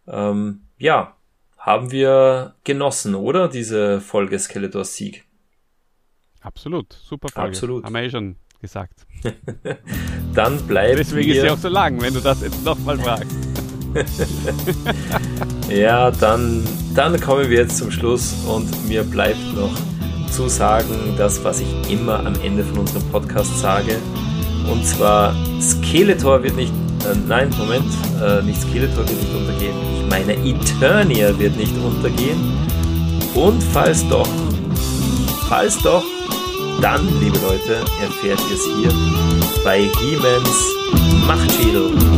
Ähm, 0.06 0.62
ja, 0.78 1.14
haben 1.60 1.90
wir 1.90 2.54
genossen, 2.64 3.14
oder? 3.14 3.48
Diese 3.48 4.00
Folge 4.00 4.38
Skeletors 4.38 4.96
Sieg. 4.96 5.24
Absolut, 6.40 6.92
super 6.92 7.28
Folge. 7.28 7.50
Absolut. 7.50 7.84
Haben 7.84 7.94
wir 7.94 8.02
eh 8.02 8.10
schon 8.10 8.36
gesagt. 8.60 9.06
Dann 10.34 10.66
bleibt 10.66 10.98
Deswegen 10.98 11.30
ist 11.30 11.36
mir, 11.36 11.42
sie 11.42 11.50
auch 11.50 11.58
so 11.58 11.68
lang, 11.68 12.00
wenn 12.00 12.14
du 12.14 12.20
das 12.20 12.42
jetzt 12.42 12.64
nochmal 12.64 12.98
fragst. 12.98 13.36
Ja, 15.68 16.10
dann, 16.10 16.66
dann 16.96 17.20
kommen 17.20 17.48
wir 17.48 17.58
jetzt 17.58 17.78
zum 17.78 17.92
Schluss 17.92 18.34
und 18.44 18.88
mir 18.88 19.04
bleibt 19.04 19.54
noch 19.54 19.72
zu 20.28 20.48
sagen, 20.48 21.14
das, 21.16 21.44
was 21.44 21.60
ich 21.60 21.90
immer 21.90 22.26
am 22.26 22.34
Ende 22.42 22.64
von 22.64 22.78
unserem 22.78 23.08
Podcast 23.10 23.60
sage. 23.60 23.96
Und 24.70 24.84
zwar, 24.84 25.34
Skeletor 25.60 26.42
wird 26.42 26.56
nicht, 26.56 26.72
äh, 27.04 27.16
nein, 27.26 27.50
Moment, 27.58 27.86
äh, 28.22 28.42
nicht 28.42 28.60
Skeletor 28.60 29.08
wird 29.08 29.20
nicht 29.20 29.34
untergehen. 29.34 29.74
Ich 29.96 30.10
meine, 30.10 30.34
Eternia 30.34 31.38
wird 31.38 31.56
nicht 31.56 31.74
untergehen. 31.76 32.38
Und 33.34 33.62
falls 33.62 34.06
doch, 34.08 34.28
falls 35.48 35.78
doch, 35.78 36.04
dann, 36.80 37.06
liebe 37.20 37.38
Leute, 37.38 37.76
erfährt 38.00 38.40
ihr 38.48 38.56
es 38.56 38.64
hier 38.76 38.92
bei 39.64 39.80
He-Mans 40.00 41.26
Machtschädel. 41.26 42.09